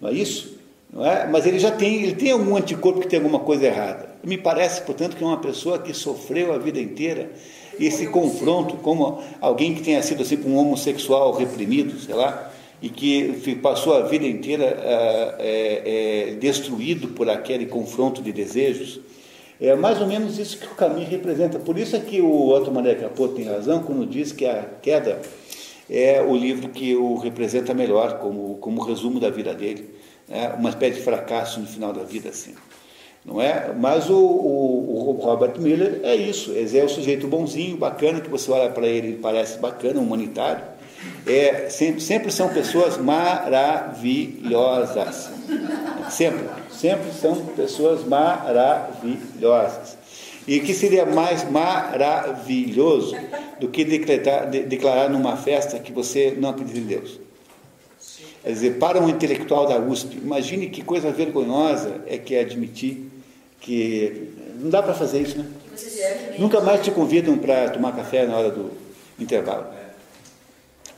[0.00, 0.56] Não é isso?
[0.92, 1.26] Não é?
[1.26, 4.08] Mas ele já tem, ele tem algum anticorpo que tem alguma coisa errada.
[4.22, 7.30] Me parece, portanto, que é uma pessoa que sofreu a vida inteira
[7.78, 13.56] esse confronto como alguém que tenha sido assim um homossexual reprimido, sei lá, e que
[13.62, 19.00] passou a vida inteira é, é, destruído por aquele confronto de desejos.
[19.58, 21.58] É mais ou menos isso que o caminho representa.
[21.58, 25.20] Por isso é que o Otto Maria Capô tem razão quando diz que a queda
[25.88, 29.88] é o livro que o representa melhor como, como resumo da vida dele.
[30.28, 30.54] Né?
[30.58, 32.54] Uma espécie de fracasso no final da vida, assim.
[33.24, 33.72] Não é?
[33.72, 36.50] Mas o, o, o Robert Miller é isso.
[36.50, 40.75] Ele é o sujeito bonzinho, bacana, que você olha para ele, ele parece bacana, humanitário
[41.26, 45.28] é, sempre, sempre são pessoas maravilhosas.
[46.08, 49.98] Sempre, sempre são pessoas maravilhosas.
[50.46, 53.16] E que seria mais maravilhoso
[53.58, 57.18] do que declarar, de, declarar numa festa que você não acredita em Deus?
[58.44, 63.10] Quer dizer, para um intelectual da USP, imagine que coisa vergonhosa é que é admitir
[63.58, 65.46] que não dá para fazer isso, né?
[66.38, 68.70] Nunca mais te convidam para tomar café na hora do
[69.18, 69.75] intervalo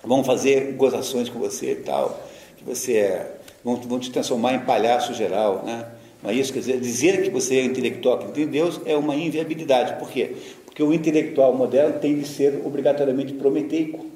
[0.04, 4.60] vão fazer gozações com você e tal, que você é, vão, vão te transformar em
[4.60, 5.86] palhaço geral, né?
[6.22, 6.52] Não é isso?
[6.52, 9.98] Quer dizer, dizer que você é intelectual que entende Deus é uma inviabilidade.
[9.98, 10.32] Por quê?
[10.64, 14.06] Porque o intelectual moderno tem de ser obrigatoriamente prometeico.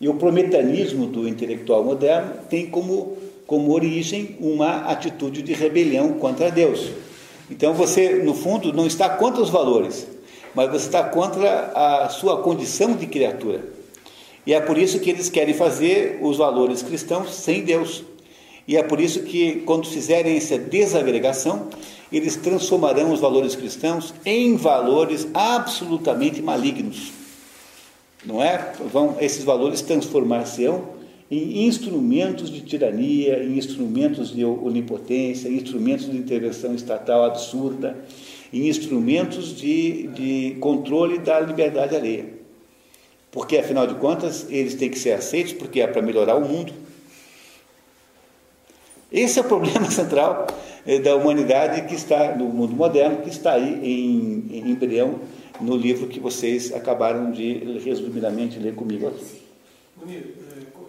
[0.00, 6.50] E o prometanismo do intelectual moderno tem como, como origem uma atitude de rebelião contra
[6.50, 6.90] Deus.
[7.50, 10.06] Então você, no fundo, não está contra os valores,
[10.54, 13.62] mas você está contra a sua condição de criatura.
[14.46, 18.04] E é por isso que eles querem fazer os valores cristãos sem Deus.
[18.66, 21.68] E é por isso que, quando fizerem essa desagregação,
[22.12, 27.12] eles transformarão os valores cristãos em valores absolutamente malignos.
[28.24, 28.72] Não é?
[28.92, 36.16] Vão, esses valores transformar-se-ão em instrumentos de tirania, em instrumentos de onipotência, em instrumentos de
[36.16, 37.96] intervenção estatal absurda,
[38.52, 42.26] em instrumentos de, de controle da liberdade alheia.
[43.32, 46.72] Porque, afinal de contas, eles têm que ser aceitos porque é para melhorar o mundo.
[49.10, 50.46] Esse é o problema central
[50.86, 55.18] eh, da humanidade que está, no mundo moderno, que está aí em, em embrião
[55.60, 59.42] no livro que vocês acabaram de resumidamente ler comigo aqui.
[59.96, 60.86] Bonito, eh, qual,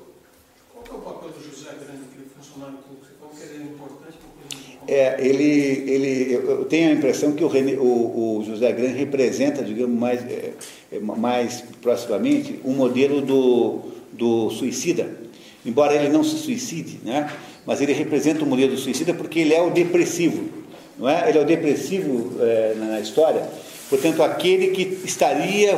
[0.74, 3.68] qual é o papel do José Grande, aquele funcionário que você falou que ele é
[3.68, 4.18] importante?
[4.86, 9.98] É, ele, ele, eu tenho a impressão que o, o, o José Grande representa, digamos,
[9.98, 10.54] mais, é,
[11.02, 13.80] mais proximamente, um modelo do,
[14.12, 15.10] do suicida.
[15.66, 17.32] Embora ele não se suicide, né?
[17.66, 20.50] mas ele representa o modelo do suicida porque ele é o depressivo.
[20.98, 21.30] Não é?
[21.30, 23.48] Ele é o depressivo é, na história,
[23.90, 25.78] portanto, aquele que estaria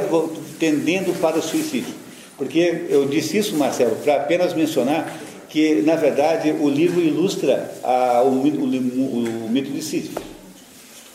[0.60, 1.94] tendendo para o suicídio.
[2.38, 8.22] Porque eu disse isso, Marcelo, para apenas mencionar que, na verdade, o livro ilustra a,
[8.24, 10.20] o, o, o, o mito de Sísifo.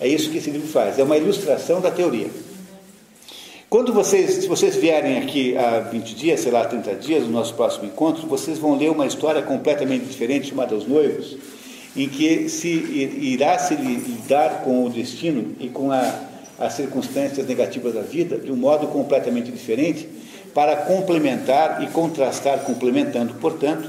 [0.01, 2.29] É isso que esse livro faz, é uma ilustração da teoria.
[3.71, 7.55] Quando vocês, se vocês vierem aqui há 20 dias, sei lá, 30 dias, no nosso
[7.55, 11.37] próximo encontro, vocês vão ler uma história completamente diferente chamada Os Noivos,
[11.95, 16.21] em que se irá se lidar com o destino e com a,
[16.59, 20.09] as circunstâncias negativas da vida de um modo completamente diferente,
[20.53, 23.89] para complementar e contrastar, complementando, portanto,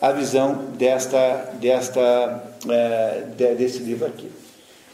[0.00, 4.28] a visão desta, desta, é, desse livro aqui.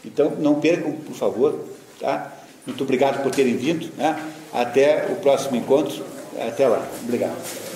[0.05, 1.59] Então, não percam, por favor,
[1.99, 2.36] tá?
[2.67, 3.89] Muito obrigado por terem vindo.
[3.97, 4.21] Né?
[4.53, 6.05] Até o próximo encontro.
[6.39, 6.85] Até lá.
[7.03, 7.66] Obrigado.